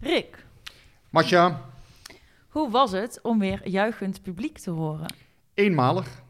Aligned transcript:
Rick, 0.00 0.46
Masja, 1.10 1.64
hoe 2.48 2.70
was 2.70 2.90
het 2.92 3.18
om 3.22 3.38
weer 3.38 3.68
juichend 3.68 4.22
publiek 4.22 4.58
te 4.58 4.70
horen? 4.70 5.14
eenmalig. 5.54 6.26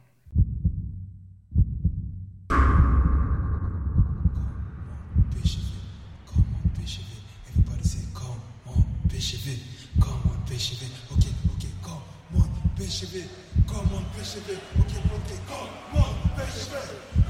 Come 13.68 13.95
on, 13.95 14.04
Bishop. 14.16 14.42
Okay, 14.42 14.98
okay, 15.14 15.38
come 15.46 15.68
on, 15.95 16.14
Bishop 16.37 16.82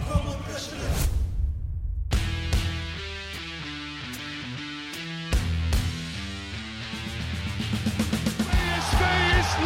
come 0.08 0.28
on, 0.28 0.36
Bishop 0.46 1.07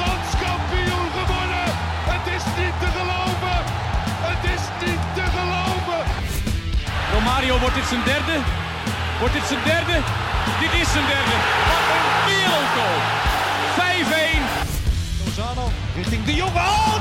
landskampioen 0.01 1.09
gewonnen. 1.19 1.69
Het 2.13 2.25
is 2.37 2.45
niet 2.59 2.77
te 2.83 2.89
geloven. 2.99 3.59
Het 4.29 4.43
is 4.55 4.65
niet 4.83 5.03
te 5.17 5.25
geloven. 5.37 6.03
Romario, 7.15 7.55
wordt 7.63 7.75
dit 7.75 7.89
zijn 7.93 8.05
derde? 8.13 8.37
Wordt 9.21 9.35
dit 9.39 9.47
zijn 9.53 9.65
derde? 9.73 9.97
Dit 10.63 10.73
is 10.81 10.89
zijn 10.95 11.07
derde. 11.15 11.37
Wat 11.71 11.87
een 11.97 12.09
wereldgoal. 12.29 12.99
5-1. 13.79 14.43
Lozano 15.25 15.65
richting 15.95 16.25
de 16.25 16.35
Jong. 16.35 16.55
Oh, 16.55 16.92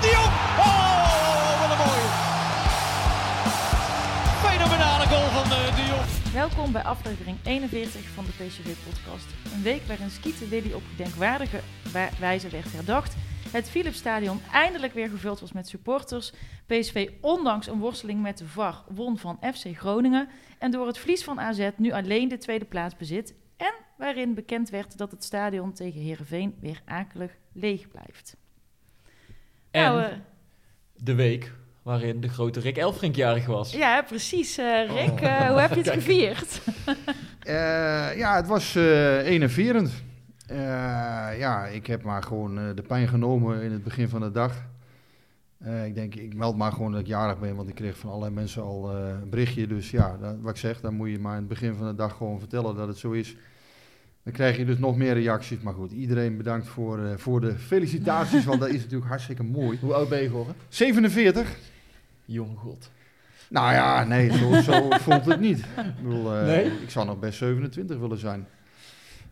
Welkom 6.34 6.72
bij 6.72 6.84
aflevering 6.84 7.38
41 7.44 8.02
van 8.02 8.26
de 8.26 8.32
PCV-podcast. 8.32 9.26
Een 9.54 9.62
week 9.62 9.82
waarin 9.82 10.10
Skieten 10.10 10.50
Willy 10.50 10.74
op 10.74 10.82
gedenkwaardige 10.90 11.60
wa- 11.92 12.10
wijze 12.20 12.50
werd 12.50 12.72
herdacht. 12.72 13.16
Het 13.52 13.70
Philipsstadion 13.70 14.40
eindelijk 14.52 14.94
weer 14.94 15.10
gevuld 15.10 15.40
was 15.40 15.52
met 15.52 15.68
supporters. 15.68 16.34
PSV, 16.66 17.10
ondanks 17.22 17.68
een 17.68 17.80
worsteling 17.80 18.22
met 18.22 18.38
de 18.38 18.48
VAR, 18.48 18.84
won 18.90 19.18
van 19.18 19.40
FC 19.54 19.78
Groningen. 19.78 20.30
En 20.60 20.72
door 20.72 20.88
het 20.88 20.98
verlies 20.98 21.24
van 21.24 21.40
AZ 21.40 21.70
nu 21.78 21.92
alleen 21.92 22.28
de 22.28 22.38
tweede 22.38 22.66
plaats 22.66 22.96
bezit. 22.96 23.34
En 23.58 23.74
waarin 23.98 24.34
bekend 24.34 24.70
werd 24.70 24.98
dat 24.98 25.12
het 25.12 25.24
stadion 25.24 25.74
tegen 25.74 26.02
Heerenveen 26.02 26.56
weer 26.60 26.82
akelig 26.86 27.32
leeg 27.54 27.88
blijft. 27.88 28.36
En 29.72 29.82
Nou, 29.84 30.02
eh, 30.04 30.18
de 30.96 31.16
week 31.16 31.52
waarin 31.82 32.22
de 32.22 32.28
grote 32.30 32.60
Rick 32.60 32.78
Elfrink 32.78 33.16
jarig 33.16 33.46
was. 33.46 33.72
ja, 33.72 34.02
precies. 34.02 34.58
eh, 34.58 34.90
Rick, 34.90 35.22
eh, 35.22 35.50
hoe 35.50 35.60
heb 35.60 35.70
je 35.74 35.80
het 35.82 35.90
gevierd? 36.00 36.62
Eh, 37.40 38.18
ja, 38.18 38.36
het 38.36 38.48
was 38.48 38.76
eh 38.76 39.26
enerverend. 39.28 39.92
Eh, 40.48 40.58
ja, 41.38 41.66
ik 41.66 41.88
heb 41.88 42.04
maar 42.04 42.24
gewoon 42.24 42.58
eh, 42.60 42.64
de 42.76 42.82
pijn 42.82 43.08
genomen 43.08 43.62
in 43.62 43.72
het 43.72 43.84
begin 43.84 44.10
van 44.10 44.22
de 44.22 44.32
dag. 44.32 44.54
Eh, 45.60 45.86
ik 45.86 45.96
denk, 45.96 46.16
ik 46.16 46.34
meld 46.36 46.58
maar 46.58 46.72
gewoon 46.72 46.92
dat 46.92 47.02
ik 47.02 47.08
jarig 47.08 47.40
ben, 47.40 47.56
want 47.56 47.70
ik 47.70 47.76
kreeg 47.76 47.98
van 47.98 48.10
allerlei 48.10 48.34
mensen 48.34 48.62
al 48.64 48.92
eh, 48.92 49.08
een 49.22 49.30
berichtje. 49.30 49.68
Dus 49.68 49.92
ja, 49.92 50.18
dat, 50.22 50.36
wat 50.42 50.52
ik 50.52 50.58
zeg, 50.58 50.82
dan 50.82 50.94
moet 50.94 51.10
je 51.10 51.20
maar 51.20 51.34
in 51.34 51.40
het 51.40 51.48
begin 51.48 51.74
van 51.76 51.88
de 51.88 51.96
dag 51.96 52.16
gewoon 52.18 52.40
vertellen 52.40 52.76
dat 52.76 52.88
het 52.88 52.98
zo 52.98 53.12
is. 53.12 53.36
Dan 54.24 54.34
krijg 54.34 54.58
je 54.58 54.66
dus 54.66 54.78
nog 54.78 54.98
meer 54.98 55.14
reacties. 55.14 55.60
Maar 55.62 55.74
goed, 55.74 55.92
iedereen 55.92 56.38
bedankt 56.38 56.68
voor, 56.68 57.00
eh, 57.06 57.12
voor 57.18 57.42
de 57.42 57.56
felicitaties, 57.58 58.46
want 58.46 58.60
dat 58.60 58.70
is 58.70 58.82
natuurlijk 58.82 59.10
hartstikke 59.10 59.44
mooi. 59.44 59.78
Hoe 59.82 59.94
oud 59.94 60.10
ben 60.10 60.22
je 60.22 60.28
geworden? 60.28 60.56
47. 60.70 61.56
Jonge 62.26 62.56
god. 62.56 62.90
Nou 63.50 63.74
ja, 63.74 64.04
nee, 64.04 64.32
zo, 64.38 64.62
zo 64.62 64.90
voelt 64.90 65.26
het 65.26 65.40
niet. 65.40 65.58
Ik, 65.60 66.04
bedoel, 66.04 66.36
eh, 66.36 66.46
Nee? 66.46 66.66
ik 66.66 66.90
zou 66.90 67.06
nog 67.06 67.20
best 67.20 67.38
27 67.38 67.98
willen 67.98 68.18
zijn. 68.18 68.48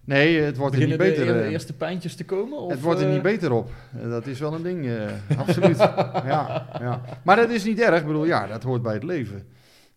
Nee, 0.03 0.41
het 0.41 0.57
wordt 0.57 0.75
er 0.75 0.79
niet 0.87 0.97
Beginnen 0.97 1.17
de, 1.17 1.23
beter. 1.25 1.39
de 1.41 1.47
eh, 1.47 1.51
eerste 1.51 1.73
pijntjes 1.73 2.15
te 2.15 2.25
komen? 2.25 2.59
Of, 2.59 2.71
het 2.71 2.81
wordt 2.81 3.01
er 3.01 3.07
niet 3.07 3.21
beter 3.21 3.51
op. 3.51 3.71
Dat 4.03 4.27
is 4.27 4.39
wel 4.39 4.53
een 4.53 4.63
ding, 4.63 4.89
absoluut. 5.37 5.77
ja, 6.31 6.67
ja. 6.79 7.01
Maar 7.23 7.35
dat 7.35 7.49
is 7.49 7.63
niet 7.63 7.79
erg. 7.79 7.99
Ik 7.99 8.05
bedoel, 8.05 8.25
ja, 8.25 8.47
dat 8.47 8.63
hoort 8.63 8.81
bij 8.81 8.93
het 8.93 9.03
leven. 9.03 9.43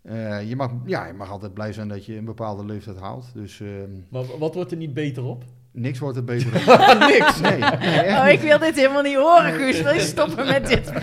Eh, 0.02 0.48
je, 0.48 0.56
mag, 0.56 0.70
ja, 0.86 1.06
je 1.06 1.12
mag 1.12 1.30
altijd 1.30 1.54
blij 1.54 1.72
zijn 1.72 1.88
dat 1.88 2.06
je 2.06 2.16
een 2.16 2.24
bepaalde 2.24 2.64
leeftijd 2.64 2.98
haalt. 2.98 3.26
Dus 3.34 3.60
eh, 3.60 3.68
Maar 4.08 4.22
wat 4.38 4.54
wordt 4.54 4.70
er 4.70 4.76
niet 4.76 4.94
beter 4.94 5.24
op? 5.24 5.44
niks 5.74 5.98
wordt 5.98 6.16
er 6.16 6.24
beter 6.24 6.46
op. 6.56 6.96
Niks. 7.12 7.40
Nee, 7.40 7.62
Oh, 8.18 8.28
ik 8.28 8.40
wil 8.40 8.58
dit 8.58 8.74
helemaal 8.74 9.02
niet 9.02 9.16
horen, 9.16 9.52
Guus. 9.52 9.82
Wil 9.82 9.92
je 9.94 10.00
stoppen 10.00 10.46
met 10.46 10.66
dit? 10.66 10.92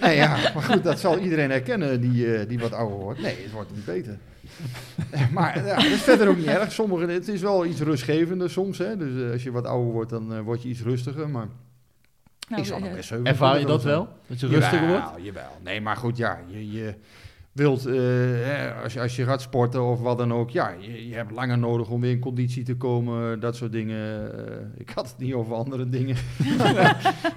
Nee, 0.00 0.16
ja, 0.16 0.36
maar 0.54 0.62
goed, 0.62 0.84
dat 0.84 1.00
zal 1.00 1.18
iedereen 1.18 1.50
herkennen 1.50 2.00
die, 2.00 2.34
eh, 2.36 2.48
die 2.48 2.58
wat 2.58 2.72
ouder 2.72 2.98
wordt. 2.98 3.20
Nee, 3.20 3.36
het 3.42 3.52
wordt 3.52 3.70
niet 3.74 3.84
beter. 3.84 4.18
Maar 5.32 5.66
ja, 5.66 5.74
dat 5.74 5.84
is 5.84 6.02
verder 6.02 6.28
ook 6.28 6.36
niet 6.36 6.46
erg. 6.46 6.72
Sommige, 6.72 7.06
het 7.06 7.28
is 7.28 7.40
wel 7.40 7.66
iets 7.66 7.80
rustgevender 7.80 8.50
soms. 8.50 8.78
Hè? 8.78 8.96
Dus 8.96 9.22
eh, 9.24 9.32
als 9.32 9.42
je 9.42 9.50
wat 9.50 9.64
ouder 9.66 9.92
wordt, 9.92 10.10
dan 10.10 10.42
word 10.42 10.62
je 10.62 10.68
iets 10.68 10.82
rustiger. 10.82 11.28
Maar 11.28 11.48
Nou, 12.48 12.60
ik 12.62 12.68
zal 12.68 12.78
nog 12.78 12.92
best 12.92 13.08
27 13.08 13.32
Ervaar 13.32 13.60
je 13.60 13.66
dat 13.66 13.82
wel? 13.82 14.08
Dat 14.26 14.40
je 14.40 14.46
rustiger 14.46 14.80
Jawel, 14.88 15.00
wordt? 15.10 15.24
Jawel, 15.24 15.50
Nee, 15.64 15.80
maar 15.80 15.96
goed, 15.96 16.16
ja, 16.16 16.38
je, 16.46 16.70
je 16.72 16.94
wilt, 17.52 17.86
eh, 17.86 17.94
hè, 17.94 18.72
als, 18.74 18.92
je, 18.92 19.00
als 19.00 19.16
je 19.16 19.24
gaat 19.24 19.42
sporten 19.42 19.82
of 19.82 20.00
wat 20.00 20.18
dan 20.18 20.32
ook, 20.32 20.50
ja, 20.50 20.74
je, 20.78 21.08
je 21.08 21.14
hebt 21.14 21.30
langer 21.30 21.58
nodig 21.58 21.88
om 21.88 22.00
weer 22.00 22.10
in 22.10 22.18
conditie 22.18 22.64
te 22.64 22.76
komen, 22.76 23.40
dat 23.40 23.56
soort 23.56 23.72
dingen. 23.72 24.32
Eh, 24.46 24.54
ik 24.76 24.90
had 24.94 25.08
het 25.08 25.18
niet 25.18 25.34
over 25.34 25.54
andere 25.54 25.88
dingen. 25.88 26.16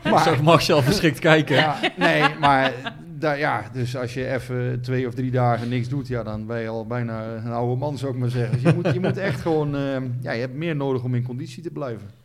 Ik 0.03 0.17
zag 0.17 0.41
Marcel 0.41 0.81
verschrikt 0.81 1.19
kijken. 1.19 1.55
Ja, 1.55 1.79
nee, 1.97 2.23
maar 2.39 2.73
ja, 3.19 3.69
dus 3.73 3.97
als 3.97 4.13
je 4.13 4.27
even 4.33 4.81
twee 4.81 5.07
of 5.07 5.13
drie 5.13 5.31
dagen 5.31 5.69
niks 5.69 5.88
doet, 5.88 6.07
ja, 6.07 6.23
dan 6.23 6.45
ben 6.45 6.61
je 6.61 6.67
al 6.67 6.88
bijna 6.88 7.35
een 7.35 7.51
oude 7.51 7.79
man, 7.79 7.97
zou 7.97 8.13
ik 8.13 8.19
maar 8.19 8.29
zeggen. 8.29 8.53
Dus 8.53 8.71
je 8.71 8.73
moet, 8.75 8.94
je 8.94 9.00
moet 9.00 9.17
echt 9.17 9.41
gewoon, 9.41 9.75
eh, 9.75 10.01
ja, 10.21 10.31
je 10.31 10.39
hebt 10.39 10.55
meer 10.55 10.75
nodig 10.75 11.03
om 11.03 11.16
in 11.16 11.23
conditie 11.23 11.63
te 11.63 11.71
blijven. 11.71 12.20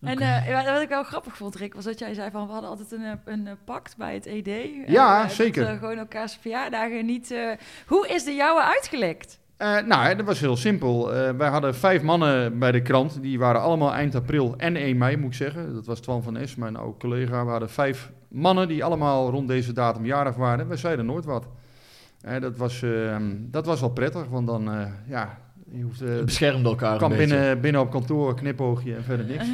En 0.00 0.18
eh, 0.18 0.72
wat 0.72 0.82
ik 0.82 0.88
wel 0.88 1.02
grappig 1.02 1.36
vond, 1.36 1.54
Rick, 1.56 1.74
was 1.74 1.84
dat 1.84 1.98
jij 1.98 2.14
zei 2.14 2.30
van 2.30 2.46
we 2.46 2.52
hadden 2.52 2.70
altijd 2.70 2.92
een, 2.92 3.04
eh, 3.04 3.12
een 3.24 3.46
eh, 3.46 3.52
pact 3.64 3.96
bij 3.96 4.14
het 4.14 4.26
ED. 4.26 4.48
Ja, 4.86 5.22
dat 5.22 5.32
zeker. 5.32 5.66
we 5.66 5.78
gewoon 5.78 5.98
elkaars 5.98 6.38
verjaardagen 6.40 7.06
niet... 7.06 7.34
Hoe 7.86 8.08
is 8.08 8.24
de 8.24 8.34
jouwe 8.34 8.62
uitgelekt? 8.62 9.38
Nou, 9.86 10.16
dat 10.16 10.26
was 10.26 10.40
heel 10.40 10.56
simpel. 10.56 11.12
Wij 11.36 11.48
hadden 11.48 11.74
vijf 11.74 12.02
mannen 12.02 12.58
bij 12.58 12.72
de 12.72 12.82
krant. 12.82 13.22
Die 13.22 13.38
waren 13.38 13.60
allemaal 13.60 13.92
eind 13.92 14.14
april 14.14 14.54
en 14.56 14.76
1 14.76 14.98
mei, 14.98 15.16
moet 15.16 15.30
ik 15.30 15.36
zeggen. 15.36 15.74
Dat 15.74 15.86
was 15.86 16.00
Twan 16.00 16.22
van 16.22 16.36
Es, 16.36 16.54
mijn 16.54 16.76
oude 16.76 16.98
collega. 16.98 17.44
We 17.44 17.50
hadden 17.50 17.70
vijf 17.70 18.10
mannen 18.28 18.68
die 18.68 18.84
allemaal 18.84 19.30
rond 19.30 19.48
deze 19.48 19.72
datum 19.72 20.04
jarig 20.04 20.36
waren. 20.36 20.68
Wij 20.68 20.76
zeiden 20.76 21.06
nooit 21.06 21.24
wat. 21.24 21.46
Dat, 22.40 22.56
was, 22.56 22.82
eh, 22.82 23.16
dat 23.38 23.66
was 23.66 23.80
wel 23.80 23.90
prettig, 23.90 24.28
want 24.28 24.46
dan, 24.46 24.70
ja, 25.06 25.38
je 25.72 25.82
hoeft... 25.82 26.24
beschermde 26.24 26.68
elkaar 26.68 27.02
een 27.02 27.08
beetje. 27.08 27.26
binnen, 27.26 27.60
binnen 27.60 27.80
op 27.80 27.90
kantoor, 27.90 28.34
knipoogje 28.34 28.94
en 28.94 29.04
verder 29.04 29.26
niks. 29.26 29.44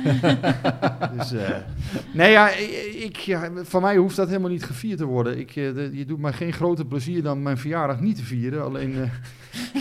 dus, 1.19 1.33
eh, 1.33 1.57
nee, 2.13 2.31
ja, 2.31 2.51
ik, 3.05 3.17
ja, 3.17 3.51
van 3.63 3.83
mij 3.83 3.97
hoeft 3.97 4.17
dat 4.17 4.29
helemaal 4.29 4.51
niet 4.51 4.65
gevierd 4.65 4.99
te 4.99 5.05
worden. 5.05 5.39
Ik, 5.39 5.49
eh, 5.49 5.75
de- 5.75 5.91
je 5.93 6.05
doet 6.05 6.19
mij 6.19 6.33
geen 6.33 6.53
groter 6.53 6.87
plezier 6.87 7.23
dan 7.23 7.43
mijn 7.43 7.59
verjaardag 7.59 8.01
niet 8.01 8.17
te 8.17 8.25
vieren. 8.25 8.63
Alleen, 8.65 8.91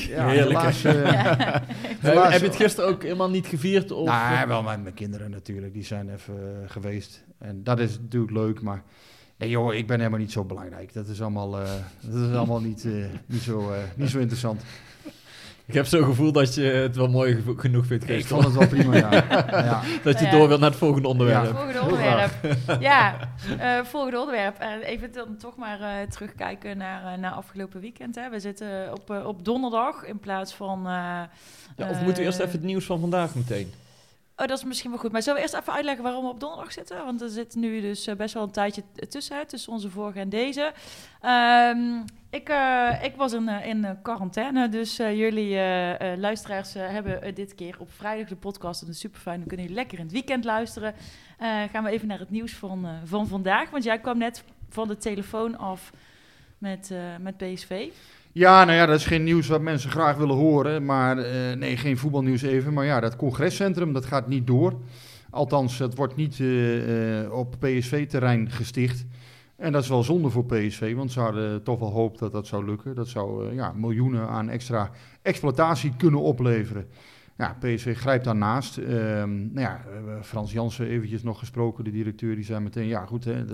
ja, 0.10 0.28
Heerlijk, 0.28 0.60
helaas... 0.60 0.82
Heb, 0.84 1.64
helaas- 2.00 2.32
heb 2.32 2.42
je 2.42 2.48
het 2.48 2.56
gisteren 2.56 2.90
ook 2.90 3.04
helemaal 3.04 3.30
niet 3.30 3.48
gevierd? 3.48 3.92
Of, 3.92 4.08
nou, 4.08 4.48
wel 4.48 4.64
met 4.64 4.84
mijn 4.84 4.96
kinderen 4.96 5.32
natuurlijk. 5.32 5.74
Die 5.74 5.84
zijn 5.84 6.10
even 6.10 6.34
geweest. 6.68 7.24
En 7.40 7.64
dat 7.64 7.80
is 7.80 8.00
natuurlijk 8.00 8.34
leuk, 8.34 8.62
maar... 8.62 8.84
Nee 9.38 9.50
joh, 9.50 9.74
ik 9.74 9.88
ben 9.88 9.98
helemaal 9.98 10.20
niet 10.20 10.32
zo 10.32 10.44
belangrijk. 10.44 10.94
Dat 10.94 11.08
is 11.08 11.22
allemaal, 11.22 11.52
dat 11.52 12.30
is 12.30 12.36
allemaal 12.36 12.62
niet, 12.62 12.88
niet, 13.26 13.42
zo, 13.42 13.72
niet 13.96 14.10
zo 14.10 14.20
interessant. 14.20 14.62
Ik 15.66 15.74
heb 15.74 15.86
zo'n 15.86 16.04
gevoel 16.04 16.32
dat 16.32 16.56
je 16.56 16.62
het 16.62 16.96
wel 16.96 17.08
mooi 17.08 17.36
gevo- 17.36 17.54
genoeg 17.58 17.86
vindt, 17.86 18.10
Ik 18.10 18.26
vond 18.26 18.44
het 18.44 18.54
wel 18.54 18.68
prima, 18.68 18.96
ja. 18.96 19.12
ja. 19.50 19.82
Dat 20.04 20.20
je 20.20 20.30
door 20.30 20.48
wilt 20.48 20.60
naar 20.60 20.70
het 20.70 20.80
volgende 20.80 21.08
onderwerp. 21.08 21.44
Ja. 21.46 21.52
Volgende 21.52 21.82
onderwerp. 21.82 22.32
Ja, 22.80 23.16
eh, 23.60 23.84
volgende 23.84 24.20
onderwerp. 24.20 24.58
Eh, 24.60 24.70
even 24.90 25.12
dan 25.14 25.38
toch 25.38 25.56
maar 25.56 25.82
eh, 25.82 26.08
terugkijken 26.10 26.78
naar, 26.78 27.14
eh, 27.14 27.20
naar 27.20 27.32
afgelopen 27.32 27.80
weekend. 27.82 28.16
Hè. 28.16 28.30
We 28.30 28.40
zitten 28.40 28.92
op, 28.92 29.10
op 29.26 29.46
donderdag 29.46 30.06
in 30.06 30.20
plaats 30.20 30.54
van... 30.54 30.78
eh, 30.80 30.92
Ja, 31.78 31.90
of 31.90 32.02
moeten 32.02 32.16
we 32.24 32.24
eerst 32.30 32.40
even 32.40 32.52
het 32.52 32.64
nieuws 32.64 32.86
van 32.86 33.00
vandaag 33.00 33.36
meteen? 33.36 33.74
Oh, 34.36 34.48
dat 34.48 34.58
is 34.58 34.64
misschien 34.64 34.90
wel 34.90 35.00
goed. 35.00 35.12
Maar 35.12 35.22
zullen 35.22 35.38
we 35.38 35.44
eerst 35.44 35.60
even 35.60 35.74
uitleggen 35.74 36.04
waarom 36.04 36.24
we 36.24 36.30
op 36.30 36.40
donderdag 36.40 36.72
zitten? 36.72 37.06
Want 37.06 37.22
er 37.22 37.30
zit 37.30 37.56
nu 37.56 37.82
dus 37.82 38.08
eh, 38.08 38.16
best 38.16 38.34
wel 38.34 38.44
een 38.44 38.52
tijdje 38.52 38.84
tussenuit, 39.10 39.50
tussen 39.50 39.72
onze 39.72 39.90
vorige 39.90 40.20
en 40.20 40.30
deze. 40.30 40.74
Ehm, 41.22 42.02
ik, 42.30 42.50
eh, 42.50 43.04
ik 43.04 43.16
was 43.16 43.34
in, 43.34 43.48
eh, 43.48 43.68
in 43.68 44.00
quarantaine, 44.02 44.70
dus 44.70 44.98
jullie 44.98 45.58
luisteraars 46.18 46.74
hebben 46.74 47.36
dit 47.36 47.56
keer 47.56 47.76
op 47.80 47.92
vrijdag 47.92 48.28
de 48.28 48.36
podcast. 48.36 48.82
En 48.82 48.88
dat 48.88 48.96
is 48.96 49.02
super 49.02 49.20
fijn, 49.20 49.38
dan 49.38 49.48
kunnen 49.48 49.66
jullie 49.66 49.82
lekker 49.82 49.98
in 49.98 50.04
het 50.04 50.14
weekend 50.14 50.44
luisteren. 50.44 50.96
Gaan 51.72 51.84
we 51.84 51.90
even 51.90 52.08
naar 52.08 52.20
het 52.20 52.30
nieuws 52.30 52.54
van, 52.54 52.88
van 53.04 53.28
vandaag, 53.28 53.70
want 53.70 53.84
jij 53.84 54.00
kwam 54.00 54.18
net 54.18 54.44
van 54.70 54.88
de 54.88 54.98
telefoon 54.98 55.58
af 55.58 55.92
met, 56.58 56.92
met 57.20 57.38
PSV. 57.38 57.92
Ja, 58.36 58.64
nou 58.64 58.78
ja, 58.78 58.86
dat 58.86 59.00
is 59.00 59.06
geen 59.06 59.24
nieuws 59.24 59.48
wat 59.48 59.62
mensen 59.62 59.90
graag 59.90 60.18
willen 60.18 60.36
horen. 60.36 60.86
Maar 60.86 61.18
eh, 61.18 61.58
nee, 61.58 61.78
geen 61.78 61.98
voetbalnieuws 61.98 62.42
even. 62.42 62.74
Maar 62.74 62.86
ja, 62.86 63.00
dat 63.00 63.16
congrescentrum, 63.16 63.94
dat 63.94 64.06
gaat 64.06 64.28
niet 64.28 64.48
door. 64.48 64.74
Althans, 65.30 65.80
het 65.80 65.96
wordt 65.96 66.16
niet 66.16 66.40
eh, 66.40 67.22
eh, 67.22 67.32
op 67.32 67.56
PSV-terrein 67.60 68.52
gesticht. 68.52 69.06
En 69.56 69.72
dat 69.72 69.84
is 69.84 69.90
wel 69.90 70.04
zonde 70.04 70.30
voor 70.30 70.46
PSV, 70.46 70.96
want 70.96 71.12
ze 71.12 71.20
hadden 71.20 71.64
toch 71.64 71.80
wel 71.80 71.92
hoop 71.92 72.18
dat 72.18 72.32
dat 72.32 72.48
zou 72.48 72.66
lukken. 72.66 72.96
Dat 72.96 73.08
zou 73.08 73.54
ja, 73.54 73.74
miljoenen 73.76 74.28
aan 74.28 74.50
extra 74.50 74.92
exploitatie 75.22 75.94
kunnen 75.98 76.22
opleveren. 76.22 76.88
Ja, 77.38 77.58
PSV 77.60 77.98
grijpt 77.98 78.26
daarnaast. 78.26 78.78
Ehm 78.78 79.54
nou 79.54 79.60
ja, 79.60 79.82
Frans 80.22 80.52
Jansen 80.52 80.88
eventjes 80.88 81.24
nog 81.24 81.40
gesproken, 81.40 81.84
de 81.84 81.92
directeur, 81.92 82.36
die 82.36 82.46
zei 82.46 82.60
meteen, 82.60 82.88
ja 82.88 83.06
goed, 83.06 83.24
hè, 83.26 83.46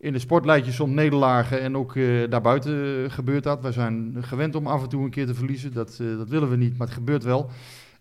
in 0.00 0.12
de 0.12 0.18
sport 0.18 0.44
leid 0.44 0.66
je 0.66 0.72
soms 0.72 0.94
nederlagen 0.94 1.60
en 1.60 1.76
ook 1.76 1.96
eh, 1.96 2.30
daarbuiten 2.30 3.10
gebeurt 3.10 3.42
dat. 3.42 3.62
We 3.62 3.72
zijn 3.72 4.16
gewend 4.20 4.54
om 4.54 4.66
af 4.66 4.82
en 4.82 4.88
toe 4.88 5.04
een 5.04 5.10
keer 5.10 5.26
te 5.26 5.34
verliezen, 5.34 5.72
dat, 5.72 5.98
eh, 6.00 6.16
dat 6.16 6.28
willen 6.28 6.50
we 6.50 6.56
niet, 6.56 6.78
maar 6.78 6.86
het 6.86 6.96
gebeurt 6.96 7.24
wel. 7.24 7.50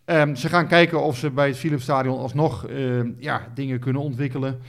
Ehm, 0.06 0.36
ze 0.36 0.50
gaan 0.50 0.68
kijken 0.68 1.02
of 1.02 1.18
ze 1.18 1.30
bij 1.30 1.48
het 1.48 1.58
Philipsstadion 1.58 2.18
alsnog 2.18 2.68
eh, 2.68 3.00
ja, 3.18 3.48
dingen 3.54 3.80
kunnen 3.80 4.02
ontwikkelen. 4.02 4.60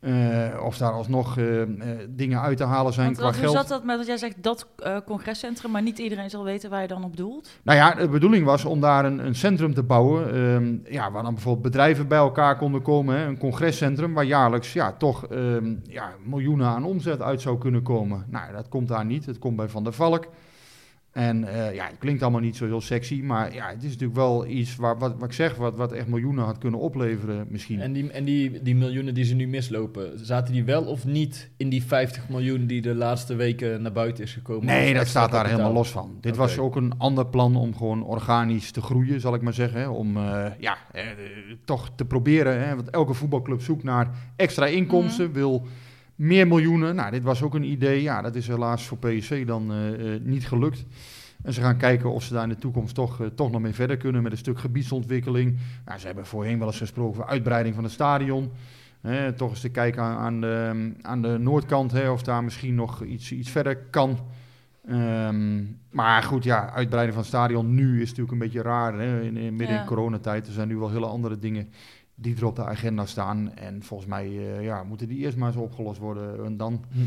Eh, 0.00 0.62
of 0.64 0.76
daar 0.76 0.92
alsnog 0.92 1.38
eh, 1.38 1.62
eh, 1.62 1.68
dingen 2.08 2.40
uit 2.40 2.56
te 2.56 2.64
halen 2.64 2.92
zijn 2.92 3.06
Want, 3.06 3.18
qua 3.18 3.26
hoe 3.26 3.34
geld. 3.34 3.52
zat 3.52 3.68
dat 3.68 3.84
met 3.84 3.96
dat 3.96 4.06
jij 4.06 4.16
zegt 4.16 4.42
dat 4.42 4.66
congrescentrum, 5.04 5.70
maar 5.70 5.82
niet 5.82 5.98
iedereen 5.98 6.30
zal 6.30 6.44
weten 6.44 6.70
waar 6.70 6.82
je 6.82 6.88
dan 6.88 7.04
op 7.04 7.16
doelt? 7.16 7.48
Nou 7.62 7.78
ja, 7.78 7.94
de 7.94 8.08
bedoeling 8.08 8.44
was 8.44 8.64
om 8.64 8.80
daar 8.80 9.04
een, 9.04 9.26
een 9.26 9.34
centrum 9.34 9.74
te 9.74 9.82
bouwen. 9.82 10.34
ehm, 10.34 10.94
ja, 10.94 11.10
waar 11.10 11.22
dan 11.22 11.34
bijvoorbeeld 11.34 11.64
bedrijven 11.64 12.08
bij 12.08 12.18
elkaar 12.18 12.56
konden 12.56 12.82
komen. 12.82 13.16
Hè, 13.16 13.26
een 13.26 13.38
congrescentrum 13.38 14.14
waar 14.14 14.24
jaarlijks 14.24 14.72
ja, 14.72 14.92
toch 14.92 15.26
ehm, 15.26 15.74
ja, 15.82 16.12
miljoenen 16.24 16.66
aan 16.66 16.84
omzet 16.84 17.22
uit 17.22 17.40
zou 17.40 17.58
kunnen 17.58 17.82
komen. 17.82 18.24
Nou, 18.28 18.52
dat 18.52 18.68
komt 18.68 18.88
daar 18.88 19.04
niet. 19.04 19.26
Het 19.26 19.38
komt 19.38 19.56
bij 19.56 19.68
Van 19.68 19.84
der 19.84 19.92
Valk. 19.92 20.26
En 21.18 21.44
eh, 21.44 21.74
ja, 21.74 21.86
het 21.86 21.98
klinkt 21.98 22.22
allemaal 22.22 22.40
niet 22.40 22.56
zo 22.56 22.64
heel 22.64 22.80
sexy. 22.80 23.20
Maar 23.22 23.54
ja, 23.54 23.68
het 23.68 23.82
is 23.82 23.90
natuurlijk 23.90 24.18
wel 24.18 24.46
iets 24.46 24.76
waar, 24.76 24.98
wat, 24.98 25.14
wat 25.18 25.28
ik 25.28 25.32
zeg, 25.32 25.54
wat, 25.54 25.76
wat 25.76 25.92
echt 25.92 26.06
miljoenen 26.06 26.44
had 26.44 26.58
kunnen 26.58 26.80
opleveren 26.80 27.46
misschien. 27.48 27.80
En, 27.80 27.92
die, 27.92 28.10
en 28.10 28.24
die, 28.24 28.62
die 28.62 28.76
miljoenen 28.76 29.14
die 29.14 29.24
ze 29.24 29.34
nu 29.34 29.48
mislopen, 29.48 30.26
zaten 30.26 30.54
die 30.54 30.64
wel 30.64 30.84
of 30.84 31.04
niet 31.04 31.50
in 31.56 31.68
die 31.68 31.82
50 31.82 32.28
miljoen 32.28 32.66
die 32.66 32.80
de 32.80 32.94
laatste 32.94 33.34
weken 33.34 33.82
naar 33.82 33.92
buiten 33.92 34.24
is 34.24 34.32
gekomen? 34.32 34.66
Nee, 34.66 34.94
dat 34.94 35.06
staat 35.06 35.30
daar 35.30 35.48
helemaal 35.48 35.72
los 35.72 35.90
van. 35.90 36.18
Dit 36.20 36.36
was 36.36 36.58
ook 36.58 36.76
een 36.76 36.98
ander 36.98 37.26
plan 37.26 37.56
om 37.56 37.76
gewoon 37.76 38.04
organisch 38.04 38.70
te 38.70 38.80
groeien, 38.80 39.20
zal 39.20 39.34
ik 39.34 39.42
maar 39.42 39.54
zeggen. 39.54 39.80
hè. 39.80 39.88
Om 39.88 40.16
eh, 40.16 40.44
ja, 40.58 40.76
eh, 40.92 41.02
toch 41.64 41.90
te 41.94 42.04
proberen, 42.04 42.66
hè, 42.66 42.74
want 42.74 42.90
elke 42.90 43.14
voetbalclub 43.14 43.62
zoekt 43.62 43.84
naar 43.84 44.10
extra 44.36 44.66
inkomsten, 44.66 45.32
wil 45.32 45.66
meer 46.18 46.46
miljoenen. 46.46 46.94
Nou, 46.94 47.10
dit 47.10 47.22
was 47.22 47.42
ook 47.42 47.54
een 47.54 47.70
idee. 47.70 48.02
Ja, 48.02 48.22
dat 48.22 48.34
is 48.34 48.46
helaas 48.48 48.86
voor 48.86 48.98
PSV 48.98 49.46
dan 49.46 49.72
eh, 49.72 50.14
eh, 50.14 50.20
niet 50.22 50.46
gelukt. 50.48 50.84
En 51.42 51.52
ze 51.52 51.60
gaan 51.60 51.76
kijken 51.76 52.12
of 52.12 52.22
ze 52.22 52.32
daar 52.32 52.42
in 52.42 52.48
de 52.48 52.56
toekomst 52.58 52.94
toch, 52.94 53.20
eh, 53.20 53.26
toch 53.26 53.50
nog 53.50 53.60
mee 53.60 53.74
verder 53.74 53.96
kunnen 53.96 54.22
met 54.22 54.32
een 54.32 54.38
stuk 54.38 54.58
gebiedsontwikkeling. 54.58 55.58
Nou, 55.84 55.98
ze 55.98 56.06
hebben 56.06 56.26
voorheen 56.26 56.58
wel 56.58 56.66
eens 56.66 56.78
gesproken 56.78 57.10
over 57.20 57.30
uitbreiding 57.30 57.74
van 57.74 57.84
het 57.84 57.92
stadion. 57.92 58.50
Hè, 59.00 59.32
toch 59.32 59.50
eens 59.50 59.60
te 59.60 59.68
kijken 59.68 60.02
aan, 60.02 60.16
aan, 60.18 60.40
de, 60.40 60.92
aan 61.02 61.22
de 61.22 61.38
noordkant 61.38 61.92
hè, 61.92 62.10
of 62.10 62.22
daar 62.22 62.44
misschien 62.44 62.74
nog 62.74 63.04
iets, 63.04 63.32
iets 63.32 63.50
verder 63.50 63.76
kan. 63.76 64.18
Ehm, 64.88 65.62
maar 65.90 66.22
goed, 66.22 66.44
ja, 66.44 66.70
uitbreiding 66.70 67.14
van 67.14 67.22
het 67.22 67.32
stadion 67.34 67.74
nu 67.74 67.94
is 68.00 68.08
natuurlijk 68.08 68.32
een 68.32 68.38
beetje 68.38 68.62
raar. 68.62 68.98
Hè, 68.98 69.20
in, 69.20 69.36
in- 69.36 69.56
midden 69.56 69.76
Ja. 69.76 69.80
in 69.80 69.86
coronatijd. 69.86 70.46
Er 70.46 70.52
zijn 70.52 70.68
nu 70.68 70.76
wel 70.76 70.90
hele 70.90 71.06
andere 71.06 71.38
dingen 71.38 71.68
die 72.20 72.36
er 72.36 72.46
op 72.46 72.56
de 72.56 72.64
agenda 72.64 73.06
staan. 73.06 73.54
En 73.54 73.82
volgens 73.82 74.08
mij 74.08 74.26
eh, 74.26 74.62
ja, 74.64 74.82
moeten 74.82 75.08
die 75.08 75.18
eerst 75.18 75.36
maar 75.36 75.48
eens 75.48 75.56
opgelost 75.56 75.98
worden. 76.00 76.44
En 76.44 76.56
dan 76.56 76.84
Hm. 76.92 76.98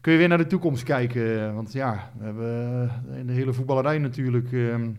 kun 0.00 0.12
je 0.12 0.18
weer 0.18 0.28
naar 0.28 0.38
de 0.38 0.46
toekomst 0.46 0.82
kijken. 0.82 1.54
Want 1.54 1.72
ja, 1.72 2.10
we 2.18 2.24
hebben 2.24 2.90
eh, 3.10 3.18
in 3.18 3.26
de 3.26 3.32
hele 3.32 3.52
voetballerij 3.52 3.98
natuurlijk... 3.98 4.52
ehm, 4.52 4.90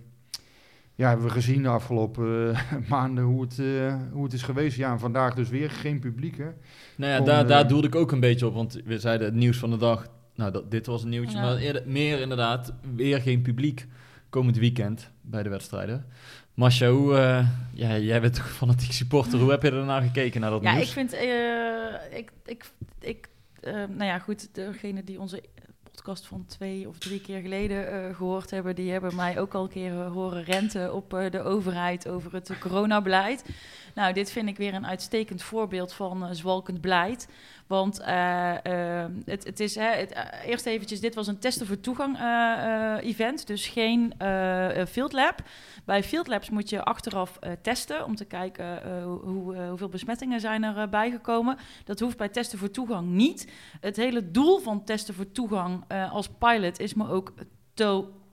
ja, 0.97 1.07
hebben 1.07 1.25
we 1.25 1.31
gezien 1.31 1.61
de 1.61 1.67
afgelopen 1.69 2.53
eh, 2.53 2.59
maanden 2.89 3.23
hoe 3.23 3.41
het, 3.41 3.61
hoe 4.11 4.23
het 4.23 4.33
is 4.33 4.41
geweest. 4.43 4.77
Ja, 4.77 4.91
en 4.91 4.99
vandaag 4.99 5.33
dus 5.33 5.49
weer 5.49 5.69
geen 5.69 5.99
publiek, 5.99 6.37
hè? 6.37 6.47
Nou 6.97 7.11
ja, 7.11 7.19
Om, 7.19 7.25
daar, 7.25 7.47
daar 7.47 7.67
doelde 7.67 7.87
ik 7.87 7.95
ook 7.95 8.11
een 8.11 8.19
beetje 8.19 8.47
op, 8.47 8.53
want 8.53 8.81
we 8.85 8.99
zeiden 8.99 9.27
het 9.27 9.35
nieuws 9.35 9.57
van 9.57 9.69
de 9.69 9.77
dag. 9.77 10.07
Nou, 10.35 10.51
dat, 10.51 10.71
dit 10.71 10.85
was 10.85 11.03
een 11.03 11.09
nieuwtje, 11.09 11.37
Ja. 11.37 11.43
maar 11.43 11.57
eerder, 11.57 11.83
meer 11.85 12.19
inderdaad, 12.19 12.73
weer 12.95 13.21
geen 13.21 13.41
publiek 13.41 13.87
komend 14.35 14.57
weekend 14.57 15.09
bij 15.21 15.43
de 15.43 15.49
wedstrijden. 15.49 16.05
Masha, 16.53 16.89
hoe, 16.89 17.15
eh, 17.17 17.47
ja, 17.73 17.97
jij 17.97 18.21
bent 18.21 18.33
toch 18.33 18.51
fanatiek 18.51 18.91
supporter, 18.91 19.39
hoe 19.39 19.51
heb 19.51 19.61
je 19.61 19.71
ernaar 19.71 20.01
gekeken 20.01 20.41
naar 20.41 20.49
dat 20.49 20.63
Ja, 20.63 20.73
nieuws? 20.73 20.87
ik 20.87 20.93
vind, 20.93 21.13
eh, 21.13 22.17
ik, 22.17 22.31
ik, 22.45 22.65
ik 22.99 23.27
eh, 23.61 23.73
nou 23.73 24.03
ja, 24.03 24.19
goed, 24.19 24.55
degene 24.55 25.03
die 25.03 25.19
onze 25.19 25.43
podcast 25.91 26.27
van 26.27 26.45
twee 26.45 26.87
of 26.87 26.97
drie 26.97 27.21
keer 27.21 27.41
geleden 27.41 27.91
eh, 27.91 28.15
gehoord 28.15 28.49
hebben, 28.51 28.75
die 28.75 28.91
hebben 28.91 29.15
mij 29.15 29.39
ook 29.39 29.53
al 29.53 29.63
een 29.63 29.69
keer 29.69 29.91
horen 29.93 30.43
renten 30.43 30.93
op 30.93 31.09
de 31.09 31.41
overheid 31.41 32.07
over 32.07 32.33
het 32.33 32.51
coronabeleid. 32.59 33.45
Nou, 33.95 34.13
dit 34.13 34.31
vind 34.31 34.47
ik 34.47 34.57
weer 34.57 34.73
een 34.73 34.87
uitstekend 34.87 35.41
voorbeeld 35.41 35.93
van 35.93 36.23
eh, 36.25 36.29
zwalkend 36.31 36.81
beleid. 36.81 37.27
Want 37.67 37.99
eh, 37.99 38.53
het, 39.25 39.43
het 39.43 39.59
is, 39.59 39.75
hè, 39.75 39.89
het, 39.89 40.15
eerst 40.45 40.65
eventjes, 40.65 40.99
dit 40.99 41.15
was 41.15 41.27
een 41.27 41.39
testen 41.39 41.67
voor 41.67 41.79
toegang 41.79 42.17
event, 43.01 43.47
dus 43.47 43.67
geen 43.67 44.13
field 44.87 45.13
lab. 45.13 45.41
Bij 45.85 46.03
field 46.03 46.27
labs 46.27 46.49
moet 46.49 46.69
je 46.69 46.83
achteraf 46.83 47.39
testen 47.61 48.05
om 48.05 48.15
te 48.15 48.25
kijken 48.25 48.91
hoe, 49.03 49.57
hoeveel 49.57 49.89
besmettingen 49.89 50.39
zijn 50.39 50.63
er 50.63 50.89
bijgekomen. 50.89 51.57
Dat 51.83 51.99
hoeft 51.99 52.17
bij 52.17 52.29
testen 52.29 52.59
voor 52.59 52.71
toegang 52.71 53.07
niet. 53.07 53.51
Het 53.79 53.95
hele 53.95 54.31
doel 54.31 54.59
van 54.59 54.83
testen 54.83 55.13
voor 55.13 55.31
toegang 55.31 55.83
als 56.11 56.29
pilot 56.29 56.79
is 56.79 56.93
me 56.93 57.09
ook 57.09 57.33
totaal 57.73 58.24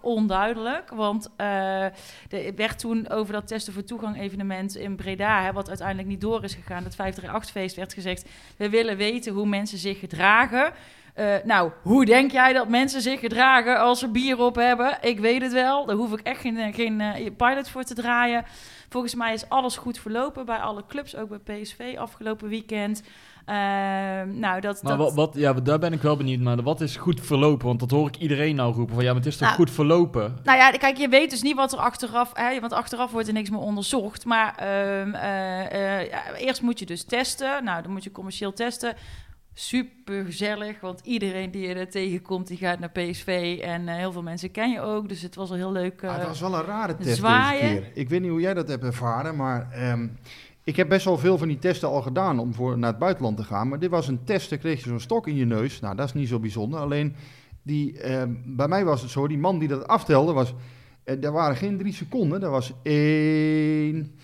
onduidelijk. 0.00 0.90
Want 0.90 1.30
eh, 1.36 1.84
er 1.84 2.54
werd 2.56 2.78
toen 2.78 3.08
over 3.08 3.32
dat 3.32 3.46
testen 3.46 3.72
voor 3.72 3.84
toegang 3.84 4.20
evenement 4.20 4.76
in 4.76 4.96
Breda, 4.96 5.42
hè, 5.42 5.52
wat 5.52 5.68
uiteindelijk 5.68 6.08
niet 6.08 6.20
door 6.20 6.44
is 6.44 6.54
gegaan, 6.54 6.84
dat 6.84 6.96
538-feest, 6.96 7.76
werd 7.76 7.92
gezegd: 7.92 8.28
we 8.56 8.68
willen 8.68 8.96
weten 8.96 9.32
hoe 9.32 9.46
mensen 9.46 9.78
zich 9.78 9.98
gedragen. 9.98 10.72
Eh, 11.14 11.34
nou, 11.44 11.70
hoe 11.82 12.04
denk 12.04 12.30
jij 12.30 12.52
dat 12.52 12.68
mensen 12.68 13.00
zich 13.00 13.20
gedragen 13.20 13.78
als 13.78 13.98
ze 13.98 14.08
bier 14.08 14.38
op 14.38 14.54
hebben? 14.54 14.98
Ik 15.00 15.18
weet 15.18 15.42
het 15.42 15.52
wel. 15.52 15.86
Daar 15.86 15.96
hoef 15.96 16.12
ik 16.12 16.20
echt 16.20 16.40
geen, 16.40 16.58
eh, 16.58 16.74
geen 16.74 17.34
pilot 17.36 17.68
voor 17.68 17.84
te 17.84 17.94
draaien. 17.94 18.44
Volgens 18.88 19.14
mij 19.14 19.32
is 19.32 19.48
alles 19.48 19.76
goed 19.76 19.98
verlopen 19.98 20.46
bij 20.46 20.58
alle 20.58 20.84
clubs, 20.88 21.16
ook 21.16 21.28
bij 21.28 21.60
PSV 21.60 21.94
afgelopen 21.98 22.48
weekend. 22.48 23.02
Eh, 23.48 23.54
nou, 24.34 24.60
dat, 24.60 24.82
Maar 24.82 24.96
dat, 24.96 25.06
wat, 25.06 25.14
wat, 25.14 25.34
ja, 25.34 25.52
daar 25.52 25.78
ben 25.78 25.92
ik 25.92 26.02
wel 26.02 26.16
benieuwd 26.16 26.40
naar. 26.40 26.62
Wat 26.62 26.80
is 26.80 26.96
goed 26.96 27.20
verlopen? 27.20 27.66
Want 27.66 27.80
dat 27.80 27.90
hoor 27.90 28.08
ik 28.08 28.16
iedereen 28.16 28.54
nou 28.56 28.74
roepen. 28.74 28.94
Van 28.94 29.04
ja, 29.04 29.08
maar 29.10 29.18
het 29.22 29.26
is 29.28 29.36
toch 29.36 29.46
Nou, 29.48 29.60
goed 29.60 29.70
verlopen? 29.70 30.36
Nou 30.44 30.58
ja, 30.58 30.70
kijk, 30.70 30.96
je 30.96 31.08
weet 31.08 31.30
dus 31.30 31.42
niet 31.42 31.56
wat 31.56 31.72
er 31.72 31.78
achteraf... 31.78 32.30
Hè, 32.34 32.60
want 32.60 32.72
achteraf 32.72 33.10
wordt 33.10 33.26
er 33.28 33.32
niks 33.32 33.50
meer 33.50 33.60
onderzocht. 33.60 34.24
Maar 34.24 34.54
ehm, 34.56 35.14
eh, 35.14 35.98
eh, 36.00 36.08
ja, 36.10 36.34
eerst 36.36 36.62
moet 36.62 36.78
je 36.78 36.86
dus 36.86 37.04
testen. 37.04 37.64
Nou, 37.64 37.82
dan 37.82 37.92
moet 37.92 38.04
je 38.04 38.10
commercieel 38.10 38.52
testen. 38.52 38.94
Super 39.54 40.24
gezellig, 40.24 40.80
want 40.80 41.00
iedereen 41.04 41.50
die 41.50 41.68
je 41.68 41.74
er 41.74 41.90
tegenkomt, 41.90 42.46
die 42.46 42.56
gaat 42.56 42.78
naar 42.78 42.90
PSV. 42.90 43.58
En 43.62 43.88
eh, 43.88 43.94
heel 43.96 44.12
veel 44.12 44.22
mensen 44.22 44.50
ken 44.50 44.70
je 44.70 44.80
ook, 44.80 45.08
dus 45.08 45.22
het 45.22 45.34
was 45.34 45.50
al 45.50 45.56
heel 45.56 45.72
leuk. 45.72 46.02
eh, 46.02 46.10
Ah, 46.10 46.18
het 46.18 46.26
was 46.26 46.40
wel 46.40 46.54
een 46.54 46.64
rare 46.64 46.96
test 46.96 47.16
zwaaien. 47.16 47.60
deze 47.68 47.80
keer. 47.82 47.90
Ik 47.94 48.08
weet 48.08 48.20
niet 48.20 48.30
hoe 48.30 48.40
jij 48.40 48.54
dat 48.54 48.68
hebt 48.68 48.84
ervaren, 48.84 49.36
maar 49.36 49.68
ehm, 49.72 50.06
ik 50.68 50.76
heb 50.76 50.88
best 50.88 51.04
wel 51.04 51.18
veel 51.18 51.38
van 51.38 51.48
die 51.48 51.58
testen 51.58 51.88
al 51.88 52.02
gedaan 52.02 52.38
om 52.38 52.54
voor, 52.54 52.78
naar 52.78 52.90
het 52.90 52.98
buitenland 52.98 53.36
te 53.36 53.44
gaan. 53.44 53.68
Maar 53.68 53.78
dit 53.78 53.90
was 53.90 54.08
een 54.08 54.24
test, 54.24 54.50
dan 54.50 54.58
kreeg 54.58 54.82
je 54.82 54.88
zo'n 54.88 55.00
stok 55.00 55.26
in 55.26 55.34
je 55.34 55.44
neus. 55.44 55.80
Nou, 55.80 55.96
dat 55.96 56.06
is 56.06 56.14
niet 56.14 56.28
zo 56.28 56.38
bijzonder. 56.38 56.80
Alleen, 56.80 57.14
die, 57.62 58.00
ehm, 58.00 58.32
bij 58.44 58.68
mij 58.68 58.84
was 58.84 59.02
het 59.02 59.10
zo, 59.10 59.28
die 59.28 59.38
man 59.38 59.58
die 59.58 59.68
dat 59.68 59.86
aftelde, 59.86 60.32
was, 60.32 60.54
eh, 61.04 61.24
er 61.24 61.32
waren 61.32 61.56
geen 61.56 61.78
drie 61.78 61.92
seconden. 61.92 62.40
Dat 62.40 62.50
was 62.50 62.72
één, 62.82 64.14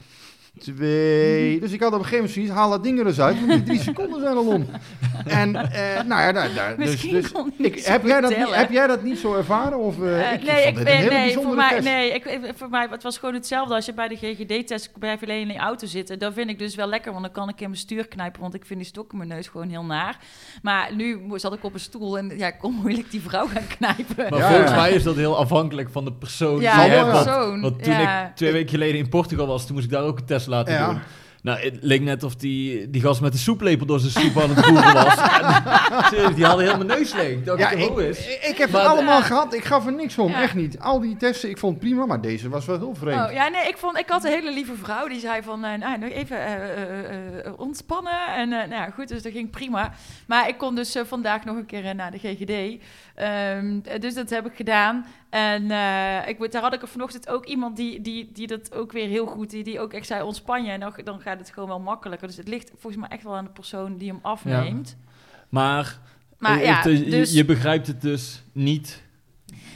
twee. 0.58 1.60
Dus 1.60 1.72
ik 1.72 1.80
had 1.80 1.92
op 1.92 1.98
een 1.98 2.04
gegeven 2.04 2.16
moment 2.16 2.34
zoiets, 2.34 2.52
haal 2.52 2.70
dat 2.70 2.82
ding 2.82 2.98
er 2.98 3.06
eens 3.06 3.20
uit, 3.20 3.38
want 3.38 3.50
die 3.50 3.62
drie 3.62 3.80
seconden 3.80 4.20
zijn 4.20 4.36
al 4.36 4.46
om. 4.46 4.66
En, 5.26 5.56
eh, 5.56 6.02
nou 6.02 6.20
ja, 6.22 6.32
daar, 6.32 6.54
daar, 6.54 6.76
dus, 6.76 7.00
dus 7.00 7.04
ik, 7.04 7.12
niet 7.58 7.80
zo 7.84 7.90
heb, 7.90 8.06
jij 8.06 8.20
dat 8.20 8.36
niet, 8.36 8.54
heb 8.54 8.70
jij 8.70 8.86
dat 8.86 9.02
niet 9.02 9.18
zo 9.18 9.34
ervaren? 9.34 9.78
Of, 9.78 10.02
eh, 10.02 10.30
Eh, 10.30 10.32
ik, 10.32 10.42
nee, 10.42 10.64
vond 10.64 10.78
ik, 10.78 10.84
nee, 10.84 10.94
een 10.94 11.00
hele 11.00 11.10
nee, 11.10 11.32
voor 11.34 11.44
bijzondere 11.44 11.56
mij, 11.56 11.70
test. 11.74 11.84
nee 11.84 12.12
ik, 12.12 12.52
voor 12.56 12.68
mij, 12.68 12.86
het 12.90 13.02
was 13.02 13.18
gewoon 13.18 13.34
hetzelfde 13.34 13.74
als 13.74 13.86
je 13.86 13.92
bij 13.94 14.08
de 14.08 14.16
GGD-test 14.16 14.90
je 15.00 15.16
alleen 15.22 15.40
in 15.40 15.48
die 15.48 15.58
auto 15.58 15.86
zitten. 15.86 16.18
Dat 16.18 16.32
vind 16.34 16.50
ik 16.50 16.58
dus 16.58 16.74
wel 16.74 16.86
lekker, 16.86 17.12
want 17.12 17.24
dan 17.24 17.32
kan 17.32 17.48
ik 17.48 17.60
in 17.60 17.68
mijn 17.68 17.80
stuur 17.80 18.08
knijpen, 18.08 18.40
want 18.40 18.54
ik 18.54 18.66
vind 18.66 18.78
die 18.78 18.88
stok 18.88 19.12
in 19.12 19.18
mijn 19.18 19.30
neus 19.30 19.48
gewoon 19.48 19.68
heel 19.68 19.84
naar. 19.84 20.18
Maar 20.62 20.94
nu 20.94 21.20
zat 21.34 21.54
ik 21.54 21.64
op 21.64 21.74
een 21.74 21.80
stoel 21.80 22.18
en 22.18 22.38
ja, 22.38 22.46
ik 22.46 22.58
kon 22.58 22.72
moeilijk 22.74 23.10
die 23.10 23.20
vrouw 23.20 23.46
gaan 23.46 23.66
knijpen. 23.66 24.30
Maar 24.30 24.38
Ja, 24.38 24.48
volgens 24.48 24.70
ja. 24.70 24.76
mij 24.76 24.90
is 24.92 25.02
dat 25.02 25.16
heel 25.16 25.36
afhandig 25.36 25.90
van 25.90 26.04
de 26.04 26.12
persoon 26.12 26.60
ja, 26.60 26.82
die 26.82 26.90
je 26.90 26.96
hebt. 26.96 27.24
Want, 27.60 27.82
toen 27.82 27.92
ja. 27.92 28.26
ik 28.26 28.36
twee 28.36 28.52
weken 28.52 28.68
geleden 28.70 28.98
in 28.98 29.08
Portugal 29.08 29.46
was, 29.46 29.66
toen 29.66 29.74
moest 29.74 29.86
ik 29.86 29.92
daar 29.92 30.02
ook 30.02 30.18
een 30.18 30.24
test 30.24 30.32
test 30.44 30.46
laten 30.46 30.74
Ja. 30.74 30.86
doen. 30.86 31.00
Nou, 31.44 31.58
het 31.58 31.78
leek 31.80 32.00
net 32.00 32.22
of 32.22 32.34
die, 32.36 32.90
die 32.90 33.00
gast 33.00 33.20
met 33.20 33.32
de 33.32 33.38
soeplepel 33.38 33.86
door 33.86 33.98
zijn 34.00 34.12
soep 34.12 34.42
aan 34.42 34.50
het 34.50 34.64
roeren 34.66 34.94
was. 34.94 35.14
En, 36.24 36.34
die 36.34 36.44
hadden 36.44 36.64
helemaal 36.66 36.96
neus 36.96 37.14
leeg. 37.14 37.42
Dacht, 37.44 37.58
Ja, 37.58 37.70
ja, 37.70 37.76
ik, 37.90 37.96
is. 37.96 38.18
ik, 38.26 38.42
ik 38.42 38.58
heb 38.58 38.70
Maar- 38.70 38.80
het 38.80 38.90
allemaal 38.90 39.22
gehad. 39.22 39.54
Ik 39.54 39.64
gaf 39.64 39.86
er 39.86 39.92
niks 39.92 40.18
om. 40.18 40.30
Ja. 40.30 40.42
Echt 40.42 40.54
niet. 40.54 40.78
Al 40.78 41.00
die 41.00 41.16
testen, 41.16 41.48
ik 41.50 41.58
vond 41.58 41.72
het 41.74 41.82
prima. 41.84 42.06
Maar 42.06 42.20
deze 42.20 42.48
was 42.48 42.66
wel 42.66 42.78
heel 42.78 42.94
vreemd. 42.94 43.26
Oh, 43.26 43.32
ja, 43.32 43.48
nee, 43.48 43.68
ik, 43.68 43.76
vond, 43.76 43.98
ik 43.98 44.08
had 44.08 44.24
een 44.24 44.30
hele 44.30 44.52
lieve 44.52 44.74
vrouw 44.82 45.08
die 45.08 45.20
zei 45.20 45.42
van, 45.42 45.64
eh, 45.64 45.78
nou, 45.78 45.98
nog 45.98 46.10
even 46.10 46.36
eh, 46.38 47.46
eh, 47.46 47.52
ontspannen. 47.56 48.26
En 48.36 48.52
eh, 48.52 48.58
nou 48.58 48.82
ja, 48.82 48.90
goed, 48.90 49.08
dus 49.08 49.22
dat 49.22 49.32
ging 49.32 49.50
prima. 49.50 49.92
Maar 50.26 50.48
ik 50.48 50.58
kon 50.58 50.74
dus 50.74 50.96
vandaag 51.06 51.44
nog 51.44 51.56
een 51.56 51.66
keer 51.66 51.94
naar 51.94 52.10
de 52.10 52.18
GGD. 52.18 52.82
Ehm, 53.14 53.78
eh, 53.84 54.00
dus 54.00 54.14
dat 54.14 54.30
heb 54.30 54.46
ik 54.46 54.54
gedaan. 54.56 55.06
En 55.30 55.70
eh, 55.70 56.28
ik, 56.28 56.52
daar 56.52 56.62
had 56.62 56.74
ik 56.74 56.82
er 56.82 56.88
vanochtend 56.88 57.28
ook 57.28 57.44
iemand 57.46 57.76
die, 57.76 58.00
die, 58.00 58.32
die 58.32 58.46
dat 58.46 58.74
ook 58.74 58.92
weer 58.92 59.08
heel 59.08 59.26
goed, 59.26 59.50
die, 59.50 59.64
die 59.64 59.80
ook 59.80 59.92
echt 59.92 60.06
zei 60.06 60.22
ontspan 60.22 60.64
je. 60.64 60.70
En 60.70 60.80
dan, 60.80 60.92
dan 61.04 61.20
gaat 61.20 61.38
het 61.38 61.50
gewoon 61.50 61.68
wel 61.68 61.80
makkelijker. 61.80 62.26
Dus 62.28 62.36
het 62.36 62.48
ligt 62.48 62.70
volgens 62.78 62.96
mij 62.96 63.10
echt 63.10 63.22
wel 63.22 63.36
aan 63.36 63.44
de 63.44 63.50
persoon 63.50 63.96
die 63.96 64.08
hem 64.08 64.18
afneemt. 64.22 64.96
Maar, 65.48 65.98
Maar 66.38 66.58
eh, 66.58 66.64
ja, 66.64 66.84
eh, 66.84 66.98
je- 66.98 67.10
dus... 67.10 67.32
je 67.32 67.44
begrijpt 67.44 67.86
het 67.86 68.00
dus 68.00 68.42
niet. 68.52 69.02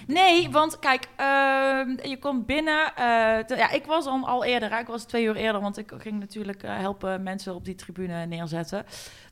Nee, 0.07 0.51
want 0.51 0.79
kijk, 0.79 1.09
ehm, 1.17 2.09
je 2.09 2.17
komt 2.21 2.47
binnen. 2.47 2.87
eh, 2.97 3.39
te- 3.39 3.57
ja, 3.57 3.71
ik 3.71 3.85
was 3.87 4.07
al, 4.07 4.27
al 4.29 4.45
eerder. 4.45 4.79
Ik 4.79 4.87
was 4.87 5.05
twee 5.05 5.25
uur 5.25 5.37
eerder, 5.37 5.61
want 5.61 5.79
ik 5.79 5.93
ging 5.99 6.19
natuurlijk 6.21 6.63
helpen 6.67 7.23
mensen 7.23 7.55
op 7.55 7.65
die 7.65 7.75
tribune 7.75 8.27
neerzetten. 8.27 8.85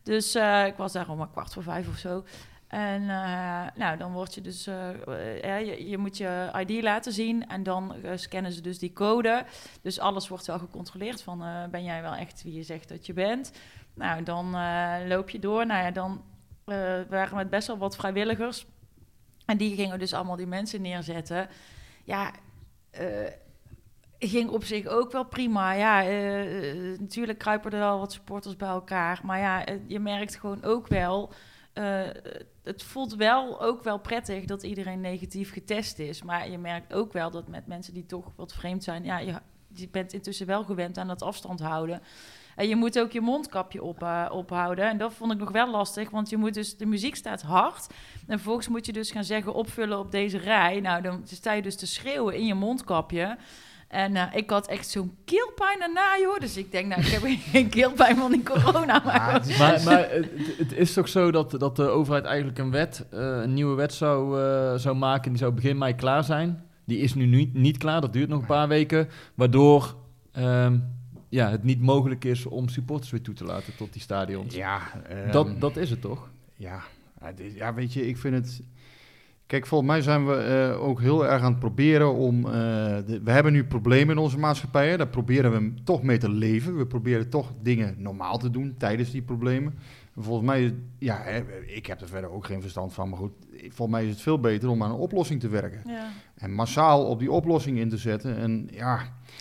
Dus 0.03 0.35
ik 0.67 0.75
was 0.77 0.93
daar 0.93 1.09
om 1.09 1.21
een 1.21 1.31
kwart 1.31 1.53
voor 1.53 1.63
vijf 1.63 1.89
of 1.89 1.97
zo. 1.97 2.25
En 2.67 3.03
eh, 3.03 3.67
nou, 3.75 3.97
dan 3.97 4.13
word 4.13 4.35
je 4.35 4.41
dus, 4.41 4.67
eh, 4.67 5.59
eh, 5.59 5.89
je, 5.89 5.99
moet 5.99 6.17
je 6.17 6.51
ID 6.67 6.83
laten 6.83 7.13
zien 7.13 7.49
en 7.49 7.63
dan 7.63 7.95
scannen 8.15 8.53
ze 8.53 8.61
dus 8.61 8.79
die 8.79 8.93
code. 8.93 9.45
Dus 9.83 9.99
alles 9.99 10.29
wordt 10.29 10.47
wel 10.47 10.59
gecontroleerd 10.59 11.23
van, 11.23 11.45
ben 11.71 11.85
jij 11.85 12.03
wel 12.03 12.15
echt 12.15 12.43
wie 12.43 12.55
je 12.55 12.63
zegt 12.63 12.89
dat 12.89 13.07
je 13.07 13.13
bent? 13.13 13.53
Nou, 13.95 14.23
dan 14.23 14.51
loop 15.09 15.31
je 15.31 15.39
door. 15.39 15.67
Nou 15.67 15.85
ja, 15.85 15.91
dan 15.91 16.25
waren 17.09 17.37
met 17.37 17.51
best 17.51 17.67
wel 17.67 17.79
wat 17.79 17.97
vrijwilligers. 17.97 18.67
En 19.45 19.57
die 19.57 19.77
gingen 19.77 19.99
dus 19.99 20.15
allemaal 20.15 20.37
die 20.37 20.47
mensen 20.47 20.83
neerzetten. 20.83 21.49
Ja, 22.05 22.33
ging 24.19 24.51
op 24.51 24.65
zich 24.65 24.87
ook 24.87 25.13
wel 25.13 25.25
prima. 25.25 25.73
Ja, 25.73 26.03
natuurlijk 26.99 27.39
kruipen 27.39 27.73
er 27.73 27.79
wel 27.79 27.99
wat 27.99 28.13
supporters 28.13 28.57
bij 28.57 28.69
elkaar. 28.69 29.21
Maar 29.23 29.39
ja, 29.39 29.65
je 29.87 30.01
merkt 30.01 30.37
gewoon 30.37 30.65
ook 30.65 30.87
wel... 30.87 31.33
eh, 31.77 32.33
het 32.63 32.83
voelt 32.83 33.15
wel 33.15 33.63
ook 33.63 33.83
wel 33.83 33.99
prettig 33.99 34.45
dat 34.45 34.63
iedereen 34.63 35.01
negatief 35.01 35.53
getest 35.53 35.99
is. 35.99 36.23
Maar 36.23 36.51
je 36.51 36.59
merkt 36.59 36.95
ook 36.95 37.13
wel 37.13 37.31
dat 37.31 37.49
met 37.49 37.67
mensen 37.67 37.95
die 37.95 38.07
toch 38.07 38.33
wat 38.37 38.55
vreemd 38.55 38.85
zijn... 38.85 39.05
Ja, 39.05 39.19
je, 39.19 39.89
bent 39.91 40.13
intussen 40.13 40.47
wel 40.47 40.65
gewend 40.65 40.99
aan 40.99 41.09
het 41.09 41.23
afstand 41.23 41.61
houden. 41.61 42.03
En 42.55 42.69
je 42.69 42.77
moet 42.77 42.99
ook 42.99 43.13
je 43.13 43.21
mondkapje 43.21 43.83
op, 43.83 44.03
eh, 44.03 44.27
ophouden. 44.31 44.89
En 44.89 44.99
dat 44.99 45.13
vond 45.13 45.33
ik 45.33 45.39
nog 45.39 45.51
wel 45.51 45.71
lastig, 45.71 46.11
want 46.11 46.31
je 46.31 46.37
moet 46.37 46.55
dus, 46.55 46.77
de 46.77 46.87
muziek 46.87 47.17
staat 47.17 47.43
hard. 47.43 47.87
En 48.27 48.37
vervolgens 48.37 48.69
moet 48.69 48.87
je 48.87 48.93
dus 48.93 49.11
gaan 49.11 49.25
zeggen 49.25 49.55
opvullen 49.55 49.99
op 49.99 50.11
deze 50.11 50.39
rij. 50.39 50.81
Nou, 50.81 51.03
dan 51.03 51.23
sta 51.25 51.53
je 51.53 51.63
dus 51.63 51.77
te 51.77 51.87
schreeuwen 51.87 52.35
in 52.35 52.47
je 52.47 52.55
mondkapje. 52.55 53.37
En 53.89 54.17
eh, 54.17 54.23
ik 54.35 54.51
had 54.51 54.67
echt 54.69 54.89
zo'n 54.89 55.17
keelpijn 55.25 55.79
daarna, 55.79 56.19
joh. 56.23 56.39
Dus 56.39 56.57
ik 56.57 56.73
denk, 56.73 56.87
nou, 56.87 57.01
ik 57.01 57.07
heb 57.07 57.23
geen 57.53 57.69
keelpijn 57.69 58.17
van 58.17 58.31
die 58.33 58.43
corona. 58.43 59.03
Maar 59.05 59.15
Ja, 59.15 59.33
het 59.33 59.47
is- 59.49 59.59
Maar, 59.59 59.83
maar 59.85 60.11
het, 60.11 60.29
het 60.59 60.73
is 60.73 60.93
toch 60.93 61.09
zo 61.09 61.31
dat, 61.31 61.51
dat 61.51 61.77
de 61.77 61.89
overheid 61.89 62.25
eigenlijk 62.25 62.59
een 62.59 62.71
wet, 62.71 63.05
eh, 63.11 63.19
een 63.43 63.55
nieuwe 63.55 63.75
wet 63.75 63.93
zou, 63.95 64.41
eh, 64.43 64.75
zou 64.75 64.97
maken. 64.97 65.31
Die 65.31 65.39
zou 65.41 65.53
begin 65.53 65.79
mei 65.79 65.95
klaar 65.95 66.25
zijn. 66.25 66.65
Die 66.85 66.99
is 66.99 67.15
nu 67.15 67.27
niet, 67.27 67.55
niet 67.55 67.77
klaar, 67.79 68.01
dat 68.01 68.13
duurt 68.13 68.29
nog 68.29 68.41
een 68.41 68.47
paar 68.47 68.69
weken. 68.69 69.09
Waardoor 69.35 69.95
ehm, 70.33 70.79
ja, 71.29 71.51
het 71.51 71.65
niet 71.65 71.81
mogelijk 71.81 72.25
is 72.25 72.47
om 72.47 72.69
supporters 72.69 73.11
weer 73.11 73.23
toe 73.23 73.35
te 73.35 73.45
laten 73.45 73.77
tot 73.77 73.93
die 73.93 74.03
stadions. 74.03 74.55
ja, 74.55 74.81
ehm, 75.09 75.31
dat, 75.31 75.61
dat 75.61 75.77
is 75.77 75.91
het 75.91 76.01
toch? 76.01 76.29
Ja, 76.57 76.81
ja, 77.55 77.75
weet 77.75 77.93
je, 77.93 78.09
ik 78.09 78.17
vind 78.17 78.35
het... 78.35 78.61
Kijk, 79.47 79.67
volgens 79.67 79.91
mij 79.91 80.01
zijn 80.01 80.27
we 80.27 80.35
eh, 80.35 80.83
ook 80.83 81.01
heel 81.01 81.27
erg 81.27 81.43
aan 81.43 81.51
het 81.51 81.59
proberen 81.61 82.15
om... 82.15 82.47
eh, 82.47 82.53
de- 83.07 83.21
we 83.25 83.31
hebben 83.31 83.53
nu 83.53 83.65
problemen 83.65 84.17
in 84.17 84.23
onze 84.23 84.39
maatschappij, 84.39 84.89
hè, 84.89 84.97
daar 84.97 85.09
proberen 85.09 85.53
we 85.53 85.83
toch 85.85 86.03
mee 86.03 86.19
te 86.19 86.31
leven. 86.31 86.77
We 86.77 86.87
proberen 86.87 87.29
toch 87.29 87.53
dingen 87.63 87.95
normaal 87.99 88.39
te 88.39 88.51
doen 88.51 88.75
tijdens 88.79 89.11
die 89.11 89.23
problemen. 89.23 89.75
En 90.17 90.23
Volgens 90.23 90.47
mij, 90.47 90.75
ja, 90.99 91.25
ik 91.67 91.87
heb 91.87 92.01
er 92.01 92.09
verder 92.09 92.31
ook 92.31 92.47
geen 92.47 92.61
verstand 92.61 92.93
van, 92.93 93.09
maar 93.09 93.19
goed, 93.19 93.33
volgens 93.61 93.91
mij 93.99 94.05
is 94.05 94.11
het 94.11 94.21
veel 94.21 94.41
beter 94.41 94.69
om 94.69 94.83
aan 94.83 94.91
een 94.91 94.97
oplossing 94.97 95.41
te 95.41 95.49
werken. 95.49 95.81
ja, 95.87 96.09
En 96.37 96.53
massaal 96.53 97.05
op 97.07 97.19
die 97.19 97.31
oplossing 97.33 97.79
in 97.79 97.89
te 97.89 97.97
zetten. 97.97 98.37
En 98.37 98.69
ja, 98.73 98.99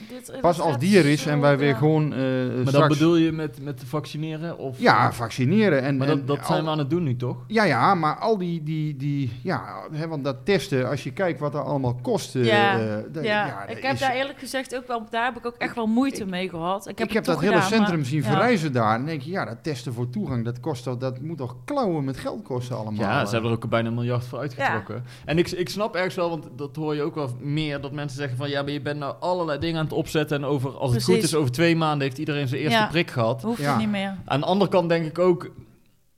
dit, 0.10 0.42
pas 0.42 0.60
als 0.60 0.78
die 0.78 0.98
er 0.98 1.06
is 1.06 1.22
zo- 1.22 1.30
en 1.30 1.40
wij 1.40 1.58
weer 1.58 1.68
ja. 1.70 1.76
gewoon 1.76 2.14
eh 2.14 2.20
Maar 2.64 2.74
dat 2.74 2.88
bedoel 2.88 3.16
je 3.16 3.32
met, 3.32 3.62
met 3.62 3.82
vaccineren? 3.86 4.58
Of, 4.58 4.80
Ja, 4.80 5.14
vaccineren. 5.14 5.82
En, 5.82 5.98
maar 5.98 6.08
en 6.08 6.18
dat, 6.18 6.28
dat 6.28 6.40
al- 6.40 6.46
zijn 6.46 6.64
we 6.64 6.70
aan 6.70 6.78
het 6.78 6.90
doen 6.90 7.04
nu, 7.04 7.16
toch? 7.16 7.38
Ja, 7.48 7.64
ja, 7.64 7.96
maar 7.96 8.16
al 8.16 8.38
die, 8.38 8.64
die, 8.64 8.96
die 8.96 9.32
ja, 9.44 9.64
hè, 9.92 10.08
want 10.08 10.24
dat 10.24 10.36
testen, 10.44 10.90
als 10.90 11.04
je 11.04 11.12
kijkt 11.12 11.40
wat 11.40 11.52
dat 11.52 11.66
allemaal 11.66 11.96
kost. 12.02 12.36
eh, 12.36 12.46
Ja, 12.46 12.80
eh, 12.80 12.96
dat- 13.12 13.24
Ja, 13.24 13.66
dat 13.68 13.78
ik 13.78 13.84
heb 13.84 13.94
is- 13.94 14.00
daar 14.00 14.14
eerlijk 14.16 14.40
gezegd 14.40 14.76
ook 14.76 14.88
wel, 14.88 15.04
daar 15.10 15.26
heb 15.26 15.38
ik 15.38 15.46
ook 15.46 15.56
echt 15.58 15.76
wel 15.76 15.88
moeite 15.88 16.26
mee 16.26 16.50
gehad. 16.50 16.88
Ik 16.88 16.98
heb, 16.98 17.08
ik 17.08 17.14
heb 17.14 17.26
het 17.26 17.34
dat 17.36 17.44
toch 17.44 17.54
hele 17.54 17.62
centrum 17.76 17.96
maar- 17.98 18.06
zien 18.06 18.22
ja. 18.22 18.30
verrijzen 18.30 18.74
daar. 18.74 18.92
En 18.92 18.98
dan 18.98 19.06
denk 19.06 19.22
je, 19.22 19.32
ja, 19.32 19.46
dat 19.46 19.58
testen 19.64 19.94
voor 19.94 20.10
toegang, 20.10 20.46
dat, 20.46 20.60
kost 20.60 20.84
toch, 20.84 20.98
dat 20.98 21.22
moet 21.22 21.38
toch 21.38 21.56
klauwen 21.66 22.04
met 22.04 22.18
geld 22.18 22.42
kosten 22.44 22.76
allemaal. 22.78 23.00
Ja, 23.06 23.20
eh. 23.22 23.26
ze 23.28 23.34
hebben 23.34 23.52
er 23.52 23.56
ook 23.58 23.70
bijna 23.70 23.88
een 23.88 23.94
miljard 23.94 24.26
voor 24.26 24.40
uitgetrokken. 24.40 25.04
En 25.26 25.38
ik, 25.38 25.52
ik 25.52 25.70
snap 25.70 25.96
ergens 25.96 26.16
wel, 26.16 26.30
want 26.30 26.48
dat 26.56 26.76
hoor 26.76 26.96
je 26.96 27.02
ook 27.02 27.16
wel 27.16 27.30
meer, 27.40 27.82
dat 27.82 27.92
mensen 27.92 28.18
zeggen 28.18 28.38
van 28.38 28.50
ja, 28.50 28.62
maar 28.62 28.72
je 28.72 28.82
bent 28.82 29.00
nou 29.00 29.16
allerlei 29.20 29.60
dingen 29.60 29.80
aan 29.80 29.85
het 29.86 29.94
opzetten 29.94 30.38
en 30.38 30.46
over, 30.46 30.78
als 30.78 30.94
het 30.94 31.04
goed 31.04 31.24
is, 31.24 31.36
over 31.36 31.52
twee 31.52 31.76
maanden 31.76 32.02
heeft 32.08 32.18
iedereen 32.18 32.48
zijn 32.48 32.62
eerste 32.62 32.78
Ja. 32.78 32.88
prik 32.88 33.12
gehad. 33.12 33.42
Hoeft 33.42 33.62
Ja. 33.62 33.70
het 33.70 33.80
niet 33.80 33.90
meer. 33.90 34.16
Aan 34.26 34.40
de 34.40 34.46
andere 34.46 34.72
kant 34.72 34.90
denk 34.90 35.06
ik 35.06 35.20
ook, 35.20 35.52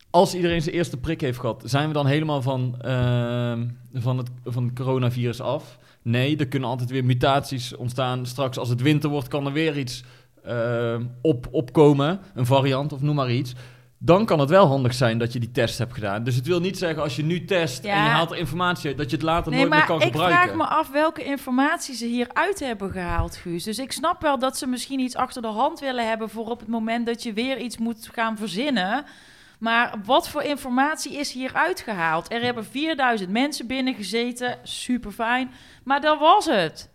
als 0.09 0.35
iedereen 0.35 0.61
zijn 0.61 0.75
eerste 0.75 0.97
prik 0.97 1.21
heeft 1.21 1.39
gehad, 1.39 1.61
zijn 1.65 1.87
we 1.87 1.93
dan 1.93 2.05
helemaal 2.05 2.41
van, 2.41 2.75
ehm, 2.81 3.65
van, 3.93 4.17
het, 4.17 4.29
van 4.45 4.63
het 4.63 4.73
coronavirus 4.75 5.41
af? 5.41 5.77
Nee, 6.01 6.37
er 6.37 6.47
kunnen 6.47 6.69
altijd 6.69 6.89
weer 6.89 7.05
mutaties 7.05 7.75
ontstaan. 7.75 8.25
Straks 8.25 8.57
als 8.57 8.69
het 8.69 8.81
winter 8.81 9.09
wordt, 9.09 9.27
kan 9.27 9.45
er 9.45 9.51
weer 9.53 9.77
iets 9.77 10.03
ehm, 10.43 11.03
op, 11.21 11.47
opkomen, 11.51 12.19
een 12.33 12.45
variant 12.45 12.93
of 12.93 13.01
noem 13.01 13.15
maar 13.15 13.31
iets. 13.31 13.53
Dan 13.99 14.25
kan 14.25 14.39
het 14.39 14.49
wel 14.49 14.67
handig 14.67 14.93
zijn 14.93 15.17
dat 15.17 15.33
je 15.33 15.39
die 15.39 15.51
test 15.51 15.77
hebt 15.77 15.93
gedaan. 15.93 16.23
Dus 16.23 16.35
het 16.35 16.47
wil 16.47 16.59
niet 16.59 16.77
zeggen 16.77 17.03
als 17.03 17.15
je 17.15 17.23
nu 17.23 17.45
test 17.45 17.83
en 17.83 18.03
je 18.03 18.09
haalt 18.09 18.33
informatie 18.33 18.87
uit, 18.87 18.97
dat 18.97 19.09
je 19.09 19.15
het 19.15 19.25
later 19.25 19.51
Nee, 19.51 19.59
nooit 19.59 19.69
meer 19.71 19.79
maar 19.79 19.87
kan 19.87 20.01
ik 20.01 20.11
gebruiken. 20.11 20.41
vraag 20.41 20.55
me 20.55 20.63
af 20.75 20.89
welke 20.89 21.23
informatie 21.23 21.95
ze 21.95 22.05
hieruit 22.05 22.59
hebben 22.59 22.91
gehaald, 22.91 23.35
Guus. 23.35 23.63
Dus 23.63 23.79
ik 23.79 23.91
snap 23.91 24.21
wel 24.21 24.39
dat 24.39 24.57
ze 24.57 24.67
misschien 24.67 24.99
iets 24.99 25.15
achter 25.15 25.41
de 25.41 25.47
hand 25.47 25.79
willen 25.79 26.07
hebben 26.07 26.29
voor 26.29 26.45
op 26.49 26.59
het 26.59 26.67
moment 26.67 27.05
dat 27.05 27.23
je 27.23 27.33
weer 27.33 27.57
iets 27.57 27.77
moet 27.77 28.09
gaan 28.13 28.37
verzinnen. 28.37 29.05
Maar 29.59 29.95
wat 30.05 30.29
voor 30.29 30.43
informatie 30.43 31.15
is 31.17 31.31
hieruit 31.31 31.81
gehaald? 31.81 32.31
Er 32.33 32.41
hebben 32.41 32.65
4000 32.65 33.29
mensen 33.29 33.67
binnen 33.67 33.93
gezeten, 33.93 34.57
super 34.63 35.11
fijn. 35.11 35.51
Maar 35.83 36.01
dat 36.01 36.19
was 36.19 36.45
het. 36.45 36.89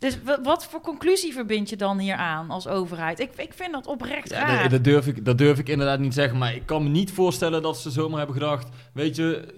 Dus 0.00 0.18
wa- 0.24 0.40
wat 0.42 0.64
voor 0.66 0.80
conclusie 0.80 1.32
verbind 1.32 1.68
je 1.68 1.76
dan 1.76 1.98
hier 1.98 2.14
aan 2.14 2.50
als 2.50 2.66
overheid? 2.68 3.20
Ik, 3.20 3.30
ik 3.36 3.52
vind 3.54 3.72
dat 3.72 3.86
oprecht 3.86 4.30
Ja, 4.30 4.38
raar. 4.46 4.62
dat, 4.62 4.70
dat, 4.70 4.84
durf 4.84 5.06
ik, 5.06 5.24
dat 5.24 5.38
durf 5.38 5.58
ik 5.58 5.68
inderdaad 5.68 5.98
niet 5.98 6.14
zeggen. 6.14 6.38
Maar 6.38 6.54
ik 6.54 6.66
kan 6.66 6.82
me 6.82 6.88
niet 6.88 7.10
voorstellen 7.12 7.62
dat 7.62 7.78
ze 7.78 7.90
zomaar 7.90 8.18
hebben 8.18 8.36
gedacht... 8.36 8.68
Weet 8.92 9.16
je, 9.16 9.54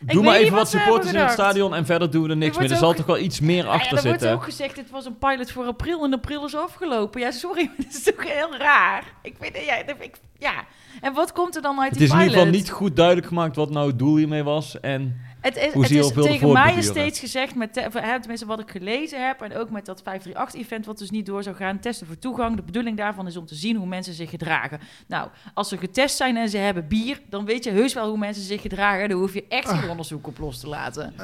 doe 0.00 0.22
maar 0.22 0.34
even 0.36 0.50
wat 0.54 0.58
wat 0.58 0.68
supporters 0.68 1.12
in 1.12 1.18
het 1.18 1.30
stadion... 1.30 1.74
en 1.74 1.86
verder 1.86 2.10
doen 2.10 2.22
we 2.22 2.28
er 2.28 2.36
niks 2.36 2.56
Er 2.56 2.62
meer. 2.62 2.70
Er 2.70 2.76
zal 2.76 2.94
toch 2.94 3.06
wel 3.06 3.18
iets 3.18 3.40
meer 3.40 3.64
Ja, 3.64 3.70
achter 3.70 3.90
ja, 3.92 3.96
er 3.96 4.02
wordt 4.02 4.20
zitten. 4.20 4.32
ook 4.32 4.44
gezegd, 4.44 4.74
dit 4.74 4.90
was 4.90 5.04
een 5.06 5.18
pilot 5.18 5.50
voor 5.52 5.64
april 5.64 6.04
en 6.04 6.12
april 6.12 6.44
is 6.44 6.56
afgelopen. 6.56 7.20
Ja, 7.20 7.30
sorry, 7.30 7.64
maar 7.76 7.76
dat 7.86 7.94
is 7.94 8.02
toch 8.02 8.24
heel 8.32 8.56
raar. 8.56 9.04
Ik 9.22 9.34
vind, 9.40 9.56
ja, 9.66 9.76
ik, 10.00 10.14
ja. 10.38 10.64
En 11.00 11.12
wat 11.12 11.32
komt 11.32 11.56
er 11.56 11.62
dan 11.62 11.80
uit 11.80 11.90
Het 11.90 11.98
die 11.98 12.06
is 12.06 12.12
in 12.12 12.18
pilot? 12.18 12.32
ieder 12.34 12.46
geval 12.46 12.60
niet 12.60 12.70
goed 12.70 12.96
duidelijk 12.96 13.26
gemaakt 13.26 13.56
wat 13.56 13.70
nou 13.70 13.86
het 13.88 13.98
doel 13.98 14.16
hiermee 14.16 14.42
was. 14.42 14.80
En 14.80 15.20
Het 15.44 15.56
is, 15.56 15.72
Hoe 15.72 15.82
het 15.82 15.90
zie 15.90 15.98
je 16.00 16.04
is 16.04 16.12
tegen 16.12 16.52
mij 16.52 16.74
is 16.74 16.86
steeds 16.86 17.20
gezegd, 17.20 17.54
met 17.54 17.72
te- 17.72 17.80
hè, 17.92 18.18
tenminste 18.20 18.46
wat 18.46 18.60
ik 18.60 18.70
gelezen 18.70 19.26
heb... 19.26 19.40
en 19.40 19.56
ook 19.56 19.70
met 19.70 19.86
dat 19.86 20.02
538-event 20.02 20.86
wat 20.86 20.98
dus 20.98 21.10
niet 21.10 21.26
door 21.26 21.42
zou 21.42 21.56
gaan... 21.56 21.80
testen 21.80 22.06
voor 22.06 22.18
toegang. 22.18 22.56
De 22.56 22.62
bedoeling 22.62 22.96
daarvan 22.96 23.26
is 23.26 23.36
om 23.36 23.46
te 23.46 23.54
zien 23.54 23.76
hoe 23.76 23.86
mensen 23.86 24.14
zich 24.14 24.30
gedragen. 24.30 24.80
Nou, 25.06 25.28
als 25.54 25.68
ze 25.68 25.76
getest 25.78 26.16
zijn 26.16 26.36
en 26.36 26.48
ze 26.48 26.56
hebben 26.56 26.88
bier... 26.88 27.20
dan 27.28 27.44
weet 27.44 27.64
je 27.64 27.70
heus 27.70 27.94
wel 27.94 28.08
hoe 28.08 28.18
mensen 28.18 28.42
zich 28.42 28.60
gedragen. 28.60 29.08
Daar 29.08 29.18
hoef 29.18 29.34
je 29.34 29.44
echt 29.48 29.68
geen 29.70 29.90
onderzoek 29.90 30.26
op 30.26 30.38
los 30.38 30.60
te 30.60 30.68
laten. 30.68 31.12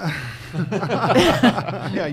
ja, 1.92 2.06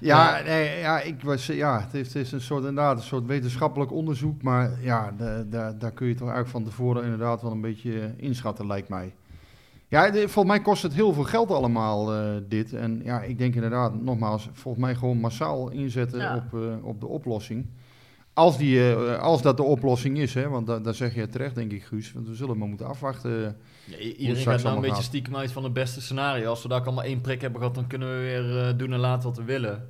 ja, 0.00 0.40
nee, 0.44 0.78
ja, 0.78 1.00
ik 1.00 1.22
was, 1.22 1.46
ja, 1.46 1.80
het 1.80 1.94
is, 1.94 2.06
het 2.06 2.16
is 2.16 2.32
een 2.32 2.40
soort, 2.40 2.64
inderdaad, 2.64 2.96
een 2.96 3.02
soort 3.02 3.26
wetenschappelijk 3.26 3.92
onderzoek, 3.92 4.42
maar 4.42 4.70
ja, 4.82 5.12
da- 5.18 5.42
da- 5.42 5.72
daar 5.72 5.92
kun 5.92 6.06
je 6.06 6.12
toch 6.14 6.28
eigenlijk 6.28 6.50
van 6.50 6.64
tevoren 6.64 7.02
inderdaad 7.04 7.42
wel 7.42 7.50
een 7.50 7.60
beetje 7.60 8.00
eh, 8.00 8.06
inschatten, 8.16 8.66
lijkt 8.66 8.88
mij. 8.88 9.14
Ja, 9.90 10.12
volgens 10.12 10.44
mij 10.44 10.60
kost 10.60 10.82
het 10.82 10.94
heel 10.94 11.12
veel 11.12 11.24
geld 11.24 11.50
allemaal, 11.50 12.12
eh, 12.14 12.36
dit. 12.48 12.72
En 12.72 13.00
ja, 13.04 13.22
ik 13.22 13.38
denk 13.38 13.54
inderdaad, 13.54 14.02
nogmaals, 14.02 14.48
volgens 14.52 14.84
mij 14.84 14.94
gewoon 14.94 15.18
massaal 15.18 15.70
inzetten 15.70 16.18
Ja. 16.18 16.36
op, 16.36 16.60
eh, 16.60 16.84
op 16.84 17.00
de 17.00 17.06
oplossing. 17.06 17.66
Als, 18.32 18.58
die, 18.58 18.92
eh, 18.94 19.18
als 19.18 19.42
dat 19.42 19.56
de 19.56 19.62
oplossing 19.62 20.18
is, 20.18 20.34
hè, 20.34 20.48
want 20.48 20.66
da- 20.66 20.78
daar 20.78 20.94
zeg 20.94 21.14
je 21.14 21.26
terecht, 21.28 21.54
denk 21.54 21.72
ik, 21.72 21.82
Guus. 21.82 22.12
Want 22.12 22.28
we 22.28 22.34
zullen 22.34 22.58
maar 22.58 22.68
moeten 22.68 22.86
afwachten. 22.86 23.56
ja, 23.84 23.96
iedereen 23.98 24.42
gaat 24.42 24.62
nou 24.62 24.74
een 24.74 24.80
beetje 24.80 24.96
gaat. 24.96 25.04
stiekem 25.04 25.36
uit 25.36 25.52
van 25.52 25.64
het 25.64 25.72
beste 25.72 26.00
scenario. 26.00 26.48
Als 26.48 26.62
we 26.62 26.68
daar 26.68 26.82
allemaal 26.82 27.04
één 27.04 27.20
prik 27.20 27.40
hebben 27.40 27.60
gehad... 27.60 27.74
dan 27.74 27.86
kunnen 27.86 28.08
we 28.08 28.20
weer 28.20 28.58
eh, 28.66 28.78
doen 28.78 28.92
en 28.92 28.98
laten 28.98 29.28
wat 29.28 29.36
we 29.38 29.44
willen. 29.44 29.88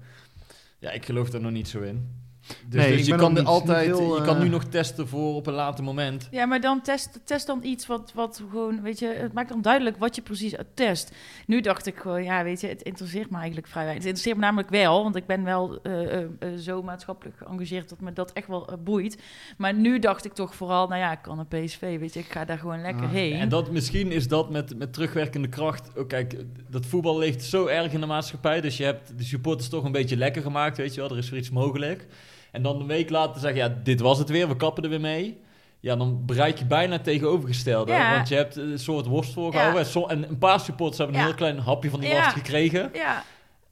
Ja, 0.79 0.91
ik 0.91 1.05
geloof 1.05 1.33
er 1.33 1.41
nog 1.41 1.53
niet 1.53 1.69
zo 1.69 1.81
in. 1.81 2.20
Dus, 2.69 2.81
Nee, 2.83 2.97
dus 2.97 3.07
je 3.07 3.15
kan 3.15 3.37
er 3.37 3.45
altijd, 3.45 3.87
je 3.87 4.21
kan 4.25 4.37
eh, 4.37 4.43
nu 4.43 4.49
nog 4.49 4.65
testen 4.65 5.09
voor 5.09 5.35
op 5.35 5.47
een 5.47 5.53
later 5.55 5.85
moment. 5.85 6.29
Ja, 6.31 6.47
maar 6.47 6.61
dan 6.61 6.83
test, 6.83 7.21
test 7.25 7.47
dan 7.47 7.59
iets 7.63 7.87
wat, 7.87 8.13
wat 8.15 8.43
gewoon, 8.51 8.83
weet 8.83 8.99
je, 8.99 9.07
het 9.07 9.33
maakt 9.33 9.49
dan 9.49 9.63
duidelijk 9.63 9.97
wat 9.97 10.15
je 10.15 10.23
precies 10.23 10.55
test. 10.75 11.13
Nu 11.47 11.61
dacht 11.61 11.87
ik 11.87 11.97
gewoon, 11.97 12.25
ja, 12.25 12.45
weet 12.45 12.61
je, 12.61 12.67
het 12.67 12.83
interesseert 12.83 13.31
me 13.31 13.37
eigenlijk 13.37 13.67
vrij 13.67 13.85
weinig. 13.85 14.05
Het 14.05 14.13
interesseert 14.13 14.37
me 14.37 14.43
namelijk 14.47 14.71
wel, 14.71 15.03
want 15.03 15.17
ik 15.17 15.27
ben 15.27 15.45
wel 15.45 15.79
eh, 15.83 16.15
eh, 16.15 16.25
eh, 16.39 16.49
zo 16.59 16.83
maatschappelijk 16.83 17.37
geëngageerd 17.37 17.89
dat 17.89 18.01
me 18.01 18.13
dat 18.13 18.33
echt 18.33 18.47
wel 18.47 18.69
eh, 18.69 18.75
boeit. 18.85 19.19
Maar 19.57 19.75
nu 19.75 19.99
dacht 19.99 20.25
ik 20.25 20.33
toch 20.33 20.55
vooral, 20.55 20.89
nou 20.89 21.01
ja, 21.01 21.13
ik 21.13 21.23
kan 21.23 21.39
een 21.39 21.65
PSV, 21.65 21.99
weet 21.99 22.15
je, 22.15 22.21
ik 22.21 22.33
ga 22.33 22.45
daar 22.45 22.59
gewoon 22.59 22.83
lekker 22.83 23.05
Ah, 23.05 23.11
heen. 23.11 23.33
En 23.33 23.49
dat, 23.49 23.71
misschien 23.71 24.13
is 24.13 24.29
dat 24.29 24.51
met, 24.51 24.79
met 24.79 24.93
terugwerkende 24.93 25.49
kracht. 25.49 25.91
Oh, 25.97 26.07
kijk, 26.07 26.37
dat 26.69 26.87
voetbal 26.87 27.19
leeft 27.19 27.45
zo 27.45 27.67
erg 27.67 27.93
in 27.93 28.01
de 28.01 28.07
maatschappij. 28.07 28.61
Dus 28.61 28.77
je 28.77 28.85
hebt 28.85 29.19
de 29.19 29.25
supporters 29.25 29.69
toch 29.69 29.85
een 29.85 29.93
beetje 29.93 30.17
lekker 30.17 30.43
gemaakt. 30.43 30.77
Weet 30.77 30.95
je 30.95 31.01
wel, 31.01 31.11
er 31.11 31.19
is 31.19 31.31
weer 31.31 31.41
iets 31.41 31.51
mogelijk. 31.51 32.07
En 32.53 32.63
dan 32.63 32.81
een 32.81 32.87
week 32.87 33.11
later 33.11 33.41
zeggen: 33.41 33.61
ja, 33.61 33.77
dit 33.83 34.01
was 34.01 34.19
het 34.19 34.29
weer, 34.29 34.49
we 34.49 34.57
kappen 34.57 34.83
er 34.83 34.91
weer 34.91 35.01
mee. 35.01 35.41
Ja, 35.81 35.97
dan 35.97 36.25
bereik 36.27 36.59
je 36.59 36.67
bijna 36.67 36.93
het 36.93 37.05
tegenovergestelde. 37.05 37.93
Ja. 37.93 38.15
Want 38.15 38.29
je 38.29 38.35
hebt 38.35 38.57
een 38.57 38.79
soort 38.79 39.07
worst 39.07 39.33
voorgehouden. 39.33 39.87
Ja. 39.95 40.07
En, 40.09 40.29
een 40.29 40.39
paar 40.39 40.61
supporters 40.61 40.99
hebben 40.99 41.17
een 41.17 41.25
heel 41.25 41.35
klein 41.35 41.59
hapje 41.59 41.91
van 41.91 42.01
die 42.01 42.11
worst 42.11 42.33
gekregen. 42.33 42.91
ja, 42.93 43.25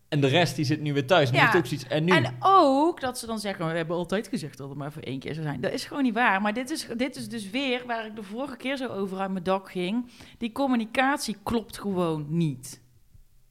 En 0.08 0.20
de 0.20 0.26
rest 0.26 0.56
die 0.56 0.64
zit 0.64 0.80
nu 0.80 0.92
weer 0.92 1.06
thuis. 1.06 1.30
Ja. 1.30 1.52
ook 1.56 1.66
zoiets. 1.66 1.86
En 1.86 2.04
nu? 2.04 2.12
En 2.12 2.36
ook 2.40 3.00
dat 3.00 3.18
ze 3.18 3.26
dan 3.26 3.38
zeggen, 3.38 3.66
we 3.68 3.76
hebben 3.76 3.96
altijd 3.96 4.28
gezegd 4.28 4.58
dat 4.58 4.68
het 4.68 4.78
maar 4.78 4.92
voor 4.92 5.02
één 5.02 5.18
keer 5.18 5.34
zou 5.34 5.46
zijn. 5.46 5.60
Dat 5.60 5.72
is 5.72 5.84
gewoon 5.84 6.02
niet 6.02 6.14
waar. 6.14 6.42
Maar 6.42 6.54
dit 6.54 6.70
is, 6.70 6.86
dit 6.96 7.16
is 7.16 7.28
dus 7.28 7.50
weer 7.50 7.82
waar 7.86 8.06
ik 8.06 8.16
de 8.16 8.22
vorige 8.22 8.56
keer 8.56 8.76
zo 8.76 8.86
over 8.88 9.18
uit 9.18 9.30
mijn 9.30 9.44
dak 9.44 9.70
ging. 9.70 10.10
Die 10.38 10.52
communicatie 10.52 11.36
klopt 11.42 11.78
gewoon 11.78 12.26
niet. 12.28 12.80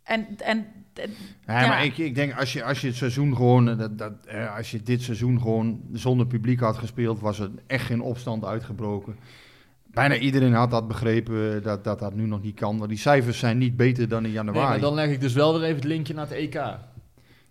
En, 0.03 0.27
en- 0.37 0.76
Ja, 1.47 1.61
Ja. 1.61 1.67
maar 1.67 1.85
ik, 1.85 1.97
ik 1.97 2.15
denk 2.15 2.33
als 2.39 2.53
je, 2.53 2.63
als 2.63 2.81
je 2.81 2.87
het 2.87 2.95
seizoen 2.95 3.35
gewoon, 3.35 3.69
eh, 3.69 3.77
dat, 3.77 3.97
dat, 3.97 4.13
eh, 4.25 4.55
als 4.55 4.71
je 4.71 4.83
dit 4.83 5.01
seizoen 5.01 5.41
gewoon 5.41 5.81
zonder 5.93 6.27
publiek 6.27 6.59
had 6.59 6.77
gespeeld, 6.77 7.19
was 7.19 7.39
er 7.39 7.49
echt 7.67 7.85
geen 7.85 8.01
opstand 8.01 8.45
uitgebroken. 8.45 9.15
Bijna 9.85 10.17
iedereen 10.17 10.53
had 10.53 10.71
dat 10.71 10.87
begrepen 10.87 11.55
eh, 11.55 11.63
dat, 11.63 11.83
dat 11.83 11.99
dat 11.99 12.13
nu 12.15 12.25
nog 12.25 12.41
niet 12.41 12.55
kan. 12.55 12.77
Want 12.77 12.89
die 12.89 12.99
cijfers 12.99 13.39
zijn 13.39 13.57
niet 13.57 13.75
beter 13.77 14.07
dan 14.07 14.17
in 14.17 14.23
Nee, 14.23 14.31
januari. 14.33 14.69
maar 14.69 14.79
dan 14.79 14.93
leg 14.93 15.09
ik 15.09 15.19
dus 15.21 15.33
wel 15.33 15.53
weer 15.53 15.63
even 15.63 15.75
het 15.75 15.83
linkje 15.85 16.13
naar 16.13 16.27
het 16.27 16.33
EK. 16.37 16.61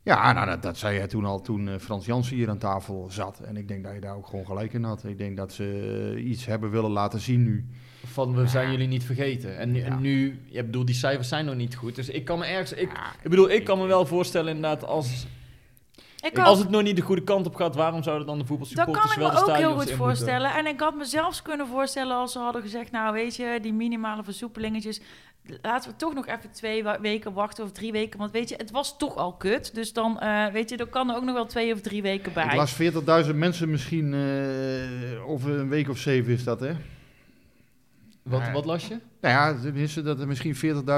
Ja, 0.03 0.33
nou, 0.33 0.47
dat, 0.47 0.63
dat 0.63 0.79
zei 0.79 0.97
jij 0.97 1.07
toen 1.07 1.25
al 1.25 1.41
toen 1.41 1.81
Frans 1.81 2.07
Jansen 2.07 2.37
hier 2.37 2.49
aan 2.51 2.59
tafel 2.59 3.07
zat. 3.11 3.41
En 3.41 3.57
ik 3.57 3.69
denk 3.69 3.85
dat 3.85 3.95
je 3.95 4.01
daar 4.01 4.17
ook 4.17 4.27
gewoon 4.27 4.47
gelijk 4.47 4.73
in 4.73 4.83
had. 4.85 5.05
Ik 5.05 5.19
denk 5.19 5.37
dat 5.37 5.53
ze 5.53 6.23
iets 6.25 6.47
hebben 6.47 6.71
willen 6.71 6.91
laten 6.91 7.21
zien 7.21 7.43
nu. 7.43 7.67
Van 8.17 8.35
we 8.35 8.47
zijn 8.47 8.71
jullie 8.71 8.87
niet 8.89 9.05
vergeten. 9.05 9.59
En, 9.59 9.71
nu- 9.73 9.81
en 9.81 9.93
Ja. 9.93 9.99
nu, 9.99 10.41
ja, 10.45 10.63
bedoel, 10.63 10.85
die 10.85 10.95
cijfers 10.95 11.29
zijn 11.29 11.45
nog 11.45 11.55
niet 11.55 11.75
goed. 11.77 11.95
Dus 11.95 12.09
ik 12.09 12.25
kan 12.25 12.39
me 12.39 12.45
ergens. 12.47 12.73
Ik, 12.73 12.91
ik 13.23 13.31
bedoel, 13.31 13.51
ik 13.51 13.65
kan 13.65 13.79
me 13.79 13.87
wel 13.87 14.07
voorstellen 14.07 14.55
inderdaad 14.55 14.85
als, 14.85 15.27
ik 16.21 16.39
als 16.39 16.57
ook- 16.59 16.63
het 16.63 16.71
nog 16.73 16.83
niet 16.83 16.97
de 16.97 17.03
goede 17.03 17.25
kant 17.25 17.47
op 17.47 17.55
gaat, 17.55 17.75
waarom 17.75 18.03
zouden 18.03 18.27
dan 18.27 18.35
de 18.39 18.41
Dat 18.41 18.49
voetbalsupporters 18.49 19.05
kan 19.05 19.13
ik 19.13 19.19
wel 19.19 19.29
me 19.29 19.35
de 19.35 19.41
ook 19.41 19.47
heel 19.47 19.57
stadions 19.57 19.83
goed 19.91 19.99
voorstellen. 19.99 20.55
En 20.55 20.67
ik 20.67 20.81
had 20.81 20.95
mezelf 20.97 21.43
kunnen 21.43 21.67
voorstellen 21.67 22.17
als 22.17 22.33
ze 22.33 22.39
hadden 22.39 22.63
gezegd... 22.63 22.91
nou, 22.91 23.13
weet 23.13 23.37
je, 23.37 23.59
die 23.63 23.73
minimale 23.73 24.25
versoepelingetjes... 24.25 25.01
laten 25.63 25.91
we 25.91 25.97
toch 25.97 26.15
nog 26.15 26.27
even 26.27 26.51
twee 26.53 26.85
weken 27.01 27.33
wachten 27.33 27.65
of 27.65 27.73
drie 27.73 27.93
weken. 27.93 28.19
Want 28.19 28.31
weet 28.31 28.49
je, 28.49 28.55
het 28.57 28.71
was 28.71 28.97
toch 28.99 29.17
al 29.17 29.33
kut. 29.33 29.75
Dus 29.75 29.93
dan, 29.93 30.21
eh, 30.21 30.47
weet 30.47 30.71
je, 30.71 30.77
er 30.77 30.87
kan 30.87 31.11
er 31.11 31.17
ook 31.17 31.25
nog 31.25 31.35
wel 31.35 31.47
twee 31.47 31.73
of 31.73 31.81
drie 31.81 32.03
weken 32.03 32.33
bij. 32.33 32.45
Ik 32.45 32.53
las 32.55 32.73
40.000 33.29 33.35
mensen 33.35 33.71
misschien 33.71 34.15
eh, 34.15 35.29
over 35.31 35.51
een 35.59 35.69
week 35.69 35.89
of 35.89 35.99
zeven 35.99 36.33
is 36.33 36.45
dat, 36.45 36.61
hè? 36.61 36.73
Wat, 38.27 38.51
wat 38.53 38.65
las 38.65 38.89
je? 38.89 38.99
Nou 39.21 39.35
ja, 39.35 39.61
tenminste 39.63 40.03
dat 40.03 40.21
er 40.21 40.27
misschien 40.27 40.57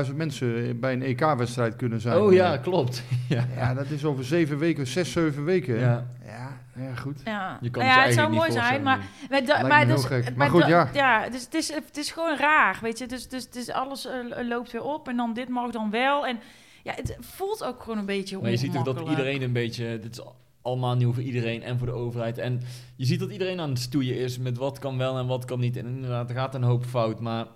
40.000 0.08 0.14
mensen 0.14 0.80
bij 0.80 0.92
een 0.92 1.02
EK-wedstrijd 1.02 1.76
kunnen 1.76 2.00
zijn. 2.00 2.18
Oh 2.18 2.32
ja, 2.32 2.54
Eh, 2.54 2.62
klopt. 2.62 3.02
ja. 3.28 3.44
Ja, 3.56 3.74
dat 3.74 3.90
is 3.90 4.04
over 4.04 4.24
zeven 4.24 4.58
weken, 4.58 4.86
zes, 4.86 5.12
zeven 5.12 5.44
weken. 5.44 5.78
Ja. 5.78 6.06
ja, 6.24 6.60
ja, 6.76 6.94
goed. 6.94 7.20
Ja, 7.24 7.58
Je 7.60 7.70
kan 7.70 7.82
Nou 7.82 7.94
het 7.94 8.02
ja 8.02 8.06
het 8.06 8.18
zou 8.18 8.32
mooi 8.34 8.52
zijn, 8.52 8.82
maar, 8.82 8.96
voorstellen. 8.96 9.30
maar, 9.30 9.60
da- 9.62 9.68
maar, 9.68 9.86
dus, 9.86 10.08
maar 10.08 10.32
Maar 10.36 10.50
goed, 10.50 10.66
ja. 10.66 10.90
ja 10.92 11.28
dus 11.28 11.44
het 11.44 11.54
is, 11.54 11.74
het 11.74 11.96
is 11.96 12.10
gewoon 12.10 12.36
raar, 12.36 12.78
weet 12.82 12.98
je. 12.98 13.06
Dus, 13.06 13.28
dus, 13.28 13.50
dus 13.50 13.70
alles 13.70 14.06
eh, 14.06 14.14
loopt 14.48 14.72
weer 14.72 14.82
op 14.84 15.08
en 15.08 15.16
dan 15.16 15.32
dit 15.34 15.48
mag 15.48 15.70
dan 15.70 15.90
wel. 15.90 16.26
En 16.26 16.38
ja, 16.82 16.92
het 16.96 17.16
voelt 17.20 17.64
ook 17.64 17.82
gewoon 17.82 17.98
een 17.98 18.06
beetje 18.06 18.38
Maar 18.40 18.50
je 18.50 18.56
ziet 18.56 18.76
ook 18.76 18.84
dat 18.84 19.08
iedereen 19.08 19.42
een 19.42 19.52
beetje... 19.52 19.98
Dit 19.98 20.10
is 20.12 20.20
allemaal 20.68 20.96
nieuw 20.96 21.12
voor 21.12 21.22
iedereen 21.22 21.62
en 21.62 21.78
voor 21.78 21.86
de 21.86 21.92
overheid. 21.92 22.38
En 22.38 22.60
je 22.96 23.04
ziet 23.04 23.20
dat 23.20 23.30
iedereen 23.30 23.60
aan 23.60 23.70
het 23.70 23.78
stoeien 23.78 24.16
is 24.16 24.38
met 24.38 24.56
wat 24.56 24.78
kan 24.78 24.98
wel 24.98 25.18
en 25.18 25.26
wat 25.26 25.44
kan 25.44 25.60
niet. 25.60 25.76
En 25.76 25.86
inderdaad, 25.86 26.28
er 26.28 26.36
gaat 26.36 26.54
een 26.54 26.62
hoop 26.62 26.84
fout, 26.84 27.20
maar... 27.20 27.46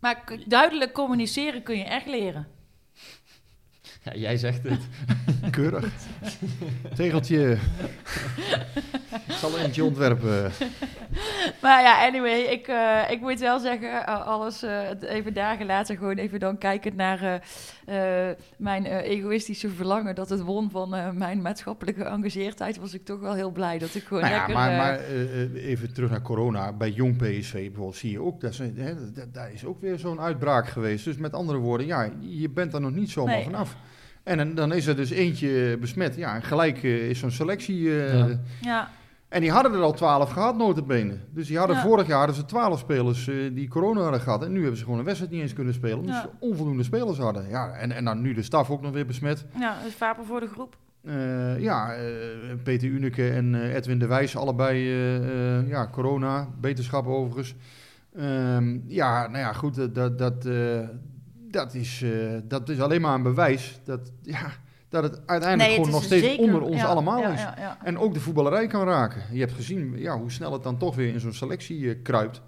Maar 0.00 0.24
duidelijk 0.46 0.92
communiceren 0.92 1.62
kun 1.62 1.78
je 1.78 1.84
echt 1.84 2.06
leren. 2.06 2.46
Ja, 4.02 4.14
jij 4.14 4.36
zegt 4.36 4.62
het. 4.62 4.88
Keurig. 5.50 5.92
Tegeltje. 6.94 7.58
Ik 9.26 9.34
zal 9.34 9.58
er 9.58 9.64
eentje 9.64 9.84
ontwerpen. 9.84 10.52
Maar 11.62 11.82
ja, 11.82 12.06
anyway, 12.06 12.40
ik, 12.40 12.68
eh, 12.68 13.10
ik 13.10 13.20
moet 13.20 13.38
wel 13.38 13.58
zeggen, 13.58 14.06
eh, 14.06 14.26
alles 14.26 14.62
eh, 14.62 14.82
het 14.82 15.02
even 15.02 15.34
daar 15.34 15.56
gelaten. 15.56 15.96
Gewoon 15.96 16.16
even 16.16 16.40
dan 16.40 16.58
kijkend 16.58 16.96
naar 16.96 17.42
mijn 18.58 18.86
eh, 18.86 18.96
egoïstische 19.10 19.68
verlangen 19.68 20.14
dat 20.14 20.28
het 20.28 20.40
won 20.40 20.70
van 20.70 20.94
eh, 20.94 21.10
mijn 21.10 21.42
maatschappelijke 21.42 22.04
geëngageerdheid. 22.04 22.76
Was 22.78 22.94
ik 22.94 23.04
toch 23.04 23.20
wel 23.20 23.34
heel 23.34 23.50
blij 23.50 23.78
dat 23.78 23.94
ik 23.94 24.02
gewoon 24.02 24.22
Nou 24.22 24.34
ja, 24.34 24.38
lekker... 24.38 24.56
maar, 24.56 24.70
eh, 24.70 24.76
maar 24.78 24.98
eh, 24.98 25.42
eh, 25.42 25.66
even 25.68 25.92
terug 25.92 26.10
naar 26.10 26.22
corona. 26.22 26.72
Bij 26.72 26.90
jong 26.90 27.16
PSV 27.16 27.52
bijvoorbeeld 27.52 27.96
zie 27.96 28.10
je 28.10 28.20
ook, 28.22 28.40
dat 28.40 28.50
is, 28.52 28.58
hè, 28.58 28.94
daar 29.32 29.52
is 29.52 29.64
ook 29.64 29.80
weer 29.80 29.98
zo'n 29.98 30.20
uitbraak 30.20 30.68
geweest. 30.68 31.04
Dus 31.04 31.16
met 31.16 31.32
andere 31.32 31.58
woorden, 31.58 31.86
ja, 31.86 32.10
je 32.20 32.50
bent 32.50 32.74
er 32.74 32.80
nog 32.80 32.92
niet 32.94 33.10
zomaar 33.10 33.34
Nee. 33.34 33.44
vanaf. 33.44 33.76
En 34.22 34.54
dan, 34.54 34.72
is 34.72 34.86
er 34.86 34.96
dus 34.96 35.10
eentje 35.10 35.76
besmet. 35.80 36.16
Ja, 36.16 36.34
en 36.34 36.42
gelijk 36.42 36.82
eh, 36.82 37.08
is 37.08 37.18
zo'n 37.18 37.30
selectie... 37.30 38.02
eh, 38.04 38.18
Ja. 38.18 38.38
ja, 38.60 38.90
En 39.28 39.40
die 39.40 39.50
hadden 39.50 39.72
er 39.72 39.80
al 39.80 39.92
twaalf 39.92 40.30
gehad, 40.30 40.56
notabene. 40.56 41.16
Dus 41.30 41.46
die 41.46 41.58
hadden 41.58 41.76
Ja. 41.76 41.82
vorig 41.82 42.06
jaar 42.06 42.18
hadden 42.18 42.36
ze 42.36 42.44
twaalf 42.44 42.78
spelers 42.78 43.28
eh, 43.28 43.34
die 43.54 43.68
corona 43.68 44.00
hadden 44.00 44.20
gehad. 44.20 44.42
En 44.44 44.52
nu 44.52 44.60
hebben 44.60 44.78
ze 44.78 44.84
gewoon 44.84 44.98
een 44.98 45.04
wedstrijd 45.04 45.32
niet 45.32 45.42
eens 45.42 45.52
kunnen 45.52 45.74
spelen. 45.74 45.98
Omdat 45.98 46.14
Ja. 46.14 46.20
ze 46.22 46.28
onvoldoende 46.38 46.82
spelers 46.82 47.18
hadden. 47.18 47.48
Ja, 47.48 47.70
en, 47.72 47.92
en 47.92 48.04
dan 48.04 48.20
nu 48.20 48.34
de 48.34 48.42
staf 48.42 48.70
ook 48.70 48.82
nog 48.82 48.92
weer 48.92 49.06
besmet. 49.06 49.46
ja, 49.58 49.76
dus 49.84 49.94
vaper 49.94 50.24
voor 50.24 50.40
de 50.40 50.46
groep. 50.48 50.76
Eh, 51.04 51.60
ja, 51.60 51.94
eh, 51.94 52.04
Peter 52.62 52.88
Uneke 52.88 53.30
en 53.30 53.54
Edwin 53.74 53.98
de 53.98 54.06
Wijs, 54.06 54.36
allebei 54.36 54.78
ja, 55.68 55.88
corona, 55.92 56.48
beterschap 56.60 57.06
overigens. 57.06 57.54
Ehm, 58.16 58.78
ja, 58.86 59.26
nou 59.26 59.38
ja, 59.38 59.52
goed, 59.52 59.74
dat, 59.74 59.94
dat, 59.94 60.18
dat, 60.18 60.48
dat, 61.50 61.74
is, 61.74 62.04
dat 62.44 62.68
is 62.68 62.80
alleen 62.80 63.00
maar 63.00 63.14
een 63.14 63.22
bewijs 63.22 63.80
dat, 63.84 64.12
ja, 64.22 64.50
dat 64.88 65.02
het 65.02 65.12
uiteindelijk 65.26 65.58
Nee, 65.58 65.68
het 65.68 65.74
gewoon 65.76 65.90
nog 65.90 66.02
steeds 66.04 66.26
zeker- 66.26 66.44
onder 66.44 66.60
ons 66.62 66.76
ja, 66.80 66.86
allemaal 66.86 67.20
ja, 67.20 67.32
is. 67.32 67.40
ja, 67.40 67.54
ja. 67.58 67.78
En 67.84 67.98
ook 67.98 68.14
de 68.14 68.20
voetballerij 68.20 68.66
kan 68.66 68.84
raken. 68.86 69.22
Je 69.32 69.40
hebt 69.40 69.52
gezien 69.52 69.98
ja, 69.98 70.18
hoe 70.18 70.30
snel 70.30 70.52
het 70.52 70.62
dan 70.62 70.76
toch 70.78 70.94
weer 70.94 71.12
in 71.12 71.20
zo'n 71.20 71.32
selectie 71.32 71.90
eh, 71.90 72.02
kruipt. 72.02 72.42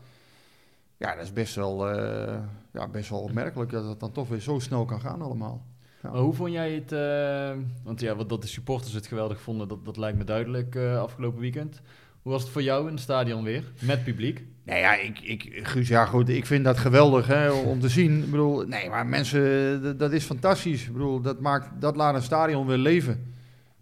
Ja, 0.96 1.14
dat 1.14 1.24
is 1.24 1.32
best 1.32 1.54
wel, 1.54 1.90
eh, 1.90 2.38
ja, 2.72 2.88
best 2.88 3.10
wel 3.10 3.20
opmerkelijk 3.20 3.70
dat 3.70 3.84
het 3.84 4.00
dan 4.00 4.12
toch 4.12 4.28
weer 4.28 4.40
zo 4.40 4.58
snel 4.58 4.84
kan 4.84 5.00
gaan 5.00 5.22
allemaal. 5.22 5.62
Ja. 6.02 6.10
Maar 6.10 6.20
hoe 6.20 6.34
vond 6.34 6.52
jij 6.52 6.72
het? 6.72 6.92
eh, 6.92 7.56
want 7.84 8.00
ja, 8.00 8.14
wat 8.16 8.28
dat 8.28 8.42
de 8.42 8.48
supporters 8.48 8.92
het 8.92 9.06
geweldig 9.06 9.40
vonden, 9.40 9.68
dat, 9.68 9.84
dat 9.84 9.96
lijkt 9.96 10.18
me 10.18 10.24
duidelijk 10.24 10.74
eh, 10.74 11.00
afgelopen 11.00 11.40
weekend. 11.40 11.80
Hoe 12.22 12.32
was 12.32 12.42
het 12.42 12.50
voor 12.50 12.62
jou 12.62 12.86
in 12.86 12.92
het 12.92 13.02
stadion 13.02 13.44
weer? 13.44 13.64
Met 13.80 14.04
publiek? 14.04 14.44
Nou 14.62 14.78
ja, 14.78 14.94
ik, 14.94 15.20
ik, 15.20 15.60
Guus, 15.62 15.88
ja 15.88 16.04
goed, 16.06 16.28
ik 16.28 16.46
vind 16.46 16.64
dat 16.64 16.78
geweldig 16.78 17.26
hè, 17.26 17.50
om 17.50 17.80
te 17.80 17.88
zien. 17.88 18.22
Ik 18.22 18.30
bedoel, 18.30 18.66
nee, 18.66 18.88
maar 18.88 19.06
mensen, 19.06 19.82
dat, 19.82 19.98
dat 19.98 20.12
is 20.12 20.24
fantastisch. 20.24 20.86
Ik 20.86 20.92
bedoel, 20.92 21.20
dat, 21.20 21.40
maakt, 21.40 21.80
dat 21.80 21.96
laat 21.96 22.14
een 22.14 22.22
stadion 22.22 22.66
weer 22.66 22.76
leven. 22.76 23.34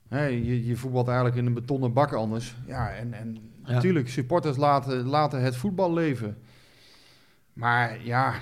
Hè, 0.08 0.24
je, 0.24 0.66
je 0.66 0.76
voetbalt 0.76 1.06
eigenlijk 1.06 1.36
in 1.36 1.46
een 1.46 1.54
betonnen 1.54 1.92
bak 1.92 2.12
anders. 2.12 2.54
Ja, 2.66 2.90
en, 2.90 3.12
en 3.14 3.38
Ja. 3.64 3.72
natuurlijk, 3.72 4.08
supporters 4.08 4.56
laten, 4.56 5.06
laten 5.06 5.42
het 5.42 5.56
voetbal 5.56 5.92
leven. 5.92 6.38
Maar 7.52 8.04
ja, 8.04 8.34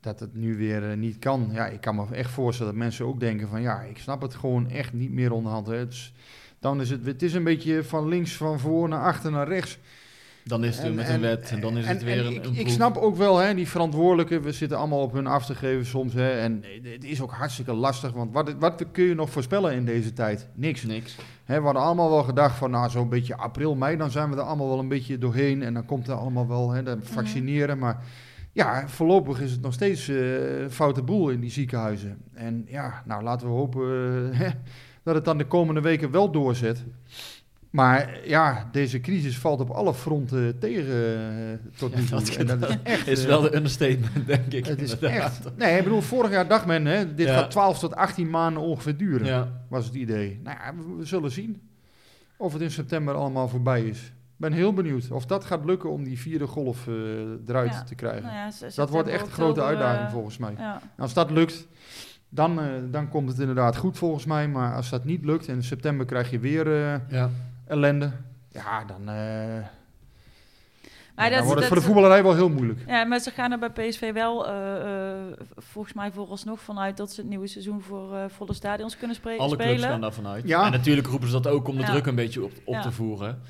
dat 0.00 0.20
het 0.20 0.34
nu 0.34 0.56
weer 0.56 0.90
eh, 0.90 0.96
niet 0.96 1.18
kan. 1.18 1.48
Ja, 1.52 1.66
ik 1.66 1.80
kan 1.80 1.94
me 1.94 2.06
echt 2.12 2.30
voorstellen 2.30 2.72
dat 2.72 2.82
mensen 2.82 3.06
ook 3.06 3.20
denken 3.20 3.48
van... 3.48 3.62
ja, 3.62 3.80
ik 3.80 3.98
snap 3.98 4.22
het 4.22 4.34
gewoon 4.34 4.70
echt 4.70 4.92
niet 4.92 5.12
meer 5.12 5.32
onderhand. 5.32 5.66
Hè. 5.66 5.74
Het 5.76 5.92
is, 5.92 6.12
dan 6.60 6.80
is 6.80 6.90
het, 6.90 7.06
het 7.06 7.22
is 7.22 7.34
een 7.34 7.44
beetje 7.44 7.84
van 7.84 8.08
links 8.08 8.32
van 8.36 8.58
voor 8.60 8.88
naar 8.88 9.02
achter 9.02 9.30
naar 9.30 9.48
rechts. 9.48 9.78
Dan 10.44 10.64
is 10.64 10.78
het 10.78 10.82
weer 10.82 10.90
En- 10.90 10.96
met 10.96 11.06
en- 11.06 11.14
een 11.14 11.20
wet 11.20 11.50
en 11.50 11.60
dan 11.60 11.76
is 11.76 11.86
het 11.86 12.02
weer 12.02 12.18
en 12.18 12.26
een, 12.26 12.32
ik, 12.34 12.44
een 12.44 12.56
ik 12.56 12.68
snap 12.68 12.96
ook 12.96 13.16
wel, 13.16 13.38
hè, 13.38 13.54
die 13.54 13.68
verantwoordelijken, 13.68 14.42
we 14.42 14.52
zitten 14.52 14.78
allemaal 14.78 15.00
op 15.02 15.12
hun 15.12 15.26
af 15.26 15.46
te 15.46 15.54
geven 15.54 15.86
soms. 15.86 16.12
Hè, 16.14 16.30
en 16.30 16.64
het 16.82 17.04
is 17.04 17.20
ook 17.22 17.32
hartstikke 17.32 17.72
lastig, 17.72 18.12
want 18.12 18.32
wat, 18.32 18.54
wat 18.58 18.84
kun 18.92 19.04
je 19.04 19.14
nog 19.14 19.30
voorspellen 19.30 19.72
in 19.74 19.84
deze 19.84 20.12
tijd? 20.12 20.48
Niks. 20.54 20.82
niks. 20.82 21.16
Hè, 21.44 21.58
we 21.58 21.64
hadden 21.64 21.82
allemaal 21.82 22.10
wel 22.10 22.22
gedacht 22.22 22.56
van, 22.58 22.70
nou 22.70 22.90
zo'n 22.90 23.08
beetje 23.08 23.36
april, 23.36 23.74
mei, 23.74 23.96
dan 23.96 24.10
zijn 24.10 24.30
we 24.30 24.36
er 24.36 24.42
allemaal 24.42 24.68
wel 24.68 24.78
een 24.78 24.88
beetje 24.88 25.18
doorheen. 25.18 25.62
En 25.62 25.74
dan 25.74 25.84
komt 25.84 26.08
er 26.08 26.14
allemaal 26.14 26.48
wel, 26.48 26.70
hè, 26.70 26.82
dat 26.82 26.98
vaccineren. 27.02 27.78
Maar 27.78 28.02
ja, 28.52 28.88
voorlopig 28.88 29.40
is 29.40 29.50
het 29.50 29.60
nog 29.62 29.72
steeds 29.72 30.08
eh 30.08 30.16
foute 30.70 31.02
boel 31.02 31.28
in 31.30 31.40
die 31.40 31.50
ziekenhuizen. 31.50 32.18
En 32.34 32.64
ja, 32.68 33.02
nou 33.06 33.22
laten 33.22 33.46
we 33.46 33.52
hopen 33.52 33.82
eh, 34.32 34.38
hè, 34.38 34.48
dat 35.06 35.14
het 35.14 35.24
dan 35.24 35.38
de 35.38 35.46
komende 35.46 35.80
weken 35.80 36.10
wel 36.10 36.30
doorzet. 36.30 36.84
Maar 37.70 38.18
ja, 38.28 38.68
deze 38.72 39.00
crisis 39.00 39.38
valt 39.38 39.60
op 39.60 39.70
alle 39.70 39.94
fronten 39.94 40.58
tegen 40.58 40.86
eh, 40.86 41.78
tot 41.78 41.94
nu 41.94 42.00
Ja, 42.02 42.06
toe. 42.06 42.18
dat- 42.18 42.36
En 42.36 42.46
dat 42.60 42.68
is 42.70 42.76
echt... 42.82 43.06
Is 43.06 43.22
eh, 43.22 43.26
wel 43.28 43.40
de 43.40 43.54
understatement, 43.56 44.26
denk 44.26 44.52
ik. 44.52 44.66
het 44.66 44.80
is 44.82 44.92
inderdaad. 44.92 45.20
echt... 45.46 45.56
Nee, 45.56 45.76
ik 45.78 45.82
bedoel, 45.84 46.00
vorig 46.00 46.30
jaar 46.30 46.48
dacht 46.48 46.66
men, 46.66 46.84
hè, 46.86 47.14
dit 47.14 47.26
Ja. 47.26 47.34
gaat 47.38 47.50
12 47.50 47.78
tot 47.78 47.94
18 47.94 48.30
maanden 48.30 48.62
ongeveer 48.62 48.96
duren, 48.96 49.26
Ja. 49.26 49.48
was 49.68 49.84
het 49.86 49.94
idee. 49.94 50.40
Nou 50.42 50.56
ja, 50.64 50.74
we, 50.76 50.94
we 50.98 51.04
zullen 51.04 51.30
zien. 51.30 51.60
of 52.36 52.52
het 52.52 52.62
in 52.62 52.70
september 52.70 53.14
allemaal 53.14 53.48
voorbij 53.48 53.82
is. 53.84 53.98
Ik 54.06 54.42
ben 54.42 54.52
heel 54.52 54.72
benieuwd 54.72 55.10
of 55.10 55.26
dat 55.26 55.44
gaat 55.44 55.64
lukken 55.64 55.90
om 55.90 56.04
die 56.04 56.18
vierde 56.18 56.46
golf 56.46 56.86
eh, 56.88 56.94
eruit 57.46 57.72
Ja. 57.72 57.82
te 57.82 57.94
krijgen. 57.94 58.22
Nou 58.22 58.52
dat 58.74 58.90
wordt 58.90 59.08
echt 59.08 59.26
een 59.26 59.32
grote 59.32 59.62
uitdaging 59.62 60.10
volgens 60.10 60.38
mij. 60.38 60.54
Ja. 60.58 60.80
Als 60.98 61.14
dat 61.14 61.30
lukt, 61.30 61.66
dan, 62.36 62.60
eh, 62.60 62.66
dan 62.90 63.08
komt 63.08 63.28
het 63.28 63.38
inderdaad 63.38 63.76
goed 63.76 63.98
volgens 63.98 64.24
mij. 64.24 64.48
Maar 64.48 64.74
als 64.74 64.90
dat 64.90 65.04
niet 65.04 65.24
lukt 65.24 65.48
en 65.48 65.54
in 65.54 65.62
september 65.62 66.06
krijg 66.06 66.30
je 66.30 66.38
weer 66.38 66.66
eh, 66.66 67.00
Ja. 67.10 67.30
ellende. 67.66 68.10
Ja, 68.50 68.84
dan, 68.84 69.00
eh, 69.08 69.64
Maar 71.14 71.24
ja, 71.24 71.30
dan 71.30 71.38
dat- 71.38 71.46
wordt 71.46 71.48
het 71.48 71.56
dat- 71.58 71.66
voor 71.66 71.76
de 71.76 71.82
voetballerij 71.82 72.22
wel 72.22 72.34
heel 72.34 72.48
moeilijk. 72.50 72.80
Ja, 72.86 73.04
maar 73.04 73.18
ze 73.18 73.30
gaan 73.30 73.52
er 73.52 73.58
bij 73.58 73.70
PSV 73.70 74.12
wel 74.12 74.46
eh, 74.48 75.12
eh, 75.12 75.18
volgens 75.56 75.94
mij 75.94 76.10
vooralsnog 76.12 76.60
vanuit 76.60 76.96
dat 76.96 77.12
ze 77.12 77.20
het 77.20 77.30
nieuwe 77.30 77.46
seizoen 77.46 77.82
voor 77.82 78.14
eh, 78.16 78.24
volle 78.28 78.54
stadions 78.54 78.96
kunnen 78.96 79.16
spre- 79.16 79.36
Alle 79.36 79.56
clubs 79.56 79.70
spelen. 79.70 79.88
gaan 79.88 80.00
daarvan 80.00 80.26
uit. 80.26 80.48
Ja. 80.48 80.64
En 80.66 80.70
natuurlijk 80.72 81.06
roepen 81.06 81.28
ze 81.28 81.32
dat 81.40 81.46
ook 81.46 81.68
om 81.68 81.74
de 81.76 81.82
Ja. 81.82 81.86
druk 81.90 82.06
een 82.06 82.14
beetje 82.14 82.44
op, 82.44 82.52
op 82.64 82.74
Ja. 82.74 82.80
te 82.82 82.92
voeren. 82.92 83.40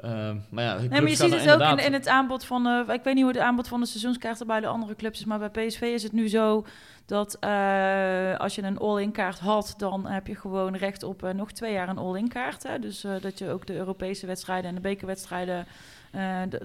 Ehm, 0.00 0.36
maar 0.50 0.64
ja, 0.64 0.74
Nee, 0.78 0.88
maar 0.88 1.02
je 1.02 1.16
ziet 1.16 1.34
het 1.44 1.50
ook 1.62 1.78
in, 1.80 1.92
het 1.92 2.08
aanbod 2.08 2.44
van... 2.44 2.66
eh, 2.66 2.94
ik 2.94 3.02
weet 3.04 3.14
niet 3.14 3.22
hoe 3.24 3.32
het 3.32 3.42
aanbod 3.42 3.68
van 3.68 3.80
de 3.80 3.86
seizoenskaarten 3.86 4.46
bij 4.46 4.60
de 4.60 4.66
andere 4.66 4.94
clubs 4.96 5.18
is... 5.18 5.24
maar 5.24 5.38
bij 5.38 5.66
PSV 5.66 5.80
is 5.80 6.02
het 6.02 6.12
nu 6.12 6.28
zo 6.28 6.64
dat 7.06 7.36
eh, 7.40 8.36
als 8.36 8.54
je 8.54 8.62
een 8.62 8.78
all-in 8.78 9.12
kaart 9.12 9.38
had... 9.38 9.74
dan 9.76 10.06
heb 10.06 10.26
je 10.26 10.34
gewoon 10.34 10.76
recht 10.76 11.02
op 11.02 11.22
eh, 11.22 11.30
nog 11.30 11.52
twee 11.52 11.72
jaar 11.72 11.88
een 11.88 11.98
all-in 11.98 12.28
kaart. 12.28 12.62
Hè? 12.62 12.78
Dus 12.78 13.04
eh, 13.04 13.12
dat 13.20 13.38
je 13.38 13.50
ook 13.50 13.66
de 13.66 13.74
Europese 13.74 14.26
wedstrijden 14.26 14.68
en 14.68 14.74
de 14.74 14.80
bekerwedstrijden... 14.80 15.66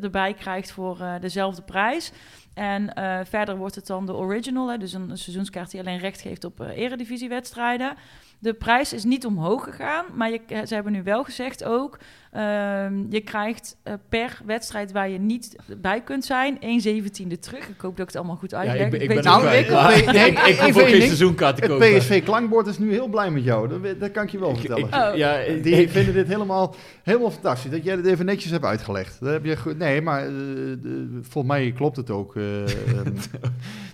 erbij 0.01 0.33
krijgt 0.33 0.71
voor 0.71 0.97
dezelfde 1.21 1.61
prijs. 1.61 2.11
En 2.53 2.93
eh, 2.93 3.19
verder 3.23 3.57
wordt 3.57 3.75
het 3.75 3.87
dan 3.87 4.05
de 4.05 4.13
original, 4.15 4.71
hè? 4.71 4.77
dus 4.77 4.93
een, 4.93 5.09
een 5.09 5.17
seizoenskaart 5.17 5.71
die 5.71 5.79
alleen 5.79 5.99
recht 5.99 6.21
geeft 6.21 6.43
op 6.43 6.61
eh 6.61 6.77
eredivisiewedstrijden. 6.77 7.93
De 8.39 8.53
prijs 8.53 8.93
is 8.93 9.03
niet 9.03 9.25
omhoog 9.25 9.63
gegaan, 9.63 10.05
maar 10.15 10.31
je, 10.31 10.41
eh, 10.47 10.59
ze 10.65 10.73
hebben 10.73 10.91
nu 10.93 11.03
wel 11.03 11.23
gezegd 11.23 11.63
ook... 11.63 11.97
ehm, 12.31 12.93
je 13.09 13.21
krijgt 13.21 13.75
per 14.09 14.39
wedstrijd 14.45 14.91
waar 14.91 15.09
je 15.09 15.17
niet 15.19 15.55
bij 15.77 16.01
kunt 16.01 16.25
zijn, 16.25 16.59
1 16.61 16.81
zeventiende 16.81 17.39
terug. 17.39 17.67
Ik 17.69 17.81
hoop 17.81 17.91
dat 17.97 17.99
ik 17.99 18.05
het 18.07 18.15
allemaal 18.15 18.35
goed 18.35 18.51
Ja, 18.51 18.57
uitleg. 18.57 18.85
ik 18.85 18.91
ben, 18.91 19.01
ik 19.01 19.07
weet 19.07 19.15
ben 19.23 19.25
Nou, 19.25 19.47
ik- 19.55 20.11
nee, 20.11 20.29
ik, 20.31 20.39
ik 20.39 20.59
hoef 20.59 20.81
ook 20.81 20.87
geen 20.89 21.01
seizoenkaart 21.01 21.55
te 21.55 21.61
Het 21.61 21.71
kopen. 21.71 21.97
PSV-klankbord 21.97 22.67
is 22.67 22.77
nu 22.79 22.91
heel 22.91 23.07
blij 23.07 23.31
met 23.31 23.43
jou. 23.43 23.67
Dat, 23.67 23.99
dat 23.99 24.11
kan 24.11 24.23
ik 24.23 24.29
je 24.29 24.39
wel 24.39 24.49
Ik- 24.51 24.57
vertellen. 24.57 24.87
ik- 24.87 24.93
Oh. 25.11 25.15
ja, 25.15 25.33
ik- 25.33 25.63
Die 25.63 25.89
vinden 25.89 26.13
dit 26.13 26.27
helemaal, 26.27 26.75
helemaal 27.03 27.31
fantastisch. 27.31 27.71
Dat 27.71 27.83
jij 27.83 27.95
dit 27.95 28.05
even 28.05 28.25
netjes 28.25 28.51
hebt 28.51 28.65
uitgelegd. 28.65 29.19
Dat 29.19 29.31
heb 29.31 29.45
je 29.45 29.57
goed. 29.57 29.77
Nee, 29.77 30.01
maar 30.01 30.25
volgens 31.21 31.53
mij 31.53 31.71
klopt 31.71 31.95
het 31.97 32.09
ook. 32.09 32.35
Eh, 32.41 32.95
ehm, 32.97 33.13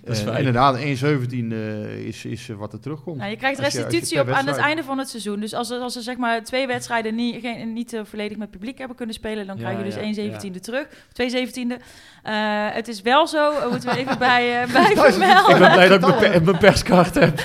Dat 0.03 0.15
is 0.17 0.23
eh, 0.25 0.37
inderdaad, 0.37 0.77
1,17 0.77 0.81
eh, 0.83 1.97
is, 2.07 2.25
is 2.25 2.47
wat 2.57 2.73
er 2.73 2.79
terugkomt. 2.79 3.17
Nou, 3.17 3.29
je 3.29 3.37
krijgt 3.37 3.63
Als 3.63 3.73
je- 3.73 3.83
als 3.83 3.91
je 3.93 3.99
restitutie 3.99 4.21
op 4.21 4.29
aan 4.37 4.47
het 4.47 4.57
einde 4.57 4.83
van 4.83 4.97
het 4.97 5.09
seizoen. 5.09 5.39
Dus 5.39 5.53
als, 5.53 5.69
er- 5.71 5.79
als 5.79 5.93
ze 5.93 6.01
zeg 6.01 6.17
maar 6.17 6.43
twee 6.43 6.67
wedstrijden 6.67 7.15
niet, 7.15 7.41
geen, 7.41 7.73
niet 7.73 8.01
volledig 8.03 8.37
met 8.37 8.51
publiek 8.51 8.77
hebben 8.77 8.95
kunnen 8.97 9.15
spelen, 9.15 9.47
dan 9.47 9.55
Ja, 9.57 9.61
krijg 9.63 9.77
je 9.77 9.83
dus 9.83 9.95
ja, 9.95 10.01
1 10.01 10.13
zeventiende 10.13 10.59
terug. 10.59 10.87
2 11.13 11.29
zeventiende. 11.29 11.77
Eh, 12.23 12.33
het 12.71 12.87
is 12.87 13.01
wel 13.01 13.27
zo, 13.27 13.51
moeten 13.69 13.89
we 13.89 13.97
even 13.97 14.17
bij, 14.27 14.65
bij 14.73 14.95
vermelden. 14.95 15.51
ik 15.53 15.59
ben 15.59 15.71
blij 15.71 15.87
dat 15.87 16.07
ik 16.09 16.19
mijn, 16.19 16.31
per- 16.31 16.43
mijn 16.43 16.57
perskaart 16.57 17.15
heb. 17.15 17.39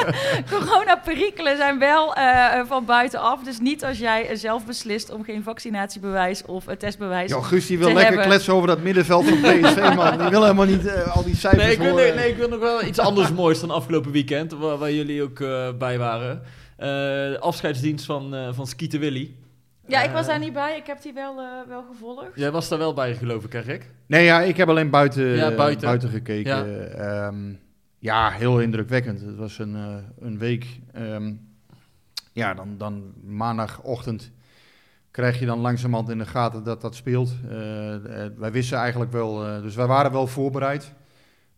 Corona-perikelen 0.50 1.56
zijn 1.56 1.78
wel 1.78 2.14
eh, 2.14 2.60
van 2.66 2.84
buitenaf. 2.84 3.42
Dus 3.42 3.58
niet 3.60 3.84
als 3.84 3.98
jij 3.98 4.36
zelf 4.36 4.66
beslist 4.66 5.10
om 5.12 5.24
geen 5.24 5.42
vaccinatiebewijs 5.42 6.44
of 6.44 6.66
een 6.66 6.76
testbewijs. 6.78 7.30
Ja, 7.30 7.40
Guus 7.40 7.66
die 7.66 7.78
wil 7.78 7.86
lekker 7.86 8.06
hebben. 8.06 8.26
kletsen 8.26 8.54
over 8.54 8.68
dat 8.68 8.82
middenveld 8.82 9.28
van 9.28 9.38
PSV, 9.40 9.94
man. 9.94 10.30
Wil 10.38 10.46
helemaal 10.46 10.66
niet 10.76 10.86
eh, 10.86 11.16
al 11.16 11.24
die 11.24 11.36
cijfers 11.36 11.62
Nee 11.64 11.72
ik, 11.72 11.78
wil, 11.78 11.90
horen. 11.90 12.04
nee, 12.04 12.14
nee, 12.14 12.30
ik 12.30 12.36
wil 12.36 12.48
nog 12.48 12.60
wel 12.60 12.84
iets 12.84 12.98
anders 12.98 13.32
moois 13.42 13.60
dan 13.60 13.70
afgelopen 13.70 14.10
weekend, 14.12 14.52
waar, 14.52 14.76
waar 14.78 14.92
jullie 14.92 15.22
ook 15.22 15.40
eh, 15.40 15.68
bij 15.78 15.98
waren. 15.98 16.42
Eh, 16.76 16.86
de 16.86 17.36
afscheidsdienst 17.40 18.04
van, 18.04 18.34
eh 18.34 18.48
van 18.52 18.66
Skeeter 18.66 19.00
Willy. 19.00 19.34
ja, 19.86 20.02
ik 20.02 20.10
was 20.10 20.26
daar 20.26 20.38
niet 20.38 20.52
bij. 20.52 20.76
Ik 20.76 20.86
heb 20.86 21.02
die 21.02 21.12
wel, 21.12 21.38
eh, 21.40 21.68
wel 21.68 21.84
gevolgd. 21.92 22.26
Jij 22.34 22.50
was 22.50 22.68
daar 22.68 22.78
wel 22.78 22.94
bij, 22.94 23.14
geloof 23.14 23.44
ik, 23.44 23.52
hè, 23.52 23.60
Rick? 23.60 23.90
Nee, 24.06 24.24
ja, 24.24 24.40
ik 24.40 24.56
heb 24.56 24.68
alleen 24.68 24.90
buiten, 24.90 25.24
Ja, 25.26 25.54
buiten. 25.54 25.86
buiten. 25.86 26.08
gekeken. 26.08 26.68
Ja. 26.68 27.04
Ja. 27.04 27.32
ja, 27.98 28.30
heel 28.30 28.60
indrukwekkend. 28.60 29.20
Het 29.20 29.36
was 29.36 29.58
een, 29.58 29.74
eh, 29.76 29.96
een 30.26 30.38
week. 30.38 30.66
ehm, 30.92 31.32
ja, 32.32 32.54
dan, 32.54 32.74
dan 32.78 33.12
maandagochtend 33.24 34.30
krijg 35.18 35.38
je 35.38 35.46
dan 35.46 35.58
langzamerhand 35.58 36.10
in 36.10 36.18
de 36.18 36.26
gaten 36.26 36.64
dat 36.64 36.80
dat 36.80 36.94
speelt. 36.94 37.34
Eh, 37.48 37.94
eh, 37.94 38.32
wij 38.36 38.52
wisten 38.52 38.78
eigenlijk 38.78 39.12
wel, 39.12 39.46
eh, 39.46 39.62
dus 39.62 39.74
wij 39.74 39.86
waren 39.86 40.12
wel 40.12 40.26
voorbereid. 40.26 40.92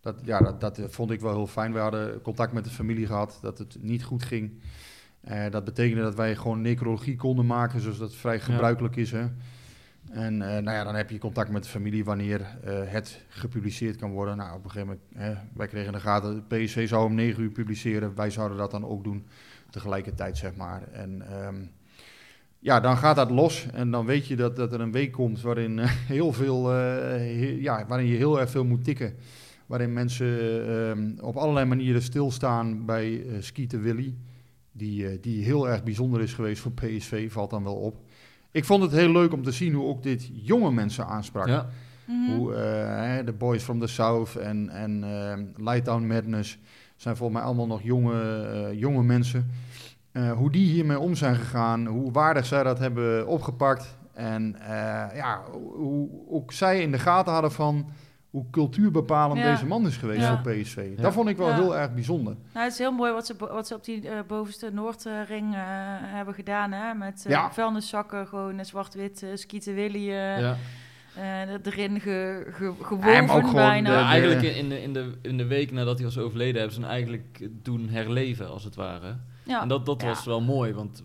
Dat, 0.00 0.16
ja, 0.24 0.38
dat, 0.38 0.60
dat 0.60 0.80
vond 0.86 1.10
ik 1.10 1.20
wel 1.20 1.34
heel 1.34 1.46
fijn. 1.46 1.72
We 1.72 1.78
hadden 1.78 2.22
contact 2.22 2.52
met 2.52 2.64
de 2.64 2.70
familie 2.70 3.06
gehad, 3.06 3.38
dat 3.42 3.58
het 3.58 3.76
niet 3.80 4.04
goed 4.04 4.22
ging. 4.22 4.60
Dat 5.50 5.64
betekende 5.64 6.02
dat 6.02 6.14
wij 6.14 6.36
gewoon 6.36 6.60
necrologie 6.60 7.16
konden 7.16 7.46
maken, 7.46 7.80
zoals 7.80 7.98
dat 7.98 8.14
vrij 8.14 8.40
gebruikelijk 8.40 8.96
is. 8.96 9.10
Hè? 9.10 9.26
En 10.10 10.36
nou 10.36 10.70
ja, 10.70 10.84
dan 10.84 10.94
heb 10.94 11.10
je 11.10 11.18
contact 11.18 11.50
met 11.50 11.62
de 11.62 11.68
familie 11.68 12.04
wanneer 12.04 12.56
het 12.86 13.24
gepubliceerd 13.28 13.96
kan 13.96 14.10
worden. 14.10 14.36
Nou, 14.36 14.56
op 14.56 14.64
een 14.64 14.70
gegeven 14.70 15.00
moment, 15.12 15.26
hè, 15.26 15.42
wij 15.54 15.66
kregen 15.66 15.86
in 15.86 15.92
de 15.92 16.00
gaten, 16.00 16.34
de 16.48 16.56
PSV 16.56 16.88
zou 16.88 17.04
om 17.04 17.14
9 17.14 17.42
uur 17.42 17.50
publiceren. 17.50 18.14
Wij 18.14 18.30
zouden 18.30 18.58
dat 18.58 18.70
dan 18.70 18.84
ook 18.84 19.04
doen, 19.04 19.26
tegelijkertijd 19.70 20.36
zeg 20.36 20.54
maar. 20.54 20.82
En 20.92 21.22
ehm, 21.28 21.62
ja, 22.60 22.80
dan 22.80 22.96
gaat 22.96 23.16
dat 23.16 23.30
los 23.30 23.66
en 23.72 23.90
dan 23.90 24.06
weet 24.06 24.26
je 24.26 24.36
dat, 24.36 24.56
dat 24.56 24.72
er 24.72 24.80
een 24.80 24.92
week 24.92 25.12
komt 25.12 25.40
waarin 25.40 25.78
eh, 25.78 25.90
heel 26.14 26.32
veel, 26.32 26.70
eh, 26.70 26.76
he- 27.16 27.56
ja, 27.60 27.86
waarin 27.86 28.06
je 28.06 28.16
heel 28.16 28.40
erg 28.40 28.50
veel 28.50 28.64
moet 28.64 28.84
tikken. 28.84 29.14
Waarin 29.66 29.92
mensen 29.92 30.38
ehm, 30.68 31.12
op 31.20 31.36
allerlei 31.36 31.66
manieren 31.66 32.02
stilstaan 32.02 32.84
bij 32.86 33.22
eh 33.26 33.32
Skeeter 33.40 33.80
Willy. 33.82 34.14
Die, 34.72 35.06
eh, 35.08 35.18
die 35.20 35.44
heel 35.44 35.68
erg 35.68 35.82
bijzonder 35.82 36.20
is 36.20 36.32
geweest 36.32 36.60
voor 36.62 36.72
PSV, 36.72 37.32
valt 37.32 37.50
dan 37.50 37.64
wel 37.64 37.74
op. 37.74 37.96
Ik 38.50 38.64
vond 38.64 38.82
het 38.82 38.92
heel 38.92 39.12
leuk 39.12 39.32
om 39.32 39.42
te 39.42 39.50
zien 39.52 39.72
hoe 39.74 39.86
ook 39.86 40.02
dit 40.02 40.30
jonge 40.32 40.72
mensen 40.72 41.06
aansprak. 41.06 41.46
Ja. 41.46 41.68
Mhm. 42.06 42.36
Hoe 42.36 42.54
eh, 42.54 43.26
de 43.26 43.32
Boys 43.32 43.62
from 43.62 43.80
the 43.80 43.86
South 43.86 44.36
en, 44.36 44.68
en 44.68 45.04
eh, 45.04 45.64
Lightdown 45.64 46.06
Madness 46.06 46.58
zijn 46.96 47.16
volgens 47.16 47.38
mij 47.38 47.46
allemaal 47.48 47.66
nog 47.66 47.82
jonge, 47.82 48.20
eh, 48.22 48.78
jonge 48.80 49.02
mensen. 49.02 49.50
Eh, 50.12 50.32
hoe 50.32 50.50
die 50.52 50.70
hiermee 50.72 50.98
om 50.98 51.14
zijn 51.14 51.34
gegaan, 51.36 51.86
hoe 51.86 52.12
waardig 52.12 52.46
zij 52.46 52.62
dat 52.62 52.78
hebben 52.78 53.26
opgepakt. 53.26 53.98
En 54.12 54.56
eh, 54.60 55.16
ja, 55.16 55.40
hoe 55.76 56.08
ook 56.30 56.52
zij 56.52 56.80
in 56.80 56.90
de 56.92 56.98
gaten 56.98 57.32
hadden 57.32 57.52
van 57.52 57.90
hoe 58.30 58.44
cultuurbepalend 58.50 59.38
Ja. 59.40 59.50
deze 59.50 59.66
man 59.66 59.86
is 59.86 59.96
geweest 59.96 60.20
Ja. 60.20 60.42
voor 60.42 60.52
PSV. 60.52 60.88
Ja. 60.96 61.02
Dat 61.02 61.12
vond 61.12 61.28
ik 61.28 61.36
wel 61.36 61.48
Ja. 61.48 61.54
heel 61.54 61.76
erg 61.76 61.94
bijzonder. 61.94 62.34
Nou, 62.52 62.64
het 62.64 62.72
is 62.72 62.78
heel 62.78 62.92
mooi 62.92 63.12
wat 63.12 63.26
ze, 63.26 63.34
wat 63.38 63.66
ze 63.66 63.74
op 63.74 63.84
die 63.84 64.08
eh, 64.08 64.18
bovenste 64.26 64.70
Noordring 64.72 65.54
eh, 65.54 65.60
hebben 66.00 66.34
gedaan. 66.34 66.72
Hè? 66.72 66.94
Met 66.94 67.22
eh 67.26 67.30
Ja. 67.32 67.52
vuilniszakken, 67.52 68.26
gewoon 68.26 68.64
zwart-wit, 68.64 69.22
eh, 69.22 69.28
skieten 69.34 69.74
Willy 69.74 70.08
eh, 70.10 70.40
Ja. 70.40 70.56
eh, 71.14 71.40
erin 71.62 72.00
ge, 72.00 72.46
ge, 72.50 72.72
gewoven 72.82 73.22
ook 73.22 73.28
gewoon 73.38 73.52
bijna. 73.54 73.88
de- 73.90 73.96
Ja, 73.96 74.08
eigenlijk 74.08 74.42
in 74.42 74.68
de, 74.68 74.82
in, 74.82 74.92
de, 74.92 75.12
in 75.22 75.36
de 75.36 75.46
week 75.46 75.72
nadat 75.72 75.96
hij 75.96 76.04
was 76.04 76.18
overleden, 76.18 76.54
hebben 76.56 76.74
ze 76.74 76.80
hem 76.80 76.90
eigenlijk 76.90 77.48
doen 77.62 77.88
herleven, 77.88 78.50
als 78.50 78.64
het 78.64 78.74
ware. 78.74 79.16
Ja. 79.42 79.62
En 79.62 79.68
dat, 79.68 79.86
dat 79.86 80.00
Ja. 80.00 80.06
was 80.08 80.24
wel 80.24 80.40
mooi, 80.40 80.72
want 80.72 81.02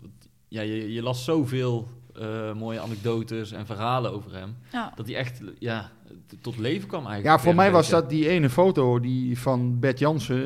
ja, 0.48 0.62
je, 0.62 0.92
je 0.92 1.02
las 1.02 1.24
zoveel 1.24 1.88
eh, 2.20 2.52
mooie 2.54 2.80
anekdotes 2.80 3.52
en 3.52 3.66
verhalen 3.66 4.12
over 4.12 4.34
hem, 4.34 4.56
ja. 4.72 4.92
dat 4.94 5.06
hij 5.06 5.16
echt 5.16 5.40
ja, 5.58 5.90
tot 6.40 6.58
leven 6.58 6.88
kwam 6.88 7.06
eigenlijk. 7.06 7.36
Ja, 7.36 7.42
voor 7.44 7.54
mij 7.54 7.70
was 7.70 7.88
dat 7.88 8.10
die 8.10 8.28
ene 8.28 8.50
foto 8.50 9.00
die 9.00 9.38
van 9.38 9.78
Bert 9.78 9.98
Jansen, 9.98 10.44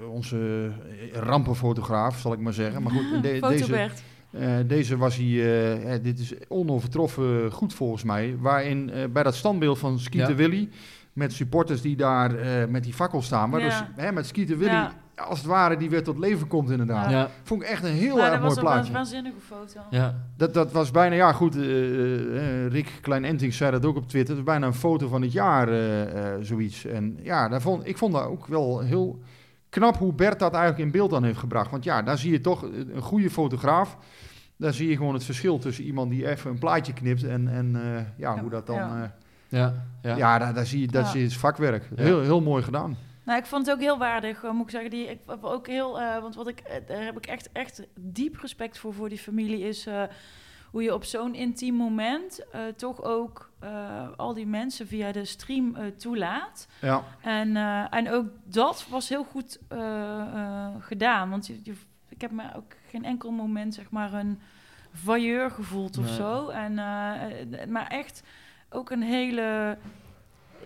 eh, 0.00 0.08
onze 0.10 0.70
rampenfotograaf, 1.12 2.18
zal 2.18 2.32
ik 2.32 2.38
maar 2.38 2.52
zeggen. 2.52 2.82
Maar 2.82 2.92
goed, 2.92 3.04
de- 3.22 3.38
deze, 3.48 3.90
eh, 4.30 4.56
deze 4.66 4.96
was 4.96 5.16
hij, 5.16 5.80
eh, 5.94 6.02
dit 6.02 6.18
is 6.18 6.34
onovertroffen 6.48 7.52
goed 7.52 7.74
volgens 7.74 8.02
mij. 8.02 8.36
Waarin 8.40 8.90
eh, 8.90 9.08
bij 9.08 9.22
dat 9.22 9.34
standbeeld 9.34 9.78
van 9.78 9.98
Skeeter 9.98 10.28
Ja. 10.30 10.34
Willy, 10.36 10.68
met 11.12 11.32
supporters 11.32 11.80
die 11.80 11.96
daar 11.96 12.34
eh, 12.34 12.68
met 12.68 12.84
die 12.84 12.92
fakkel 12.94 13.22
staan. 13.22 13.50
Waardoor 13.50 13.70
Ja. 13.70 13.92
hè, 13.96 14.12
met 14.12 14.26
Skeeter 14.26 14.58
Willy, 14.58 14.70
Ja. 14.70 14.92
Als 15.16 15.38
het 15.38 15.46
ware, 15.48 15.76
die 15.76 15.90
weer 15.90 16.02
tot 16.04 16.18
leven 16.18 16.46
komt 16.46 16.70
inderdaad. 16.70 17.10
Ja, 17.10 17.28
Vond 17.42 17.62
ik 17.62 17.68
echt 17.68 17.84
een 17.84 17.90
heel 17.92 18.16
Maar 18.16 18.24
erg 18.24 18.30
dat 18.32 18.40
mooi 18.40 18.54
was 18.54 18.58
ook 18.58 18.62
wel 18.64 18.72
een 18.72 18.78
plaatje. 18.78 18.92
waanzinnige 18.92 19.40
foto. 19.40 19.80
ja. 19.90 20.14
Dat, 20.36 20.54
dat 20.54 20.72
was 20.72 20.90
bijna, 20.90 21.14
ja 21.14 21.32
goed, 21.32 21.56
eh, 21.56 21.62
eh, 22.64 22.72
Rick 22.72 22.98
Klein-Enting 23.02 23.54
zei 23.54 23.70
dat 23.70 23.84
ook 23.84 23.96
op 23.96 24.08
Twitter. 24.08 24.36
Het 24.36 24.44
was 24.44 24.54
bijna 24.54 24.66
een 24.66 24.74
foto 24.78 25.08
van 25.08 25.22
het 25.22 25.32
jaar, 25.32 25.68
eh, 25.68 26.34
eh, 26.34 26.40
zoiets. 26.40 26.84
En 26.84 27.18
ja, 27.22 27.48
daar 27.48 27.60
vond, 27.60 27.86
ik 27.86 27.98
vond 27.98 28.12
dat 28.12 28.24
ook 28.24 28.46
wel 28.46 28.80
heel 28.80 29.18
knap 29.68 29.96
hoe 29.96 30.12
Bert 30.12 30.38
dat 30.38 30.52
eigenlijk 30.54 30.84
in 30.84 30.90
beeld 30.90 31.10
dan 31.10 31.24
heeft 31.24 31.38
gebracht. 31.38 31.70
Want 31.70 31.84
ja, 31.84 32.02
daar 32.02 32.18
zie 32.18 32.32
je 32.32 32.40
toch 32.40 32.62
een 32.62 33.00
goede 33.02 33.30
fotograaf. 33.30 33.96
Daar 34.56 34.72
zie 34.72 34.88
je 34.88 34.96
gewoon 34.96 35.14
het 35.14 35.24
verschil 35.24 35.58
tussen 35.58 35.84
iemand 35.84 36.10
die 36.10 36.28
even 36.28 36.50
een 36.50 36.58
plaatje 36.58 36.92
knipt 36.92 37.24
en, 37.24 37.48
en 37.48 37.76
eh, 37.96 38.02
ja, 38.16 38.40
hoe 38.40 38.50
dat 38.50 38.66
dan... 38.66 38.76
Ja. 38.76 39.02
eh, 39.02 39.08
Ja, 39.48 39.74
ja. 40.02 40.16
ja, 40.16 40.38
daar, 40.38 40.54
daar 40.54 40.66
zie 40.66 40.80
je, 40.80 40.86
dat 40.86 41.12
Ja. 41.12 41.18
het 41.20 41.34
vakwerk. 41.34 41.88
Ja. 41.96 42.02
Heel, 42.02 42.20
heel 42.20 42.40
mooi 42.40 42.62
gedaan. 42.62 42.96
Nou, 43.26 43.38
ik 43.38 43.46
vond 43.46 43.66
het 43.66 43.74
ook 43.74 43.80
heel 43.82 43.98
waardig, 43.98 44.44
eh, 44.44 44.50
moet 44.50 44.64
ik 44.64 44.70
zeggen. 44.70 44.90
Die, 44.90 45.06
ik 45.06 45.18
heb 45.26 45.44
ook 45.44 45.66
heel, 45.66 46.00
eh, 46.00 46.18
want 46.18 46.34
wat 46.34 46.48
ik, 46.48 46.60
eh, 46.60 46.76
daar 46.86 47.04
heb 47.04 47.16
ik 47.16 47.26
echt, 47.26 47.52
echt 47.52 47.86
diep 47.94 48.36
respect 48.40 48.78
voor, 48.78 48.94
voor 48.94 49.08
die 49.08 49.18
familie, 49.18 49.58
is 49.68 49.86
hoe 50.70 50.82
je 50.82 50.94
op 50.94 51.04
zo'n 51.04 51.34
intiem 51.34 51.74
moment 51.74 52.44
toch 52.76 53.02
ook 53.02 53.50
al 54.16 54.34
die 54.34 54.46
mensen 54.46 54.86
via 54.86 55.12
de 55.12 55.24
stream 55.24 55.76
toelaat. 55.96 56.68
Ja, 56.80 57.02
En, 57.20 57.56
en 57.90 58.10
ook 58.10 58.26
dat 58.44 58.86
was 58.88 59.08
heel 59.08 59.24
goed 59.24 59.58
gedaan. 60.80 61.30
Want 61.30 61.46
je, 61.46 61.60
je- 61.62 61.74
ik 62.08 62.20
heb 62.20 62.30
me 62.30 62.42
ook 62.56 62.72
geen 62.88 63.04
enkel 63.04 63.30
moment, 63.30 63.74
zeg 63.74 63.90
maar, 63.90 64.12
een 64.12 64.40
voyeur 64.92 65.50
gevoeld 65.50 65.98
of 65.98 66.04
Nee. 66.04 66.14
zo. 66.14 66.48
En, 66.48 66.74
maar 67.72 67.86
echt 67.88 68.22
ook 68.70 68.90
een 68.90 69.02
hele 69.02 69.78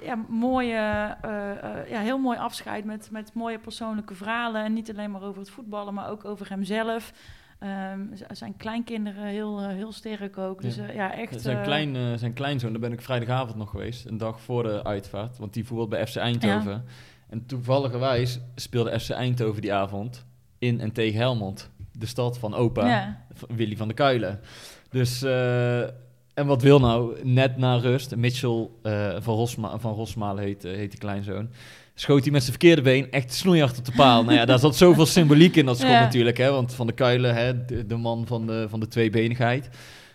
ja, 0.02 0.24
mooie, 0.28 0.74
eh, 1.22 1.50
eh, 1.50 1.90
ja, 1.90 2.00
heel 2.00 2.18
mooi 2.18 2.38
afscheid 2.38 2.84
met, 2.84 3.08
met 3.10 3.34
mooie 3.34 3.58
persoonlijke 3.58 4.14
verhalen. 4.14 4.64
En 4.64 4.72
niet 4.72 4.90
alleen 4.90 5.10
maar 5.10 5.22
over 5.22 5.40
het 5.40 5.50
voetballen, 5.50 5.94
maar 5.94 6.10
ook 6.10 6.24
over 6.24 6.48
hemzelf. 6.48 7.12
Ehm, 7.58 8.00
zijn 8.30 8.56
kleinkinderen 8.56 9.24
heel, 9.24 9.60
eh, 9.60 9.66
heel 9.66 9.92
sterk 9.92 10.38
ook. 10.38 10.62
Dus 10.62 10.76
Ja. 10.76 10.90
ja, 10.92 11.14
echt... 11.14 11.40
Zijn, 11.40 11.62
klein, 11.62 12.18
zijn 12.18 12.32
kleinzoon, 12.32 12.70
daar 12.70 12.80
ben 12.80 12.92
ik 12.92 13.00
vrijdagavond 13.00 13.56
nog 13.56 13.70
geweest. 13.70 14.06
Een 14.06 14.18
dag 14.18 14.40
voor 14.40 14.62
de 14.62 14.84
uitvaart. 14.84 15.38
Want 15.38 15.54
die 15.54 15.66
voetbalt 15.66 15.88
bij 15.88 16.06
FC 16.06 16.16
Eindhoven. 16.16 16.84
En 17.28 17.46
toevalligerwijs 17.46 18.40
speelde 18.54 19.00
FC 19.00 19.10
Eindhoven 19.10 19.62
die 19.62 19.72
avond 19.72 20.26
in 20.58 20.80
en 20.80 20.92
tegen 20.92 21.18
Helmond. 21.18 21.70
De 21.92 22.06
stad 22.06 22.38
van 22.38 22.54
opa, 22.54 22.86
Ja. 22.88 23.24
Willy 23.48 23.76
van 23.76 23.86
der 23.86 23.96
Kuilen. 23.96 24.40
Dus, 24.90 25.22
en 26.40 26.46
wat 26.46 26.62
wil 26.62 26.78
nou? 26.80 27.16
Net 27.22 27.56
na 27.56 27.76
rust, 27.76 28.16
Mitchell 28.16 28.68
eh, 28.82 29.16
van, 29.18 29.34
Rosma 29.34 29.78
van 29.78 29.94
Rosmalen 29.94 30.44
heet, 30.44 30.64
eh, 30.64 30.72
heet 30.76 30.90
die 30.90 31.00
kleinzoon. 31.00 31.48
Schoot 31.94 32.22
hij 32.22 32.30
met 32.32 32.40
zijn 32.42 32.56
verkeerde 32.58 32.82
been 32.82 33.10
echt 33.10 33.34
snoeihard 33.34 33.78
op 33.78 33.84
de 33.84 33.92
paal. 33.96 34.22
nou 34.24 34.34
ja, 34.36 34.44
daar 34.44 34.58
zat 34.58 34.76
zoveel 34.76 35.06
symboliek 35.18 35.56
in 35.56 35.66
dat 35.66 35.76
schot 35.78 35.90
Ja. 35.90 36.00
natuurlijk. 36.00 36.36
Hè? 36.36 36.50
Want 36.50 36.74
Van 36.74 36.86
der 36.86 36.94
Kuilen, 36.94 37.34
hè, 37.34 37.64
de, 37.64 37.86
de 37.86 37.96
man 37.96 38.26
van 38.26 38.46
de, 38.46 38.66
van 38.68 38.80
de 38.80 38.88
tweebenigheid. 38.88 39.68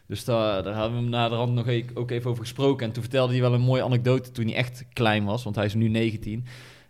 Dus 0.07 0.23
daar, 0.25 0.63
daar 0.63 0.73
hadden 0.73 0.95
we 0.95 1.01
hem 1.01 1.09
na 1.09 1.29
de 1.29 1.35
rand 1.35 1.53
nog 1.53 1.67
e- 1.67 1.83
ook 1.93 2.11
even 2.11 2.29
over 2.29 2.43
gesproken. 2.43 2.85
En 2.87 2.91
toen 2.93 3.01
vertelde 3.03 3.31
hij 3.33 3.41
wel 3.41 3.53
een 3.53 3.61
mooie 3.61 3.83
anekdote 3.83 4.31
toen 4.31 4.45
hij 4.45 4.55
echt 4.55 4.85
klein 4.93 5.25
was. 5.25 5.43
Want 5.43 5.55
hij 5.55 5.65
is 5.65 5.73
nu 5.73 5.87
19. 5.87 6.45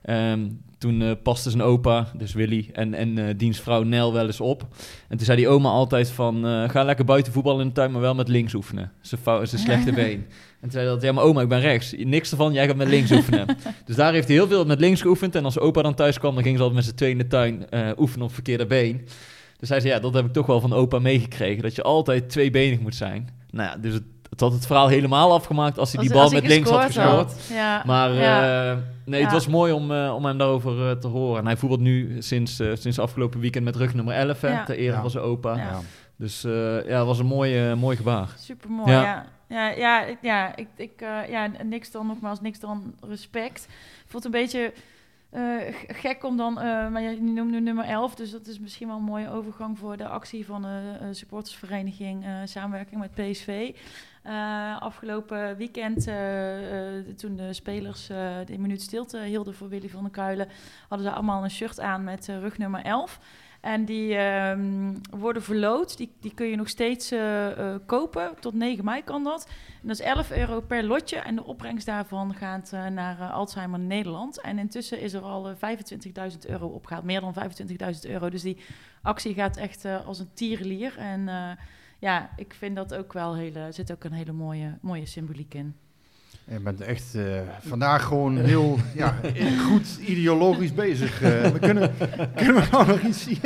Ehm, 0.05 0.47
toen 0.77 1.01
eh, 1.01 1.11
paste 1.23 1.49
zijn 1.49 1.61
opa, 1.61 2.07
dus 2.17 2.33
Willy, 2.33 2.69
en, 2.73 2.93
en 2.93 3.17
eh 3.17 3.33
dienstvrouw 3.37 3.83
Nel 3.83 4.13
wel 4.13 4.25
eens 4.25 4.41
op. 4.41 4.67
En 5.09 5.17
toen 5.17 5.25
zei 5.25 5.37
die 5.37 5.47
oma 5.47 5.69
altijd 5.69 6.09
van, 6.09 6.45
eh, 6.45 6.69
ga 6.69 6.83
lekker 6.83 7.05
buiten 7.05 7.33
voetballen 7.33 7.61
in 7.61 7.67
de 7.67 7.73
tuin, 7.73 7.91
maar 7.91 8.01
wel 8.01 8.15
met 8.15 8.27
links 8.27 8.53
oefenen. 8.53 8.91
Zijn, 9.01 9.21
fou- 9.21 9.45
zijn 9.45 9.61
slechte 9.61 9.91
been. 9.91 10.25
En 10.61 10.61
toen 10.61 10.71
zei 10.71 10.85
dat, 10.85 11.01
ja 11.01 11.11
maar 11.11 11.23
oma, 11.23 11.41
ik 11.41 11.47
ben 11.47 11.59
rechts. 11.59 11.93
Niks 11.97 12.31
ervan, 12.31 12.53
jij 12.53 12.67
gaat 12.67 12.75
met 12.75 12.87
links 12.87 13.11
oefenen. 13.11 13.57
dus 13.85 13.95
daar 13.95 14.13
heeft 14.13 14.27
hij 14.27 14.35
heel 14.35 14.47
veel 14.47 14.65
met 14.65 14.79
links 14.79 15.01
geoefend. 15.01 15.35
En 15.35 15.45
als 15.45 15.59
opa 15.59 15.81
dan 15.81 15.95
thuis 15.95 16.19
kwam, 16.19 16.33
dan 16.33 16.43
ging 16.43 16.57
ze 16.57 16.63
altijd 16.63 16.79
met 16.79 16.89
z'n 16.89 16.95
tweeën 16.95 17.11
in 17.11 17.17
de 17.17 17.27
tuin 17.27 17.65
oefenen 17.97 18.25
op 18.25 18.33
verkeerde 18.33 18.65
been. 18.65 19.07
Dus 19.59 19.69
hij 19.69 19.79
zei, 19.79 19.93
ja, 19.93 19.99
dat 19.99 20.13
heb 20.13 20.25
ik 20.25 20.33
toch 20.33 20.45
wel 20.45 20.59
van 20.59 20.73
opa 20.73 20.99
meegekregen. 20.99 21.63
Dat 21.63 21.75
je 21.75 21.81
altijd 21.83 22.29
tweebenig 22.29 22.79
moet 22.79 22.95
zijn. 22.95 23.29
Nou 23.51 23.69
ja, 23.69 23.77
dus 23.77 23.93
het, 23.93 24.03
het 24.35 24.43
had 24.43 24.53
het 24.53 24.65
verhaal 24.65 24.87
helemaal 24.87 25.33
afgemaakt 25.33 25.77
als 25.79 25.91
hij 25.91 26.01
die 26.01 26.13
bal 26.13 26.29
met 26.29 26.39
hij 26.43 26.49
links 26.51 26.69
had 26.69 26.83
gescoord 26.83 27.07
had. 27.07 27.47
Ja. 27.53 27.83
Maar 27.85 28.11
ja. 28.13 28.69
eh, 28.71 28.77
nee, 29.05 29.19
Ja. 29.19 29.25
het 29.25 29.33
was 29.33 29.47
mooi 29.47 29.71
om, 29.73 29.91
eh, 29.91 30.13
om 30.15 30.25
hem 30.25 30.37
daarover 30.37 30.89
eh, 30.89 30.95
te 30.95 31.07
horen. 31.07 31.39
En 31.39 31.45
hij 31.45 31.57
voetbalt 31.57 31.81
nu 31.81 32.21
sinds, 32.21 32.55
sinds 32.73 32.99
afgelopen 32.99 33.39
weekend 33.39 33.63
met 33.65 33.75
rug 33.75 33.93
nummer 33.93 34.13
11, 34.13 34.41
hè, 34.41 34.47
Ja. 34.51 34.63
ter 34.63 34.75
ere 34.77 34.93
Ja. 34.93 35.01
van 35.01 35.09
zijn 35.09 35.23
opa. 35.23 35.79
Dus 36.17 36.43
eh, 36.43 36.51
ja, 36.87 36.97
het 36.97 37.05
was 37.05 37.19
een 37.19 37.25
mooi, 37.25 37.75
mooi 37.75 37.97
gebaar. 37.97 38.27
Super 38.37 38.69
mooi, 38.69 38.91
Ja. 38.91 39.01
ja. 39.01 39.25
Ja, 39.49 39.69
ja, 39.69 40.03
ik- 40.03 40.17
ja, 40.21 40.55
ik, 40.55 40.67
ik, 40.75 41.01
eh, 41.01 41.29
ja, 41.29 41.49
niks 41.63 41.91
dan 41.91 42.07
nogmaals, 42.07 42.41
niks 42.41 42.59
dan 42.59 42.93
respect. 43.09 43.67
Het 44.11 44.25
een 44.25 44.31
beetje 44.31 44.73
eh, 45.29 45.41
gek 45.87 46.23
om 46.23 46.37
dan, 46.37 46.59
eh, 46.59 46.63
maar 46.89 47.01
je 47.01 47.21
noemt 47.21 47.51
nu 47.51 47.59
nummer 47.59 47.85
11, 47.85 48.15
dus 48.15 48.31
dat 48.31 48.47
is 48.47 48.59
misschien 48.59 48.87
wel 48.87 48.97
een 48.97 49.03
mooie 49.03 49.29
overgang 49.31 49.79
voor 49.79 49.97
de 49.97 50.07
actie 50.07 50.45
van 50.45 50.61
de 50.61 50.81
eh, 51.01 51.07
supportersvereniging 51.11 52.25
eh, 52.25 52.31
samenwerking 52.45 52.99
met 53.01 53.11
PSV. 53.13 53.71
Eh, 54.25 54.81
afgelopen 54.81 55.57
weekend, 55.57 56.07
eh, 56.07 56.97
eh, 56.97 57.05
toen 57.15 57.35
de 57.35 57.53
spelers 57.53 58.07
de 58.45 58.57
minuut 58.57 58.81
stilte 58.81 59.19
hielden 59.19 59.53
voor 59.53 59.69
Willy 59.69 59.89
van 59.89 60.03
der 60.03 60.11
Kuilen, 60.11 60.47
hadden 60.89 61.07
ze 61.07 61.13
allemaal 61.13 61.43
een 61.43 61.51
shirt 61.51 61.79
aan 61.79 62.03
met 62.03 62.27
rug 62.27 62.57
nummer 62.57 62.81
11. 62.81 63.19
En 63.61 63.85
die 63.85 64.15
ehm, 64.15 64.95
worden 65.09 65.41
verloot. 65.41 65.97
Die, 65.97 66.15
die 66.19 66.33
kun 66.33 66.47
je 66.47 66.55
nog 66.55 66.69
steeds 66.69 67.13
kopen. 67.85 68.35
Tot 68.39 68.53
9 68.53 68.85
mei 68.85 69.03
kan 69.03 69.23
dat. 69.23 69.49
Dat 69.81 69.99
is 69.99 70.05
11 70.05 70.31
euro 70.31 70.61
per 70.61 70.83
lotje. 70.83 71.17
En 71.17 71.35
de 71.35 71.43
opbrengst 71.43 71.85
daarvan 71.85 72.33
gaat 72.33 72.71
naar 72.91 73.31
Alzheimer 73.31 73.79
Nederland. 73.79 74.41
En 74.41 74.59
intussen 74.59 74.99
is 74.99 75.13
er 75.13 75.21
al 75.21 75.49
eh, 75.49 75.75
25.000 76.31 76.38
euro 76.47 76.67
opgehaald. 76.67 77.05
Meer 77.05 77.21
dan 77.21 77.33
25.000 77.33 78.09
euro. 78.09 78.29
Dus 78.29 78.41
die 78.41 78.57
actie 79.01 79.33
gaat 79.33 79.57
echt 79.57 79.85
als 79.85 80.19
een 80.19 80.33
tierenlier. 80.33 80.97
En 80.97 81.29
ja, 82.05 82.29
ik 82.35 82.53
vind 82.57 82.75
dat 82.75 82.93
ook 82.93 83.13
wel 83.13 83.35
hele, 83.35 83.59
er 83.59 83.73
zit 83.73 83.91
ook 83.91 84.03
een 84.03 84.11
hele 84.11 84.31
mooie, 84.31 84.77
mooie 84.81 85.05
symboliek 85.05 85.53
in. 85.53 85.75
Je 86.47 86.59
bent 86.59 86.81
echt 86.81 87.15
eh, 87.15 87.41
vandaag 87.59 88.03
gewoon 88.03 88.37
heel 88.37 88.77
ja, 88.95 89.15
goed 89.67 89.97
ideologisch 89.97 90.73
bezig. 90.73 91.21
eh. 91.21 91.51
we 91.51 91.59
kunnen, 91.59 91.93
kunnen 92.35 92.55
we 92.55 92.67
nou 92.71 92.87
nog 92.87 93.01
iets 93.01 93.23
zien? 93.23 93.39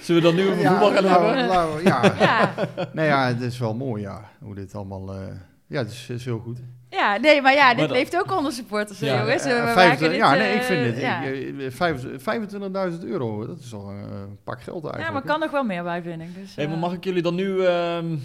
Zullen 0.00 0.22
we 0.22 0.28
dan 0.28 0.34
nu 0.34 0.48
over 0.50 0.66
voetbal 0.66 0.92
gaan 0.92 1.04
nou, 1.04 1.24
hebben? 1.26 1.46
nou, 1.46 1.82
ja. 1.82 2.14
Ja, 2.18 2.54
Nee, 2.92 3.06
ja, 3.06 3.26
het 3.26 3.40
is 3.40 3.58
wel 3.58 3.74
mooi, 3.74 4.02
ja. 4.02 4.30
Hoe 4.38 4.54
dit 4.54 4.74
allemaal... 4.74 5.14
eh, 5.14 5.26
ja, 5.66 5.78
het 5.78 5.90
is, 5.90 6.08
is 6.08 6.24
heel 6.24 6.38
goed. 6.38 6.58
Ja 6.94 7.16
nee, 7.16 7.42
maar 7.42 7.52
ja, 7.54 7.68
dit 7.68 7.76
Maar 7.78 7.88
dat- 7.88 7.96
leeft 7.96 8.16
ook 8.16 8.36
onder 8.36 8.52
supporters, 8.52 8.98
Ja, 8.98 9.18
jongens. 9.20 9.44
Eh, 9.44 9.64
We 9.64 9.72
vijf- 9.72 9.88
maken 9.88 10.08
dit, 10.08 10.16
ja, 10.18 10.30
nee, 10.34 10.48
eh, 10.48 10.54
ik 10.54 10.62
vind 10.62 10.86
het. 10.86 11.00
ja. 11.00 11.22
ik, 11.22 11.58
eh, 11.60 11.70
vijf- 11.70 12.06
25.000 12.22 13.04
euro, 13.04 13.46
dat 13.46 13.58
is 13.58 13.72
al 13.74 13.90
een 13.90 14.02
eh, 14.10 14.22
pak 14.44 14.62
geld 14.62 14.84
eigenlijk. 14.84 15.06
Ja, 15.06 15.10
maar 15.12 15.22
kan 15.22 15.40
nog 15.40 15.50
wel 15.50 15.64
meer 15.64 15.82
bij, 15.82 16.02
vind 16.02 16.22
ik. 16.22 16.34
Dus, 16.34 16.54
Hey, 16.54 16.66
maar 16.66 16.74
eh, 16.74 16.80
mag 16.80 16.92
ik 16.92 17.04
jullie 17.04 17.22
dan 17.22 17.34
nu 17.34 17.64
ehm, 17.64 18.16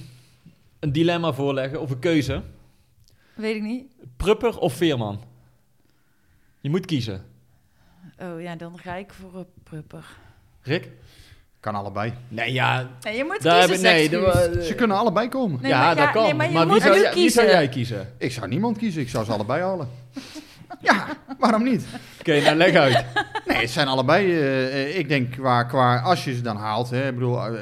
een 0.80 0.92
dilemma 0.92 1.32
voorleggen 1.34 1.82
of 1.82 1.92
een 1.92 2.00
keuze? 2.00 2.42
Weet 3.36 3.56
ik 3.56 3.62
niet. 3.62 3.84
Prupper 4.18 4.58
of 4.58 4.74
Veerman? 4.74 5.20
Je 6.62 6.70
moet 6.70 6.86
kiezen. 6.86 7.26
Oh 8.22 8.42
ja, 8.42 8.56
dan 8.56 8.78
ga 8.80 8.96
ik 8.96 9.14
voor 9.14 9.36
een 9.40 9.46
prupper. 9.64 10.06
Rick? 10.62 10.90
Kan 11.60 11.76
allebei. 11.76 12.14
Nee, 12.28 12.54
ja. 12.54 12.88
Nee, 13.02 13.18
je 13.18 13.24
moet 13.24 13.42
Daar 13.42 13.66
kiezen, 13.68 13.84
nee, 13.84 14.10
de- 14.10 14.64
Ze 14.68 14.76
kunnen 14.76 14.98
allebei 14.98 15.30
komen. 15.30 15.60
Nee, 15.62 15.72
ja, 15.72 15.80
maar 15.80 15.96
dat 15.96 16.12
kan. 16.12 16.24
nee, 16.24 16.34
maar 16.34 16.52
je 16.52 16.58
wie, 16.58 16.66
moet 16.66 16.82
zou 16.82 16.94
wie 16.94 17.02
zou 17.02 17.14
kiezen. 17.14 17.46
jij 17.46 17.70
kiezen? 17.70 18.14
Ik 18.18 18.32
zou 18.32 18.48
niemand 18.48 18.78
kiezen, 18.78 19.02
ik 19.02 19.10
zou 19.10 19.26
ze 19.26 19.32
allebei 19.32 19.62
halen. 19.62 19.90
ja, 20.82 21.06
waarom 21.40 21.64
niet? 21.64 21.86
Oké, 22.20 22.42
nou 22.42 22.56
leg 22.56 22.76
uit. 22.76 23.06
Nee, 23.46 23.58
het 23.58 23.70
zijn 23.70 23.88
allebei. 23.88 24.40
eh, 24.40 24.98
ik 24.98 25.08
denk 25.10 25.32
qua, 25.32 25.64
qua 25.64 26.00
als 26.00 26.24
je 26.24 26.36
ze 26.36 26.42
dan 26.42 26.58
haalt. 26.58 26.90
Hè, 26.90 27.08
ik 27.08 27.14
bedoel, 27.14 27.46
eh, 27.46 27.54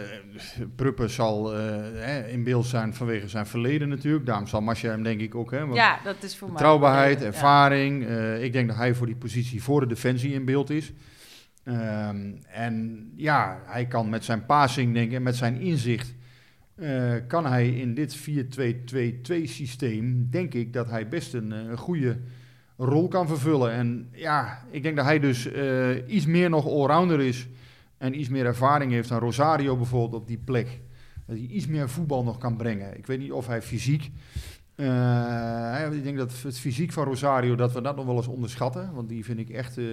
Pruppen 0.75 1.09
zal 1.09 1.53
eh, 1.55 1.59
hè, 1.93 2.27
in 2.27 2.43
beeld 2.43 2.65
zijn 2.65 2.93
vanwege 2.93 3.27
zijn 3.27 3.47
verleden 3.47 3.89
natuurlijk. 3.89 4.25
Daarom 4.25 4.47
zal 4.47 4.61
Masja 4.61 4.89
hem 4.89 5.03
denk 5.03 5.21
ik 5.21 5.35
ook. 5.35 5.51
Hè, 5.51 5.59
want 5.59 5.75
Ja, 5.75 5.99
dat 6.03 6.15
is 6.19 6.37
voor 6.37 6.47
mij. 6.47 6.55
betrouwbaarheid, 6.55 7.19
Ja. 7.19 7.25
ervaring. 7.25 8.07
eh, 8.07 8.43
ik 8.43 8.53
denk 8.53 8.67
dat 8.67 8.77
hij 8.77 8.93
voor 8.93 9.05
die 9.05 9.15
positie 9.15 9.63
voor 9.63 9.79
de 9.79 9.87
defensie 9.87 10.33
in 10.33 10.45
beeld 10.45 10.69
is. 10.69 10.91
Ehm, 11.67 12.31
en 12.47 13.07
ja, 13.15 13.61
hij 13.65 13.85
kan 13.85 14.09
met 14.09 14.23
zijn 14.23 14.45
passing, 14.45 14.93
denk 14.93 15.09
ik, 15.09 15.15
en 15.15 15.23
met 15.23 15.35
zijn 15.35 15.59
inzicht. 15.61 16.15
eh, 16.75 17.13
kan 17.27 17.45
hij 17.45 17.69
in 17.69 17.93
dit 17.93 18.15
4-2-2-2 18.15 19.47
systeem, 19.47 20.27
denk 20.29 20.53
ik, 20.53 20.73
dat 20.73 20.89
hij 20.89 21.07
best 21.07 21.33
een, 21.33 21.51
eh, 21.51 21.59
een 21.59 21.77
goede 21.77 22.17
rol 22.77 23.07
kan 23.07 23.27
vervullen. 23.27 23.71
En 23.71 24.09
ja, 24.11 24.63
ik 24.71 24.83
denk 24.83 24.95
dat 24.95 25.05
hij 25.05 25.19
dus 25.19 25.51
eh, 25.51 26.07
iets 26.07 26.25
meer 26.25 26.49
nog 26.49 26.65
allrounder 26.67 27.19
is 27.21 27.47
en 27.97 28.19
iets 28.19 28.29
meer 28.29 28.45
ervaring 28.45 28.91
heeft 28.91 29.09
dan 29.09 29.19
Rosario 29.19 29.77
bijvoorbeeld 29.77 30.21
op 30.21 30.27
die 30.27 30.37
plek. 30.37 30.79
Dat 31.25 31.37
hij 31.37 31.45
iets 31.45 31.67
meer 31.67 31.89
voetbal 31.89 32.23
nog 32.23 32.37
kan 32.37 32.57
brengen. 32.57 32.97
Ik 32.97 33.07
weet 33.07 33.19
niet 33.19 33.31
of 33.31 33.47
hij 33.47 33.61
fysiek... 33.61 34.11
eh, 34.77 35.87
ik 35.91 36.03
denk 36.03 36.17
dat 36.17 36.31
het 36.43 36.59
fysiek 36.59 36.91
van 36.91 37.03
Rosario, 37.03 37.55
dat 37.55 37.71
we 37.71 37.81
dat 37.81 37.95
nog 37.95 38.05
wel 38.05 38.15
eens 38.15 38.27
onderschatten. 38.27 38.89
Want 38.93 39.09
die 39.09 39.23
vind 39.25 39.39
ik 39.39 39.49
echt 39.49 39.77
eh, 39.77 39.83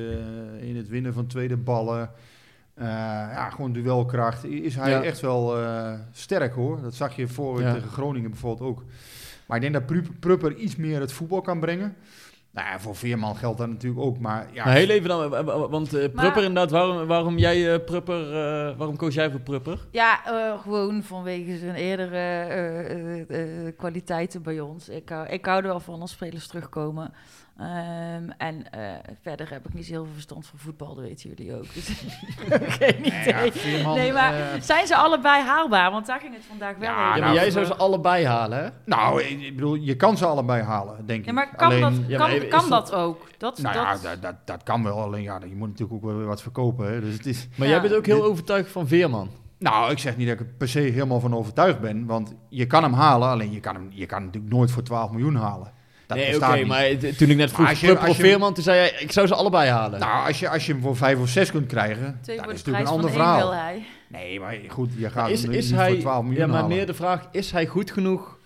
in 0.68 0.76
het 0.76 0.88
winnen 0.88 1.12
van 1.14 1.26
tweede 1.26 1.56
ballen... 1.56 2.10
eh, 2.74 2.84
ja, 3.32 3.50
gewoon 3.50 3.72
duelkracht. 3.72 4.44
Is 4.44 4.74
hij 4.76 4.90
Ja. 4.90 5.02
echt 5.02 5.20
wel 5.20 5.56
sterk 6.12 6.54
hoor. 6.54 6.80
Dat 6.82 6.94
zag 6.94 7.16
je 7.16 7.28
voor 7.28 7.60
Ja. 7.60 7.72
tegen 7.74 7.88
Groningen 7.88 8.30
bijvoorbeeld 8.30 8.70
ook. 8.70 8.84
Maar 9.46 9.56
ik 9.56 9.62
denk 9.62 9.74
dat 9.74 9.86
Pru- 9.86 10.16
Prupper 10.20 10.54
iets 10.54 10.76
meer 10.76 11.00
het 11.00 11.12
voetbal 11.12 11.40
kan 11.40 11.60
brengen. 11.60 11.94
Nou 12.54 12.68
ja, 12.68 12.78
voor 12.80 12.96
Veerman 12.96 13.36
geldt 13.36 13.58
dat 13.58 13.68
natuurlijk 13.68 14.02
ook. 14.02 14.18
Maar 14.18 14.46
ja, 14.52 14.64
Nou, 14.64 14.76
heel 14.76 14.88
even 14.88 15.08
dan, 15.08 15.44
want 15.70 15.94
eh, 15.94 16.00
Maar- 16.00 16.10
Prupper 16.24 16.42
inderdaad, 16.44 16.70
waarom, 16.70 17.06
waarom 17.06 17.38
jij 17.38 17.72
eh, 17.74 17.84
Prupper, 17.84 18.20
eh, 18.26 18.76
waarom 18.76 18.96
koos 18.96 19.14
jij 19.14 19.30
voor 19.30 19.40
Prupper? 19.40 19.86
Ja, 19.90 20.20
eh, 20.26 20.60
gewoon 20.60 21.02
vanwege 21.02 21.58
zijn 21.58 21.74
eerdere 21.74 22.16
eh, 22.16 23.20
eh, 23.30 23.66
eh, 23.66 23.72
kwaliteiten 23.76 24.42
bij 24.42 24.60
ons. 24.60 24.88
Ik, 24.88 25.08
hou- 25.08 25.26
ik 25.28 25.44
hou 25.46 25.62
er 25.62 25.68
wel 25.68 25.80
van 25.80 26.00
als 26.00 26.10
spelers 26.10 26.46
terugkomen. 26.46 27.12
Ehm, 27.58 28.30
en 28.38 28.70
eh, 28.70 28.80
verder 29.22 29.50
heb 29.50 29.66
ik 29.68 29.74
niet 29.74 29.84
zo 29.86 29.92
heel 29.92 30.04
veel 30.04 30.12
verstand 30.12 30.46
van 30.46 30.58
voetbal, 30.58 30.94
dat 30.94 31.04
weten 31.04 31.28
jullie 31.34 31.54
ook. 31.56 31.64
Dus 31.74 31.88
geen 32.48 33.06
idee. 33.06 33.52
ja, 33.80 33.94
nee, 33.94 34.12
maar 34.12 34.34
eh, 34.34 34.60
zijn 34.60 34.86
ze 34.86 34.96
allebei 34.96 35.42
haalbaar? 35.42 35.90
Want 35.90 36.06
daar 36.06 36.20
ging 36.20 36.34
het 36.34 36.44
vandaag 36.48 36.76
wel 36.76 36.88
Ja, 36.88 36.94
over. 36.94 37.04
Ja, 37.04 37.10
maar 37.10 37.20
nou, 37.20 37.34
jij 37.34 37.50
zou 37.50 37.64
ze 37.64 37.74
allebei 37.74 38.26
halen, 38.26 38.58
hè? 38.64 38.68
nou, 38.84 39.22
ik 39.22 39.40
ik 39.40 39.54
bedoel, 39.54 39.74
je 39.74 39.96
kan 39.96 40.16
ze 40.16 40.26
allebei 40.26 40.62
halen, 40.62 41.06
denk 41.06 41.20
ik. 41.20 41.26
Ja, 41.26 41.32
maar 41.32 41.56
kan, 41.56 41.66
Alleen- 41.68 41.80
dat, 41.80 41.92
Ja, 42.06 42.16
kan, 42.18 42.28
maar 42.28 42.36
is 42.36 42.48
kan 42.48 42.68
dat- 42.70 42.86
dat 42.88 42.92
ook? 42.98 43.26
Dat, 43.38 43.58
Nou 43.58 43.74
dat, 43.74 44.02
ja, 44.02 44.08
dat, 44.10 44.22
dat, 44.22 44.34
dat 44.44 44.62
kan 44.62 44.82
wel. 44.82 45.00
Alleen 45.00 45.22
ja, 45.22 45.40
je 45.48 45.54
moet 45.56 45.68
natuurlijk 45.68 45.92
ook 46.04 46.10
wel 46.10 46.16
weer 46.18 46.26
wat 46.26 46.42
verkopen. 46.42 46.92
Hè. 46.92 47.00
Dus 47.00 47.12
het 47.14 47.26
is, 47.26 47.48
Maar 47.56 47.66
Ja. 47.68 47.72
jij 47.72 47.82
bent 47.82 47.94
ook 47.94 48.06
heel 48.06 48.20
Dit- 48.20 48.30
overtuigd 48.30 48.70
van 48.70 48.86
Veerman. 48.88 49.28
nou, 49.58 49.90
ik 49.90 49.98
zeg 49.98 50.16
niet 50.16 50.28
dat 50.28 50.40
ik 50.40 50.46
er 50.46 50.52
per 50.58 50.68
se 50.68 50.78
helemaal 50.80 51.20
van 51.20 51.34
overtuigd 51.34 51.80
ben. 51.80 52.06
Want 52.06 52.34
je 52.48 52.66
kan 52.66 52.82
hem 52.82 52.92
halen, 52.92 53.28
alleen 53.28 53.52
je 53.52 53.60
kan 53.60 53.74
hem, 53.74 53.88
je 53.90 54.06
kan 54.06 54.16
hem 54.18 54.26
natuurlijk 54.26 54.54
nooit 54.54 54.70
voor 54.70 54.82
12 54.82 55.10
miljoen 55.10 55.34
halen. 55.36 55.72
Dat 56.06 56.16
nee, 56.16 56.36
oké, 56.36 56.64
maar 56.64 56.84
toen 57.16 57.30
ik 57.30 57.36
net 57.36 57.52
vroeg 57.52 57.68
als 57.68 57.80
je- 57.80 57.98
als 57.98 58.16
toen 58.54 58.54
zei 58.64 58.76
jij, 58.76 58.94
ik 58.98 59.12
zou 59.12 59.26
ze 59.26 59.34
allebei 59.34 59.70
halen. 59.70 60.00
Nou, 60.00 60.26
als 60.26 60.40
je, 60.40 60.48
als 60.48 60.66
je 60.66 60.72
hem 60.72 60.80
voor 60.82 60.96
5 60.96 61.18
of 61.18 61.28
6 61.28 61.50
kunt 61.50 61.66
krijgen, 61.66 62.18
Twee 62.22 62.36
dat 62.36 62.44
voor 62.44 62.54
is 62.54 62.58
natuurlijk 62.64 62.86
een 62.86 62.92
ander 62.94 63.10
verhaal. 63.10 63.38
wil 63.38 63.52
hij. 63.54 63.84
Nee, 64.08 64.40
maar 64.40 64.56
goed, 64.68 64.90
je 64.96 65.10
gaat 65.10 65.28
is, 65.30 65.42
hem 65.42 65.52
is 65.52 65.66
niet 65.70 65.74
hij, 65.78 65.90
voor 65.90 65.98
12 65.98 66.22
miljoen 66.22 66.40
ja, 66.40 66.46
maar 66.46 66.60
halen. 66.60 66.76
meer 66.76 66.86
de 66.86 66.94
vraag, 66.94 67.28
is 67.32 67.50
hij 67.50 67.66
goed 67.66 67.90
genoeg? 67.90 68.38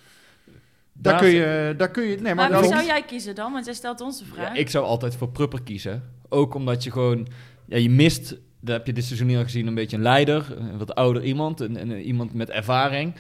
Daar 0.93 1.13
Daar 1.13 1.21
kun 1.23 1.29
je, 1.31 1.75
daar 1.77 1.91
kun 1.91 2.05
je, 2.05 2.17
nee, 2.21 2.35
maar, 2.35 2.51
Maar 2.51 2.61
wie 2.61 2.69
zou 2.71 2.85
jij 2.85 3.03
kiezen 3.03 3.35
dan? 3.35 3.53
Want 3.53 3.65
jij 3.65 3.75
stelt 3.75 4.01
ons 4.01 4.19
de 4.19 4.25
Ja, 4.29 4.35
vraag. 4.35 4.57
ik 4.57 4.71
zou 4.71 4.85
altijd 4.85 5.17
voor 5.17 5.29
Prupper 5.29 5.63
kiezen. 5.63 6.03
Ook 6.29 6.55
omdat 6.55 6.85
je 6.85 6.91
gewoon... 6.91 7.27
Ja, 7.67 7.77
je 7.77 7.91
mist, 7.91 8.29
dat 8.61 8.77
heb 8.77 8.87
je 8.87 8.93
dit 8.93 9.05
seizoen 9.05 9.37
al 9.37 9.43
gezien, 9.43 9.67
een 9.67 9.75
beetje 9.75 9.97
een 9.97 10.03
leider. 10.03 10.47
Een 10.59 10.79
wat 10.79 10.95
ouder 10.95 11.23
iemand. 11.25 11.61
En, 11.61 11.77
en 11.77 11.91
iemand 12.01 12.35
met 12.35 12.51
ervaring. 12.51 13.15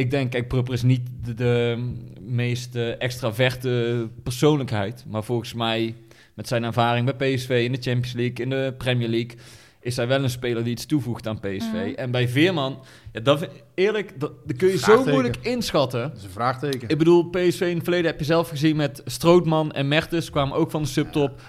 Ik 0.00 0.10
denk, 0.10 0.30
kijk, 0.30 0.48
Prupper 0.48 0.74
is 0.74 0.82
niet 0.82 1.08
de, 1.24 1.34
de 1.34 1.88
meest 2.20 2.74
eh, 2.74 3.02
extraverte 3.02 4.08
persoonlijkheid. 4.22 5.04
Maar 5.08 5.24
volgens 5.24 5.54
mij, 5.54 5.94
met 6.34 6.48
zijn 6.48 6.64
ervaring 6.64 7.16
bij 7.16 7.34
PSV 7.34 7.62
in 7.64 7.72
de 7.72 7.78
Champions 7.80 8.12
League, 8.12 8.34
in 8.34 8.50
de 8.50 8.74
Premier 8.78 9.08
League... 9.08 9.38
is 9.80 9.96
hij 9.96 10.06
wel 10.06 10.22
een 10.22 10.30
speler 10.30 10.64
die 10.64 10.72
iets 10.72 10.86
toevoegt 10.86 11.26
aan 11.26 11.40
PSV. 11.40 11.72
Mhm. 11.72 11.94
En 11.94 12.10
bij 12.10 12.28
Veerman, 12.28 12.78
ja, 13.12 13.20
dat, 13.20 13.48
eerlijk, 13.74 14.20
dat, 14.20 14.32
dat 14.46 14.56
kun 14.56 14.68
je 14.68 14.78
zo 14.78 15.04
moeilijk 15.04 15.36
inschatten. 15.40 16.00
dat 16.00 16.16
is 16.16 16.24
een 16.24 16.30
vraagteken. 16.30 16.88
Ik 16.88 16.98
bedoel, 16.98 17.24
PSV 17.24 17.60
in 17.60 17.74
het 17.74 17.82
verleden 17.82 18.10
heb 18.10 18.18
je 18.18 18.24
zelf 18.24 18.48
gezien 18.48 18.76
met 18.76 19.02
Strootman 19.04 19.72
en 19.72 19.88
Mertens 19.88 20.30
kwamen 20.30 20.56
ook 20.56 20.70
van 20.70 20.82
de 20.82 20.88
subtop. 20.88 21.40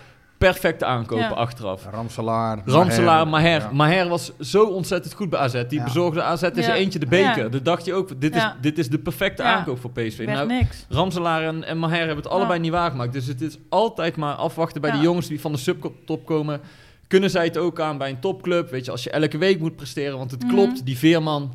Perfecte 0.48 0.86
aankopen 0.86 1.26
Ja. 1.26 1.30
achteraf. 1.30 1.86
Ramselaar. 1.92 2.62
Ramselaar, 2.66 3.28
Maher. 3.28 3.60
Ja. 3.62 3.70
Maher 3.72 4.08
was 4.10 4.32
zo 4.40 4.64
ontzettend 4.66 5.14
goed 5.14 5.30
bij 5.30 5.40
AZ. 5.40 5.64
Die 5.68 5.78
Ja. 5.80 5.84
bezorgde 5.84 6.22
AZ 6.24 6.42
is 6.44 6.66
Ja. 6.66 6.76
eentje 6.76 7.00
de 7.00 7.06
beker. 7.06 7.44
Ja. 7.44 7.50
Dan 7.50 7.64
dacht 7.64 7.86
je 7.86 7.94
ook, 7.94 8.22
dit 8.22 8.36
is, 8.36 8.44
dit 8.62 8.78
is 8.78 8.90
de 8.90 9.00
perfecte 9.00 9.44
Ja. 9.44 9.54
aankoop 9.54 9.80
voor 9.80 9.92
PSV. 9.92 10.18
Werd 10.18 10.30
Nou, 10.30 10.48
niks. 10.48 10.86
Ramselaar 10.90 11.44
en, 11.44 11.64
en 11.64 11.78
Maher 11.78 11.98
hebben 11.98 12.16
het 12.24 12.28
allebei 12.28 12.60
niet 12.60 12.72
waargemaakt. 12.72 13.14
Dus 13.14 13.28
het 13.28 13.42
is 13.42 13.58
altijd 13.70 14.16
maar 14.16 14.34
afwachten 14.34 14.82
bij 14.82 14.90
Ja. 14.90 14.96
die 14.96 15.06
jongens 15.06 15.28
die 15.28 15.42
van 15.42 15.52
de 15.52 15.58
subtop 15.58 16.26
komen. 16.26 16.62
Kunnen 17.08 17.30
zij 17.30 17.46
het 17.46 17.58
ook 17.58 17.80
aan 17.80 17.98
bij 17.98 18.10
een 18.10 18.20
topclub? 18.20 18.70
Weet 18.70 18.86
je, 18.86 18.92
als 18.92 19.04
je 19.04 19.10
elke 19.10 19.38
week 19.38 19.60
moet 19.60 19.76
presteren. 19.76 20.18
Want 20.18 20.32
het 20.32 20.44
Mhm. 20.44 20.54
klopt, 20.54 20.86
die 20.86 20.98
Veerman 20.98 21.54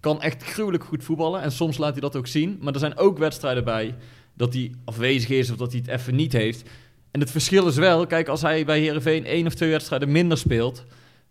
kan 0.00 0.22
echt 0.22 0.44
gruwelijk 0.44 0.84
goed 0.84 1.04
voetballen. 1.04 1.42
En 1.42 1.52
soms 1.52 1.78
laat 1.78 1.92
hij 1.92 2.00
dat 2.00 2.16
ook 2.16 2.26
zien. 2.26 2.58
Maar 2.60 2.72
er 2.72 2.78
zijn 2.78 2.98
ook 2.98 3.18
wedstrijden 3.18 3.64
bij 3.64 3.94
dat 4.34 4.52
hij 4.52 4.72
afwezig 4.84 5.28
is 5.30 5.50
of 5.50 5.56
dat 5.56 5.72
hij 5.72 5.80
het 5.86 6.00
even 6.00 6.14
niet 6.14 6.32
heeft. 6.32 6.68
En 7.12 7.20
het 7.20 7.30
verschil 7.30 7.66
is 7.66 7.76
wel, 7.76 8.06
kijk, 8.06 8.28
als 8.28 8.42
hij 8.42 8.64
bij 8.64 8.80
Herenveen 8.80 9.24
één 9.26 9.46
of 9.46 9.54
twee 9.54 9.70
wedstrijden 9.70 10.12
minder 10.12 10.38
speelt, 10.38 10.84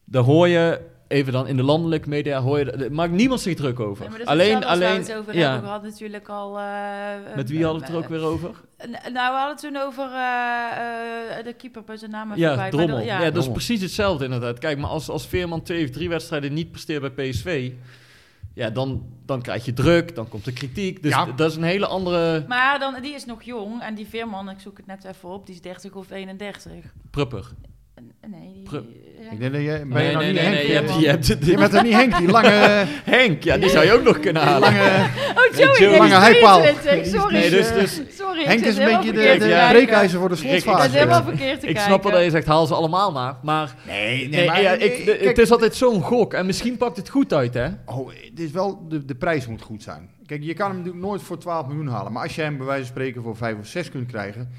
dan 0.05 0.23
hoor 0.23 0.47
je, 0.47 0.79
even 1.07 1.33
dan 1.33 1.47
in 1.47 1.57
de 1.57 1.63
landelijke 1.63 2.09
media, 2.09 2.41
hoor 2.41 2.59
je, 2.59 2.65
daar 2.77 2.91
maakt 2.91 3.11
niemand 3.11 3.41
zich 3.41 3.55
druk 3.55 3.79
over. 3.79 4.03
Ja, 4.03 4.09
maar 4.09 4.19
dat 4.19 4.27
is 4.27 4.33
alleen, 4.33 4.65
alleen, 4.65 5.01
we 5.03 5.11
het 5.11 5.15
over 5.15 5.35
ja. 5.35 5.41
hebben 5.51 5.67
gehad 5.69 5.83
natuurlijk 5.83 6.29
al... 6.29 6.57
eh, 6.59 6.65
Met 7.35 7.49
wie 7.49 7.59
eh, 7.59 7.65
hadden 7.65 7.81
we 7.81 7.87
het 7.87 7.95
er 7.97 8.03
ook 8.03 8.09
weer 8.09 8.21
over? 8.29 8.49
eh, 8.77 8.87
nou, 8.89 9.31
we 9.33 9.37
hadden 9.37 9.49
het 9.49 9.59
toen 9.59 9.77
over 9.77 10.03
eh, 10.13 11.37
eh, 11.39 11.45
de 11.45 11.53
keeper 11.53 11.83
bij 11.83 11.97
zijn 11.97 12.11
naam 12.11 12.27
Ja, 12.29 12.33
voorbij, 12.35 12.55
maar 12.55 12.69
Drommel. 12.69 12.97
de- 12.97 13.03
Ja, 13.03 13.21
ja. 13.21 13.31
dat 13.31 13.43
is 13.43 13.51
precies 13.51 13.81
hetzelfde 13.81 14.23
inderdaad. 14.23 14.59
Kijk, 14.59 14.77
maar 14.77 14.89
als, 14.89 15.09
als 15.09 15.27
Veerman 15.27 15.61
twee 15.61 15.83
of 15.83 15.89
drie 15.89 16.09
wedstrijden 16.09 16.53
niet 16.53 16.71
presteert 16.71 17.13
bij 17.15 17.29
PSV, 17.29 17.71
ja, 18.53 18.69
dan, 18.69 19.05
dan 19.25 19.41
krijg 19.41 19.65
je 19.65 19.73
druk, 19.73 20.15
dan 20.15 20.27
komt 20.29 20.45
de 20.45 20.53
kritiek. 20.53 21.01
Dus 21.03 21.11
Ja. 21.11 21.25
dat 21.25 21.49
is 21.51 21.55
een 21.57 21.63
hele 21.63 21.87
andere 21.87 22.45
Maar 22.47 22.79
dan, 22.79 23.01
die 23.01 23.13
is 23.13 23.25
nog 23.25 23.43
jong 23.43 23.81
en 23.81 23.95
die 23.95 24.07
Veerman, 24.07 24.49
ik 24.49 24.59
zoek 24.59 24.77
het 24.77 24.85
net 24.85 25.03
even 25.03 25.29
op, 25.29 25.45
die 25.45 25.55
is 25.55 25.61
30 25.61 25.93
of 25.93 26.11
31. 26.11 26.93
prupper. 27.09 27.51
Nee, 28.27 28.63
die. 28.63 29.10
Ik 29.31 29.39
denk 29.39 29.53
dat 29.53 29.61
je, 29.61 29.67
ben 29.67 29.87
Nee, 29.89 30.05
je 30.07 30.11
nog 30.13 30.21
nee, 30.21 30.31
niet 30.31 30.41
nee, 30.41 30.49
Henk? 30.49 30.55
nee, 30.55 30.67
je 30.67 30.73
hebt, 30.73 30.99
je 30.99 31.07
hebt 31.07 31.27
Je 31.45 31.55
bent 31.57 31.73
er 31.73 31.83
niet 31.83 31.93
Henk, 31.93 32.17
die 32.17 32.27
lange... 32.27 32.49
Henk, 33.17 33.43
ja, 33.43 33.57
die 33.57 33.69
zou 33.69 33.85
je 33.85 33.91
ook 33.93 34.03
nog 34.03 34.19
kunnen 34.19 34.41
halen. 34.41 34.59
lange 34.73 34.79
Oh, 35.35 35.77
Joey, 35.77 35.97
Lange 35.97 36.07
die 36.09 36.17
is 36.17 36.23
heipaal. 36.23 36.59
23, 36.61 36.91
Die 36.91 37.01
is 37.01 37.11
sorry. 37.11 37.33
Nee, 37.35 37.49
dus, 37.49 37.73
dus 37.73 38.01
Sorry, 38.17 38.43
Henk 38.45 38.65
is 38.65 38.77
een 38.77 38.85
beetje 38.85 39.11
de, 39.11 39.35
de 39.39 39.67
breekijzer 39.69 40.19
voor 40.19 40.29
de 40.29 40.35
Rick, 40.35 40.51
ik 40.51 40.59
slotfase. 40.61 40.89
helemaal 40.97 41.23
verkeerd 41.23 41.59
te 41.59 41.67
ik 41.67 41.77
snap 41.79 42.03
wel 42.03 42.11
dat 42.11 42.23
je 42.23 42.29
zegt, 42.29 42.45
haal 42.47 42.65
ze 42.65 42.73
allemaal 42.73 43.11
maar. 43.11 43.35
Maar 43.43 43.75
Nee, 43.87 44.29
nee, 44.29 44.45
maar- 44.47 44.61
ja, 44.61 44.71
ik, 44.71 44.79
nee, 44.79 45.05
de- 45.05 45.11
kijk, 45.11 45.23
het 45.23 45.37
is 45.37 45.51
altijd 45.51 45.75
zo'n 45.75 46.01
gok. 46.01 46.33
En 46.33 46.45
misschien 46.45 46.77
pakt 46.77 46.97
het 46.97 47.09
goed 47.09 47.33
uit, 47.33 47.53
hè? 47.53 47.67
Oh, 47.85 48.09
het 48.29 48.39
is 48.39 48.51
wel, 48.51 48.85
de, 48.89 49.05
de 49.05 49.15
prijs 49.15 49.47
moet 49.47 49.61
goed 49.61 49.83
zijn. 49.83 50.09
Kijk, 50.25 50.43
je 50.43 50.53
kan 50.53 50.67
hem 50.67 50.77
natuurlijk 50.77 51.05
nooit 51.05 51.21
voor 51.21 51.37
12 51.37 51.67
miljoen 51.67 51.87
halen. 51.87 52.11
Maar 52.11 52.23
als 52.23 52.35
je 52.35 52.41
hem 52.41 52.57
bij 52.57 52.65
wijze 52.65 52.81
van 52.81 52.91
spreken 52.91 53.21
voor 53.23 53.35
5 53.35 53.55
of 53.59 53.65
6 53.67 53.89
kunt 53.89 54.07
krijgen... 54.07 54.49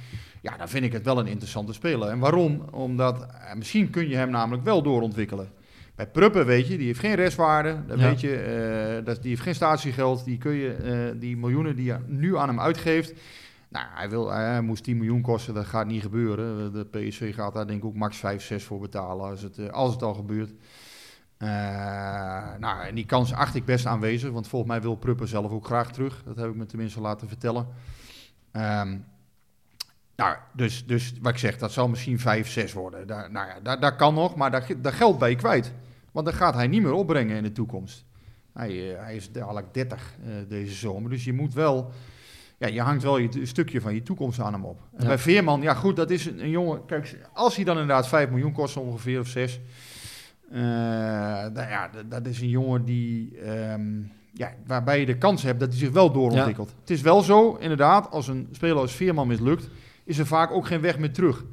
Ja, 0.42 0.56
dan 0.56 0.68
vind 0.68 0.84
ik 0.84 0.92
het 0.92 1.04
wel 1.04 1.18
een 1.18 1.26
interessante 1.26 1.72
speler. 1.72 2.08
En 2.08 2.18
waarom? 2.18 2.62
Omdat 2.70 3.26
eh, 3.26 3.54
misschien 3.54 3.90
kun 3.90 4.08
je 4.08 4.16
hem 4.16 4.30
namelijk 4.30 4.64
wel 4.64 4.82
doorontwikkelen. 4.82 5.50
Bij 5.94 6.06
Pruppen 6.06 6.46
weet 6.46 6.68
je, 6.68 6.76
die 6.76 6.86
heeft 6.86 7.00
geen 7.00 7.14
restwaarde. 7.14 7.76
Dat 7.86 7.98
Ja. 7.98 8.08
weet 8.08 8.20
je, 8.20 8.36
eh, 8.36 9.04
dat, 9.04 9.20
die 9.20 9.30
heeft 9.30 9.42
geen 9.42 9.54
statiegeld. 9.54 10.24
Die, 10.24 10.38
kun 10.38 10.52
je, 10.52 10.72
eh, 10.72 11.20
die 11.20 11.36
miljoenen 11.36 11.76
die 11.76 11.84
je 11.84 11.98
nu 12.06 12.36
aan 12.36 12.48
hem 12.48 12.60
uitgeeft... 12.60 13.12
Nou, 13.68 13.86
hij, 13.94 14.10
wil, 14.10 14.30
hij 14.30 14.60
moest 14.60 14.84
10 14.84 14.96
miljoen 14.96 15.20
kosten, 15.22 15.54
dat 15.54 15.66
gaat 15.66 15.86
niet 15.86 16.02
gebeuren. 16.02 16.72
De 16.72 16.84
PSV 16.84 17.34
gaat 17.34 17.54
daar 17.54 17.66
denk 17.66 17.78
ik 17.78 17.84
ook 17.84 17.94
max 17.94 18.16
5, 18.16 18.42
6 18.42 18.64
voor 18.64 18.80
betalen 18.80 19.30
als 19.30 19.42
het, 19.42 19.72
als 19.72 19.92
het 19.92 20.02
al 20.02 20.14
gebeurt. 20.14 20.50
Nou, 22.58 22.86
en 22.86 22.94
die 22.94 23.06
kans 23.06 23.32
acht 23.32 23.54
ik 23.54 23.64
best 23.64 23.86
aanwezig, 23.86 24.30
want 24.30 24.48
volgens 24.48 24.70
mij 24.70 24.80
wil 24.80 24.94
Pruppen 24.94 25.28
zelf 25.28 25.52
ook 25.52 25.66
graag 25.66 25.92
terug. 25.92 26.22
Dat 26.24 26.36
heb 26.36 26.48
ik 26.48 26.54
me 26.54 26.66
tenminste 26.66 27.00
laten 27.00 27.28
vertellen. 27.28 27.66
Ehm, 28.52 28.96
nou, 30.16 30.36
dus, 30.52 30.86
dus 30.86 31.12
wat 31.20 31.32
ik 31.32 31.38
zeg, 31.38 31.58
dat 31.58 31.72
zal 31.72 31.88
misschien 31.88 32.18
5, 32.18 32.48
6 32.48 32.72
worden. 32.72 33.06
Daar, 33.06 33.30
nou 33.30 33.48
ja, 33.48 33.60
daar, 33.62 33.80
daar 33.80 33.96
kan 33.96 34.14
nog, 34.14 34.34
maar 34.36 34.50
daar, 34.50 34.66
daar 34.76 34.92
geld 34.92 35.20
je 35.20 35.36
kwijt. 35.36 35.72
Want 36.12 36.26
dat 36.26 36.34
gaat 36.34 36.54
hij 36.54 36.66
niet 36.66 36.82
meer 36.82 36.92
opbrengen 36.92 37.36
in 37.36 37.42
de 37.42 37.52
toekomst. 37.52 38.04
Hij, 38.52 38.94
eh, 38.94 39.02
hij 39.04 39.16
is 39.16 39.32
dadelijk 39.32 39.74
30 39.74 40.14
eh, 40.24 40.30
deze 40.48 40.74
zomer, 40.74 41.10
dus 41.10 41.24
je 41.24 41.32
moet 41.32 41.54
wel... 41.54 41.90
Ja, 42.58 42.68
je 42.68 42.80
hangt 42.80 43.02
wel 43.02 43.18
je, 43.18 43.28
een 43.40 43.46
stukje 43.46 43.80
van 43.80 43.94
je 43.94 44.02
toekomst 44.02 44.40
aan 44.40 44.52
hem 44.52 44.64
op. 44.64 44.80
En 44.96 45.02
Ja. 45.02 45.06
bij 45.06 45.18
Veerman, 45.18 45.62
ja 45.62 45.74
goed, 45.74 45.96
dat 45.96 46.10
is 46.10 46.26
een, 46.26 46.42
een 46.42 46.50
jongen... 46.50 46.84
Kijk, 46.84 47.18
als 47.32 47.56
hij 47.56 47.64
dan 47.64 47.78
inderdaad 47.78 48.08
5 48.08 48.28
miljoen 48.28 48.52
kost 48.52 48.76
ongeveer, 48.76 49.20
of 49.20 49.26
6... 49.26 49.60
eh, 50.50 50.60
nou 50.60 51.54
ja, 51.68 51.88
dat, 51.88 52.10
dat 52.10 52.26
is 52.26 52.40
een 52.40 52.48
jongen 52.48 52.84
die... 52.84 53.38
ehm, 53.38 54.00
ja, 54.32 54.52
waarbij 54.66 55.00
je 55.00 55.06
de 55.06 55.18
kans 55.18 55.42
hebt 55.42 55.60
dat 55.60 55.68
hij 55.68 55.78
zich 55.78 55.90
wel 55.90 56.12
doorontwikkelt. 56.12 56.74
Het 56.80 56.90
is 56.90 57.00
wel 57.00 57.20
zo, 57.22 57.54
inderdaad, 57.60 58.10
als 58.10 58.28
een 58.28 58.48
speler 58.52 58.76
als 58.76 58.92
Veerman 58.92 59.26
mislukt... 59.26 59.68
is 60.12 60.18
er 60.18 60.26
vaak 60.26 60.50
ook 60.50 60.66
geen 60.66 60.80
weg 60.80 60.98
meer 60.98 61.12
terug. 61.12 61.44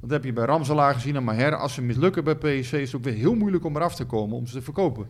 Dat 0.00 0.10
heb 0.10 0.24
je 0.24 0.32
bij 0.32 0.44
Ramselaar 0.44 0.94
gezien 0.94 1.16
en 1.16 1.24
Maher. 1.24 1.56
Als 1.56 1.74
ze 1.74 1.82
mislukken 1.82 2.24
bij 2.24 2.34
PSV 2.34 2.72
is 2.72 2.92
het 2.92 2.96
ook 2.96 3.04
weer 3.04 3.14
heel 3.14 3.34
moeilijk 3.34 3.64
om 3.64 3.76
eraf 3.76 3.94
te 3.94 4.04
komen, 4.04 4.36
om 4.36 4.46
ze 4.46 4.54
te 4.54 4.62
verkopen. 4.62 5.06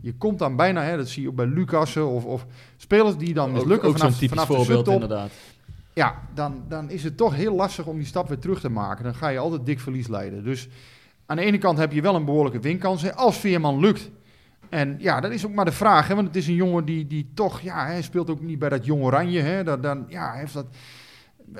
Je 0.00 0.14
komt 0.14 0.38
dan 0.38 0.56
bijna, 0.56 0.82
hè, 0.82 0.96
dat 0.96 1.08
zie 1.08 1.22
je 1.22 1.28
ook 1.28 1.34
bij 1.34 1.46
Lucassen 1.46 2.06
of, 2.06 2.24
of 2.24 2.46
spelers 2.76 3.16
die 3.16 3.34
dan 3.34 3.48
Ook, 3.48 3.54
mislukken 3.54 3.88
ook 3.88 3.98
zo'n 3.98 4.12
vanaf, 4.12 4.46
vanaf 4.46 4.66
de 4.66 4.74
subtop. 4.74 4.94
inderdaad. 4.94 5.30
Ja, 5.92 6.22
dan, 6.34 6.62
dan 6.68 6.90
is 6.90 7.04
het 7.04 7.16
toch 7.16 7.34
heel 7.34 7.54
lastig 7.54 7.86
om 7.86 7.96
die 7.96 8.06
stap 8.06 8.28
weer 8.28 8.38
terug 8.38 8.60
te 8.60 8.68
maken. 8.68 9.04
Dan 9.04 9.14
ga 9.14 9.28
je 9.28 9.38
altijd 9.38 9.66
dik 9.66 9.80
verlies 9.80 10.08
leiden. 10.08 10.44
Dus 10.44 10.68
aan 11.26 11.36
de 11.36 11.42
ene 11.42 11.58
kant 11.58 11.78
heb 11.78 11.92
je 11.92 12.00
wel 12.00 12.14
een 12.14 12.24
behoorlijke 12.24 12.60
winkans. 12.60 13.02
Hè, 13.02 13.14
als 13.14 13.38
Veerman 13.38 13.80
lukt. 13.80 14.10
En 14.68 14.96
ja, 14.98 15.20
dat 15.20 15.30
is 15.30 15.46
ook 15.46 15.54
maar 15.54 15.64
de 15.64 15.72
vraag. 15.72 16.08
Hè, 16.08 16.14
want 16.14 16.26
het 16.26 16.36
is 16.36 16.46
een 16.46 16.54
jongen 16.54 16.84
die, 16.84 17.06
die 17.06 17.30
toch... 17.34 17.60
Ja, 17.60 17.86
hij 17.86 18.02
speelt 18.02 18.30
ook 18.30 18.40
niet 18.40 18.58
bij 18.58 18.68
dat 18.68 18.84
jong 18.84 19.02
oranje. 19.02 19.40
Hè, 19.40 19.64
dat, 19.64 19.82
dan, 19.82 20.04
ja, 20.08 20.32
heeft 20.32 20.54
dat... 20.54 20.66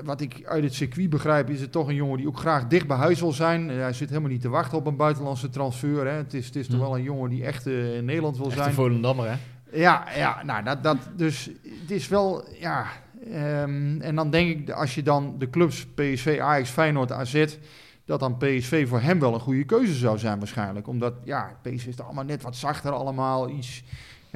Wat 0.04 0.20
ik 0.20 0.40
uit 0.44 0.64
het 0.64 0.74
circuit 0.74 1.10
begrijp, 1.10 1.50
is 1.50 1.60
het 1.60 1.72
toch 1.72 1.88
een 1.88 1.94
jongen 1.94 2.16
die 2.16 2.26
ook 2.28 2.38
graag 2.38 2.66
dicht 2.66 2.86
bij 2.86 2.96
huis 2.96 3.20
wil 3.20 3.32
zijn. 3.32 3.70
Eh, 3.70 3.76
hij 3.76 3.92
zit 3.92 4.08
helemaal 4.08 4.30
niet 4.30 4.40
te 4.40 4.48
wachten 4.48 4.78
op 4.78 4.86
een 4.86 4.96
buitenlandse 4.96 5.48
transfer. 5.50 6.06
Hè. 6.06 6.12
Het 6.12 6.34
is, 6.34 6.46
het 6.46 6.56
is 6.56 6.66
toch 6.66 6.76
Hm. 6.76 6.82
wel 6.82 6.96
een 6.96 7.02
jongen 7.02 7.30
die 7.30 7.44
echt 7.44 7.66
eh, 7.66 7.96
in 7.96 8.04
Nederland 8.04 8.36
wil 8.36 8.46
Echt 8.46 8.56
zijn. 8.56 8.72
Volendammer, 8.72 9.30
hè? 9.30 9.36
Ja, 9.78 10.04
ja 10.16 10.42
nou, 10.44 10.64
dat, 10.64 10.82
dat, 10.82 10.96
dus 11.16 11.50
het 11.80 11.90
is 11.90 12.08
wel, 12.08 12.44
ja. 12.60 12.86
ehm, 13.32 14.00
en 14.00 14.14
dan 14.14 14.30
denk 14.30 14.58
ik, 14.58 14.70
als 14.70 14.94
je 14.94 15.02
dan 15.02 15.34
de 15.38 15.50
clubs 15.50 15.86
PSV, 15.86 16.38
Ajax, 16.42 16.70
Feyenoord, 16.70 17.12
AZ, 17.12 17.46
dat 18.04 18.20
dan 18.20 18.36
PSV 18.36 18.88
voor 18.88 19.00
hem 19.00 19.20
wel 19.20 19.34
een 19.34 19.40
goede 19.40 19.64
keuze 19.64 19.94
zou 19.94 20.18
zijn 20.18 20.38
waarschijnlijk. 20.38 20.86
Omdat, 20.88 21.14
ja, 21.24 21.58
PSV 21.62 21.86
is 21.86 21.96
toch 21.96 22.06
allemaal 22.06 22.24
net 22.24 22.42
wat 22.42 22.56
zachter 22.56 22.92
allemaal, 22.92 23.48
iets, 23.48 23.84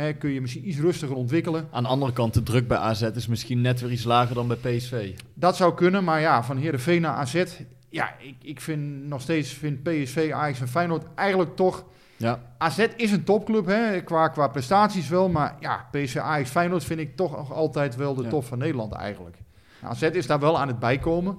hè, 0.02 0.12
kun 0.12 0.30
je 0.30 0.40
misschien 0.40 0.68
iets 0.68 0.78
rustiger 0.78 1.16
ontwikkelen. 1.16 1.68
Aan 1.70 1.82
de 1.82 1.88
andere 1.88 2.12
kant, 2.12 2.34
de 2.34 2.42
druk 2.42 2.68
bij 2.68 2.76
AZ 2.78 3.02
is 3.02 3.26
misschien 3.26 3.60
net 3.60 3.80
weer 3.80 3.90
iets 3.90 4.04
lager 4.04 4.34
dan 4.34 4.48
bij 4.48 4.56
PSV. 4.56 5.14
Dat 5.34 5.56
zou 5.56 5.74
kunnen, 5.74 6.04
maar 6.04 6.20
ja, 6.20 6.42
van 6.44 6.56
Heerenveen 6.56 7.00
naar 7.00 7.14
AZ, 7.14 7.44
ja, 7.88 8.14
ik, 8.18 8.34
ik 8.42 8.60
vind 8.60 9.04
nog 9.08 9.20
steeds, 9.20 9.52
vind 9.52 9.82
PSV, 9.82 10.30
Ajax 10.34 10.60
en 10.60 10.68
Feyenoord 10.68 11.04
eigenlijk 11.14 11.56
toch... 11.56 11.84
Ja. 12.16 12.42
AZ 12.58 12.86
is 12.96 13.12
een 13.12 13.24
topclub, 13.24 13.66
hè, 13.66 14.00
qua, 14.00 14.28
qua 14.28 14.48
prestaties 14.48 15.08
wel. 15.08 15.28
Maar 15.28 15.56
ja, 15.60 15.88
PSV, 15.90 16.16
Ajax, 16.16 16.50
Feyenoord 16.50 16.84
vind 16.84 17.00
ik 17.00 17.16
toch 17.16 17.36
nog 17.36 17.52
altijd 17.52 17.96
wel 17.96 18.14
de 18.14 18.22
Ja. 18.22 18.28
top 18.28 18.44
van 18.44 18.58
Nederland 18.58 18.92
eigenlijk. 18.92 19.36
AZ 19.82 20.02
is 20.02 20.26
daar 20.26 20.40
wel 20.40 20.58
aan 20.58 20.68
het 20.68 20.78
bijkomen. 20.78 21.38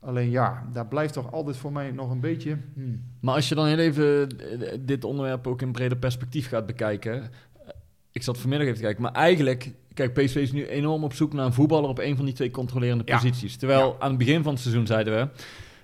Alleen 0.00 0.30
ja, 0.30 0.66
daar 0.72 0.86
blijft 0.86 1.12
toch 1.12 1.32
altijd 1.32 1.56
voor 1.56 1.72
mij 1.72 1.90
nog 1.90 2.10
een 2.10 2.20
beetje... 2.20 2.58
hmm. 2.74 3.02
Maar 3.20 3.34
als 3.34 3.48
je 3.48 3.54
dan 3.54 3.66
heel 3.66 3.78
even 3.78 4.28
eh, 4.38 4.78
dit 4.80 5.04
onderwerp 5.04 5.46
ook 5.46 5.62
in 5.62 5.72
breder 5.72 5.98
perspectief 5.98 6.48
gaat 6.48 6.66
bekijken. 6.66 7.30
Ik 8.12 8.22
zat 8.22 8.38
vanmiddag 8.38 8.66
even 8.66 8.78
te 8.78 8.84
kijken, 8.84 9.02
maar 9.02 9.12
eigenlijk... 9.12 9.72
Kijk, 9.94 10.12
PSV 10.14 10.34
is 10.36 10.52
nu 10.52 10.66
enorm 10.66 11.04
op 11.04 11.12
zoek 11.14 11.32
naar 11.32 11.46
een 11.46 11.52
voetballer 11.52 11.88
op 11.88 11.98
een 11.98 12.16
van 12.16 12.24
die 12.24 12.34
twee 12.34 12.50
controlerende 12.50 13.02
Ja. 13.06 13.16
posities. 13.16 13.56
Terwijl 13.56 13.96
aan 13.98 14.08
het 14.08 14.18
begin 14.18 14.42
van 14.42 14.52
het 14.52 14.62
seizoen 14.62 14.86
zeiden 14.86 15.14
we... 15.16 15.28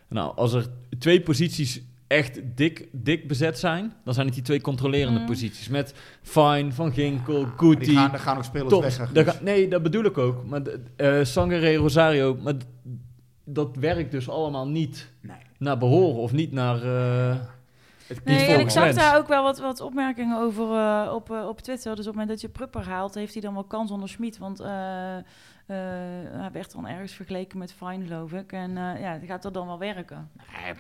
Nou, 0.09 0.37
als 0.37 0.53
er 0.53 0.67
twee 0.99 1.21
posities 1.21 1.83
echt 2.07 2.41
dik, 2.55 2.89
dik 2.93 3.29
bezet 3.29 3.59
zijn... 3.59 3.93
dan 4.05 4.15
zijn 4.15 4.27
het 4.27 4.35
die 4.35 4.45
twee 4.45 4.61
controlerende 4.61 5.21
Mm. 5.21 5.27
posities. 5.27 5.69
Met 5.69 5.95
Fine, 6.23 6.73
Van 6.73 6.93
Ginkel, 6.93 7.39
Die 7.45 7.53
Guti... 7.57 7.93
gaan, 7.95 8.13
er 8.13 8.19
gaan 8.19 8.37
ook 8.37 8.45
spelers 8.45 8.69
Top. 8.71 8.83
weg. 8.83 8.95
ga- 9.25 9.39
nee, 9.43 9.69
dat 9.69 9.83
bedoel 9.83 10.05
ik 10.05 10.19
ook. 10.19 10.45
Maar 10.47 10.63
de- 10.63 10.81
eh 10.97 11.25
Sangare, 11.25 11.75
Rosario, 11.77 12.37
maar 12.43 12.55
dat 13.45 13.77
werkt 13.77 14.11
dus 14.11 14.29
allemaal 14.29 14.69
niet 14.69 15.13
Nee. 15.21 15.37
naar 15.59 15.79
behoren 15.79 16.21
of 16.21 16.33
niet 16.33 16.53
naar. 16.53 16.83
eh, 16.83 17.37
Het 18.07 18.25
Nee, 18.25 18.47
en 18.47 18.61
ik 18.61 18.71
zag 18.71 18.85
mens. 18.85 18.97
daar 18.97 19.17
ook 19.17 19.29
wel 19.29 19.43
wat, 19.43 19.59
wat 19.59 19.81
opmerkingen 19.81 20.39
over 20.39 20.65
eh, 20.77 21.13
op, 21.15 21.31
eh, 21.31 21.49
op 21.49 21.61
Twitter. 21.61 21.91
Dus 21.97 22.07
op 22.07 22.13
het 22.13 22.21
moment 22.21 22.29
dat 22.29 22.41
je 22.41 22.49
Prupper 22.49 22.89
haalt, 22.89 23.15
heeft 23.15 23.33
hij 23.33 23.43
dan 23.43 23.55
wel 23.55 23.65
kans 23.65 23.91
onder 23.91 24.09
Schmid. 24.09 24.39
Want 24.39 24.61
eh, 24.61 25.17
eh, 25.17 25.23
hij 26.33 26.51
werd 26.53 26.73
dan 26.73 26.87
ergens 26.89 27.13
vergeleken 27.13 27.59
met 27.59 27.73
Fine, 27.73 28.05
geloof 28.07 28.33
ik. 28.33 28.53
En 28.53 28.71
eh, 28.77 29.01
ja, 29.01 29.19
gaat 29.27 29.43
dat 29.43 29.55
dan 29.55 29.67
wel 29.67 29.79
werken? 29.79 30.31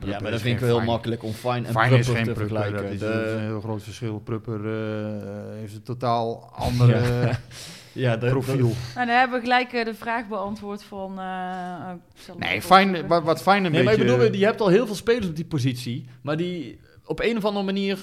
Ja, 0.05 0.21
maar 0.21 0.31
dat 0.31 0.41
vind 0.41 0.61
ik 0.61 0.67
wel 0.67 0.77
heel 0.79 0.87
makkelijk 0.87 1.23
om 1.23 1.33
fine 1.33 1.55
en 1.67 1.73
Prupper 1.73 2.05
geen 2.05 2.25
te 2.25 2.33
Prupper, 2.33 2.35
dat 2.35 2.37
vergelijken. 2.37 2.93
is, 2.93 2.99
De- 2.99 3.07
dat 3.07 3.25
is 3.27 3.33
een 3.33 3.41
heel 3.41 3.61
groot 3.61 3.83
verschil. 3.83 4.19
Prupper 4.19 4.61
eh, 4.67 5.59
heeft 5.59 5.75
een 5.75 5.83
totaal 5.83 6.51
andere 6.55 7.01
ja, 7.93 8.17
de, 8.17 8.29
profiel. 8.29 8.73
Nou, 8.95 9.07
dan 9.07 9.17
hebben 9.17 9.37
we 9.39 9.43
gelijk 9.45 9.71
de 9.71 9.95
vraag 9.95 10.29
beantwoord 10.29 10.83
van... 10.85 11.19
eh, 11.19 11.91
oh, 12.31 12.37
Nee, 12.39 12.63
fijn, 12.63 13.07
wat, 13.07 13.23
wat 13.23 13.43
fijn 13.43 13.65
een 13.65 13.73
Nee, 13.73 13.83
maar 13.83 13.93
ik 13.93 13.99
beetje... 13.99 14.17
bedoel, 14.17 14.35
je 14.39 14.45
hebt 14.45 14.61
al 14.61 14.69
heel 14.69 14.87
veel 14.87 14.95
spelers 14.95 15.29
op 15.29 15.37
die 15.37 15.45
positie, 15.45 16.09
maar 16.23 16.37
die 16.37 16.81
op 17.07 17.21
een 17.21 17.37
of 17.37 17.45
andere 17.45 17.65
manier 17.65 17.99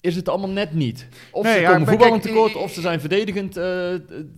is 0.00 0.16
het 0.16 0.28
allemaal 0.28 0.50
net 0.50 0.72
niet. 0.72 1.06
Of 1.32 1.44
Nee, 1.44 1.54
ze 1.54 1.60
ja, 1.60 1.72
komen 1.72 1.86
voetballend 1.88 2.22
tekort, 2.22 2.54
of 2.56 2.72
ze 2.72 2.80
zijn 2.80 3.00
verdedigend. 3.00 3.56
eh, 3.56 3.92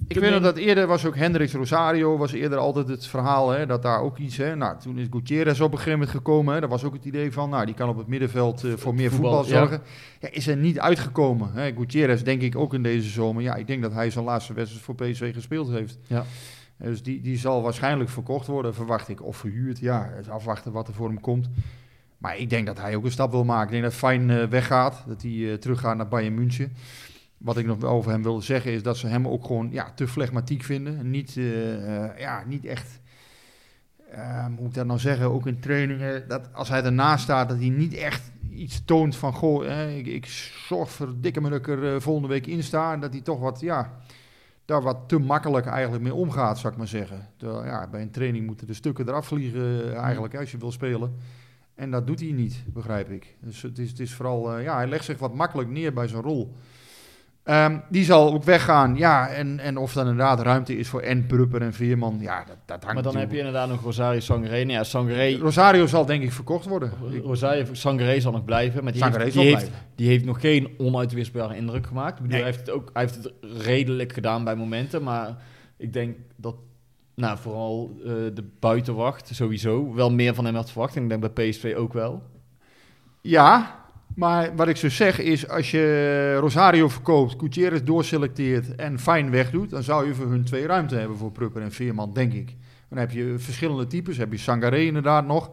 Ik 0.08 0.18
weet 0.18 0.30
nog 0.30 0.42
dat 0.42 0.56
eerder 0.56 0.86
was 0.86 1.04
ook 1.04 1.16
Hendricks 1.16 1.52
Rosario, 1.52 2.16
was 2.16 2.32
eerder 2.32 2.58
altijd 2.58 2.88
het 2.88 3.06
verhaal, 3.06 3.50
hè, 3.50 3.66
dat 3.66 3.82
daar 3.82 4.00
ook 4.00 4.18
iets, 4.18 4.36
hè, 4.36 4.56
nou 4.56 4.78
toen 4.80 4.98
is 4.98 5.06
Gutierrez 5.10 5.60
op 5.60 5.70
een 5.72 5.78
gegeven 5.78 5.98
moment 5.98 6.16
gekomen, 6.16 6.54
hè, 6.54 6.60
daar 6.60 6.68
was 6.68 6.84
ook 6.84 6.92
het 6.92 7.04
idee 7.04 7.32
van, 7.32 7.50
nou 7.50 7.66
die 7.66 7.74
kan 7.74 7.88
op 7.88 7.96
het 7.96 8.06
middenveld 8.06 8.64
eh, 8.64 8.72
voor 8.76 8.94
meer 8.94 9.10
Voetbal, 9.10 9.44
zorgen. 9.44 9.82
Ja. 10.20 10.28
is 10.30 10.46
er 10.46 10.56
niet 10.56 10.78
uitgekomen. 10.80 11.50
Hè. 11.52 11.72
Gutierrez 11.72 12.22
denk 12.22 12.42
ik 12.42 12.56
ook 12.56 12.74
in 12.74 12.82
deze 12.82 13.08
zomer, 13.08 13.42
ja 13.42 13.54
ik 13.54 13.66
denk 13.66 13.82
dat 13.82 13.92
hij 13.92 14.10
zijn 14.10 14.24
laatste 14.24 14.52
wedstrijd 14.52 14.84
voor 14.84 14.94
PSV 14.94 15.34
gespeeld 15.34 15.70
heeft. 15.70 15.98
Ja. 16.06 16.24
Dus 16.82 17.02
die, 17.02 17.20
die 17.20 17.38
zal 17.38 17.62
waarschijnlijk 17.62 18.10
verkocht 18.10 18.46
worden, 18.46 18.74
verwacht 18.74 19.08
ik, 19.08 19.22
of 19.24 19.36
verhuurd, 19.36 19.78
ja, 19.78 20.10
het 20.14 20.24
is 20.24 20.30
afwachten 20.32 20.72
wat 20.72 20.88
er 20.88 20.94
voor 20.94 21.08
hem 21.08 21.20
komt. 21.20 21.48
Maar 22.18 22.36
ik 22.36 22.50
denk 22.50 22.66
dat 22.66 22.78
hij 22.78 22.96
ook 22.96 23.04
een 23.04 23.10
stap 23.10 23.30
wil 23.30 23.44
maken. 23.44 23.66
Ik 23.66 23.70
denk 23.70 23.82
dat 23.82 23.94
Fijn 23.94 24.30
eh, 24.30 24.44
weggaat, 24.44 25.04
dat 25.06 25.22
hij 25.22 25.50
eh, 25.50 25.54
teruggaat 25.54 25.96
naar 25.96 26.08
Bayern 26.08 26.34
München. 26.34 26.72
Wat 27.38 27.56
ik 27.56 27.66
nog 27.66 27.84
over 27.84 28.10
hem 28.10 28.22
wilde 28.22 28.42
zeggen 28.42 28.72
is 28.72 28.82
dat 28.82 28.96
ze 28.96 29.06
hem 29.06 29.28
ook 29.28 29.44
gewoon 29.44 29.68
ja, 29.72 29.92
te 29.94 30.08
flegmatiek 30.08 30.62
vinden. 30.62 31.10
Niet, 31.10 31.36
eh, 31.36 32.18
ja, 32.18 32.44
niet 32.46 32.64
echt, 32.64 33.00
hoe 34.10 34.48
moet 34.48 34.68
ik 34.68 34.74
dat 34.74 34.86
nou 34.86 34.98
zeggen, 34.98 35.30
ook 35.30 35.46
in 35.46 35.60
trainingen. 35.60 36.28
Dat 36.28 36.52
als 36.52 36.68
hij 36.68 36.82
ernaast 36.82 37.22
staat, 37.22 37.48
dat 37.48 37.58
hij 37.58 37.68
niet 37.68 37.94
echt 37.94 38.32
iets 38.58 38.84
toont 38.84 39.16
van... 39.16 39.32
Goh, 39.32 39.66
eh, 39.66 40.06
ik, 40.06 40.26
zorg 40.66 40.90
voor 40.90 41.14
dikke 41.20 41.40
me 41.40 41.50
dat 41.50 41.58
ik 41.58 41.68
er 41.68 42.02
volgende 42.02 42.28
week 42.28 42.46
in 42.46 42.62
sta. 42.62 42.92
En 42.92 43.00
dat 43.00 43.12
hij 43.12 43.22
toch 43.22 43.40
wat, 43.40 43.60
ja, 43.60 43.92
daar 44.64 44.82
wat 44.82 45.08
te 45.08 45.18
makkelijk 45.18 45.66
eigenlijk 45.66 46.02
mee 46.02 46.14
omgaat, 46.14 46.58
zou 46.58 46.72
ik 46.72 46.78
maar 46.78 46.88
zeggen. 46.88 47.28
Terwijl, 47.36 47.64
ja, 47.64 47.88
bij 47.88 48.02
een 48.02 48.10
training 48.10 48.46
moeten 48.46 48.66
de 48.66 48.74
stukken 48.74 49.08
eraf 49.08 49.26
vliegen 49.26 49.96
eigenlijk 49.96 50.34
als 50.36 50.50
je 50.50 50.58
wil 50.58 50.72
spelen. 50.72 51.16
En 51.78 51.90
dat 51.90 52.06
doet 52.06 52.20
hij 52.20 52.30
niet, 52.30 52.64
begrijp 52.66 53.10
ik. 53.10 53.34
Dus 53.40 53.62
het 53.62 53.78
is, 53.78 53.90
het 53.90 54.00
is 54.00 54.12
vooral, 54.12 54.52
eh, 54.52 54.62
ja, 54.62 54.76
hij 54.76 54.86
legt 54.86 55.04
zich 55.04 55.18
wat 55.18 55.34
makkelijk 55.34 55.68
neer 55.68 55.92
bij 55.92 56.08
zijn 56.08 56.22
rol. 56.22 56.52
Ehm, 57.42 57.78
die 57.90 58.04
zal 58.04 58.32
ook 58.32 58.44
weggaan, 58.44 58.96
ja. 58.96 59.28
En, 59.28 59.58
en 59.58 59.76
of 59.76 59.92
dan 59.92 60.06
inderdaad 60.08 60.40
ruimte 60.40 60.76
is 60.76 60.88
voor 60.88 61.00
en 61.00 61.26
Prupper 61.26 61.62
en 61.62 61.72
Veerman, 61.72 62.18
ja, 62.20 62.44
dat, 62.44 62.56
dat 62.64 62.84
hangt 62.84 62.94
Maar 62.94 63.02
dan 63.02 63.16
heb 63.16 63.30
je 63.30 63.38
inderdaad 63.38 63.68
nog 63.68 63.82
Rosario 63.82 64.20
Sangaré. 64.20 64.58
Nou 64.58 64.70
ja, 64.70 64.84
Sangaré, 64.84 65.36
Rosario 65.36 65.86
zal 65.86 66.06
denk 66.06 66.22
ik 66.22 66.32
verkocht 66.32 66.66
worden. 66.66 66.92
Rosario 67.22 67.64
Sangaré 67.72 68.20
zal 68.20 68.32
nog 68.32 68.44
blijven, 68.44 68.84
maar 68.84 68.92
die, 68.92 69.04
heeft, 69.04 69.32
die, 69.32 69.42
heeft, 69.42 69.56
blijven. 69.56 69.78
die 69.94 70.08
heeft 70.08 70.24
nog 70.24 70.40
geen 70.40 70.74
onuitwisbare 70.78 71.56
indruk 71.56 71.86
gemaakt. 71.86 72.18
Ik 72.18 72.22
bedoel, 72.22 72.30
Nee. 72.30 72.42
hij, 72.42 72.50
heeft 72.50 72.66
het 72.66 72.70
ook, 72.76 72.90
hij 72.92 73.02
heeft 73.02 73.14
het 73.14 73.32
redelijk 73.62 74.12
gedaan 74.12 74.44
bij 74.44 74.56
momenten, 74.56 75.02
maar 75.02 75.36
ik 75.76 75.92
denk 75.92 76.16
dat 76.36 76.54
nou, 77.18 77.38
vooral 77.38 77.96
eh, 78.04 78.04
de 78.34 78.44
buitenwacht 78.60 79.30
sowieso 79.34 79.94
wel 79.94 80.10
meer 80.12 80.34
van 80.34 80.44
hem 80.44 80.54
had 80.54 80.70
verwacht. 80.70 80.96
En 80.96 81.02
ik 81.02 81.08
denk 81.08 81.34
bij 81.34 81.48
PSV 81.50 81.74
ook 81.76 81.92
wel. 81.92 82.22
Ja, 83.20 83.76
maar 84.14 84.56
wat 84.56 84.68
ik 84.68 84.76
zo 84.76 84.88
zeg 84.88 85.18
is, 85.18 85.48
als 85.48 85.70
je 85.70 86.36
Rosario 86.40 86.88
verkoopt, 86.88 87.34
Gutierrez 87.38 87.82
doorselecteert 87.82 88.74
en 88.74 88.98
Fijn 88.98 89.30
wegdoet, 89.30 89.70
dan 89.70 89.82
zou 89.82 90.06
je 90.06 90.14
voor 90.14 90.26
hun 90.30 90.44
twee 90.44 90.66
ruimte 90.66 90.94
hebben 90.96 91.16
voor 91.16 91.32
Prupper 91.32 91.62
en 91.62 91.72
Veerman, 91.72 92.12
denk 92.12 92.32
ik. 92.32 92.56
Dan 92.88 92.98
heb 92.98 93.10
je 93.10 93.34
verschillende 93.38 93.86
types. 93.86 94.16
Heb 94.16 94.32
je 94.32 94.38
Sangaré 94.38 94.78
inderdaad 94.80 95.26
nog. 95.26 95.50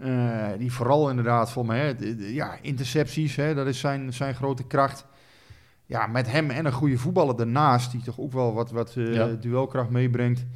eh, 0.00 0.46
die 0.58 0.72
vooral 0.72 1.10
inderdaad 1.10 1.50
voor 1.52 1.66
mij, 1.66 1.96
ja, 2.18 2.56
intercepties, 2.62 3.36
hè, 3.36 3.54
dat 3.54 3.66
is 3.66 3.78
zijn, 3.80 4.12
zijn 4.12 4.34
grote 4.34 4.64
kracht. 4.66 5.06
Ja, 5.86 6.06
met 6.06 6.30
hem 6.30 6.50
en 6.50 6.64
een 6.66 6.72
goede 6.72 6.98
voetballer 6.98 7.40
ernaast, 7.40 7.90
die 7.90 8.02
toch 8.02 8.18
ook 8.20 8.32
wel 8.32 8.54
wat, 8.54 8.70
wat 8.70 8.94
eh, 8.96 9.14
Ja. 9.14 9.26
duelkracht 9.40 9.90
meebrengt. 9.90 10.46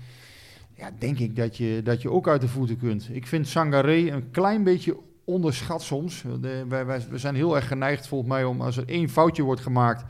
Ja, 0.81 0.91
denk 0.99 1.19
ik 1.19 1.37
dat 1.37 1.57
je, 1.57 1.81
dat 1.85 2.03
je 2.03 2.11
ook 2.11 2.29
uit 2.29 2.41
de 2.41 2.49
voeten 2.49 2.77
kunt. 2.79 3.09
Ik 3.13 3.27
vind 3.27 3.49
Sangaré 3.49 4.11
een 4.11 4.31
klein 4.31 4.65
beetje 4.65 4.97
onderschat 5.25 5.83
soms. 5.83 6.23
De, 6.41 6.65
wij, 6.69 6.87
wij, 6.87 7.01
we 7.11 7.19
zijn 7.19 7.35
heel 7.35 7.57
erg 7.57 7.69
geneigd 7.69 8.09
volgens 8.09 8.31
mij 8.31 8.45
om 8.45 8.61
als 8.61 8.77
er 8.77 8.89
één 8.89 9.09
foutje 9.09 9.43
wordt 9.43 9.61
gemaakt... 9.61 10.05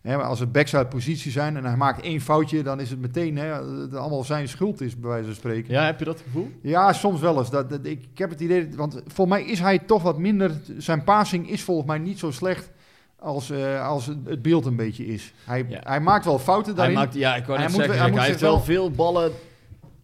Hè, 0.00 0.16
als 0.16 0.40
er 0.40 0.50
backs 0.50 0.74
uit 0.76 0.88
positie 0.88 1.30
zijn 1.30 1.56
en 1.56 1.64
hij 1.64 1.76
maakt 1.76 2.00
één 2.02 2.20
foutje... 2.20 2.62
dan 2.62 2.80
is 2.80 2.90
het 2.90 3.00
meteen 3.00 3.36
hè, 3.36 3.48
dat 3.48 3.78
het 3.80 3.94
allemaal 3.94 4.24
zijn 4.24 4.48
schuld 4.48 4.80
is, 4.80 5.00
bij 5.00 5.10
wijze 5.10 5.24
van 5.26 5.34
spreken. 5.34 5.72
Ja, 5.72 5.84
heb 5.84 5.98
je 5.98 6.04
dat 6.04 6.20
gevoel? 6.20 6.50
Ja, 6.62 6.92
soms 6.92 7.20
wel 7.20 7.38
eens. 7.38 7.50
Dat, 7.50 7.70
dat, 7.70 7.80
ik, 7.82 8.02
ik 8.12 8.18
heb 8.18 8.30
het 8.30 8.40
idee, 8.40 8.68
want 8.76 8.92
volgens 9.06 9.38
mij 9.38 9.46
is 9.46 9.60
hij 9.60 9.78
toch 9.78 10.02
wat 10.02 10.18
minder. 10.18 10.50
Zijn 10.78 11.04
passing 11.04 11.50
is 11.50 11.62
volgens 11.62 11.86
mij 11.86 11.98
niet 11.98 12.18
zo 12.18 12.30
slecht 12.30 12.70
als, 13.18 13.50
eh, 13.50 13.88
als 13.88 14.06
het 14.06 14.42
beeld 14.42 14.66
een 14.66 14.76
beetje 14.76 15.06
is. 15.06 15.32
Hij, 15.44 15.66
Ja. 15.68 15.80
hij 15.82 16.00
maakt 16.00 16.24
wel 16.24 16.38
fouten 16.38 16.66
Hij 16.74 16.74
daarin. 16.74 16.94
maakt, 16.98 17.14
ja, 17.14 17.36
ik 17.36 17.44
wou 17.44 17.58
Hij 17.58 17.66
moet- 17.68 17.76
zeggen, 17.76 17.98
hij 17.98 18.10
hij, 18.10 18.26
heeft 18.26 18.40
wel 18.40 18.60
veel 18.60 18.90
ballen 18.90 19.32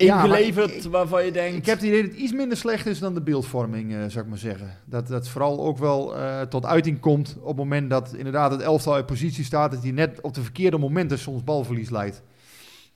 ingeleverd 0.03 0.84
ik- 0.84 0.90
waarvan 0.90 1.24
je 1.24 1.32
denkt... 1.32 1.57
Ik 1.57 1.66
heb 1.66 1.78
het 1.78 1.86
idee 1.86 2.03
dat 2.03 2.11
het 2.11 2.20
iets 2.20 2.32
minder 2.32 2.57
slecht 2.57 2.86
is 2.86 2.98
dan 2.98 3.14
de 3.14 3.20
beeldvorming, 3.22 3.92
eh, 3.92 3.98
zou 4.09 4.24
ik 4.24 4.30
maar 4.30 4.38
zeggen. 4.38 4.76
Dat 4.84 5.07
dat 5.09 5.28
vooral 5.28 5.61
ook 5.61 5.78
wel 5.78 6.16
eh, 6.16 6.40
tot 6.40 6.66
uiting 6.66 7.00
komt 7.00 7.36
op 7.40 7.46
het 7.46 7.57
moment 7.57 7.90
dat 7.90 8.14
inderdaad 8.14 8.50
het 8.50 8.61
elftal 8.61 8.94
uit 8.94 9.07
positie 9.07 9.44
staat... 9.44 9.70
dat 9.70 9.82
hij 9.82 9.92
net 9.92 10.20
op 10.20 10.34
de 10.34 10.42
verkeerde 10.42 10.78
momenten 10.78 11.18
soms 11.18 11.44
balverlies 11.44 11.90
leidt. 11.90 12.22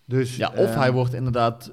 Dus, 0.04 0.36
Ja, 0.36 0.48
of 0.56 0.70
eh, 0.70 0.76
hij 0.76 0.92
wordt 0.92 1.14
inderdaad 1.14 1.72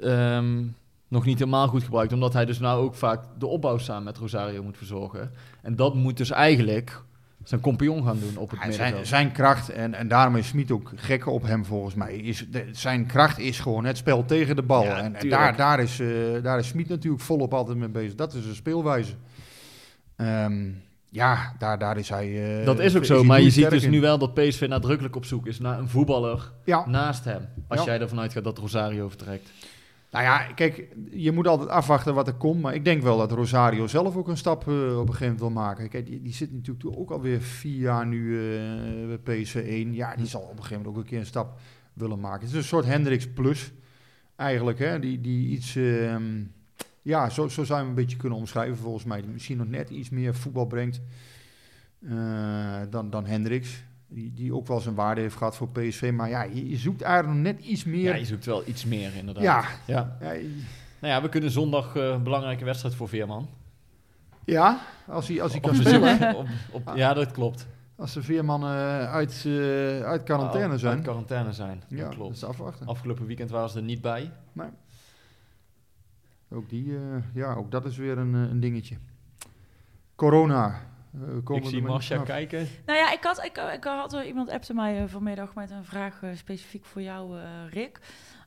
ehm, 0.00 0.62
nog 1.08 1.24
niet 1.24 1.38
helemaal 1.38 1.68
goed 1.68 1.84
gebruikt, 1.84 2.12
omdat 2.12 2.32
hij 2.32 2.44
dus 2.44 2.58
nou 2.58 2.84
ook 2.84 2.94
vaak 2.94 3.24
de 3.38 3.46
opbouw 3.46 3.78
samen 3.78 4.02
met 4.04 4.18
Rosario 4.18 4.62
moet 4.62 4.76
verzorgen. 4.76 5.30
En 5.62 5.76
dat 5.76 5.94
moet 5.94 6.16
dus 6.16 6.30
eigenlijk 6.30 7.02
zijn 7.44 7.60
compagnon 7.60 8.04
gaan 8.04 8.18
doen 8.18 8.36
op 8.36 8.50
het 8.50 8.60
Ja, 8.60 8.66
middenveld. 8.66 8.94
zijn, 8.94 9.06
zijn 9.06 9.32
kracht, 9.32 9.68
en, 9.68 9.94
en 9.94 10.08
daarom 10.08 10.36
is 10.36 10.46
Smit 10.46 10.70
ook 10.70 10.92
gek 10.94 11.26
op 11.26 11.42
hem 11.42 11.64
volgens 11.64 11.94
mij, 11.94 12.14
is 12.16 12.46
de, 12.50 12.64
zijn 12.72 13.06
kracht 13.06 13.38
is 13.38 13.60
gewoon 13.60 13.84
het 13.84 13.96
spel 13.96 14.24
tegen 14.24 14.56
de 14.56 14.62
bal. 14.62 14.84
Ja, 14.84 15.02
en 15.02 15.28
daar, 15.28 15.56
daar 15.56 15.80
is, 15.80 16.00
eh 16.00 16.08
daar 16.42 16.58
is 16.58 16.66
Smit 16.68 16.88
natuurlijk 16.88 17.22
volop 17.22 17.54
altijd 17.54 17.76
mee 17.78 17.88
bezig. 17.88 18.14
Dat 18.14 18.34
is 18.34 18.44
een 18.46 18.54
speelwijze. 18.54 19.12
Ehm, 20.16 20.68
ja, 21.10 21.52
daar, 21.58 21.78
daar 21.78 21.96
is 21.98 22.08
hij... 22.08 22.58
eh, 22.60 22.66
dat 22.66 22.78
is 22.80 22.96
ook 22.96 23.04
zo, 23.04 23.24
maar 23.24 23.40
je 23.40 23.50
ziet 23.50 23.70
dus 23.70 23.82
in. 23.84 23.90
nu 23.90 24.00
wel 24.00 24.18
dat 24.18 24.34
PSV 24.34 24.66
nadrukkelijk 24.68 25.16
op 25.16 25.24
zoek 25.24 25.46
is 25.46 25.58
naar 25.58 25.78
een 25.78 25.88
voetballer 25.88 26.52
Ja, 26.64 26.86
naast 26.88 27.24
hem. 27.24 27.48
Als 27.68 27.80
Ja. 27.80 27.86
jij 27.86 28.00
ervan 28.00 28.20
uitgaat 28.20 28.44
dat 28.44 28.58
Rosario 28.58 29.08
vertrekt. 29.08 29.50
Nou 30.12 30.24
ja, 30.24 30.38
kijk, 30.38 30.88
je 31.10 31.32
moet 31.32 31.46
altijd 31.46 31.68
afwachten 31.68 32.14
wat 32.14 32.26
er 32.26 32.34
komt. 32.34 32.60
Maar 32.60 32.74
ik 32.74 32.84
denk 32.84 33.02
wel 33.02 33.18
dat 33.18 33.32
Rosario 33.32 33.86
zelf 33.86 34.16
ook 34.16 34.28
een 34.28 34.36
stap 34.36 34.68
eh, 34.68 34.74
op 34.74 35.08
een 35.08 35.14
gegeven 35.14 35.20
moment 35.20 35.40
wil 35.40 35.50
maken. 35.50 35.88
Kijk, 35.88 36.06
die, 36.06 36.22
die 36.22 36.32
zit 36.32 36.52
natuurlijk 36.52 36.98
ook 36.98 37.10
alweer 37.10 37.40
vier 37.40 37.78
jaar 37.78 38.06
nu 38.06 38.38
eh, 38.38 39.18
bij 39.22 39.40
PSV 39.42 39.54
1. 39.54 39.94
Ja, 39.94 40.16
die 40.16 40.26
zal 40.26 40.40
op 40.40 40.50
een 40.50 40.56
gegeven 40.56 40.76
moment 40.76 40.96
ook 40.96 41.02
een 41.02 41.08
keer 41.08 41.18
een 41.18 41.26
stap 41.26 41.58
willen 41.92 42.20
maken. 42.20 42.40
Het 42.40 42.48
is 42.50 42.56
een 42.56 42.64
soort 42.64 42.84
Hendricks 42.84 43.28
plus, 43.28 43.72
eigenlijk. 44.36 44.78
Hè? 44.78 44.98
Die, 44.98 45.20
die 45.20 45.48
iets, 45.48 45.76
ehm, 45.76 46.42
ja, 47.02 47.30
zo, 47.30 47.48
zo 47.48 47.64
zou 47.64 47.78
je 47.78 47.84
hem 47.84 47.96
een 47.96 48.02
beetje 48.02 48.16
kunnen 48.16 48.38
omschrijven 48.38 48.76
volgens 48.76 49.04
mij. 49.04 49.20
Die 49.20 49.30
misschien 49.30 49.56
nog 49.56 49.68
net 49.68 49.90
iets 49.90 50.10
meer 50.10 50.34
voetbal 50.34 50.66
brengt 50.66 51.00
eh, 52.08 52.80
dan, 52.90 53.10
dan 53.10 53.26
Hendricks. 53.26 53.84
Die, 54.14 54.32
die 54.34 54.54
ook 54.54 54.66
wel 54.66 54.80
zijn 54.80 54.94
waarde 54.94 55.20
heeft 55.20 55.36
gehad 55.36 55.56
voor 55.56 55.68
PSV. 55.68 56.10
Maar 56.14 56.28
ja, 56.28 56.42
je, 56.42 56.68
je 56.68 56.76
zoekt 56.76 57.02
eigenlijk 57.02 57.34
nog 57.34 57.54
net 57.54 57.64
iets 57.64 57.84
meer. 57.84 58.10
Ja, 58.12 58.14
je 58.14 58.24
zoekt 58.24 58.44
wel 58.44 58.62
iets 58.66 58.84
meer 58.84 59.14
inderdaad. 59.16 59.42
ja, 59.42 59.64
ja. 59.86 60.16
ja, 60.20 60.26
Nou 61.00 61.14
ja, 61.14 61.22
we 61.22 61.28
kunnen 61.28 61.50
zondag 61.50 61.96
eh, 61.96 62.08
een 62.08 62.22
belangrijke 62.22 62.64
wedstrijd 62.64 62.94
voor 62.94 63.08
Veerman. 63.08 63.48
ja, 64.44 64.80
als 65.06 65.28
hij, 65.28 65.42
als 65.42 65.52
hij 65.52 65.60
kan 65.60 65.74
spelen. 65.74 66.46
Op- 66.70 66.92
ja, 66.94 67.14
dat 67.14 67.30
klopt. 67.32 67.66
Als 67.96 68.12
de 68.12 68.22
Veerman 68.22 68.62
eh, 68.62 69.12
uit, 69.12 69.42
eh, 69.46 69.52
uit 70.00 70.22
quarantaine 70.22 70.70
Uit 70.70 70.80
zijn. 70.80 71.02
quarantaine 71.02 71.52
zijn, 71.52 71.82
ja, 71.88 71.96
dat 71.96 72.06
dat 72.06 72.14
klopt. 72.14 72.36
is 72.36 72.44
afwachten. 72.44 72.86
Afgelopen 72.86 73.26
weekend 73.26 73.50
waren 73.50 73.70
ze 73.70 73.76
er 73.78 73.84
niet 73.84 74.00
bij. 74.00 74.30
Ook, 76.50 76.68
die, 76.68 76.94
ja, 77.34 77.54
ook 77.54 77.70
dat 77.70 77.84
is 77.84 77.96
weer 77.96 78.18
een, 78.18 78.34
een 78.34 78.60
dingetje. 78.60 78.96
Corona. 80.14 80.80
Eh, 81.14 81.20
komen 81.20 81.38
ik 81.38 81.46
we 81.46 81.54
er 81.54 81.66
zie 81.66 81.82
vanaf. 81.82 82.24
kijken. 82.24 82.68
Nou 82.86 82.98
ja, 82.98 83.12
ik 83.12 83.22
had, 83.22 83.44
ik, 83.44 83.56
ik 83.74 83.84
had 83.84 84.12
iemand 84.24 84.50
appte 84.50 84.74
mij 84.74 84.98
eh, 84.98 85.04
vanmiddag 85.06 85.54
met 85.54 85.70
een 85.70 85.84
vraag 85.84 86.22
eh, 86.22 86.30
specifiek 86.34 86.84
voor 86.84 87.02
jou, 87.02 87.38
eh, 87.38 87.44
Rick. 87.70 87.98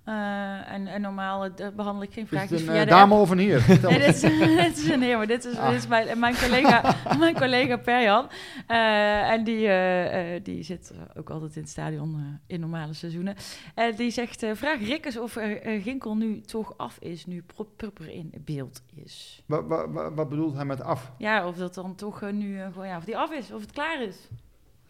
Eh, 0.05 0.71
en, 0.71 0.87
en 0.87 1.01
normaal 1.01 1.45
eh, 1.45 1.67
behandel 1.75 2.03
ik 2.03 2.13
geen 2.13 2.23
Is 2.23 2.29
vraagjes 2.29 2.59
het 2.61 2.69
een 2.69 2.75
eh, 2.75 2.87
dame 2.87 3.13
of 3.13 3.29
een 3.29 3.37
heer? 3.37 3.65
Nee, 3.81 3.99
dit 3.99 4.07
is, 4.15 4.21
dit 4.65 4.77
is 4.77 4.89
een 4.89 5.01
heer, 5.01 5.17
maar 5.17 5.27
dit 5.27 5.45
is, 5.45 5.57
Ah. 5.57 5.69
dit 5.69 5.77
is 5.77 5.87
mijn, 5.87 6.19
mijn 6.19 6.35
collega, 6.43 6.95
mijn 7.19 7.35
collega 7.35 7.77
Perjan. 7.77 8.29
En 8.67 9.43
die, 9.43 9.69
die 10.41 10.63
zit 10.63 10.93
ook 11.17 11.29
altijd 11.29 11.55
in 11.55 11.61
het 11.61 11.71
stadion 11.71 12.39
in 12.47 12.59
normale 12.59 12.93
seizoenen. 12.93 13.35
En 13.75 13.95
die 13.95 14.11
zegt, 14.11 14.45
vraag 14.53 14.79
Rick 14.79 15.05
eens 15.05 15.17
of 15.17 15.37
Ginkel 15.81 16.15
nu 16.15 16.41
toch 16.41 16.77
af 16.77 16.97
is, 16.99 17.25
nu 17.25 17.43
Prupper 17.75 18.09
in 18.09 18.31
beeld 18.39 18.81
is. 19.03 19.43
Wa- 19.45 19.63
wa- 19.63 19.89
wa- 19.89 20.13
wat 20.13 20.29
bedoelt 20.29 20.55
hij 20.55 20.65
met 20.65 20.81
af? 20.81 21.11
Ja, 21.17 21.47
of 21.47 21.55
dat 21.55 21.73
dan 21.75 21.95
toch 21.95 22.31
nu 22.31 22.59
gewoon, 22.61 22.87
ja, 22.87 22.97
of 22.97 23.03
die 23.05 23.17
af 23.17 23.31
is, 23.31 23.51
of 23.51 23.61
het 23.61 23.71
klaar 23.71 24.01
is. 24.01 24.17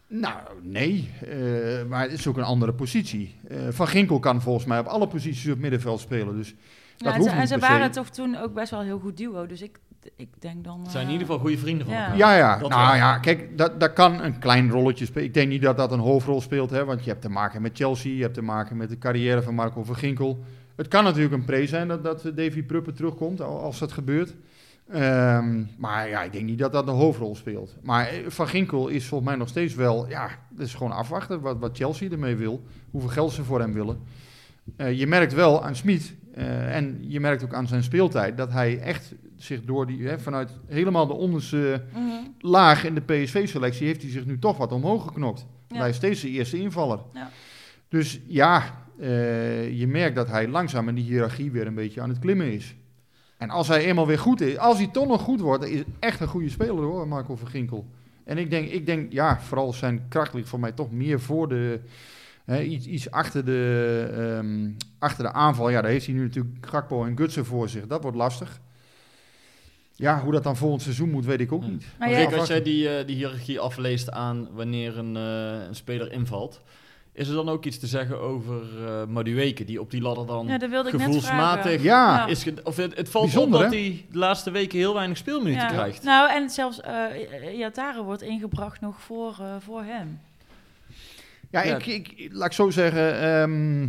Nou, 0.08 0.36
nee. 0.62 1.10
eh, 1.28 1.84
maar 1.88 2.02
het 2.02 2.12
is 2.12 2.26
ook 2.26 2.36
een 2.36 2.42
andere 2.42 2.72
positie. 2.72 3.34
Eh, 3.48 3.58
Van 3.70 3.88
Ginkel 3.88 4.18
kan 4.18 4.42
volgens 4.42 4.64
mij 4.64 4.78
op 4.78 4.86
alle 4.86 5.08
posities 5.08 5.50
op 5.52 5.58
middenveld 5.58 6.00
spelen. 6.00 6.36
Dus 6.36 6.54
Ja, 6.96 7.06
en 7.06 7.16
hoeft 7.16 7.24
ze, 7.28 7.34
en 7.34 7.38
niet 7.40 7.48
ze 7.48 7.58
waren 7.58 7.90
toch 7.90 8.08
toen 8.10 8.36
ook 8.36 8.54
best 8.54 8.70
wel 8.70 8.80
een 8.80 8.86
heel 8.86 8.98
goed 8.98 9.16
duo. 9.16 9.46
Dus 9.46 9.62
ik, 9.62 9.78
ik 10.16 10.28
denk 10.38 10.64
dan... 10.64 10.80
Het 10.82 10.90
zijn 10.90 11.02
in 11.02 11.06
eh, 11.08 11.12
ieder 11.12 11.26
geval 11.26 11.42
goede 11.42 11.58
vrienden 11.58 11.86
van 11.86 11.94
Ja. 11.94 12.02
elkaar. 12.02 12.16
Ja, 12.18 12.36
ja. 12.36 12.58
Dat 12.58 12.68
nou 12.70 12.86
wel. 12.86 12.96
ja, 12.96 13.18
kijk, 13.18 13.58
dat, 13.58 13.80
dat 13.80 13.92
kan 13.92 14.22
een 14.22 14.38
klein 14.38 14.70
rolletje 14.70 15.04
spelen. 15.04 15.24
Ik 15.28 15.34
denk 15.34 15.48
niet 15.48 15.62
dat 15.62 15.76
dat 15.76 15.92
een 15.92 15.98
hoofdrol 15.98 16.40
speelt, 16.40 16.70
hè, 16.70 16.84
want 16.84 17.04
je 17.04 17.10
hebt 17.10 17.22
te 17.22 17.28
maken 17.28 17.62
met 17.62 17.76
Chelsea, 17.76 18.14
je 18.14 18.22
hebt 18.22 18.34
te 18.34 18.42
maken 18.42 18.76
met 18.76 18.88
de 18.88 18.98
carrière 18.98 19.42
van 19.42 19.54
Marco 19.54 19.84
van 19.84 19.96
Ginkel. 19.96 20.44
Het 20.76 20.88
kan 20.88 21.04
natuurlijk 21.04 21.34
een 21.34 21.44
pre 21.44 21.66
zijn 21.66 21.88
dat, 21.88 22.04
dat 22.04 22.22
Davy 22.22 22.62
Pruppen 22.62 22.94
terugkomt, 22.94 23.40
al- 23.40 23.60
als 23.60 23.78
dat 23.78 23.92
gebeurt. 23.92 24.34
Ehm, 24.90 25.64
maar 25.78 26.08
ja, 26.08 26.22
ik 26.22 26.32
denk 26.32 26.44
niet 26.44 26.58
dat 26.58 26.72
dat 26.72 26.88
een 26.88 26.94
hoofdrol 26.94 27.36
speelt. 27.36 27.76
Maar 27.82 28.08
eh, 28.08 28.18
Van 28.26 28.48
Ginkel 28.48 28.88
is 28.88 29.06
volgens 29.06 29.30
mij 29.30 29.38
nog 29.38 29.48
steeds 29.48 29.74
wel, 29.74 30.08
ja, 30.08 30.28
dat 30.50 30.66
is 30.66 30.74
gewoon 30.74 30.92
afwachten 30.92 31.40
wat, 31.40 31.58
wat 31.58 31.76
Chelsea 31.76 32.10
ermee 32.10 32.36
wil, 32.36 32.64
hoeveel 32.90 33.10
geld 33.10 33.32
ze 33.32 33.44
voor 33.44 33.60
hem 33.60 33.72
willen. 33.72 33.98
Eh, 34.76 34.98
je 34.98 35.06
merkt 35.06 35.34
wel 35.34 35.64
aan 35.64 35.76
Smit 35.76 36.14
eh, 36.34 36.76
en 36.76 36.98
je 37.00 37.20
merkt 37.20 37.44
ook 37.44 37.54
aan 37.54 37.66
zijn 37.66 37.82
speeltijd 37.82 38.36
dat 38.36 38.52
hij 38.52 38.78
echt 38.78 39.14
zich 39.36 39.64
door 39.64 39.86
die, 39.86 40.08
hè, 40.08 40.18
vanuit 40.18 40.50
helemaal 40.66 41.06
de 41.06 41.12
onderste 41.12 41.82
mhm. 41.92 42.10
laag 42.40 42.84
in 42.84 42.94
de 42.94 43.00
PSV-selectie 43.00 43.86
heeft 43.86 44.02
hij 44.02 44.10
zich 44.10 44.26
nu 44.26 44.38
toch 44.38 44.56
wat 44.56 44.72
omhoog 44.72 45.04
geknokt. 45.04 45.46
Ja. 45.68 45.78
Hij 45.78 45.88
is 45.88 45.96
steeds 45.96 46.20
de 46.20 46.28
eerste 46.28 46.58
invaller. 46.58 46.98
Ja. 47.12 47.30
Dus 47.88 48.20
ja, 48.26 48.84
je 49.70 49.84
merkt 49.88 50.16
dat 50.16 50.28
hij 50.28 50.48
langzaam 50.48 50.88
in 50.88 50.94
die 50.94 51.04
hiërarchie 51.04 51.50
weer 51.50 51.66
een 51.66 51.74
beetje 51.74 52.00
aan 52.00 52.08
het 52.08 52.18
klimmen 52.18 52.52
is. 52.52 52.74
En 53.36 53.50
als 53.50 53.68
hij 53.68 53.84
eenmaal 53.84 54.06
weer 54.06 54.18
goed 54.18 54.40
is, 54.40 54.58
als 54.58 54.76
hij 54.78 54.86
toch 54.86 55.06
nog 55.06 55.20
goed 55.20 55.40
wordt, 55.40 55.62
dan 55.62 55.70
is 55.70 55.78
het 55.78 55.88
echt 55.98 56.20
een 56.20 56.26
goede 56.28 56.48
speler 56.48 56.84
hoor, 56.84 57.08
Marco 57.08 57.36
van 57.36 57.48
Ginkel. 57.48 57.86
En 58.24 58.38
ik 58.38 58.50
denk, 58.50 58.68
ik 58.68 58.86
denk 58.86 59.12
ja, 59.12 59.40
vooral 59.40 59.72
zijn 59.72 60.06
kracht 60.08 60.34
ligt 60.34 60.48
voor 60.48 60.60
mij 60.60 60.72
toch 60.72 60.90
meer 60.90 61.20
voor 61.20 61.48
de, 61.48 61.80
hè, 62.44 62.62
iets, 62.62 62.86
iets 62.86 63.10
achter, 63.10 63.44
de, 63.44 64.08
ehm, 64.16 64.70
achter 64.98 65.24
de 65.24 65.32
aanval. 65.32 65.68
Ja, 65.70 65.80
daar 65.82 65.90
heeft 65.90 66.06
hij 66.06 66.14
nu 66.14 66.22
natuurlijk 66.22 66.56
Gakpo 66.60 67.04
en 67.04 67.16
Gutsen 67.16 67.44
voor 67.44 67.68
zich. 67.68 67.86
Dat 67.86 68.02
wordt 68.02 68.16
lastig. 68.16 68.60
Ja, 69.94 70.20
hoe 70.22 70.32
dat 70.32 70.42
dan 70.42 70.56
volgend 70.56 70.82
seizoen 70.82 71.10
moet, 71.10 71.24
weet 71.24 71.40
ik 71.40 71.52
ook 71.52 71.62
Ja. 71.62 71.68
niet. 71.68 71.84
Maar 71.98 72.08
Rick, 72.12 72.28
jij- 72.30 72.38
als 72.38 72.48
jij 72.48 72.62
die, 72.62 72.88
eh, 72.88 73.06
die 73.06 73.16
hiërarchie 73.16 73.60
afleest 73.60 74.10
aan 74.10 74.48
wanneer 74.54 74.98
een, 74.98 75.16
eh, 75.16 75.66
een 75.68 75.74
speler 75.74 76.12
invalt, 76.12 76.60
is 77.16 77.28
er 77.28 77.34
dan 77.34 77.48
ook 77.48 77.64
iets 77.64 77.78
te 77.78 77.86
zeggen 77.86 78.20
over 78.20 78.62
eh 78.86 79.06
Madueke, 79.06 79.64
die 79.64 79.80
op 79.80 79.90
die 79.90 80.00
ladder 80.02 80.26
dan 80.26 80.46
Ja, 80.46 80.58
dat 80.58 80.70
wilde 80.70 80.88
ik 80.88 80.94
net 80.94 81.02
gevoelsmatig 81.04 81.62
vragen. 81.62 81.82
Ja, 81.82 82.16
Ja. 82.16 82.26
is... 82.26 82.42
ge- 82.42 82.54
Of 82.64 82.76
het, 82.76 82.96
het 82.96 83.08
valt 83.08 83.24
Bijzonder, 83.24 83.58
op 83.58 83.64
dat 83.64 83.72
hij 83.74 84.04
de 84.10 84.18
laatste 84.18 84.50
weken 84.50 84.78
heel 84.78 84.94
weinig 84.94 85.16
speelminuten 85.16 85.62
Ja. 85.66 85.72
krijgt. 85.72 86.02
Nou, 86.02 86.30
en 86.30 86.50
zelfs 86.50 86.80
eh 86.80 87.58
Yatare 87.58 88.02
wordt 88.02 88.22
ingebracht 88.22 88.80
nog 88.80 89.00
voor, 89.00 89.36
eh, 89.40 89.54
voor 89.64 89.82
hem. 89.82 90.20
Ja, 91.50 91.62
Ja. 91.64 91.76
Ik, 91.76 91.86
ik, 91.86 92.28
laat 92.32 92.46
ik 92.46 92.52
zo 92.52 92.70
zeggen. 92.70 93.20
ehm, 93.20 93.82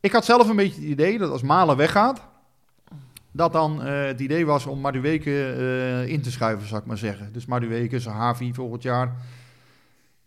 ik 0.00 0.12
had 0.12 0.24
zelf 0.24 0.48
een 0.48 0.56
beetje 0.56 0.80
het 0.80 0.90
idee 0.90 1.18
dat 1.18 1.30
als 1.30 1.42
Malen 1.42 1.76
weggaat, 1.76 2.22
dat 3.32 3.52
dan 3.52 3.82
eh, 3.82 4.04
het 4.04 4.20
idee 4.20 4.46
was 4.46 4.66
om 4.66 4.80
Madueke 4.80 5.52
eh 5.52 6.06
in 6.12 6.20
te 6.22 6.30
schuiven, 6.30 6.68
zou 6.68 6.80
ik 6.80 6.86
maar 6.86 6.98
zeggen. 6.98 7.32
Dus 7.32 7.46
Madueke, 7.46 8.00
Zahavi 8.00 8.54
volgend 8.54 8.82
jaar. 8.82 9.16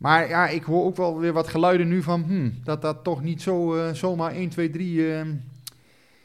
Maar 0.03 0.29
ja, 0.29 0.47
ik 0.47 0.63
hoor 0.63 0.83
ook 0.85 0.95
wel 0.97 1.19
weer 1.19 1.33
wat 1.33 1.47
geluiden 1.47 1.87
nu 1.87 2.01
van 2.01 2.23
hmm, 2.23 2.59
dat 2.63 2.81
dat 2.81 3.03
toch 3.03 3.21
niet 3.21 3.41
zo 3.41 3.75
eh, 3.75 3.93
zomaar 3.93 4.31
1, 4.31 4.49
2, 4.49 4.69
3. 4.69 5.13
eh, 5.13 5.21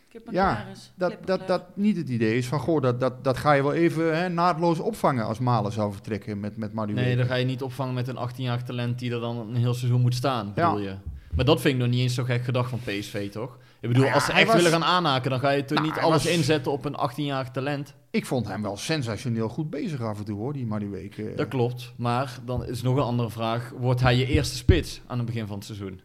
Kip 0.09 0.26
en 0.26 0.33
Ja, 0.33 0.66
dat, 0.95 1.14
dat, 1.24 1.47
dat 1.49 1.62
niet 1.74 1.97
het 1.97 2.09
idee 2.09 2.37
is 2.37 2.47
van 2.47 2.59
goh, 2.61 2.83
dat, 2.83 3.01
dat, 3.01 3.24
dat 3.24 3.37
ga 3.39 3.53
je 3.53 3.62
wel 3.62 3.72
even 3.72 4.16
hè, 4.18 4.29
naadloos 4.29 4.79
opvangen 4.79 5.24
als 5.24 5.39
Malen 5.39 5.72
zou 5.72 5.93
vertrekken 5.93 6.41
met, 6.41 6.57
met 6.57 6.72
Madueke. 6.72 7.01
Nee, 7.01 7.16
dan 7.16 7.26
ga 7.26 7.35
je 7.35 7.45
niet 7.45 7.62
opvangen 7.62 7.95
met 7.95 8.09
een 8.09 8.29
18-jarig 8.29 8.62
talent 8.62 8.99
die 8.99 9.12
er 9.12 9.20
dan 9.20 9.39
een 9.39 9.57
heel 9.57 9.74
seizoen 9.74 10.01
moet 10.01 10.14
staan, 10.14 10.53
Ja. 10.55 10.70
bedoel 10.70 10.87
je. 10.87 10.95
Maar 11.35 11.45
dat 11.45 11.61
vind 11.61 11.74
ik 11.74 11.81
nog 11.81 11.91
niet 11.91 12.01
eens 12.01 12.14
zo 12.14 12.24
gek 12.24 12.45
gedacht 12.45 12.70
van 12.70 12.79
PSV, 12.85 13.31
toch? 13.31 13.59
Ik 13.81 13.89
bedoel, 13.89 13.95
Nou 14.03 14.07
ja, 14.07 14.12
als 14.14 14.24
ze 14.24 14.33
echt 14.33 14.47
was- 14.47 14.57
willen 14.57 14.70
gaan 14.70 14.85
aanhaken, 14.85 15.31
dan 15.31 15.41
ga 15.41 15.51
je 15.51 15.64
toch 15.64 15.79
Nou, 15.79 15.91
niet 15.91 15.99
alles 16.01 16.24
was- 16.24 16.33
inzetten 16.33 16.72
op 16.72 16.85
een 16.85 16.95
18-jarig 16.97 17.51
talent. 17.51 17.95
Ik 18.11 18.26
vond 18.26 18.49
hem 18.49 18.62
wel 18.62 18.76
sensationeel 18.76 19.49
goed 19.49 19.70
bezig 19.70 20.01
af 20.03 20.18
en 20.18 20.24
toe 20.24 20.37
hoor, 20.39 20.53
die 20.53 20.66
Madueke. 20.66 21.33
Dat 21.37 21.49
klopt, 21.49 21.93
maar 21.97 22.39
dan 22.45 22.64
is 22.64 22.83
nog 22.83 22.97
een 22.97 23.03
andere 23.03 23.31
vraag. 23.31 23.72
Wordt 23.79 24.01
hij 24.01 24.16
je 24.16 24.26
eerste 24.26 24.57
spits 24.57 25.01
aan 25.07 25.16
het 25.16 25.26
begin 25.26 25.47
van 25.47 25.57
het 25.57 25.64
seizoen? 25.64 26.01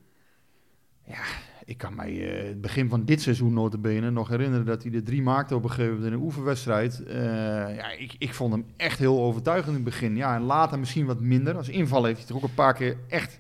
Ik 1.65 1.78
kan 1.78 1.95
mij 1.95 2.38
eh, 2.41 2.47
het 2.47 2.61
begin 2.61 2.89
van 2.89 3.05
dit 3.05 3.21
seizoen 3.21 3.53
notabene 3.53 4.11
nog 4.11 4.28
herinneren 4.28 4.65
dat 4.65 4.84
hij 4.84 4.91
er 4.91 5.03
drie 5.03 5.21
maakte 5.21 5.55
op 5.55 5.63
een 5.63 5.69
gegeven 5.69 5.93
moment 5.93 6.07
in 6.11 6.17
een 6.17 6.24
oefenwedstrijd. 6.26 7.03
Eh, 7.03 7.15
ja, 7.76 7.91
ik, 7.91 8.15
ik 8.17 8.34
vond 8.34 8.53
hem 8.53 8.65
echt 8.78 8.99
heel 8.99 9.19
overtuigend 9.21 9.67
in 9.67 9.74
het 9.74 9.84
begin. 9.84 10.15
Ja, 10.15 10.36
en 10.36 10.41
later 10.41 10.80
misschien 10.80 11.05
wat 11.05 11.19
minder. 11.19 11.55
Als 11.55 11.69
inval 11.69 12.03
heeft 12.03 12.17
hij 12.17 12.28
toch 12.28 12.38
ook 12.38 12.43
een 12.43 12.53
paar 12.53 12.74
keer 12.74 12.97
echt 13.09 13.39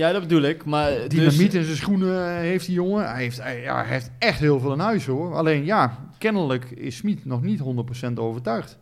Ja, 0.00 0.12
dat 0.12 0.20
bedoel 0.22 0.42
ik, 0.42 0.64
maar... 0.64 0.90
dynamiet 1.08 1.36
dus, 1.38 1.54
in 1.54 1.64
zijn 1.64 1.76
schoenen 1.76 2.26
eh, 2.26 2.34
heeft 2.34 2.66
die 2.66 2.74
jongen. 2.74 3.10
Hij 3.10 3.22
heeft, 3.22 3.42
hij, 3.42 3.60
ja, 3.60 3.76
hij 3.82 3.92
heeft 3.92 4.10
echt 4.18 4.40
heel 4.40 4.60
veel 4.60 4.72
in 4.72 4.78
huis 4.78 5.06
hoor. 5.06 5.34
Alleen 5.34 5.64
ja, 5.64 5.98
kennelijk 6.18 6.64
is 6.70 6.96
Smit 6.96 7.24
nog 7.24 7.42
niet 7.42 7.60
100% 8.08 8.12
overtuigd. 8.14 8.78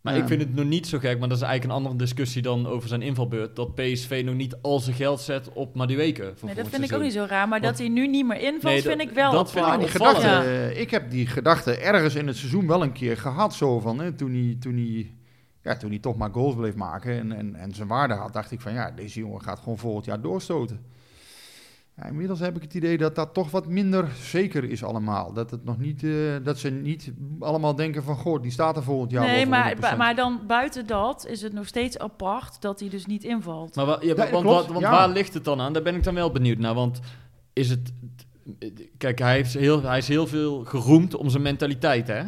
maar 0.00 0.14
Ja. 0.16 0.20
ik 0.22 0.26
vind 0.28 0.40
het 0.40 0.54
nog 0.54 0.64
niet 0.64 0.86
zo 0.86 0.98
gek, 0.98 1.18
maar 1.18 1.28
dat 1.28 1.36
is 1.36 1.42
eigenlijk 1.44 1.64
een 1.72 1.78
andere 1.84 1.96
discussie 2.04 2.42
dan 2.42 2.66
over 2.66 2.88
zijn 2.88 3.02
invalbeurt. 3.02 3.56
Dat 3.56 3.74
PSV 3.74 4.22
nog 4.24 4.34
niet 4.34 4.56
al 4.62 4.80
zijn 4.80 4.96
geld 4.96 5.20
zet 5.20 5.48
op 5.52 5.74
Madueke. 5.74 6.32
Nee, 6.42 6.54
dat 6.54 6.68
vind 6.68 6.84
ik 6.84 6.92
ook 6.92 7.02
niet 7.02 7.12
zo 7.12 7.24
raar. 7.28 7.48
Maar 7.48 7.60
Want- 7.60 7.62
dat 7.72 7.78
hij 7.78 7.88
nu 7.88 8.08
niet 8.08 8.26
meer 8.26 8.40
invalt, 8.40 8.62
Nee, 8.62 8.82
dat- 8.82 8.84
vind 8.96 9.00
ik 9.00 9.10
wel 9.10 9.32
dat 9.32 9.50
vind 9.52 9.66
ik 9.66 9.72
die 9.72 9.82
opvallend. 9.82 10.16
gedachte, 10.16 10.48
Ja. 10.50 10.68
eh, 10.70 10.80
ik 10.80 10.90
heb 10.90 11.10
die 11.10 11.26
gedachte 11.26 11.76
ergens 11.76 12.14
in 12.14 12.26
het 12.26 12.36
seizoen 12.36 12.66
wel 12.66 12.82
een 12.82 12.92
keer 12.92 13.16
gehad. 13.16 13.54
Zo 13.54 13.80
van, 13.80 13.98
hè, 14.00 14.12
toen, 14.12 14.32
hij, 14.32 14.56
toen, 14.60 14.74
hij, 14.74 15.10
ja, 15.62 15.76
toen 15.76 15.90
hij 15.90 15.98
toch 15.98 16.16
maar 16.16 16.30
goals 16.32 16.54
bleef 16.54 16.74
maken 16.74 17.18
en, 17.18 17.32
en, 17.32 17.54
en 17.54 17.74
zijn 17.74 17.88
waarde 17.88 18.14
had, 18.14 18.32
dacht 18.32 18.50
ik 18.50 18.60
van 18.60 18.72
ja, 18.72 18.90
deze 18.90 19.18
jongen 19.18 19.42
gaat 19.42 19.58
gewoon 19.58 19.78
volgend 19.78 20.04
jaar 20.04 20.20
doorstoten. 20.20 20.84
Ja, 21.96 22.04
inmiddels 22.04 22.40
heb 22.40 22.56
ik 22.56 22.62
het 22.62 22.74
idee 22.74 22.98
dat 22.98 23.14
dat 23.14 23.34
toch 23.34 23.50
wat 23.50 23.66
minder 23.66 24.08
zeker 24.20 24.64
is 24.64 24.84
allemaal. 24.84 25.32
Dat, 25.32 25.50
het 25.50 25.64
nog 25.64 25.78
niet, 25.78 26.02
eh, 26.04 26.10
dat 26.42 26.58
ze 26.58 26.70
niet 26.70 27.12
allemaal 27.40 27.74
denken 27.74 28.02
van, 28.02 28.16
goh, 28.16 28.42
die 28.42 28.50
staat 28.50 28.76
er 28.76 28.82
volgend 28.82 29.10
jaar 29.10 29.26
nee, 29.26 29.46
maar, 29.46 29.76
voor 29.76 29.90
100%. 29.94 29.96
maar 29.96 30.14
dan 30.14 30.40
buiten 30.46 30.86
dat 30.86 31.26
is 31.26 31.42
het 31.42 31.52
nog 31.52 31.66
steeds 31.66 31.98
apart 31.98 32.60
dat 32.60 32.80
hij 32.80 32.88
dus 32.88 33.06
niet 33.06 33.24
invalt. 33.24 33.74
Maar 33.76 33.86
wa- 33.86 33.98
ja, 34.00 34.14
want, 34.14 34.30
klopt, 34.30 34.44
wat- 34.46 34.66
want 34.66 34.80
ja. 34.80 34.90
waar 34.90 35.08
ligt 35.08 35.34
het 35.34 35.44
dan 35.44 35.60
aan? 35.60 35.72
Daar 35.72 35.82
ben 35.82 35.94
ik 35.94 36.02
dan 36.02 36.14
wel 36.14 36.30
benieuwd 36.30 36.58
naar. 36.58 36.74
Want 36.74 37.00
is 37.52 37.70
het... 37.70 37.92
Kijk, 38.98 39.18
hij, 39.18 39.34
heeft 39.34 39.54
heel, 39.54 39.82
hij 39.82 39.98
is 39.98 40.08
heel 40.08 40.26
veel 40.26 40.64
geroemd 40.64 41.14
om 41.14 41.28
zijn 41.30 41.42
mentaliteit, 41.42 42.06
hè? 42.08 42.22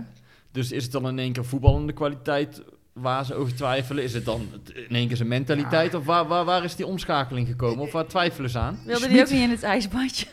Dus 0.50 0.72
is 0.72 0.82
het 0.82 0.92
dan 0.92 1.08
in 1.08 1.18
één 1.18 1.32
keer 1.32 1.44
voetballende 1.44 1.92
kwaliteit 1.92 2.62
waar 2.94 3.24
ze 3.24 3.34
over 3.34 3.54
twijfelen? 3.54 4.04
Is 4.04 4.12
het 4.14 4.24
dan 4.24 4.48
in 4.88 4.96
één 4.96 5.06
keer 5.08 5.16
zijn 5.16 5.28
mentaliteit? 5.28 5.94
Of 5.94 6.04
waar, 6.04 6.26
waar, 6.26 6.44
waar 6.44 6.64
is 6.64 6.76
die 6.76 6.86
omschakeling 6.86 7.46
gekomen? 7.48 7.78
Of 7.78 7.92
waar 7.92 8.06
twijfelen 8.06 8.50
ze 8.50 8.58
aan? 8.58 8.78
Wilde 8.84 9.00
hij 9.00 9.08
Smit- 9.08 9.22
ook 9.26 9.30
niet 9.32 9.42
in 9.42 9.50
het 9.50 9.62
ijsbadje? 9.62 10.26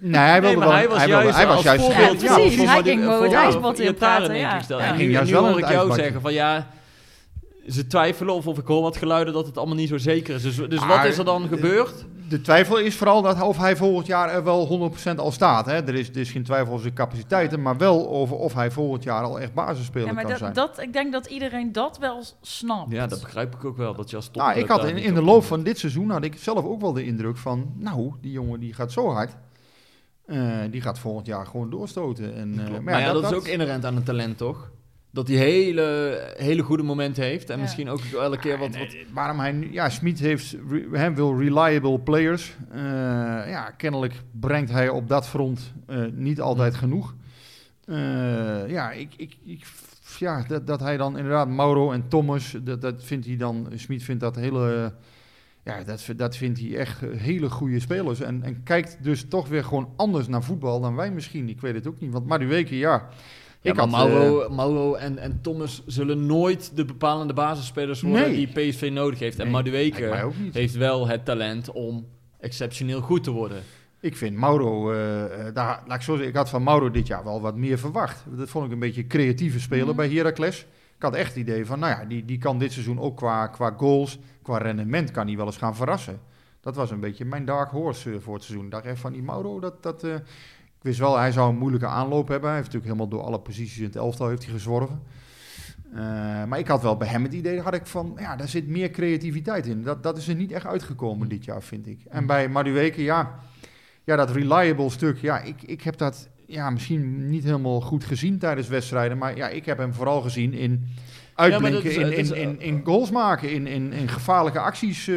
Nee, 0.00 0.20
hij 0.20 0.40
wilde 0.40 0.56
maar 0.56 0.66
wel, 0.68 0.76
hij 0.76 0.88
was 0.88 1.04
wilde- 1.04 1.22
juist 1.22 1.36
hij 1.36 1.46
was 1.46 1.62
juist 1.62 1.86
Ja, 1.86 1.92
precies. 2.08 2.56
voor 2.56 2.66
Hij 2.66 2.82
ging 2.82 3.04
wel 3.04 3.16
voor- 3.16 3.24
het 3.24 3.34
ijsbad 3.34 3.78
in 3.78 3.94
praten, 3.94 4.28
denk 4.28 4.40
ja. 4.40 4.60
Ja. 4.68 4.76
En 4.78 4.82
Hij 4.82 4.90
nu, 4.92 4.98
ging 4.98 5.10
juist 5.12 5.30
nu 5.30 5.36
hoor 5.36 5.48
het 5.48 5.58
ik 5.58 5.68
jou 5.68 5.94
zeggen 5.94 6.20
van 6.20 6.32
ja... 6.32 6.66
Ze 7.70 7.86
twijfelen 7.86 8.34
of, 8.34 8.46
of 8.46 8.58
ik 8.58 8.66
hoor 8.66 8.82
wat 8.82 8.96
geluiden 8.96 9.34
dat 9.34 9.46
het 9.46 9.56
allemaal 9.58 9.76
niet 9.76 9.88
zo 9.88 9.98
zeker 9.98 10.34
is. 10.34 10.42
Dus, 10.42 10.56
dus 10.56 10.86
wat 10.86 11.04
is 11.04 11.18
er 11.18 11.24
dan 11.24 11.48
gebeurd? 11.48 12.04
De 12.28 12.40
twijfel 12.40 12.78
is 12.78 12.96
vooral 12.96 13.22
dat 13.22 13.40
of 13.42 13.56
hij 13.58 13.76
volgend 13.76 14.06
jaar 14.06 14.30
er 14.30 14.44
wel 14.44 14.90
100% 15.14 15.14
al 15.16 15.32
staat. 15.32 15.66
Hè? 15.66 15.72
Er, 15.72 15.94
is, 15.94 16.08
er 16.08 16.16
is 16.16 16.30
geen 16.30 16.42
twijfel 16.42 16.68
over 16.68 16.82
zijn 16.82 16.94
capaciteiten, 16.94 17.62
maar 17.62 17.76
wel 17.76 18.08
over 18.08 18.36
of 18.36 18.54
hij 18.54 18.70
volgend 18.70 19.02
jaar 19.02 19.22
al 19.22 19.40
echt 19.40 19.54
basisspeler 19.54 20.06
Ja, 20.06 20.12
maar 20.12 20.22
kan 20.22 20.30
dat, 20.30 20.40
zijn. 20.40 20.52
dat, 20.52 20.80
ik 20.80 20.92
denk 20.92 21.12
dat 21.12 21.26
iedereen 21.26 21.72
dat 21.72 21.98
wel 21.98 22.22
snapt. 22.40 22.92
Ja, 22.92 23.06
dat 23.06 23.20
begrijp 23.20 23.54
ik 23.54 23.64
ook 23.64 23.76
wel. 23.76 23.94
Dat 23.94 24.10
je 24.10 24.16
als 24.16 24.30
nou, 24.32 24.58
ik 24.58 24.68
had 24.68 24.84
in, 24.84 24.96
in 24.96 25.14
de 25.14 25.20
op- 25.20 25.26
loop 25.26 25.44
van 25.44 25.62
dit 25.62 25.78
seizoen 25.78 26.10
had 26.10 26.24
ik 26.24 26.38
zelf 26.38 26.64
ook 26.64 26.80
wel 26.80 26.92
de 26.92 27.04
indruk 27.04 27.36
van, 27.36 27.72
nou, 27.76 28.12
die 28.20 28.32
jongen 28.32 28.60
die 28.60 28.74
gaat 28.74 28.92
zo 28.92 29.10
hard. 29.10 29.36
Eh, 30.26 30.38
die 30.70 30.80
gaat 30.80 30.98
volgend 30.98 31.26
jaar 31.26 31.46
gewoon 31.46 31.70
doorstoten. 31.70 32.34
En, 32.34 32.66
eh. 32.66 32.78
Maar 32.80 33.00
ja, 33.00 33.12
dat, 33.12 33.24
is 33.24 33.32
ook 33.32 33.46
inherent 33.46 33.84
aan 33.84 33.96
een 33.96 34.02
talent, 34.02 34.36
toch? 34.36 34.70
Dat 35.10 35.28
hij 35.28 35.36
hele, 35.36 36.18
hele 36.36 36.62
goede 36.62 36.82
momenten 36.82 37.24
heeft. 37.24 37.50
En 37.50 37.56
Ja. 37.56 37.62
misschien 37.62 37.88
ook 37.88 38.00
elke 38.00 38.38
keer 38.38 38.58
wat... 38.58 38.76
Wat 38.76 38.96
waarom 39.12 39.38
hij 39.40 39.52
nu, 39.52 39.72
ja, 39.72 39.88
Smit 39.88 40.18
heeft, 40.18 40.56
hij 40.92 41.14
wil 41.14 41.38
reliable 41.38 41.98
players. 41.98 42.56
Eh, 42.70 42.80
ja, 43.48 43.70
kennelijk 43.76 44.14
brengt 44.40 44.70
hij 44.70 44.88
op 44.88 45.08
dat 45.08 45.28
front 45.28 45.72
eh, 45.86 46.04
niet 46.12 46.40
altijd 46.40 46.74
genoeg. 46.74 47.14
Eh, 47.84 48.68
ja, 48.68 48.90
ik, 48.90 49.12
ik, 49.16 49.36
ik, 49.44 49.66
ja 50.18 50.44
dat, 50.48 50.66
dat 50.66 50.80
hij 50.80 50.96
dan 50.96 51.16
inderdaad 51.16 51.48
Mauro 51.48 51.92
en 51.92 52.08
Thomas, 52.08 52.56
dat, 52.62 52.80
dat 52.80 53.04
vindt 53.04 53.26
hij 53.26 53.36
dan, 53.36 53.68
Smit 53.74 54.02
vindt 54.02 54.20
dat 54.20 54.36
hele, 54.36 54.92
ja, 55.64 55.84
dat, 55.84 56.06
dat 56.16 56.36
vindt 56.36 56.58
hij 56.60 56.76
echt 56.76 57.00
hele 57.00 57.50
goede 57.50 57.80
spelers. 57.80 58.20
En, 58.20 58.42
en 58.42 58.62
kijkt 58.62 58.98
dus 59.02 59.24
toch 59.28 59.48
weer 59.48 59.64
gewoon 59.64 59.92
anders 59.96 60.28
naar 60.28 60.42
voetbal 60.42 60.80
dan 60.80 60.96
wij 60.96 61.10
misschien. 61.10 61.48
Ik 61.48 61.60
weet 61.60 61.74
het 61.74 61.86
ook 61.86 62.00
niet. 62.00 62.12
Want 62.12 62.26
Madueke, 62.26 62.78
ja. 62.78 63.08
Ja, 63.60 63.70
ik 63.70 63.76
maar 63.76 63.88
had, 63.88 64.08
Mauro, 64.08 64.40
eh, 64.40 64.50
Mauro 64.50 64.94
en, 64.94 65.18
en 65.18 65.38
Thomas 65.42 65.82
zullen 65.86 66.26
nooit 66.26 66.76
de 66.76 66.84
bepalende 66.84 67.32
basisspelers 67.32 68.00
worden 68.00 68.20
Nee. 68.30 68.46
die 68.46 68.70
PSV 68.70 68.90
nodig 68.92 69.18
heeft. 69.18 69.38
En 69.38 69.44
Nee, 69.44 69.52
Madueke 69.52 70.22
ook 70.24 70.36
niet. 70.38 70.54
heeft 70.54 70.74
wel 70.76 71.06
het 71.08 71.24
talent 71.24 71.70
om 71.72 72.06
exceptioneel 72.40 73.00
goed 73.00 73.24
te 73.24 73.30
worden. 73.30 73.62
Ik 74.00 74.16
vind 74.16 74.36
Mauro, 74.36 74.92
eh, 74.92 75.24
eh, 75.46 75.54
daar, 75.54 75.82
laat 75.86 75.96
ik 75.96 76.02
zo 76.02 76.12
zeggen, 76.12 76.28
ik 76.30 76.36
had 76.36 76.48
van 76.48 76.62
Mauro 76.62 76.90
dit 76.90 77.06
jaar 77.06 77.24
wel 77.24 77.40
wat 77.40 77.56
meer 77.56 77.78
verwacht. 77.78 78.24
Dat 78.36 78.48
vond 78.48 78.66
ik 78.66 78.72
een 78.72 78.78
beetje 78.78 79.06
creatieve 79.06 79.60
speler 79.60 79.86
Mhm. 79.86 79.96
bij 79.96 80.08
Heracles. 80.10 80.60
Ik 80.96 81.02
had 81.02 81.14
echt 81.14 81.28
het 81.28 81.36
idee 81.38 81.66
van, 81.66 81.78
nou 81.78 82.00
ja, 82.00 82.04
die, 82.06 82.24
die 82.24 82.38
kan 82.38 82.58
dit 82.58 82.72
seizoen 82.72 83.00
ook 83.00 83.16
qua, 83.16 83.46
qua 83.46 83.74
goals, 83.76 84.18
qua 84.42 84.58
rendement, 84.58 85.10
kan 85.10 85.26
hij 85.26 85.36
wel 85.36 85.46
eens 85.46 85.56
gaan 85.56 85.76
verrassen. 85.76 86.20
Dat 86.60 86.76
was 86.76 86.90
een 86.90 87.00
beetje 87.00 87.24
mijn 87.24 87.44
dark 87.44 87.70
horse 87.70 88.20
voor 88.20 88.34
het 88.34 88.42
seizoen. 88.42 88.64
Ik 88.66 88.70
dacht 88.72 88.84
echt 88.84 89.00
van 89.00 89.12
die 89.12 89.22
Mauro, 89.22 89.60
dat, 89.60 89.82
dat, 89.82 90.06
ik 90.78 90.84
wist 90.84 90.98
wel, 90.98 91.18
hij 91.18 91.32
zou 91.32 91.50
een 91.50 91.58
moeilijke 91.58 91.86
aanloop 91.86 92.28
hebben. 92.28 92.48
Hij 92.50 92.58
heeft 92.58 92.72
natuurlijk 92.72 92.92
helemaal 92.98 93.18
door 93.18 93.28
alle 93.28 93.40
posities 93.42 93.78
in 93.78 93.84
het 93.84 93.96
elftal 93.96 94.28
heeft 94.28 94.44
hij 94.44 94.52
gezworven. 94.52 95.02
Eh, 95.92 95.98
maar 96.44 96.58
ik 96.58 96.68
had 96.68 96.82
wel 96.82 96.96
bij 96.96 97.08
hem 97.08 97.22
het 97.22 97.32
idee, 97.32 97.60
had 97.60 97.74
ik 97.74 97.86
van, 97.86 98.16
ja, 98.20 98.36
daar 98.36 98.48
zit 98.48 98.68
meer 98.68 98.90
creativiteit 98.90 99.66
in. 99.66 99.82
Dat, 99.82 100.02
dat 100.02 100.18
is 100.18 100.28
er 100.28 100.34
niet 100.34 100.52
echt 100.52 100.66
uitgekomen 100.66 101.28
dit 101.28 101.44
jaar, 101.44 101.62
vind 101.62 101.86
ik. 101.86 102.00
En 102.08 102.26
bij 102.26 102.48
Madueke, 102.48 103.02
ja, 103.02 103.38
ja, 104.04 104.16
dat 104.16 104.30
reliable 104.30 104.90
stuk, 104.90 105.18
ja, 105.18 105.40
ik, 105.40 105.62
ik 105.62 105.82
heb 105.82 105.96
dat 105.96 106.28
ja, 106.46 106.70
misschien 106.70 107.28
niet 107.28 107.44
helemaal 107.44 107.80
goed 107.80 108.04
gezien 108.04 108.38
tijdens 108.38 108.68
wedstrijden. 108.68 109.18
Maar 109.18 109.36
ja, 109.36 109.48
ik 109.48 109.64
heb 109.66 109.78
hem 109.78 109.94
vooral 109.94 110.20
gezien 110.20 110.52
in 110.52 110.86
uitblinken, 111.34 111.82
dat 111.82 111.90
is- 111.92 111.96
in, 111.96 112.04
het 112.06 112.12
is, 112.18 112.30
in, 112.30 112.36
in, 112.48 112.60
in 112.60 112.84
goals 112.84 113.10
maken, 113.10 113.50
in, 113.52 113.66
in, 113.66 113.92
in 113.92 114.08
gevaarlijke 114.08 114.58
acties 114.60 115.08
eh, 115.08 115.16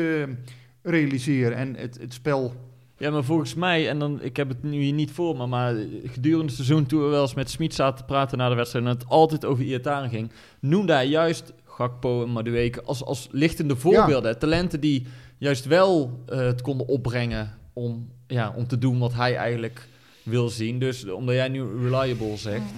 realiseren. 0.81 1.57
En 1.57 1.75
het, 1.75 1.97
het 2.01 2.13
spel, 2.13 2.53
Ja, 3.01 3.09
maar 3.11 3.23
volgens 3.23 3.53
mij, 3.53 3.89
en 3.89 3.99
dan, 3.99 4.21
ik 4.21 4.37
heb 4.37 4.49
het 4.49 4.63
nu 4.63 4.81
hier 4.81 4.93
niet 4.93 5.11
voor 5.11 5.37
me, 5.37 5.45
maar 5.47 5.75
gedurende 6.05 6.45
het 6.45 6.55
seizoen 6.55 6.85
toen 6.85 7.01
we 7.03 7.07
wel 7.09 7.21
eens 7.21 7.33
met 7.33 7.49
Smit 7.49 7.73
zaten 7.73 7.97
te 7.97 8.03
praten 8.03 8.37
na 8.37 8.49
de 8.49 8.55
wedstrijd 8.55 8.85
en 8.85 8.91
het 8.91 9.07
altijd 9.07 9.45
over 9.45 9.63
Iataren 9.63 10.09
ging, 10.09 10.31
noemde 10.59 10.93
hij 10.93 11.07
juist 11.07 11.53
Gakpo 11.65 12.23
en 12.23 12.29
Madueke 12.31 12.83
als, 12.83 13.03
als 13.03 13.27
lichtende 13.31 13.75
voorbeelden. 13.75 14.39
Talenten 14.39 14.79
die 14.79 15.05
juist 15.37 15.65
wel 15.65 16.19
eh, 16.27 16.37
het 16.37 16.61
konden 16.61 16.87
opbrengen 16.87 17.53
om, 17.73 18.09
ja, 18.27 18.53
om 18.55 18.67
te 18.67 18.77
doen 18.77 18.99
wat 18.99 19.13
hij 19.13 19.35
eigenlijk 19.35 19.87
wil 20.23 20.49
zien. 20.49 20.79
Dus 20.79 21.09
omdat 21.09 21.35
jij 21.35 21.47
nu 21.47 21.63
reliable 21.81 22.37
zegt, 22.37 22.71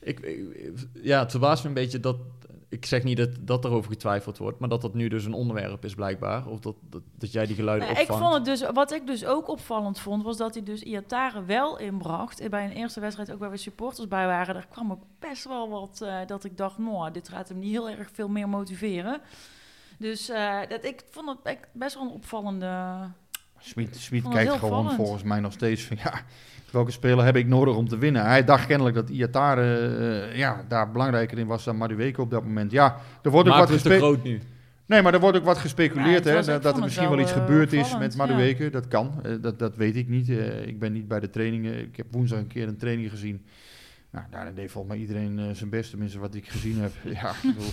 ik, 0.00 0.20
ik- 0.20 0.86
ja, 1.02 1.20
het 1.20 1.30
verbaast 1.30 1.62
me 1.62 1.68
een 1.68 1.74
beetje 1.74 2.00
dat. 2.00 2.16
Ik 2.74 2.86
zeg 2.86 3.02
niet 3.02 3.16
dat, 3.16 3.30
dat 3.40 3.64
erover 3.64 3.90
getwijfeld 3.90 4.38
wordt, 4.38 4.58
maar 4.58 4.68
dat 4.68 4.80
dat 4.82 4.94
nu 4.94 5.08
dus 5.08 5.24
een 5.24 5.32
onderwerp 5.32 5.84
is 5.84 5.94
blijkbaar. 5.94 6.46
Of 6.46 6.60
dat, 6.60 6.74
dat, 6.90 7.02
dat 7.18 7.32
jij 7.32 7.46
die 7.46 7.56
geluiden 7.56 7.88
Nou, 7.88 8.00
ik 8.00 8.10
opvangt. 8.10 8.32
vond 8.32 8.46
het 8.46 8.58
dus, 8.60 8.70
wat 8.72 8.92
ik 8.92 9.06
dus 9.06 9.24
ook 9.24 9.48
opvallend 9.48 10.00
vond, 10.00 10.22
was 10.22 10.36
dat 10.36 10.54
hij 10.54 10.62
dus 10.62 10.82
Iatare 10.82 11.44
wel 11.44 11.78
inbracht. 11.78 12.40
En 12.40 12.50
Bij 12.50 12.64
een 12.64 12.70
eerste 12.72 13.00
wedstrijd, 13.00 13.32
ook 13.32 13.38
waar 13.38 13.50
we 13.50 13.56
supporters 13.56 14.08
bij 14.08 14.26
waren, 14.26 14.54
daar 14.54 14.66
kwam 14.70 14.92
ook 14.92 15.02
best 15.18 15.44
wel 15.44 15.68
wat 15.68 16.00
eh, 16.00 16.16
dat 16.26 16.44
ik 16.44 16.56
dacht, 16.56 16.78
nou, 16.78 17.10
dit 17.10 17.28
gaat 17.28 17.48
hem 17.48 17.58
niet 17.58 17.70
heel 17.70 17.90
erg 17.90 18.08
veel 18.12 18.28
meer 18.28 18.48
motiveren. 18.48 19.20
Dus 19.98 20.28
eh, 20.28 20.58
dat, 20.68 20.84
ik 20.84 21.02
vond 21.10 21.28
het 21.28 21.38
echt 21.42 21.66
best 21.72 21.94
wel 21.94 22.02
een 22.04 22.10
opvallende. 22.12 22.98
Smit, 23.58 23.96
Smit 23.96 24.28
kijkt 24.28 24.52
gewoon 24.52 24.72
opvallend. 24.78 24.94
volgens 24.94 25.22
mij 25.22 25.40
nog 25.40 25.52
steeds 25.52 25.82
van, 25.82 25.96
ja, 25.96 26.22
welke 26.74 26.90
speler 26.90 27.24
heb 27.24 27.36
ik 27.36 27.46
nodig 27.46 27.76
om 27.76 27.88
te 27.88 27.98
winnen? 27.98 28.24
Hij 28.24 28.44
dacht 28.44 28.66
kennelijk 28.66 28.96
dat 28.96 29.08
Iatare 29.08 29.78
eh, 29.78 30.38
ja, 30.38 30.64
daar 30.68 30.90
belangrijker 30.90 31.38
in 31.38 31.46
was 31.46 31.64
dan 31.64 31.76
Madueke 31.76 32.20
op 32.20 32.30
dat 32.30 32.44
moment. 32.44 32.70
Ja, 32.70 32.96
er 33.22 33.30
wordt 33.30 33.48
ook 33.48 33.56
wat 33.56 33.68
het 33.68 33.82
te 33.82 33.88
gespe- 33.88 34.04
groot 34.04 34.22
nu. 34.24 34.40
Nee, 34.86 35.02
maar 35.02 35.14
er 35.14 35.20
wordt 35.20 35.36
ook 35.36 35.44
wat 35.44 35.58
gespeculeerd, 35.58 36.24
hè, 36.24 36.42
dat, 36.60 36.76
er 36.76 36.82
misschien 36.82 37.08
wel, 37.08 37.16
wel 37.16 37.24
iets 37.24 37.34
eh, 37.34 37.38
gebeurd 37.38 37.72
is 37.72 37.98
met 37.98 38.14
ja. 38.14 38.26
Madueke. 38.26 38.70
Dat 38.70 38.88
kan, 38.88 39.12
eh, 39.22 39.32
dat, 39.40 39.58
dat 39.58 39.76
weet 39.76 39.96
ik 39.96 40.08
niet. 40.08 40.28
Eh, 40.28 40.66
ik 40.66 40.78
ben 40.78 40.92
niet 40.92 41.08
bij 41.08 41.20
de 41.20 41.30
trainingen. 41.30 41.80
Ik 41.80 41.96
heb 41.96 42.06
woensdag 42.10 42.38
een 42.38 42.46
keer 42.46 42.68
een 42.68 42.76
training 42.76 43.10
gezien. 43.10 43.44
Nou, 44.14 44.26
daar 44.30 44.54
deed 44.54 44.70
volgens 44.70 44.92
mij 44.94 45.02
iedereen 45.02 45.38
eh, 45.38 45.44
zijn 45.52 45.70
best, 45.70 45.90
tenminste 45.90 46.18
wat 46.18 46.34
ik 46.34 46.48
gezien 46.48 46.80
heb. 46.80 46.92
Ja, 47.20 47.28
ik 47.30 47.36
bedoel, 47.42 47.70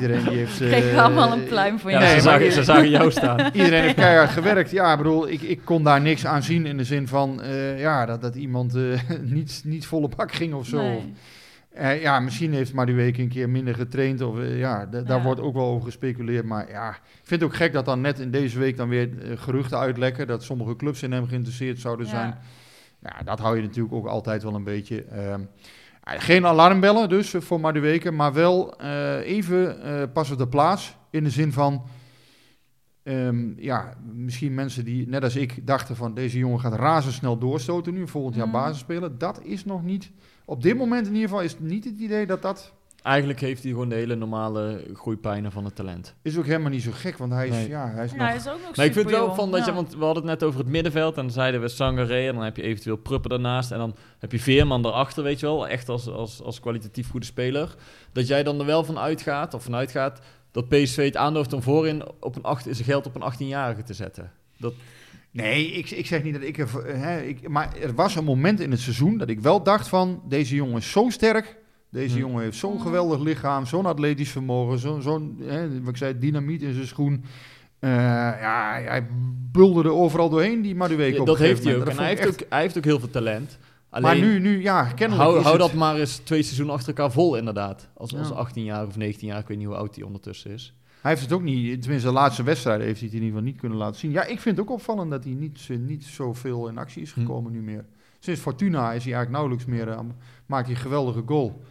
iedereen 0.00 0.24
die 0.24 0.36
heeft... 0.38 0.60
eh, 0.60 0.68
Kreeg 0.68 0.96
allemaal 0.96 1.32
een 1.32 1.44
pluim 1.44 1.78
van 1.78 1.90
Ja, 1.90 1.98
jou. 2.00 2.10
Nee, 2.10 2.20
ze, 2.20 2.28
zagen, 2.28 2.52
ze 2.52 2.64
zagen 2.64 2.90
jou 2.90 3.10
staan. 3.10 3.38
Iedereen 3.52 3.82
heeft 3.82 3.94
keihard 3.94 4.30
gewerkt. 4.30 4.70
Ja, 4.70 4.92
ik 4.92 4.98
bedoel, 4.98 5.28
ik, 5.28 5.40
ik 5.42 5.60
kon 5.64 5.82
daar 5.84 6.00
niks 6.00 6.26
aan 6.26 6.42
zien 6.42 6.66
in 6.66 6.76
de 6.76 6.84
zin 6.84 7.08
van 7.08 7.42
eh, 7.42 7.80
ja, 7.80 8.06
dat, 8.06 8.20
dat 8.20 8.34
iemand 8.34 8.74
eh, 8.74 9.00
niet, 9.22 9.62
niet 9.64 9.86
volle 9.86 10.08
bak 10.16 10.32
ging 10.32 10.54
of 10.54 10.66
zo. 10.66 10.82
Nee. 10.82 11.12
Eh, 11.74 12.02
ja, 12.02 12.20
misschien 12.20 12.52
heeft 12.52 12.72
Madueke 12.72 13.22
een 13.22 13.28
keer 13.28 13.48
minder 13.50 13.74
getraind. 13.74 14.20
Of, 14.20 14.36
ja, 14.48 14.86
da- 14.86 15.00
daar 15.02 15.16
Ja. 15.18 15.22
wordt 15.24 15.40
ook 15.40 15.54
wel 15.54 15.64
over 15.66 15.84
gespeculeerd. 15.84 16.44
Maar 16.44 16.70
ja, 16.70 16.90
ik 16.90 16.96
vind 17.22 17.40
het 17.40 17.50
ook 17.50 17.56
gek 17.56 17.72
dat 17.72 17.84
dan 17.84 18.00
net 18.00 18.18
in 18.18 18.30
deze 18.30 18.58
week 18.58 18.76
dan 18.76 18.88
weer 18.88 19.08
geruchten 19.34 19.78
uitlekken. 19.78 20.26
Dat 20.26 20.44
sommige 20.44 20.76
clubs 20.76 21.02
in 21.02 21.12
hem 21.12 21.26
geïnteresseerd 21.28 21.78
zouden 21.80 22.06
Ja. 22.06 22.12
zijn. 22.12 22.34
Ja, 23.06 23.22
dat 23.24 23.38
hou 23.38 23.56
je 23.56 23.62
natuurlijk 23.62 23.94
ook 23.94 24.06
altijd 24.06 24.42
wel 24.42 24.54
een 24.54 24.64
beetje. 24.64 25.02
ehm, 25.04 25.40
geen 26.00 26.46
alarmbellen 26.46 27.08
dus 27.08 27.30
voor 27.38 27.60
Madueke. 27.60 28.10
Maar 28.10 28.32
wel 28.32 28.78
eh, 28.78 29.18
even 29.18 29.82
eh 29.82 30.02
pas 30.12 30.30
op 30.30 30.38
de 30.38 30.48
plaats. 30.48 30.96
In 31.10 31.24
de 31.24 31.30
zin 31.30 31.52
van... 31.52 31.82
ehm, 33.02 33.52
ja, 33.56 33.94
misschien 34.12 34.54
mensen 34.54 34.84
die 34.84 35.08
net 35.08 35.22
als 35.22 35.36
ik 35.36 35.66
dachten 35.66 35.96
van... 35.96 36.14
deze 36.14 36.38
jongen 36.38 36.60
gaat 36.60 36.72
razendsnel 36.74 37.38
doorstoten 37.38 37.94
nu. 37.94 38.08
Volgend 38.08 38.34
jaar 38.36 38.48
Mhm. 38.48 38.56
basis 38.56 38.78
spelen. 38.78 39.18
Dat 39.18 39.40
is 39.42 39.64
nog 39.64 39.82
niet... 39.82 40.10
Op 40.44 40.62
dit 40.62 40.76
moment 40.76 41.06
in 41.06 41.12
ieder 41.14 41.28
geval 41.28 41.44
is 41.44 41.52
het 41.52 41.60
niet 41.60 41.84
het 41.84 41.98
idee 41.98 42.26
dat 42.26 42.42
dat... 42.42 42.72
Eigenlijk 43.06 43.40
heeft 43.40 43.62
hij 43.62 43.72
gewoon 43.72 43.88
de 43.88 43.94
hele 43.94 44.14
normale 44.14 44.84
groeipijnen 44.94 45.52
van 45.52 45.64
het 45.64 45.74
talent. 45.74 46.14
Is 46.22 46.38
ook 46.38 46.46
helemaal 46.46 46.70
niet 46.70 46.82
zo 46.82 46.90
gek, 46.94 47.16
want 47.18 47.32
hij 47.32 47.48
is, 47.48 47.54
Nee. 47.54 47.68
ja, 47.68 47.90
hij 47.90 48.04
is 48.04 48.10
Ja, 48.10 48.16
nog... 48.16 48.26
hij 48.26 48.36
is 48.36 48.48
ook 48.48 48.60
nog 48.60 48.76
Maar 48.76 48.84
ik 48.86 48.92
vind 48.92 49.10
wel 49.10 49.34
van 49.34 49.50
dat 49.50 49.64
je, 49.64 49.72
want 49.72 49.94
we 49.94 50.04
hadden 50.04 50.22
het 50.22 50.40
net 50.40 50.48
over 50.48 50.60
het 50.60 50.68
middenveld 50.68 51.16
en 51.16 51.22
dan 51.22 51.30
zeiden 51.30 51.60
we 51.60 51.68
Sangaré 51.68 52.26
en 52.28 52.34
dan 52.34 52.44
heb 52.44 52.56
je 52.56 52.62
eventueel 52.62 52.96
Pruppen 52.96 53.30
daarnaast 53.30 53.70
en 53.70 53.78
dan 53.78 53.96
heb 54.18 54.32
je 54.32 54.40
Veerman 54.40 54.82
daarachter, 54.82 55.22
weet 55.22 55.40
je 55.40 55.46
wel, 55.46 55.68
echt 55.68 55.88
als, 55.88 56.08
als, 56.08 56.42
als 56.42 56.60
kwalitatief 56.60 57.10
goede 57.10 57.26
speler. 57.26 57.74
Dat 58.12 58.26
jij 58.26 58.42
dan 58.42 58.60
er 58.60 58.66
wel 58.66 58.84
van 58.84 58.98
uitgaat, 58.98 59.54
of 59.54 59.62
vanuit 59.62 59.90
gaat, 59.90 60.20
dat 60.50 60.68
PSV 60.68 61.04
het 61.04 61.16
aandurft 61.16 61.52
om 61.52 61.62
voorin 61.62 62.02
op 62.20 62.36
een 62.36 62.42
acht, 62.42 62.62
zijn 62.62 62.84
geld 62.84 63.06
op 63.06 63.14
een 63.14 63.32
18-jarige 63.32 63.82
te 63.82 63.94
zetten. 63.94 64.32
Dat, 64.58 64.74
Nee, 65.30 65.72
ik, 65.72 65.90
ik 65.90 66.06
zeg 66.06 66.22
niet 66.22 66.34
dat 66.34 66.42
ik... 66.42 66.58
Er, 66.58 66.68
hè, 66.86 67.20
ik 67.20 67.48
maar 67.48 67.76
er 67.76 67.94
was 67.94 68.14
een 68.14 68.24
moment 68.24 68.60
in 68.60 68.70
het 68.70 68.80
seizoen 68.80 69.18
dat 69.18 69.28
ik 69.28 69.40
wel 69.40 69.62
dacht 69.62 69.88
van... 69.88 70.22
deze 70.28 70.54
jongen 70.54 70.76
is 70.76 70.90
zo 70.90 71.08
sterk... 71.10 71.56
Deze 71.96 72.14
Hm. 72.14 72.20
jongen 72.20 72.42
heeft 72.42 72.56
zo'n 72.58 72.74
Mhm. 72.74 72.82
geweldig 72.82 73.20
lichaam, 73.20 73.66
zo'n 73.66 73.86
atletisch 73.86 74.30
vermogen, 74.30 74.78
zo'n, 74.78 75.02
zo'n 75.02 75.36
hè, 75.42 75.80
wat 75.80 75.88
ik 75.88 75.96
zei, 75.96 76.18
dynamiet 76.18 76.62
in 76.62 76.72
zijn 76.74 76.86
schoen. 76.86 77.24
Eh, 77.78 77.90
ja, 78.40 78.80
hij 78.84 79.06
bulderde 79.52 79.90
overal 79.92 80.28
doorheen, 80.28 80.62
die 80.62 80.74
Madueke 80.74 81.14
Ja, 81.14 81.20
op 81.20 81.26
dat 81.26 81.38
heeft 81.38 81.64
hij 81.64 81.76
ook. 81.76 81.84
En 81.86 81.96
hij 81.96 82.06
heeft 82.08 82.26
ook, 82.28 82.38
hij 82.48 82.60
heeft 82.60 82.76
ook 82.78 82.84
heel 82.84 82.98
veel 82.98 83.10
talent. 83.10 83.58
Alleen, 83.90 84.06
Maar 84.06 84.18
nu, 84.28 84.38
nu, 84.40 84.62
ja, 84.62 84.84
kennelijk 84.84 85.26
hou, 85.28 85.36
is 85.38 85.44
hou 85.44 85.56
het- 85.58 85.66
dat 85.66 85.74
maar 85.78 85.96
eens 85.96 86.16
twee 86.16 86.42
seizoenen 86.42 86.74
achter 86.74 86.88
elkaar 86.88 87.12
vol 87.12 87.36
inderdaad. 87.36 87.88
Als, 87.94 88.16
als 88.16 88.28
Ja. 88.28 88.34
18 88.34 88.64
jaar 88.64 88.86
of 88.86 88.96
19 88.96 89.28
jaar, 89.28 89.38
ik 89.40 89.46
weet 89.48 89.58
niet 89.58 89.66
hoe 89.66 89.76
oud 89.76 89.94
hij 89.94 90.04
ondertussen 90.04 90.50
is. 90.50 90.74
Hij 91.00 91.10
heeft 91.10 91.22
het 91.24 91.32
ook 91.32 91.42
niet, 91.42 91.80
tenminste 91.82 92.08
de 92.08 92.14
laatste 92.14 92.42
wedstrijden 92.42 92.86
heeft 92.86 93.00
hij 93.00 93.08
het 93.08 93.16
in 93.18 93.22
ieder 93.24 93.36
geval 93.38 93.52
niet 93.52 93.60
kunnen 93.60 93.78
laten 93.78 94.00
zien. 94.00 94.10
Ja, 94.10 94.24
ik 94.24 94.40
vind 94.40 94.56
het 94.56 94.66
ook 94.66 94.72
opvallend 94.72 95.10
dat 95.10 95.24
hij 95.24 95.32
niet, 95.32 95.68
niet 95.86 96.04
zoveel 96.04 96.68
in 96.68 96.78
actie 96.78 97.02
is 97.02 97.12
Hm. 97.12 97.20
gekomen 97.20 97.52
nu 97.52 97.62
meer. 97.62 97.84
Sinds 98.18 98.40
Fortuna 98.40 98.80
is 98.80 99.04
hij 99.04 99.12
eigenlijk 99.14 99.30
nauwelijks 99.30 99.64
meer, 99.64 99.88
eh, 99.88 99.98
maakt 100.46 100.66
hij 100.66 100.74
een 100.74 100.80
geweldige 100.82 101.22
goal. 101.26 101.62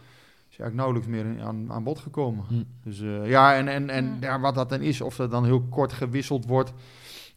Is 0.56 0.62
eigenlijk 0.62 0.74
nauwelijks 0.74 1.08
meer 1.36 1.44
aan, 1.46 1.72
aan 1.72 1.84
bod 1.84 1.98
gekomen. 1.98 2.44
Hm. 2.48 2.62
Dus 2.82 3.00
eh, 3.00 3.28
ja, 3.28 3.54
en, 3.56 3.68
en, 3.68 3.90
en 3.90 4.04
Ja. 4.20 4.26
ja, 4.28 4.40
wat 4.40 4.54
dat 4.54 4.68
dan 4.68 4.80
is, 4.80 5.00
of 5.00 5.16
dat 5.16 5.30
dan 5.30 5.44
heel 5.44 5.62
kort 5.62 5.92
gewisseld 5.92 6.46
wordt, 6.46 6.72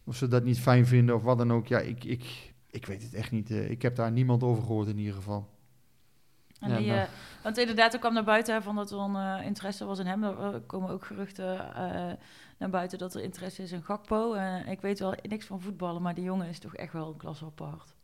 of 0.04 0.16
ze 0.16 0.28
dat 0.28 0.44
niet 0.44 0.60
fijn 0.60 0.86
vinden 0.86 1.14
of 1.14 1.22
wat 1.22 1.38
dan 1.38 1.52
ook. 1.52 1.66
Ja, 1.66 1.78
ik, 1.78 2.04
ik, 2.04 2.52
ik 2.70 2.86
weet 2.86 3.02
het 3.02 3.14
echt 3.14 3.30
niet. 3.30 3.50
eh, 3.50 3.70
ik 3.70 3.82
heb 3.82 3.96
daar 3.96 4.12
niemand 4.12 4.42
over 4.42 4.62
gehoord 4.62 4.88
in 4.88 4.98
ieder 4.98 5.14
geval. 5.14 5.48
En 6.60 6.70
Ja, 6.70 6.76
die, 6.76 6.86
nou. 6.86 6.98
eh, 7.00 7.06
want 7.42 7.58
inderdaad, 7.58 7.92
er 7.92 7.98
kwam 7.98 8.12
naar 8.14 8.24
buiten 8.24 8.62
van 8.62 8.76
dat 8.76 8.90
er 8.90 8.98
een 8.98 9.42
interesse 9.44 9.84
was 9.84 9.98
in 9.98 10.06
hem. 10.06 10.22
Er 10.24 10.60
komen 10.60 10.90
ook 10.90 11.04
geruchten 11.04 11.74
eh, 11.74 12.12
naar 12.58 12.70
buiten 12.70 12.98
dat 12.98 13.14
er 13.14 13.22
interesse 13.22 13.62
is 13.62 13.72
in 13.72 13.82
Gakpo. 13.82 14.32
Eh, 14.34 14.68
ik 14.70 14.80
weet 14.80 14.98
wel 14.98 15.14
niks 15.22 15.46
van 15.46 15.60
voetballen, 15.60 16.02
maar 16.02 16.14
die 16.14 16.24
jongen 16.24 16.46
is 16.48 16.58
toch 16.58 16.74
echt 16.76 16.92
wel 16.92 17.08
een 17.08 17.16
klas 17.16 17.42
apart. 17.44 17.94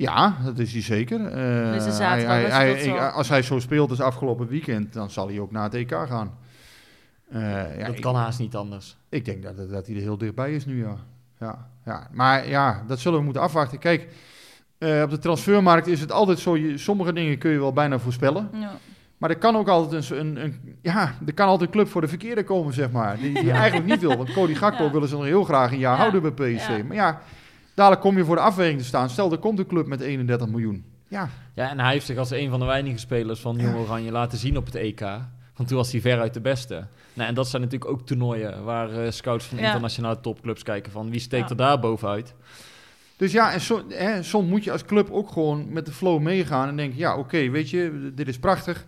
Ja, 0.00 0.36
dat 0.44 0.58
is 0.58 0.72
hij 0.72 0.82
zeker. 0.82 1.26
Eh, 1.26 1.72
Dus 1.84 1.98
hij, 1.98 2.72
ik- 2.82 2.98
als 3.12 3.28
hij 3.28 3.42
zo 3.42 3.58
speelt 3.58 3.90
als 3.90 4.00
afgelopen 4.00 4.46
weekend, 4.48 4.92
dan 4.92 5.10
zal 5.10 5.28
hij 5.28 5.38
ook 5.40 5.50
naar 5.50 5.62
het 5.62 5.74
EK 5.74 5.90
gaan. 6.08 6.34
Eh, 7.30 7.78
ja, 7.78 7.86
dat 7.86 7.94
ik, 7.94 8.00
kan 8.00 8.14
haast 8.14 8.38
niet 8.38 8.54
anders. 8.56 8.96
ik 9.08 9.24
denk 9.24 9.42
dat, 9.42 9.56
dat 9.70 9.86
hij 9.86 9.96
er 9.96 10.02
heel 10.02 10.18
dichtbij 10.18 10.52
is 10.54 10.66
nu, 10.66 10.78
ja. 10.84 10.96
ja, 11.40 11.68
ja. 11.84 12.08
Maar 12.12 12.48
ja, 12.48 12.82
dat 12.86 12.98
zullen 12.98 13.18
we 13.18 13.24
moeten 13.24 13.42
afwachten. 13.42 13.78
Kijk, 13.78 14.08
eh, 14.78 15.02
op 15.02 15.10
de 15.10 15.18
transfermarkt 15.18 15.86
is 15.86 16.00
het 16.00 16.12
altijd 16.12 16.38
zo, 16.38 16.56
je, 16.56 16.78
sommige 16.78 17.12
dingen 17.12 17.38
kun 17.38 17.50
je 17.50 17.58
wel 17.58 17.72
bijna 17.72 17.98
voorspellen. 17.98 18.48
Ja. 18.52 18.70
Maar 19.18 19.30
er 19.30 19.38
kan 19.38 19.56
ook 19.56 19.68
altijd 19.68 20.10
een, 20.10 20.18
een, 20.20 20.44
een- 20.44 20.78
ja, 20.82 21.14
er 21.26 21.34
kan 21.34 21.48
altijd 21.48 21.68
een 21.68 21.74
club 21.74 21.88
voor 21.88 22.00
de 22.00 22.08
verkeerde 22.08 22.44
komen, 22.44 22.72
zeg 22.74 22.90
maar. 22.90 23.16
Die, 23.18 23.40
die 23.40 23.50
eigenlijk 23.50 23.86
niet 23.86 24.00
wil. 24.00 24.16
Want 24.16 24.32
Cody 24.32 24.54
Gakpo 24.54 24.84
Ja. 24.84 24.90
willen 24.90 25.08
ze 25.08 25.14
nog 25.14 25.24
heel 25.24 25.44
graag 25.44 25.72
een 25.72 25.78
jaar 25.78 25.94
Ja. 25.96 25.98
houden 26.00 26.22
bij 26.22 26.30
PSV. 26.56 26.68
Ja. 26.68 26.84
Maar 26.84 26.96
ja, 26.96 27.20
dadelijk 27.74 28.00
kom 28.02 28.16
je 28.16 28.24
voor 28.24 28.34
de 28.36 28.42
afweging 28.42 28.78
te 28.78 28.84
staan. 28.86 29.10
Stel, 29.10 29.32
er 29.32 29.38
komt 29.38 29.58
een 29.58 29.66
club 29.66 29.86
met 29.86 30.00
31 30.00 30.48
miljoen. 30.48 30.84
Ja, 31.08 31.28
Ja, 31.54 31.70
en 31.70 31.80
hij 31.80 31.92
heeft 31.92 32.06
zich 32.06 32.16
als 32.18 32.30
een 32.30 32.50
van 32.50 32.60
de 32.60 32.66
weinige 32.66 32.98
spelers 32.98 33.40
van 33.40 33.56
Jong 33.56 33.76
Oranje 33.76 34.10
laten 34.12 34.38
zien 34.38 34.56
op 34.56 34.64
het 34.66 34.74
EK. 34.74 35.00
Want 35.56 35.68
toen 35.68 35.76
was 35.78 35.92
hij 35.92 36.00
veruit 36.00 36.34
de 36.34 36.40
beste. 36.40 36.86
Nou, 37.14 37.28
en 37.28 37.34
dat 37.34 37.48
zijn 37.48 37.62
natuurlijk 37.62 37.90
ook 37.90 38.06
toernooien 38.06 38.64
waar 38.64 38.90
eh, 39.04 39.10
scouts 39.10 39.44
van 39.44 39.58
Ja. 39.58 39.64
internationale 39.66 40.20
topclubs 40.20 40.62
kijken 40.62 40.92
van 40.92 41.10
wie 41.10 41.20
steekt 41.20 41.42
Ja. 41.44 41.50
er 41.50 41.56
daar 41.56 41.78
bovenuit. 41.80 42.34
Dus 43.16 43.32
ja, 43.32 43.52
en 43.52 43.60
so, 43.60 43.82
hè, 43.88 44.22
soms 44.22 44.48
moet 44.48 44.64
je 44.64 44.72
als 44.72 44.84
club 44.84 45.10
ook 45.10 45.30
gewoon 45.30 45.72
met 45.72 45.86
de 45.86 45.92
flow 45.92 46.20
meegaan 46.20 46.68
en 46.68 46.76
denken, 46.76 46.98
ja, 46.98 47.16
oké, 47.16 47.50
weet 47.50 47.70
je, 47.70 48.12
dit 48.14 48.28
is 48.28 48.38
prachtig. 48.38 48.84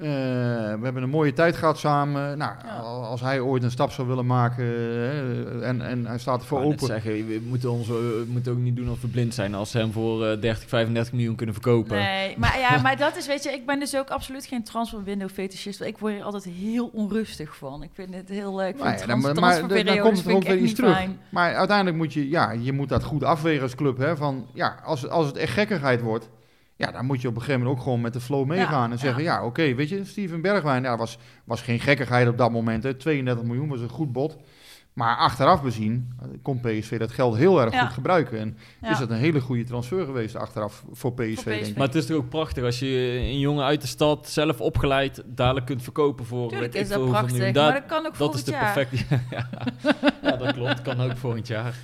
Eh, 0.00 0.06
we 0.06 0.80
hebben 0.82 1.02
een 1.02 1.08
mooie 1.10 1.32
tijd 1.32 1.56
gehad 1.56 1.78
samen. 1.78 2.38
Nou, 2.38 2.52
Ja. 2.64 2.72
als 2.82 3.20
hij 3.20 3.40
ooit 3.40 3.62
een 3.62 3.70
stap 3.70 3.90
zou 3.90 4.08
willen 4.08 4.26
maken 4.26 4.64
eh, 4.64 5.68
en, 5.68 5.80
en 5.82 6.06
hij 6.06 6.18
staat 6.18 6.40
ervoor 6.40 6.60
open. 6.62 6.86
zeggen, 6.86 7.26
we 7.26 7.40
moeten, 7.48 7.70
ons, 7.70 7.88
we 7.88 8.24
moeten 8.28 8.52
ook 8.52 8.58
niet 8.58 8.76
doen 8.76 8.90
of 8.90 9.00
we 9.00 9.08
blind 9.08 9.34
zijn 9.34 9.54
als 9.54 9.70
ze 9.70 9.78
hem 9.78 9.92
voor 9.92 10.26
eh, 10.26 10.40
30, 10.40 10.68
35 10.68 11.12
miljoen 11.12 11.34
kunnen 11.36 11.54
verkopen. 11.54 11.96
Nee, 11.96 12.34
maar 12.38 12.58
ja, 12.58 12.80
maar 12.82 12.96
dat 12.96 13.16
is, 13.16 13.26
weet 13.26 13.42
je, 13.42 13.50
ik 13.50 13.66
ben 13.66 13.78
dus 13.78 13.96
ook 13.96 14.08
absoluut 14.10 14.46
geen 14.46 14.64
transfer 14.64 15.04
window 15.04 15.28
fetischist. 15.30 15.80
Ik 15.80 15.98
word 15.98 16.12
hier 16.14 16.22
altijd 16.22 16.44
heel 16.44 16.90
onrustig 16.92 17.56
van. 17.56 17.82
Ik 17.82 17.90
vind 17.94 18.14
het 18.14 18.28
heel 18.28 18.56
leuk. 18.56 18.68
Ik 18.68 18.74
vind 18.76 18.84
Maar 18.84 18.98
ja, 18.98 19.04
trans- 19.04 19.10
dan, 19.10 19.20
maar 19.20 19.34
dan 19.34 19.42
transferperiodes 19.42 20.02
komt 20.02 20.16
het 20.16 20.26
vind 20.26 20.36
ook 20.36 20.42
ik 20.42 20.48
weer 20.48 20.56
echt 20.56 20.66
iets 20.70 20.78
niet 20.80 20.88
terug. 20.88 20.96
fijn. 20.96 21.18
Maar 21.28 21.54
uiteindelijk 21.54 21.96
moet 21.96 22.12
je, 22.12 22.28
ja, 22.28 22.50
je 22.50 22.72
moet 22.72 22.88
dat 22.88 23.04
goed 23.04 23.24
afwegen 23.24 23.62
als 23.62 23.74
club. 23.74 23.98
Hè, 23.98 24.16
van, 24.16 24.46
ja, 24.54 24.76
als, 24.84 25.08
als 25.08 25.26
het 25.26 25.36
echt 25.36 25.52
gekkigheid 25.52 26.00
wordt, 26.00 26.28
ja, 26.80 26.90
dan 26.90 27.04
moet 27.06 27.20
je 27.20 27.28
op 27.28 27.34
een 27.34 27.40
gegeven 27.40 27.60
moment 27.60 27.78
ook 27.78 27.84
gewoon 27.84 28.00
met 28.00 28.12
de 28.12 28.20
flow 28.20 28.46
meegaan. 28.46 28.86
Ja, 28.86 28.90
en 28.92 28.98
zeggen, 28.98 29.22
ja, 29.22 29.44
oké, 29.44 29.74
weet 29.74 29.88
je, 29.88 30.04
Steven 30.04 30.40
Bergwijn, 30.40 30.82
ja, 30.82 30.96
was, 30.96 31.18
was 31.44 31.62
geen 31.62 31.80
gekkigheid 31.80 32.28
op 32.28 32.38
dat 32.38 32.50
moment. 32.50 32.82
Hè, 32.82 32.94
32 32.94 33.44
miljoen 33.44 33.68
was 33.68 33.80
een 33.80 33.88
goed 33.88 34.12
bod. 34.12 34.36
Maar 34.92 35.16
achteraf 35.16 35.62
bezien 35.62 36.12
eh, 36.20 36.26
kon 36.42 36.60
PSV 36.60 36.98
dat 36.98 37.10
geld 37.12 37.36
heel 37.36 37.60
erg 37.60 37.72
Ja. 37.72 37.84
goed 37.84 37.92
gebruiken. 37.94 38.38
En 38.38 38.56
Ja. 38.80 38.90
is 38.90 38.98
dat 38.98 39.10
een 39.10 39.16
hele 39.16 39.40
goede 39.40 39.64
transfer 39.64 40.04
geweest 40.04 40.36
achteraf 40.36 40.84
voor 40.92 41.12
PSV, 41.14 41.34
PSV. 41.34 41.44
denk 41.44 41.66
ik. 41.66 41.76
Maar 41.76 41.86
het 41.86 41.94
is 41.96 42.06
toch 42.06 42.16
ook 42.16 42.28
prachtig 42.28 42.64
als 42.64 42.78
je 42.78 43.18
een 43.22 43.38
jongen 43.38 43.64
uit 43.64 43.80
de 43.80 43.86
stad 43.86 44.28
zelf 44.28 44.60
opgeleid 44.60 45.22
dadelijk 45.26 45.66
kunt 45.66 45.82
verkopen 45.82 46.24
voor 46.24 46.48
Tuurlijk 46.48 46.72
weet 46.72 46.82
is 46.82 46.88
ik 46.90 46.94
dat 46.96 47.08
prachtig, 47.08 47.30
miljoen. 47.36 47.52
maar 47.54 47.62
Daar- 47.64 47.72
dat 47.72 47.86
kan 47.86 47.98
ook 47.98 48.04
dat 48.04 48.16
volgend 48.16 48.38
is 48.38 48.44
de 48.44 48.50
jaar. 48.50 48.72
perfecte. 48.72 49.18
ja. 49.30 49.48
ja, 50.30 50.36
dat 50.36 50.52
klopt. 50.52 50.82
Kan 50.82 51.00
ook 51.00 51.16
volgend 51.16 51.46
jaar. 51.46 51.74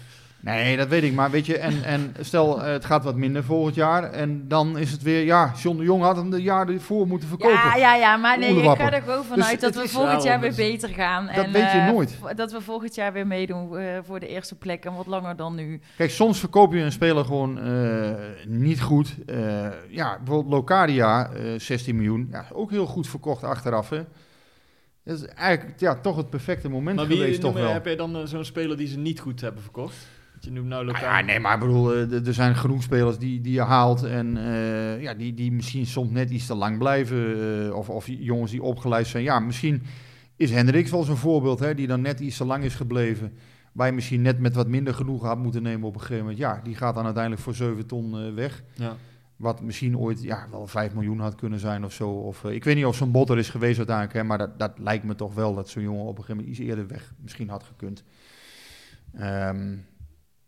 Nee, 0.54 0.76
dat 0.76 0.88
weet 0.88 1.02
ik. 1.02 1.12
Maar 1.12 1.30
weet 1.30 1.46
je, 1.46 1.58
en, 1.58 1.84
en 1.84 2.14
stel 2.20 2.62
eh, 2.62 2.72
het 2.72 2.84
gaat 2.84 3.04
wat 3.04 3.16
minder 3.16 3.44
volgend 3.44 3.74
jaar. 3.74 4.10
En 4.12 4.48
dan 4.48 4.78
is 4.78 4.90
het 4.90 5.02
weer, 5.02 5.24
ja, 5.24 5.52
John 5.62 5.76
de 5.76 5.84
Jong 5.84 6.02
had 6.02 6.16
hem 6.16 6.30
de 6.30 6.42
jaar 6.42 6.68
ervoor 6.68 7.06
moeten 7.06 7.28
verkopen. 7.28 7.56
Ja, 7.56 7.76
ja, 7.76 7.94
ja, 7.94 8.16
maar 8.16 8.38
nee, 8.38 8.56
ik 8.56 8.76
ga 8.76 8.92
er 8.92 9.02
gewoon 9.02 9.24
vanuit 9.24 9.60
Dus 9.60 9.72
dat 9.72 9.82
we 9.82 9.88
volgend 9.88 10.22
jaar 10.22 10.40
weer 10.40 10.54
beter 10.54 10.88
gaan. 10.88 11.26
Dat 11.26 11.44
en, 11.44 11.52
weet 11.52 11.72
je 11.72 11.78
eh, 11.78 11.86
nooit. 11.86 12.18
Dat 12.36 12.52
we 12.52 12.60
volgend 12.60 12.94
jaar 12.94 13.12
weer 13.12 13.26
meedoen 13.26 13.78
eh, 13.78 13.98
voor 14.02 14.20
de 14.20 14.28
eerste 14.28 14.54
plek 14.54 14.84
en 14.84 14.94
wat 14.94 15.06
langer 15.06 15.36
dan 15.36 15.54
nu. 15.54 15.80
Kijk, 15.96 16.10
soms 16.10 16.38
verkoop 16.38 16.72
je 16.72 16.80
een 16.80 16.92
speler 16.92 17.24
gewoon 17.24 17.60
eh, 17.60 18.10
niet 18.46 18.82
goed. 18.82 19.14
Eh, 19.26 19.68
ja, 19.88 20.16
bijvoorbeeld 20.16 20.54
Locadia, 20.54 21.30
eh 21.30 21.42
16 21.56 21.96
miljoen. 21.96 22.28
Ja, 22.30 22.46
ook 22.52 22.70
heel 22.70 22.86
goed 22.86 23.08
verkocht 23.08 23.44
achteraf. 23.44 23.88
Hè. 23.90 24.02
Dat 25.04 25.18
is 25.18 25.26
eigenlijk 25.26 25.80
ja, 25.80 25.94
toch 25.94 26.16
het 26.16 26.30
perfecte 26.30 26.68
moment 26.68 26.96
Maar 26.96 27.06
wie 27.06 27.16
geweest, 27.16 27.40
toch 27.40 27.54
wel. 27.54 27.72
heb 27.72 27.84
jij 27.84 27.96
dan 27.96 28.28
zo'n 28.28 28.44
speler 28.44 28.76
die 28.76 28.86
ze 28.86 28.98
niet 28.98 29.20
goed 29.20 29.40
hebben 29.40 29.62
verkocht? 29.62 29.96
Je 30.40 30.50
noemt 30.50 30.68
nou 30.68 30.84
Nou 30.84 30.86
lokaal. 30.86 31.18
ja, 31.18 31.20
nee, 31.20 31.40
maar 31.40 31.54
ik 31.54 31.60
bedoel, 31.60 31.92
eh, 31.94 32.26
er 32.26 32.34
zijn 32.34 32.56
genoeg 32.56 32.82
spelers 32.82 33.18
die, 33.18 33.40
die 33.40 33.52
je 33.52 33.60
haalt 33.62 34.02
en 34.02 34.36
eh, 34.36 35.02
ja, 35.02 35.14
die, 35.14 35.34
die 35.34 35.52
misschien 35.52 35.86
soms 35.86 36.10
net 36.10 36.30
iets 36.30 36.46
te 36.46 36.54
lang 36.54 36.78
blijven. 36.78 37.36
eh, 37.66 37.74
of, 37.76 37.88
of 37.90 38.06
jongens 38.06 38.50
die 38.50 38.62
opgeleid 38.62 39.06
zijn. 39.06 39.22
Ja, 39.22 39.40
misschien 39.40 39.82
is 40.36 40.50
Hendricks 40.50 40.90
wel 40.90 41.02
zo'n 41.02 41.16
voorbeeld, 41.16 41.58
hè, 41.58 41.74
die 41.74 41.86
dan 41.86 42.00
net 42.00 42.20
iets 42.20 42.36
te 42.36 42.44
lang 42.44 42.64
is 42.64 42.74
gebleven. 42.74 43.32
Waar 43.72 43.86
je 43.86 43.92
misschien 43.92 44.22
net 44.22 44.38
met 44.38 44.54
wat 44.54 44.68
minder 44.68 44.94
genoeg 44.94 45.22
had 45.22 45.38
moeten 45.38 45.62
nemen 45.62 45.88
op 45.88 45.94
een 45.94 46.00
gegeven 46.00 46.22
moment. 46.22 46.38
Ja, 46.38 46.60
die 46.64 46.74
gaat 46.74 46.94
dan 46.94 47.04
uiteindelijk 47.04 47.42
voor 47.42 47.54
7 47.54 47.86
ton 47.86 48.18
eh, 48.18 48.34
weg. 48.34 48.62
Ja. 48.74 48.96
Wat 49.36 49.60
misschien 49.60 49.98
ooit 49.98 50.22
ja, 50.22 50.46
wel 50.50 50.66
5 50.66 50.94
miljoen 50.94 51.20
had 51.20 51.34
kunnen 51.34 51.58
zijn 51.58 51.84
of 51.84 51.92
zo. 51.92 52.08
Of, 52.10 52.44
ik 52.44 52.64
weet 52.64 52.76
niet 52.76 52.84
of 52.84 52.96
zo'n 52.96 53.10
botter 53.10 53.38
is 53.38 53.48
geweest 53.48 53.76
uiteindelijk. 53.78 54.16
Hè, 54.16 54.24
maar 54.24 54.38
dat, 54.38 54.58
dat 54.58 54.78
lijkt 54.78 55.04
me 55.04 55.14
toch 55.14 55.34
wel 55.34 55.54
dat 55.54 55.68
zo'n 55.68 55.82
jongen 55.82 56.02
op 56.04 56.08
een 56.18 56.24
gegeven 56.24 56.36
moment 56.36 56.58
iets 56.58 56.68
eerder 56.68 56.86
weg 56.86 57.12
misschien 57.22 57.48
had 57.48 57.62
gekund. 57.62 58.02
Ehm, 59.14 59.76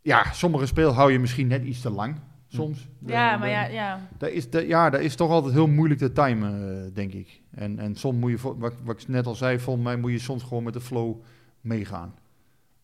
ja, 0.08 0.32
sommige 0.32 0.66
speel 0.66 0.92
hou 0.92 1.12
je 1.12 1.18
misschien 1.18 1.46
net 1.46 1.64
iets 1.64 1.80
te 1.80 1.90
lang. 1.90 2.16
Soms. 2.48 2.88
Ja, 3.06 3.32
Eh, 3.34 3.40
maar 3.40 3.48
ja, 3.48 3.64
ja. 3.66 4.08
Dat 4.18 4.30
is, 4.30 4.50
dat- 4.50 4.66
ja, 4.66 4.90
dat 4.90 5.00
is 5.00 5.14
toch 5.14 5.30
altijd 5.30 5.54
heel 5.54 5.66
moeilijk 5.66 6.00
te 6.00 6.12
timen, 6.12 6.82
eh, 6.84 6.94
denk 6.94 7.12
ik. 7.12 7.40
En, 7.54 7.78
en 7.78 7.94
soms 7.96 8.18
moet 8.18 8.30
je, 8.30 8.38
wat, 8.58 8.74
wat 8.84 9.00
ik 9.00 9.08
net 9.08 9.26
al 9.26 9.34
zei, 9.34 9.58
volgens 9.58 9.84
mij 9.84 9.96
moet 9.96 10.10
je 10.10 10.18
soms 10.18 10.42
gewoon 10.42 10.62
met 10.62 10.72
de 10.72 10.80
flow 10.80 11.16
meegaan. 11.60 12.14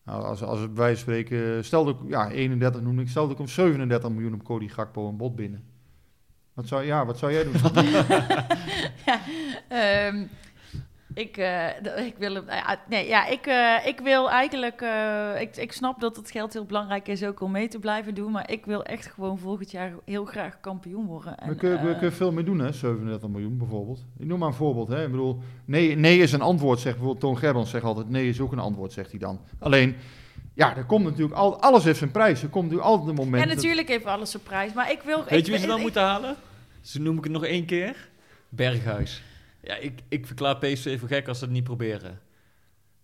Nou, 0.05 0.23
als, 0.23 0.43
als 0.43 0.59
het 0.59 0.73
bij 0.73 0.95
spreken, 0.95 1.65
stel 1.65 1.85
dat 1.85 1.95
ik, 1.95 2.09
ja, 2.09 2.29
31 2.29 2.81
noem 2.81 2.99
ik, 2.99 3.07
stel 3.09 3.23
dat 3.23 3.31
ik 3.31 3.39
om 3.39 3.47
37 3.47 4.09
miljoen 4.09 4.33
op 4.33 4.43
Cody 4.43 4.67
Gakpo 4.67 5.07
een 5.09 5.17
bod 5.17 5.35
binnen. 5.35 5.63
Wat 6.53 6.67
zou, 6.67 6.83
ja, 6.85 7.05
wat 7.05 7.17
zou 7.17 7.31
jij 7.31 7.43
doen? 7.43 7.53
Ehm, 9.67 10.23
ik, 11.15 11.37
eh, 11.37 12.05
ik 12.05 12.13
wil 12.17 12.33
hem. 12.33 12.43
ja, 12.47 12.79
nee, 12.89 13.07
ja, 13.07 13.25
ik, 13.27 13.45
eh, 13.45 13.87
ik 13.87 13.99
wil 13.99 14.29
eigenlijk. 14.31 14.81
eh, 14.81 15.41
ik, 15.41 15.55
ik 15.57 15.71
snap 15.71 15.99
dat 15.99 16.15
het 16.15 16.31
geld 16.31 16.53
heel 16.53 16.65
belangrijk 16.65 17.07
is 17.07 17.23
ook 17.23 17.41
om 17.41 17.51
mee 17.51 17.67
te 17.67 17.79
blijven 17.79 18.13
doen. 18.13 18.31
Maar 18.31 18.51
ik 18.51 18.65
wil 18.65 18.83
echt 18.83 19.05
gewoon 19.05 19.39
volgend 19.39 19.71
jaar 19.71 19.91
heel 20.05 20.25
graag 20.25 20.59
kampioen 20.61 21.05
worden. 21.05 21.37
En, 21.37 21.49
we, 21.49 21.55
kunnen, 21.55 21.85
we 21.85 21.91
kunnen 21.91 22.13
veel 22.13 22.31
meer 22.31 22.45
doen, 22.45 22.59
hè? 22.59 22.71
37 22.71 23.29
miljoen 23.29 23.57
bijvoorbeeld. 23.57 24.05
Ik 24.19 24.25
noem 24.25 24.39
maar 24.39 24.47
een 24.47 24.53
voorbeeld. 24.53 24.87
Hè? 24.87 25.03
Ik 25.03 25.11
bedoel, 25.11 25.39
nee, 25.65 25.95
nee 25.95 26.19
is 26.19 26.31
een 26.31 26.41
antwoord, 26.41 26.79
zegt 26.79 26.95
bijvoorbeeld 26.95 27.23
Toon 27.25 27.37
Gerbrands 27.37 27.69
zegt 27.71 27.83
altijd. 27.83 28.09
Nee 28.09 28.29
is 28.29 28.39
ook 28.39 28.51
een 28.51 28.59
antwoord, 28.59 28.91
zegt 28.93 29.09
hij 29.09 29.19
dan. 29.19 29.39
Alleen, 29.59 29.95
ja, 30.53 30.77
er 30.77 30.85
komt 30.85 31.03
natuurlijk 31.03 31.35
al, 31.35 31.61
alles 31.61 31.83
heeft 31.83 31.97
zijn 31.97 32.11
prijs. 32.11 32.43
Er 32.43 32.49
komt 32.49 32.63
natuurlijk 32.63 32.89
altijd 32.91 33.09
een 33.09 33.15
moment. 33.15 33.43
ja, 33.43 33.47
dat- 33.47 33.55
natuurlijk 33.55 33.87
heeft 33.87 34.05
alles 34.05 34.33
een 34.33 34.43
prijs. 34.43 34.73
Maar 34.73 34.91
ik 34.91 35.01
wil. 35.01 35.17
Weet 35.23 35.39
ik, 35.39 35.45
je 35.45 35.51
wie 35.51 35.59
ze 35.59 35.67
dan 35.67 35.75
ik- 35.77 35.81
moeten 35.81 36.01
halen? 36.01 36.35
Ze 36.81 37.01
noem 37.01 37.17
ik 37.17 37.23
het 37.23 37.33
nog 37.33 37.45
één 37.45 37.65
keer. 37.65 38.07
Berghuis. 38.49 39.23
Ja, 39.65 39.75
ik, 39.75 39.99
ik 40.09 40.25
verklaar 40.25 40.57
PSV 40.57 40.99
voor 40.99 41.07
gek 41.07 41.27
als 41.27 41.37
ze 41.39 41.43
het 41.43 41.53
niet 41.53 41.63
proberen. 41.63 42.19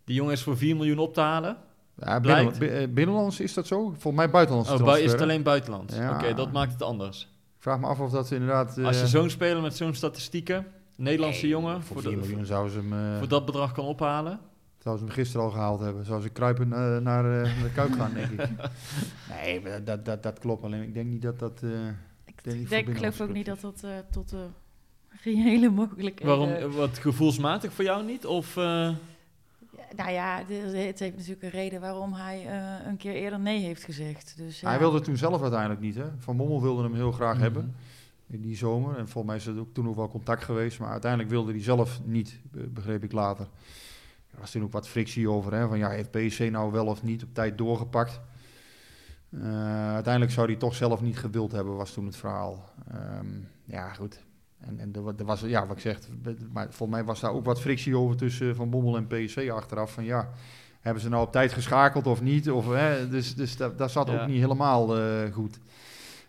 Die 0.04 0.16
jongen 0.16 0.34
is 0.34 0.44
voor 0.44 0.58
4 0.58 0.76
miljoen 0.76 1.00
op 1.00 1.14
te 1.14 1.22
halen. 1.22 1.58
Ja, 1.98 2.20
binnen, 2.20 2.60
eh, 2.62 2.88
binnenlands 2.94 3.40
is 3.40 3.54
dat 3.54 3.68
zo? 3.68 3.82
Volgens 3.90 4.16
mij 4.16 4.30
buitenlands. 4.30 4.70
Oh, 4.72 4.84
bui- 4.84 5.04
is 5.04 5.12
het 5.12 5.22
alleen 5.22 5.44
buitenland? 5.44 5.94
Ja. 5.96 6.14
Oké, 6.16 6.34
dat 6.34 6.52
maakt 6.52 6.72
het 6.72 6.82
anders. 6.82 7.22
Ik 7.56 7.62
vraag 7.68 7.80
me 7.80 7.88
af 7.88 8.00
of 8.00 8.12
dat 8.12 8.28
ze 8.28 8.34
inderdaad... 8.36 8.78
eh, 8.78 8.86
Als 8.86 9.00
je 9.00 9.08
zo'n 9.08 9.30
speler 9.30 9.62
met 9.62 9.76
zo'n 9.76 9.94
statistieken, 9.94 10.68
Nederlandse 10.96 11.48
jongen, 11.48 11.84
voor 11.84 12.02
voor, 12.02 12.12
4 12.12 12.12
de- 12.22 12.28
miljoen 12.28 12.46
zouden 12.46 12.72
ze, 12.74 12.80
hem, 12.80 12.94
eh, 12.94 13.18
voor 13.18 13.28
dat 13.28 13.46
bedrag 13.46 13.72
kan 13.72 13.86
ophalen. 13.86 14.40
zouden 14.80 15.06
ze 15.06 15.12
hem 15.14 15.24
gisteren 15.24 15.46
al 15.46 15.52
gehaald 15.52 15.80
hebben. 15.80 16.06
Zouden 16.06 16.28
ze 16.28 16.34
kruipen 16.34 16.74
eh, 16.74 16.98
naar 16.98 17.26
eh, 17.26 17.42
naar 17.56 17.64
de 17.64 17.72
Kuip 17.76 17.92
gaan, 18.00 18.14
denk 18.14 18.30
ik. 18.32 18.50
Nee, 19.30 19.84
dat, 19.84 20.06
dat, 20.06 20.24
dat 20.24 20.40
klopt. 20.40 20.64
Alleen 20.64 20.82
ik 20.84 20.94
denk 20.94 21.10
niet 21.10 21.22
dat 21.22 21.40
dat... 21.40 21.60
eh, 21.64 21.70
Ik 22.26 22.44
denk 22.70 22.88
ik 22.88 22.98
geloof 22.98 23.22
ook 23.22 23.34
niet 23.34 23.46
dat 23.46 23.62
dat 23.62 23.82
eh, 23.84 23.90
tot 24.12 24.30
de 24.30 24.46
reële 25.24 25.70
mogelijkheden... 25.70 26.38
Waarom? 26.38 26.50
eh, 26.72 26.76
Wat 26.78 26.98
gevoelsmatig 26.98 27.74
voor 27.74 27.84
jou 27.84 28.06
niet? 28.06 28.26
Of 28.26 28.58
eh, 28.58 28.64
Nou 29.96 30.12
ja, 30.12 30.38
het 30.48 31.00
heeft 31.00 31.16
natuurlijk 31.16 31.42
een 31.44 31.50
reden 31.50 31.82
waarom 31.82 32.14
hij 32.14 32.46
eh, 32.48 32.88
een 32.88 32.98
keer 32.98 33.14
eerder 33.14 33.40
nee 33.40 33.60
heeft 33.60 33.84
gezegd. 33.84 34.34
Dus, 34.38 34.60
ja. 34.60 34.70
Hij 34.70 34.80
wilde 34.80 34.96
het 34.96 35.04
toen 35.06 35.18
zelf 35.18 35.42
uiteindelijk 35.42 35.82
niet. 35.82 35.96
Hè? 35.96 36.06
Van 36.18 36.36
Mommel 36.36 36.62
wilde 36.62 36.84
hem 36.84 36.94
heel 36.94 37.12
graag 37.12 37.34
Mhm. 37.34 37.42
hebben. 37.44 37.76
In 38.28 38.42
die 38.42 38.56
zomer. 38.56 38.98
En 38.98 39.08
volgens 39.10 39.26
mij 39.26 39.36
is 39.36 39.46
er 39.46 39.60
ook 39.60 39.74
toen 39.74 39.86
nog 39.86 39.96
wel 39.96 40.08
contact 40.10 40.44
geweest. 40.44 40.80
Maar 40.80 40.90
uiteindelijk 40.92 41.32
wilde 41.32 41.52
hij 41.52 41.62
zelf 41.64 42.00
niet, 42.04 42.40
be- 42.52 42.68
begreep 42.68 43.04
ik 43.04 43.12
later. 43.12 43.48
Er 44.34 44.40
was 44.40 44.52
toen 44.52 44.64
ook 44.64 44.72
wat 44.72 44.88
frictie 44.88 45.30
over. 45.30 45.54
Hè? 45.54 45.68
Van 45.68 45.78
ja, 45.78 45.90
heeft 45.90 46.12
PSC 46.12 46.40
nou 46.40 46.72
wel 46.72 46.86
of 46.86 47.04
niet 47.04 47.24
op 47.24 47.34
tijd 47.34 47.58
doorgepakt? 47.58 48.20
Eh, 49.30 49.94
uiteindelijk 49.94 50.34
zou 50.34 50.48
hij 50.48 50.56
toch 50.56 50.76
zelf 50.76 51.02
niet 51.02 51.18
gewild 51.18 51.52
hebben, 51.52 51.76
was 51.76 51.92
toen 51.94 52.06
het 52.06 52.16
verhaal. 52.16 52.70
Ehm, 52.92 53.26
ja, 53.66 53.94
goed. 53.94 54.20
En, 54.68 54.80
en 54.80 54.94
er, 54.94 55.14
er 55.18 55.26
was, 55.26 55.42
ja, 55.42 55.68
wat 55.68 55.76
ik 55.76 55.82
zeg, 55.82 56.00
maar 56.54 56.64
volgens 56.70 56.98
mij 56.98 57.04
was 57.04 57.20
daar 57.20 57.32
ook 57.32 57.46
wat 57.46 57.62
frictie 57.62 57.98
over 57.98 58.16
tussen 58.16 58.56
Van 58.56 58.70
Bommel 58.70 58.98
en 58.98 59.08
PSC 59.08 59.50
achteraf. 59.50 59.94
Van 59.94 60.04
ja, 60.04 60.30
hebben 60.82 61.02
ze 61.04 61.10
nou 61.10 61.26
op 61.26 61.32
tijd 61.32 61.54
geschakeld 61.54 62.08
of 62.08 62.22
niet? 62.22 62.52
Of, 62.52 62.68
hè, 62.74 63.10
dus 63.10 63.36
dus 63.36 63.58
dat, 63.58 63.78
dat 63.78 63.92
zat 63.92 64.08
Ja. 64.08 64.22
ook 64.22 64.28
niet 64.28 64.42
helemaal 64.42 64.98
eh, 64.98 65.34
goed. 65.34 65.60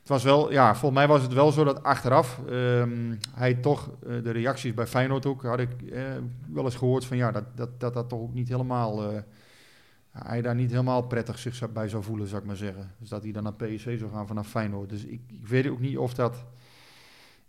Het 0.01 0.11
was 0.11 0.22
wel, 0.22 0.53
ja, 0.53 0.70
volgens 0.74 1.01
mij 1.01 1.09
was 1.09 1.22
het 1.22 1.33
wel 1.33 1.53
zo 1.53 1.64
dat 1.64 1.83
achteraf 1.83 2.41
ehm, 2.49 3.14
hij 3.35 3.55
toch 3.55 3.91
eh, 4.07 4.22
de 4.22 4.30
reacties 4.30 4.74
bij 4.74 4.87
Feyenoord 4.87 5.26
ook, 5.26 5.43
had 5.43 5.59
ik 5.61 5.83
eh, 5.83 6.03
wel 6.49 6.64
eens 6.64 6.74
gehoord 6.76 7.05
van 7.05 7.16
ja, 7.16 7.30
dat 7.30 7.45
dat, 7.55 7.80
dat, 7.80 7.95
dat 7.95 8.09
toch 8.09 8.20
ook 8.20 8.35
niet 8.35 8.49
helemaal, 8.49 9.11
eh, 9.12 9.18
hij 10.11 10.43
daar 10.43 10.55
niet 10.55 10.70
helemaal 10.70 11.03
prettig 11.03 11.39
zich 11.39 11.72
bij 11.72 11.89
zou 11.89 12.03
voelen, 12.03 12.26
zou 12.28 12.41
ik 12.41 12.47
maar 12.47 12.57
zeggen. 12.57 12.91
Dus 12.99 13.09
dat 13.09 13.22
hij 13.22 13.33
dan 13.33 13.43
naar 13.43 13.55
PSV 13.55 13.99
zou 13.99 14.11
gaan 14.12 14.26
vanaf 14.26 14.49
Feyenoord. 14.49 14.89
Dus 14.89 15.05
ik, 15.05 15.20
ik 15.26 15.47
weet 15.47 15.68
ook 15.68 15.80
niet 15.80 15.99
of 15.99 16.14
dat, 16.14 16.45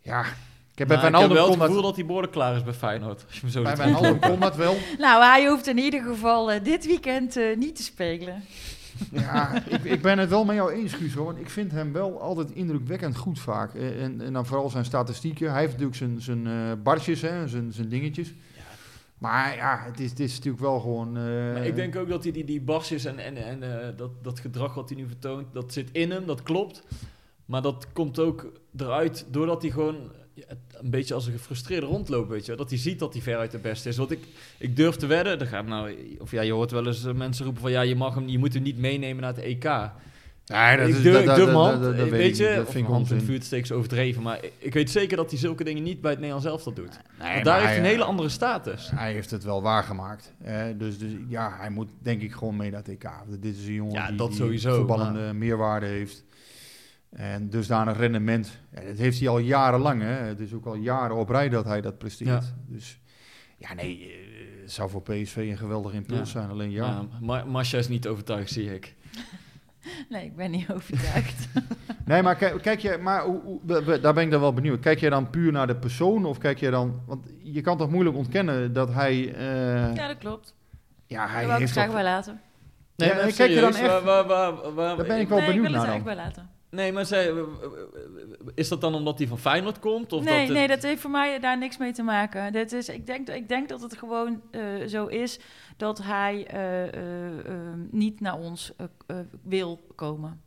ja, 0.01 0.25
ik 0.73 0.79
heb 0.79 0.87
bij 0.87 0.97
nou, 0.97 1.07
ik 1.07 1.29
heb 1.29 1.29
Wijnaldum 1.31 1.35
wel 1.37 1.49
het 1.51 1.61
gevoel 1.61 1.81
dat 1.81 1.95
hij 1.95 2.05
behoorlijk 2.05 2.33
klaar 2.33 2.55
is 2.55 2.63
bij 2.63 2.73
Feyenoord. 2.73 3.23
Als 3.27 3.35
je 3.39 3.41
me 3.45 3.51
zo 3.51 3.61
bij 3.61 3.75
ziet. 3.75 3.83
Wijnaldum 3.83 4.19
kon 4.19 4.39
dat 4.39 4.55
wel. 4.55 4.75
Nou, 4.97 5.23
hij 5.23 5.47
hoeft 5.47 5.67
in 5.67 5.77
ieder 5.77 6.01
geval 6.03 6.51
eh, 6.51 6.63
dit 6.63 6.85
weekend 6.85 7.37
eh, 7.37 7.57
niet 7.57 7.75
te 7.75 7.83
spelen. 7.83 8.43
Ja, 9.11 9.63
ik, 9.67 9.83
ik 9.83 10.01
ben 10.01 10.17
het 10.19 10.29
wel 10.29 10.45
met 10.45 10.55
jou 10.55 10.71
eens, 10.71 10.93
Guus, 10.93 11.13
hoor, 11.13 11.25
want 11.25 11.39
ik 11.39 11.49
vind 11.49 11.71
hem 11.71 11.91
wel 11.93 12.21
altijd 12.21 12.51
indrukwekkend 12.51 13.15
goed 13.17 13.39
vaak. 13.39 13.73
Eh, 13.75 14.03
En, 14.03 14.21
en 14.21 14.33
dan 14.33 14.45
vooral 14.45 14.69
zijn 14.69 14.85
statistieken. 14.85 15.51
Hij 15.51 15.59
heeft 15.59 15.71
natuurlijk 15.71 15.97
zijn, 15.97 16.21
zijn 16.21 16.47
eh 16.47 16.83
bartjes, 16.83 17.21
hè, 17.21 17.47
zijn, 17.47 17.73
zijn 17.73 17.89
dingetjes. 17.89 18.33
Maar 19.17 19.55
ja, 19.55 19.83
het 19.85 19.99
is, 19.99 20.09
het 20.09 20.19
is 20.19 20.35
natuurlijk 20.35 20.63
wel 20.63 20.79
gewoon... 20.79 21.07
eh, 21.17 21.23
Maar 21.53 21.65
ik 21.65 21.75
denk 21.75 21.95
ook 21.95 22.09
dat 22.09 22.23
hij 22.23 22.31
die, 22.31 22.43
die 22.43 22.61
barsjes 22.61 23.05
en, 23.05 23.19
en, 23.19 23.37
en 23.37 23.63
eh, 23.63 23.87
dat, 23.97 24.23
dat 24.23 24.39
gedrag 24.39 24.73
wat 24.73 24.89
hij 24.89 24.97
nu 24.97 25.07
vertoont, 25.07 25.53
dat 25.53 25.73
zit 25.73 25.89
in 25.91 26.11
hem, 26.11 26.25
dat 26.25 26.43
klopt. 26.43 26.83
Maar 27.45 27.61
dat 27.61 27.87
komt 27.93 28.19
ook 28.19 28.51
eruit 28.77 29.25
doordat 29.29 29.61
hij 29.61 29.71
gewoon... 29.71 29.95
een 30.81 30.89
beetje 30.89 31.13
als 31.13 31.25
een 31.25 31.31
gefrustreerde 31.31 31.85
rondloop, 31.85 32.29
weet 32.29 32.45
je. 32.45 32.55
Dat 32.55 32.69
hij 32.69 32.79
ziet 32.79 32.99
dat 32.99 33.13
hij 33.13 33.21
veruit 33.21 33.51
de 33.51 33.57
beste 33.57 33.89
is. 33.89 33.97
Want 33.97 34.11
ik, 34.11 34.19
ik 34.57 34.75
durf 34.75 34.95
te 34.95 35.05
wedden, 35.05 35.39
er 35.39 35.47
gaat 35.47 35.65
nou, 35.65 35.95
of 36.19 36.31
ja, 36.31 36.41
je 36.41 36.51
hoort 36.51 36.71
wel 36.71 36.87
eens 36.87 37.05
eh, 37.05 37.13
mensen 37.13 37.45
roepen 37.45 37.61
van 37.61 37.71
ja, 37.71 37.81
je, 37.81 37.95
mag 37.95 38.13
hem, 38.15 38.27
je 38.27 38.37
moet 38.37 38.53
hem 38.53 38.63
niet 38.63 38.77
meenemen 38.77 39.21
naar 39.23 39.33
het 39.35 39.43
EK. 39.43 39.63
Nee, 40.45 40.77
dat 40.77 40.87
is- 40.87 40.97
ik 40.97 41.03
durf 41.03 41.25
dat- 41.25 41.37
mijn 41.37 41.49
hand, 41.49 41.81
dat- 41.81 41.97
dat 41.97 42.05
eh, 42.05 42.11
weet 42.11 42.37
je. 42.37 42.53
Dat 42.55 42.71
vind 42.71 42.85
ik 42.85 42.91
hand 42.91 43.09
in 43.09 43.15
het 43.17 43.29
onzin. 43.29 43.49
vuur 43.65 43.75
overdreven, 43.77 44.21
maar 44.23 44.39
ik, 44.57 44.73
weet 44.73 44.89
zeker 44.89 45.17
dat 45.17 45.29
hij 45.29 45.39
zulke 45.39 45.63
dingen 45.63 45.83
niet 45.83 46.01
bij 46.01 46.09
het 46.11 46.19
Nederlands 46.19 46.49
elftal 46.49 46.73
doet. 46.73 46.99
Nee, 47.19 47.33
Want 47.33 47.45
daar 47.45 47.55
heeft 47.55 47.67
hij 47.69 47.77
een 47.77 47.83
hele 47.85 48.01
eh, 48.01 48.07
andere 48.07 48.29
status. 48.29 48.89
Hij 48.95 49.13
heeft 49.13 49.31
het 49.31 49.43
wel 49.43 49.61
waargemaakt. 49.61 50.33
dus, 50.77 50.97
dus 50.97 51.11
ja, 51.27 51.55
hij 51.59 51.69
moet 51.69 51.89
denk 51.99 52.21
ik 52.21 52.31
gewoon 52.33 52.55
mee 52.55 52.69
naar 52.71 52.79
het 52.79 52.89
EK. 52.89 53.09
Dit 53.39 53.55
is 53.57 53.67
een 53.67 53.73
jongen 53.73 53.93
Ja, 53.93 54.07
die, 54.07 54.17
dat 54.17 54.27
die 54.27 54.37
sowieso, 54.37 54.85
meerwaarde 55.33 55.85
heeft. 55.85 56.23
En 57.13 57.49
dusdanig 57.49 57.97
rendement. 57.97 58.59
Ja, 58.73 58.81
dat 58.81 58.97
heeft 58.97 59.19
hij 59.19 59.27
al 59.29 59.37
jarenlang. 59.39 60.01
Hè. 60.01 60.07
Het 60.07 60.39
is 60.39 60.53
ook 60.53 60.65
al 60.65 60.75
jaren 60.75 61.15
op 61.15 61.29
rij 61.29 61.49
dat 61.49 61.65
hij 61.65 61.81
dat 61.81 61.97
presteert. 61.97 62.43
Ja. 62.43 62.53
Dus 62.67 62.99
ja, 63.57 63.73
nee, 63.73 63.99
eh, 64.05 64.61
het 64.61 64.71
zou 64.71 64.89
voor 64.89 65.01
PSV 65.01 65.35
een 65.35 65.57
geweldig 65.57 65.93
impuls 65.93 66.19
Ja. 66.19 66.39
zijn. 66.39 66.49
Alleen 66.49 66.71
ja, 66.71 66.85
Ja, 66.85 67.05
Ma- 67.21 67.43
Masha 67.45 67.77
is 67.77 67.87
niet 67.87 68.07
overtuigd, 68.07 68.51
zie 68.51 68.73
ik. 68.73 68.95
Nee, 70.09 70.25
ik 70.25 70.35
ben 70.35 70.51
niet 70.51 70.71
overtuigd. 70.71 71.47
Nee, 72.05 72.21
maar 72.21 72.35
kijk, 72.35 72.61
kijk 72.61 72.79
je, 72.79 72.97
maar 73.01 73.23
hoe, 73.23 73.41
hoe- 73.43 73.99
daar 73.99 74.13
ben 74.13 74.23
ik 74.23 74.31
dan 74.31 74.39
wel 74.39 74.53
benieuwd. 74.53 74.79
Kijk 74.79 74.99
jij 74.99 75.09
dan 75.09 75.29
puur 75.29 75.51
naar 75.51 75.67
de 75.67 75.75
persoon 75.75 76.25
of 76.25 76.37
kijk 76.37 76.57
je 76.59 76.69
dan, 76.69 77.01
want 77.05 77.25
je 77.43 77.61
kan 77.61 77.77
toch 77.77 77.89
moeilijk 77.89 78.15
ontkennen 78.15 78.73
dat 78.73 78.93
hij, 78.93 79.33
eh, 79.33 79.95
ja, 79.95 80.07
dat 80.07 80.17
klopt. 80.17 80.55
ja, 81.05 81.17
Daar 81.17 81.33
hij 81.33 81.47
wil 81.47 81.59
ik 81.61 81.69
graag 81.69 81.91
bij 81.91 82.03
laten. 82.03 82.41
Nee, 82.95 83.09
Ja, 83.09 83.15
maar 83.15 83.31
kijk 83.31 83.49
je 83.51 83.59
dan 83.61 83.73
serieus, 83.73 83.91
echt- 83.93 84.03
waar- 84.03 84.25
waar- 84.27 84.53
waar- 84.55 84.73
waar- 84.73 84.97
Daar 84.97 85.05
ben 85.05 85.19
ik 85.19 85.27
wel 85.27 85.37
nee, 85.37 85.47
ik 85.47 85.53
benieuwd 85.53 85.71
wil 85.71 85.79
het 85.79 85.87
naar 85.87 85.91
eigenlijk 85.91 86.03
bij 86.03 86.15
laten. 86.15 86.49
Nee, 86.73 86.91
maar 86.91 87.05
zij, 87.05 87.33
is 88.55 88.67
dat 88.67 88.81
dan 88.81 88.95
omdat 88.95 89.17
hij 89.17 89.27
van 89.27 89.39
Feyenoord 89.39 89.79
komt? 89.79 90.13
Of 90.13 90.23
nee, 90.23 90.33
dat 90.37 90.47
het- 90.47 90.57
nee, 90.57 90.67
dat 90.67 90.81
heeft 90.83 91.01
voor 91.01 91.09
mij 91.11 91.39
daar 91.39 91.57
niks 91.57 91.77
mee 91.77 91.91
te 91.91 92.03
maken. 92.03 92.51
Dit 92.53 92.71
is, 92.71 92.89
ik, 92.89 93.07
denk, 93.07 93.29
ik 93.29 93.47
denk 93.49 93.69
dat 93.69 93.81
het 93.81 93.97
gewoon 93.97 94.41
eh, 94.51 94.61
zo 94.87 95.05
is 95.05 95.39
dat 95.77 96.03
hij 96.03 96.45
eh, 96.47 96.83
eh, 96.87 97.39
eh, 97.45 97.55
niet 97.91 98.19
naar 98.19 98.37
ons 98.37 98.71
wil 99.43 99.85
komen. 99.95 100.41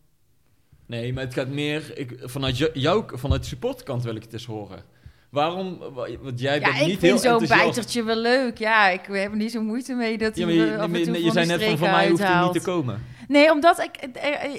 Nee, 0.87 1.13
maar 1.13 1.25
het 1.25 1.35
gaat 1.35 1.49
meer... 1.49 1.99
Ik, 1.99 2.17
vanuit 2.23 2.59
jou, 2.59 2.71
jou, 2.75 3.05
vanuit 3.19 3.41
de 3.43 3.49
supportkant 3.49 4.03
wil 4.03 4.15
ik 4.17 4.23
het 4.23 4.33
eens 4.33 4.47
horen. 4.47 4.83
Waarom? 5.31 5.79
wa- 5.79 6.17
Want 6.21 6.41
jij 6.41 6.55
Ja, 6.59 6.65
bent 6.65 6.75
ik 6.81 6.87
niet 6.87 6.99
vind 6.99 7.01
heel 7.01 7.19
zo'n 7.19 7.31
enthousiast. 7.31 7.63
bijtertje 7.65 8.03
wel 8.03 8.17
leuk. 8.17 8.59
Ja, 8.59 8.89
ik 8.89 9.01
heb 9.07 9.31
er 9.31 9.37
niet 9.37 9.53
zo 9.53 9.63
moeite 9.63 9.95
mee 9.95 10.19
dat 10.19 10.37
Ja, 10.37 10.47
hij 10.47 10.57
maar 10.57 10.67
je, 10.67 10.79
af 10.79 10.87
en 10.87 10.93
toe 10.93 11.05
van 11.05 11.23
je 11.23 11.31
zei 11.31 11.47
net 11.47 11.63
van, 11.63 11.79
voor 11.79 11.89
mij 11.91 12.09
hoeft 12.09 12.23
hij 12.23 12.43
niet 12.43 12.53
te 12.53 12.61
komen. 12.63 13.03
Nee, 13.29 13.51
omdat 13.53 13.79
ik, 13.79 13.97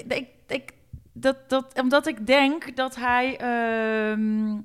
ik, 0.08 0.26
ik, 0.46 0.70
dat, 1.20 1.36
dat, 1.48 1.80
omdat 1.80 2.06
ik 2.06 2.26
denk 2.26 2.76
dat 2.76 2.96
hij... 2.96 3.36
ehm, 3.36 4.56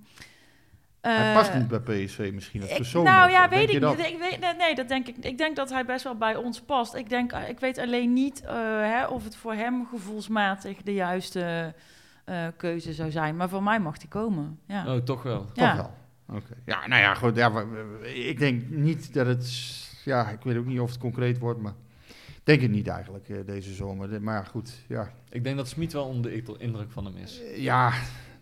hij 1.01 1.29
eh, 1.29 1.33
past 1.33 1.53
niet 1.53 1.67
bij 1.67 1.79
PSV 1.79 2.31
misschien 2.33 2.61
als 2.61 2.69
ik- 2.69 2.75
persoon. 2.77 3.03
nou 3.03 3.31
ja, 3.31 3.49
weet 3.49 3.69
ik 3.69 3.81
niet. 3.81 3.99
Ik 3.99 4.17
weet, 4.19 4.39
nee, 4.39 4.53
nee, 4.57 4.75
dat 4.75 4.87
denk 4.87 5.07
ik. 5.07 5.17
Ik 5.17 5.37
denk 5.37 5.55
dat 5.55 5.69
hij 5.69 5.85
best 5.85 6.03
wel 6.03 6.15
bij 6.15 6.35
ons 6.35 6.61
past. 6.61 6.93
Ik, 6.95 7.09
denk, 7.09 7.33
ik 7.33 7.59
weet 7.59 7.77
alleen 7.77 8.13
niet 8.13 8.41
eh, 8.41 8.53
hè, 8.79 9.05
of 9.05 9.23
het 9.23 9.35
voor 9.35 9.53
hem 9.53 9.85
gevoelsmatig 9.87 10.81
de 10.81 10.93
juiste 10.93 11.73
eh, 12.25 12.47
keuze 12.57 12.93
zou 12.93 13.11
zijn. 13.11 13.35
Maar 13.35 13.49
voor 13.49 13.63
mij 13.63 13.79
mag 13.79 13.97
hij 13.97 14.07
komen. 14.07 14.59
Ja. 14.67 14.95
Oh, 14.95 15.01
toch 15.01 15.23
wel. 15.23 15.45
Toch 15.45 15.55
ja. 15.55 15.75
wel. 15.75 15.93
Oké. 16.37 16.53
Ja, 16.65 16.87
nou 16.87 17.01
ja, 17.01 17.13
goed. 17.13 17.35
Ja, 17.35 17.51
ik 18.03 18.39
denk 18.39 18.69
niet 18.69 19.13
dat 19.13 19.25
het, 19.27 19.51
ja, 20.05 20.29
ik 20.29 20.41
weet 20.43 20.57
ook 20.57 20.65
niet 20.65 20.79
of 20.79 20.89
het 20.89 20.99
concreet 20.99 21.39
wordt, 21.39 21.59
maar 21.59 21.73
denk 22.43 22.61
het 22.61 22.71
niet 22.71 22.87
eigenlijk 22.87 23.29
eh, 23.29 23.37
deze 23.45 23.73
zomer. 23.73 24.21
Maar 24.21 24.45
goed, 24.45 24.71
ja. 24.87 25.11
Ik 25.29 25.43
denk 25.43 25.57
dat 25.57 25.67
Smit 25.67 25.93
wel 25.93 26.05
onder 26.05 26.31
de 26.31 26.55
indruk 26.57 26.91
van 26.91 27.05
hem 27.05 27.15
is. 27.17 27.41
Eh, 27.41 27.57
Ja, 27.63 27.89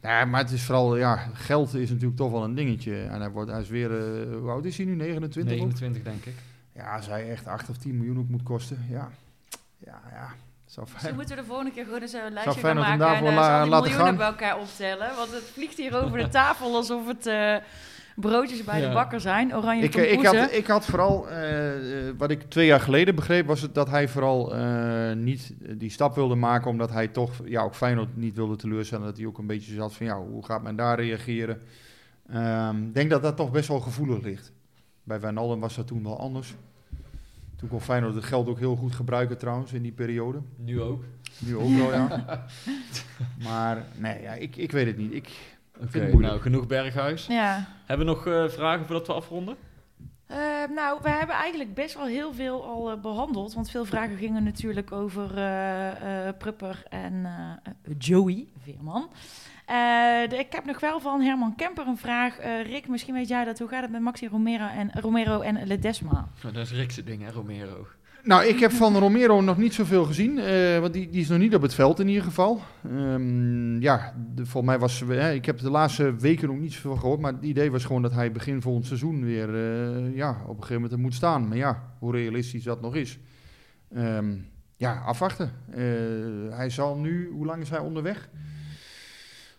nou 0.01 0.15
ja, 0.15 0.25
maar 0.25 0.41
het 0.41 0.51
is 0.51 0.63
vooral, 0.63 0.97
ja, 0.97 1.15
geld 1.33 1.73
is 1.73 1.89
natuurlijk 1.89 2.17
toch 2.17 2.31
wel 2.31 2.43
een 2.43 2.55
dingetje. 2.55 3.01
En 3.01 3.19
hij, 3.19 3.29
wordt, 3.29 3.51
hij 3.51 3.61
is 3.61 3.69
weer, 3.69 3.91
eh, 3.97 4.37
hoe 4.37 4.49
oud 4.49 4.65
is 4.65 4.77
hij 4.77 4.85
nu? 4.85 4.95
29? 4.95 5.53
ook? 5.53 5.59
29 5.59 6.03
denk 6.03 6.25
ik. 6.25 6.33
Ja, 6.75 6.95
als 6.95 7.07
hij 7.07 7.29
echt 7.29 7.47
8 7.47 7.69
of 7.69 7.77
10 7.77 7.97
miljoen 7.97 8.17
ook 8.19 8.29
moet 8.29 8.43
kosten, 8.43 8.85
ja. 8.89 9.11
Ja, 9.77 10.01
ja. 10.11 10.27
Zou 10.65 10.85
Dus 10.85 10.93
dan 10.93 11.01
fijn. 11.01 11.15
moeten 11.15 11.35
we 11.35 11.41
de 11.41 11.47
volgende 11.47 11.71
keer 11.71 11.83
gewoon 11.83 12.01
eens 12.01 12.13
een 12.13 12.19
Zou 12.19 12.31
lijstje 12.33 12.59
gaan 12.61 12.75
maken 12.75 12.91
en 12.91 12.99
daarvoor 12.99 13.27
eh, 13.27 13.35
la- 13.35 13.57
al 13.57 13.61
die 13.63 13.69
laten 13.71 13.89
miljoenen 13.89 14.05
gaan? 14.07 14.15
bij 14.17 14.25
elkaar 14.47 14.59
optellen. 14.59 15.15
Want 15.15 15.31
het 15.31 15.43
vliegt 15.43 15.77
hier 15.77 16.03
over 16.03 16.17
de 16.17 16.27
tafel 16.29 16.75
alsof 16.75 17.07
het 17.07 17.25
eh, 17.25 17.55
broodjes 18.15 18.63
bij 18.63 18.81
Ja. 18.81 18.87
de 18.87 18.93
bakker 18.93 19.19
zijn. 19.19 19.55
Oranje 19.55 19.83
Ik, 19.83 19.95
eh, 19.95 20.11
ik, 20.11 20.25
had, 20.25 20.51
ik 20.51 20.67
had 20.67 20.85
vooral, 20.85 21.29
eh, 21.29 22.07
eh, 22.07 22.13
wat 22.17 22.31
ik 22.31 22.41
twee 22.49 22.65
jaar 22.65 22.79
geleden 22.79 23.15
begreep, 23.15 23.45
was 23.47 23.61
het 23.61 23.75
dat 23.75 23.89
hij 23.89 24.07
vooral 24.07 24.55
eh, 24.55 25.13
niet 25.15 25.53
die 25.59 25.89
stap 25.89 26.15
wilde 26.15 26.35
maken, 26.35 26.69
omdat 26.69 26.91
hij 26.91 27.07
toch 27.07 27.31
ja, 27.45 27.61
ook 27.61 27.75
Feyenoord 27.75 28.17
niet 28.17 28.35
wilde 28.35 28.55
teleurstellen. 28.55 29.05
Dat 29.05 29.17
hij 29.17 29.25
ook 29.25 29.37
een 29.37 29.47
beetje 29.47 29.73
zat 29.73 29.93
van, 29.93 30.05
ja, 30.05 30.17
hoe 30.19 30.45
gaat 30.45 30.63
men 30.63 30.75
daar 30.75 30.99
reageren? 30.99 31.61
Ehm, 32.29 32.83
Ik 32.83 32.93
denk 32.93 33.09
dat 33.09 33.21
dat 33.21 33.35
toch 33.37 33.51
best 33.51 33.67
wel 33.67 33.79
gevoelig 33.79 34.21
ligt. 34.23 34.51
Bij 35.03 35.19
Wijnaldum 35.19 35.59
was 35.59 35.75
dat 35.75 35.87
toen 35.87 36.03
wel 36.03 36.19
anders. 36.19 36.53
Toen 37.55 37.69
kon 37.69 37.81
Feyenoord 37.81 38.15
het 38.15 38.23
geld 38.23 38.47
ook 38.47 38.59
heel 38.59 38.75
goed 38.75 38.95
gebruiken 38.95 39.37
trouwens 39.37 39.73
in 39.73 39.81
die 39.81 39.91
periode. 39.91 40.39
Nu 40.55 40.81
ook. 40.81 41.03
Nu 41.39 41.55
ook 41.57 41.69
wel, 41.77 41.93
ja. 41.93 42.45
Maar 43.47 43.83
nee, 43.97 44.21
ja, 44.21 44.33
ik, 44.33 44.55
ik 44.55 44.71
weet 44.71 44.85
het 44.85 44.97
niet. 44.97 45.13
Ik, 45.13 45.29
Nou 46.19 46.39
genoeg 46.39 46.67
Berghuis. 46.67 47.25
Ja. 47.27 47.67
Hebben 47.85 48.05
we 48.07 48.11
nog 48.13 48.27
eh, 48.27 48.47
vragen 48.47 48.85
voordat 48.85 49.07
we 49.07 49.13
afronden? 49.13 49.55
Eh, 50.27 50.37
nou, 50.75 50.99
we 51.01 51.09
hebben 51.09 51.35
eigenlijk 51.35 51.73
best 51.73 51.95
wel 51.95 52.05
heel 52.05 52.33
veel 52.33 52.65
al 52.65 52.91
eh, 52.91 53.01
behandeld. 53.01 53.53
Want 53.53 53.69
veel 53.69 53.85
vragen 53.85 54.17
gingen 54.17 54.43
natuurlijk 54.43 54.91
over 54.91 55.37
eh, 55.37 56.27
eh, 56.27 56.35
Prupper 56.37 56.83
en 56.89 57.25
eh, 57.25 57.93
Joey 57.97 58.47
Veerman. 58.63 59.09
Eh, 59.65 59.75
de- 60.29 60.37
ik 60.39 60.51
heb 60.51 60.65
nog 60.65 60.79
wel 60.79 60.99
van 60.99 61.21
Herman 61.21 61.55
Kemper 61.55 61.87
een 61.87 61.97
vraag. 61.97 62.37
Eh, 62.37 62.63
Rick, 62.65 62.87
misschien 62.87 63.13
weet 63.13 63.27
jij 63.27 63.43
dat. 63.45 63.59
Hoe 63.59 63.67
gaat 63.67 63.81
het 63.81 63.91
met 63.91 64.01
Maxi 64.01 64.27
Romero 64.27 64.67
en, 64.67 64.91
Romero 64.93 65.39
en 65.41 65.67
Ledesma? 65.67 66.27
Nou, 66.41 66.53
dat 66.53 66.65
is 66.65 66.71
Rickse 66.71 67.03
ding, 67.03 67.23
hè, 67.23 67.31
Romero. 67.31 67.87
Nou, 68.23 68.45
ik 68.45 68.59
heb 68.59 68.71
van 68.71 68.97
Romero 68.97 69.41
nog 69.41 69.57
niet 69.57 69.73
zoveel 69.73 70.05
gezien. 70.05 70.39
eh, 70.39 70.79
want 70.79 70.93
die, 70.93 71.09
die 71.09 71.21
is 71.21 71.27
nog 71.27 71.39
niet 71.39 71.55
op 71.55 71.61
het 71.61 71.73
veld 71.73 71.99
in 71.99 72.07
ieder 72.07 72.23
geval. 72.23 72.61
Ehm, 72.83 73.81
ja, 73.81 74.13
de, 74.35 74.45
volgens 74.45 74.65
mij 74.71 74.79
was... 74.79 75.03
eh, 75.09 75.33
ik 75.33 75.45
heb 75.45 75.59
de 75.59 75.69
laatste 75.69 76.15
weken 76.15 76.47
nog 76.47 76.57
niet 76.57 76.73
zoveel 76.73 76.95
gehoord. 76.95 77.19
Maar 77.19 77.33
het 77.33 77.43
idee 77.43 77.71
was 77.71 77.85
gewoon 77.85 78.01
dat 78.01 78.13
hij 78.13 78.31
begin 78.31 78.61
volgend 78.61 78.85
seizoen 78.85 79.23
weer... 79.25 79.49
eh, 79.55 80.15
ja, 80.15 80.29
op 80.31 80.47
een 80.47 80.53
gegeven 80.53 80.73
moment 80.75 80.91
er 80.91 80.99
moet 80.99 81.13
staan. 81.13 81.47
Maar 81.47 81.57
ja, 81.57 81.93
hoe 81.99 82.11
realistisch 82.11 82.63
dat 82.63 82.81
nog 82.81 82.95
is. 82.95 83.19
Ehm, 83.93 84.33
ja, 84.75 84.93
afwachten. 85.05 85.51
Hij 86.49 86.69
zal 86.69 86.97
nu... 86.97 87.29
Hoe 87.33 87.45
lang 87.45 87.61
is 87.61 87.69
hij 87.69 87.79
onderweg? 87.79 88.29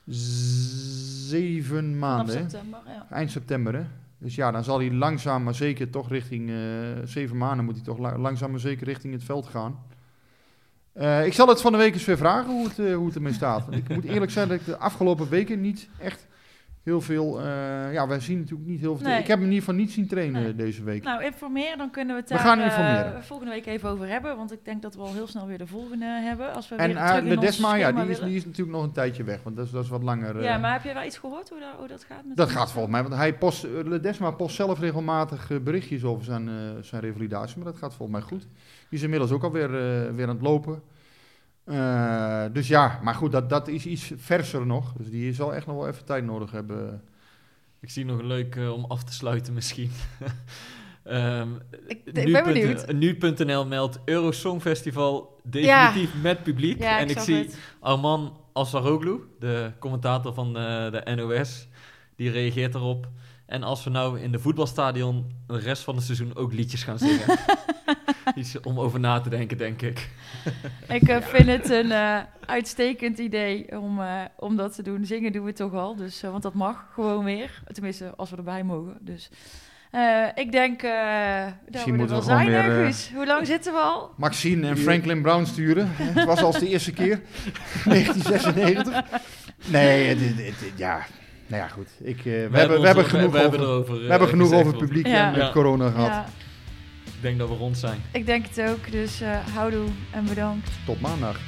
Zeven 0.07 1.99
maanden, 1.99 2.35
september, 2.35 2.81
ja. 2.87 3.07
Eind 3.11 3.31
september, 3.31 3.75
hè? 3.75 3.83
Dus 4.23 4.35
ja, 4.35 4.51
dan 4.51 4.65
zal 4.65 4.79
hij 4.79 4.93
langzaam 4.93 5.43
maar 5.43 5.55
zeker 5.55 5.91
toch 5.91 6.09
richting... 6.09 6.51
eh, 6.51 6.57
zeven 7.05 7.37
maanden 7.37 7.65
moet 7.65 7.75
hij 7.75 7.85
toch 7.85 7.99
la- 7.99 8.19
langzaam 8.19 8.51
maar 8.51 8.61
zeker 8.61 8.87
richting 8.87 9.13
het 9.13 9.25
veld 9.25 9.47
gaan. 9.47 9.79
Eh, 10.93 11.27
ik 11.27 11.33
zal 11.33 11.49
het 11.49 11.61
van 11.61 11.73
de 11.73 11.79
week 11.79 11.95
eens 11.95 12.05
weer 12.05 12.17
vragen 12.17 12.51
hoe 12.53 12.69
het, 12.69 12.79
eh, 12.79 12.95
hoe 12.95 13.07
het 13.07 13.15
ermee 13.15 13.33
staat. 13.33 13.65
Want 13.65 13.77
ik 13.77 13.89
moet 13.89 14.05
eerlijk 14.05 14.31
zijn 14.31 14.49
dat 14.49 14.61
ik 14.61 14.65
de 14.67 14.77
afgelopen 14.77 15.29
weken 15.29 15.61
niet 15.61 15.89
echt 15.99 16.27
heel 16.83 17.01
veel... 17.01 17.41
eh, 17.41 17.93
ja, 17.93 18.09
wij 18.09 18.21
zien 18.21 18.39
natuurlijk 18.39 18.69
niet 18.69 18.81
heel 18.81 18.97
veel... 18.97 19.07
Nee. 19.07 19.19
Ik 19.21 19.27
heb 19.27 19.37
hem 19.39 19.47
in 19.47 19.53
ieder 19.53 19.65
geval 19.65 19.81
niet 19.81 19.93
zien 19.93 20.07
trainen 20.09 20.43
Nee. 20.43 20.55
deze 20.55 20.83
week. 20.85 21.03
Nou, 21.05 21.25
informeer, 21.25 21.77
dan 21.77 21.91
kunnen 21.91 22.15
we 22.15 22.21
het 22.21 22.31
We 22.31 22.37
daar 22.37 22.45
gaan 22.45 22.59
eh, 22.59 22.65
informeren. 22.65 23.25
volgende 23.25 23.53
week 23.53 23.67
even 23.67 23.89
over 23.91 24.09
hebben. 24.09 24.37
Want 24.37 24.53
ik 24.53 24.65
denk 24.65 24.83
dat 24.83 24.95
we 24.95 25.01
al 25.01 25.13
heel 25.13 25.27
snel 25.27 25.47
weer 25.47 25.59
de 25.59 25.67
volgende 25.67 26.05
hebben. 26.05 26.55
Als 26.55 26.69
we 26.69 26.75
en 26.75 26.87
weer 26.87 26.97
uh, 26.97 27.07
terug 27.07 27.23
in 27.23 27.29
ons 27.31 27.35
Ledesma, 27.41 27.75
ja, 27.75 27.93
die 27.93 28.11
is, 28.11 28.21
die 28.21 28.37
is 28.37 28.45
natuurlijk 28.45 28.77
nog 28.77 28.83
een 28.87 28.93
tijdje 28.93 29.25
weg. 29.25 29.43
Want 29.43 29.57
dat 29.57 29.67
is, 29.67 29.71
dat 29.73 29.85
is 29.85 29.91
wat 29.91 30.03
langer... 30.03 30.43
Ja, 30.43 30.59
maar 30.59 30.73
heb 30.73 30.83
je 30.83 30.95
wel 30.95 31.05
iets 31.05 31.19
gehoord 31.19 31.49
hoe 31.49 31.61
dat, 31.61 31.75
hoe 31.79 31.89
dat 31.89 32.05
gaat? 32.05 32.25
Met 32.25 32.37
Dat 32.37 32.51
gaat 32.51 32.73
volgens 32.73 32.93
mij, 32.93 33.03
want 33.03 33.15
hij 33.15 33.35
post, 33.35 33.67
Ledesma 33.85 34.31
post 34.31 34.57
zelf 34.57 34.81
regelmatig 34.81 35.51
berichtjes 35.63 36.05
over 36.05 36.25
zijn, 36.25 36.51
zijn 36.81 37.03
revalidatie, 37.03 37.57
maar 37.57 37.73
dat 37.73 37.77
gaat 37.77 37.95
volgens 37.95 38.19
mij 38.19 38.29
goed. 38.29 38.41
Die 38.89 38.99
is 38.99 39.03
inmiddels 39.03 39.31
ook 39.31 39.43
alweer 39.45 39.71
weer 40.15 40.29
aan 40.29 40.35
het 40.35 40.43
lopen. 40.43 40.83
Eh, 41.65 42.45
dus 42.53 42.69
ja, 42.69 43.01
maar 43.03 43.15
goed, 43.15 43.33
dat, 43.33 43.49
dat 43.49 43.69
is 43.69 43.87
iets 43.87 44.13
verser 44.17 44.67
nog. 44.67 44.93
Dus 44.93 45.11
die 45.11 45.33
zal 45.33 45.55
echt 45.55 45.67
nog 45.67 45.77
wel 45.77 45.89
even 45.89 46.05
tijd 46.05 46.25
nodig 46.25 46.51
hebben. 46.51 47.03
Ik 47.81 47.91
zie 47.91 48.05
nog 48.05 48.19
een 48.19 48.27
leuk 48.27 48.57
eh, 48.57 48.73
om 48.73 48.85
af 48.85 49.05
te 49.05 49.13
sluiten 49.13 49.53
misschien. 49.55 49.91
Ehm, 51.03 51.49
Ik- 51.87 52.01
ik 52.05 52.33
ben 52.33 52.45
benieuwd. 52.45 52.93
Nu.nl 52.93 53.67
meldt 53.67 53.99
Eurosongfestival 54.05 55.41
definitief 55.43 56.15
met 56.23 56.43
publiek. 56.43 56.79
Ja, 56.79 56.99
en 56.99 57.09
ik 57.11 57.19
zie 57.19 57.35
het. 57.37 57.59
Arman 57.81 58.37
Asaroglu, 58.53 59.19
de 59.39 59.71
commentator 59.79 60.35
van 60.35 60.47
eh, 60.57 60.91
de 60.91 61.13
NOS, 61.17 61.69
die 62.17 62.31
reageert 62.31 62.75
erop. 62.75 63.09
En 63.53 63.63
als 63.63 63.85
we 63.85 63.91
nou 63.91 64.21
in 64.21 64.33
de 64.33 64.39
voetbalstadion 64.39 65.27
de 65.47 65.59
rest 65.59 65.83
van 65.83 65.95
het 65.97 66.05
seizoen 66.05 66.37
ook 66.37 66.53
liedjes 66.53 66.83
gaan 66.85 66.99
zingen. 66.99 67.39
Iets 68.35 68.61
om 68.61 68.79
over 68.81 69.01
na 69.01 69.21
te 69.21 69.29
denken, 69.29 69.59
denk 69.59 69.83
ik. 69.83 70.09
Ik 70.89 71.09
eh, 71.09 71.23
vind 71.23 71.47
het 71.47 71.71
een 71.71 71.91
eh, 71.93 72.19
uitstekend 72.47 73.19
idee 73.19 73.79
om, 73.81 74.01
eh, 74.01 74.21
om 74.37 74.57
dat 74.57 74.75
te 74.75 74.83
doen. 74.83 75.05
Zingen 75.05 75.33
doen 75.33 75.45
we 75.45 75.53
toch 75.53 75.73
al, 75.75 75.97
dus, 75.97 76.23
eh, 76.23 76.31
want 76.31 76.43
dat 76.43 76.55
mag 76.55 76.85
gewoon 76.95 77.25
weer. 77.25 77.63
Tenminste, 77.73 78.13
als 78.17 78.31
we 78.31 78.37
erbij 78.37 78.63
mogen. 78.65 78.97
Dus 79.01 79.31
eh, 79.91 80.27
ik 80.35 80.53
denk 80.53 80.83
eh 80.83 81.45
dat 81.45 81.55
Misschien 81.71 81.93
we 81.97 82.03
er 82.03 82.09
moeten 82.13 82.29
wel 82.29 82.37
zijn, 82.39 82.47
weer, 82.47 82.85
eh? 82.87 82.95
Hoe 83.15 83.27
lang 83.27 83.47
zitten 83.47 83.73
we 83.73 83.79
al? 83.79 84.11
Maxine 84.17 84.69
en 84.69 84.77
Franklin 84.79 85.23
Brown 85.23 85.45
sturen. 85.45 85.89
Het 85.97 86.25
was 86.25 86.43
als 86.43 86.59
de 86.59 86.69
eerste 86.69 86.93
keer, 86.93 87.21
1996. 87.85 89.03
Nee, 89.67 90.07
het, 90.09 90.21
het- 90.21 90.37
het- 90.61 90.73
ja, 90.77 91.07
Nou 91.53 91.65
ja, 91.65 91.71
goed. 91.71 91.89
Ik, 92.03 92.17
eh, 92.19 92.25
we, 92.25 92.31
hebben, 92.31 92.81
we 92.81 92.87
hebben 92.87 93.05
genoeg 93.05 93.33
we 93.33 93.39
hebben 93.39 93.61
over, 93.61 93.71
erover, 93.71 93.95
we 93.95 94.03
eh, 94.03 94.11
hebben 94.11 94.29
genoeg 94.29 94.53
over 94.53 94.77
publiek 94.77 95.07
Ja. 95.07 95.27
en 95.27 95.31
met 95.33 95.41
Ja. 95.41 95.51
corona 95.53 95.91
gehad. 95.91 96.07
Ja, 96.09 96.27
Ik 97.05 97.13
denk 97.21 97.39
dat 97.39 97.49
we 97.49 97.55
rond 97.55 97.79
zijn. 97.79 98.03
ik 98.13 98.27
denk 98.27 98.47
het 98.55 98.71
ook. 98.71 98.91
Dus 98.91 99.21
eh 99.21 99.37
houdoe 99.55 99.87
en 100.11 100.25
bedankt. 100.25 100.71
Tot 100.87 101.01
maandag. 101.01 101.39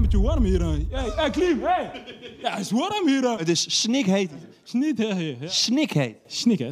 Beetje 0.00 0.26
warm 0.26 0.44
hier. 0.44 0.60
Hey, 0.64 0.86
hey, 1.16 1.30
Klim, 1.30 1.62
hey. 1.62 1.90
Ja, 2.42 2.50
het 2.50 2.60
is 2.60 2.70
warm 2.70 3.08
hier. 3.08 3.38
Het 3.38 3.48
is 3.48 3.80
snikheet. 3.80 4.30
Snikheet. 4.62 6.16
Snik, 6.26 6.58
hè. 6.58 6.70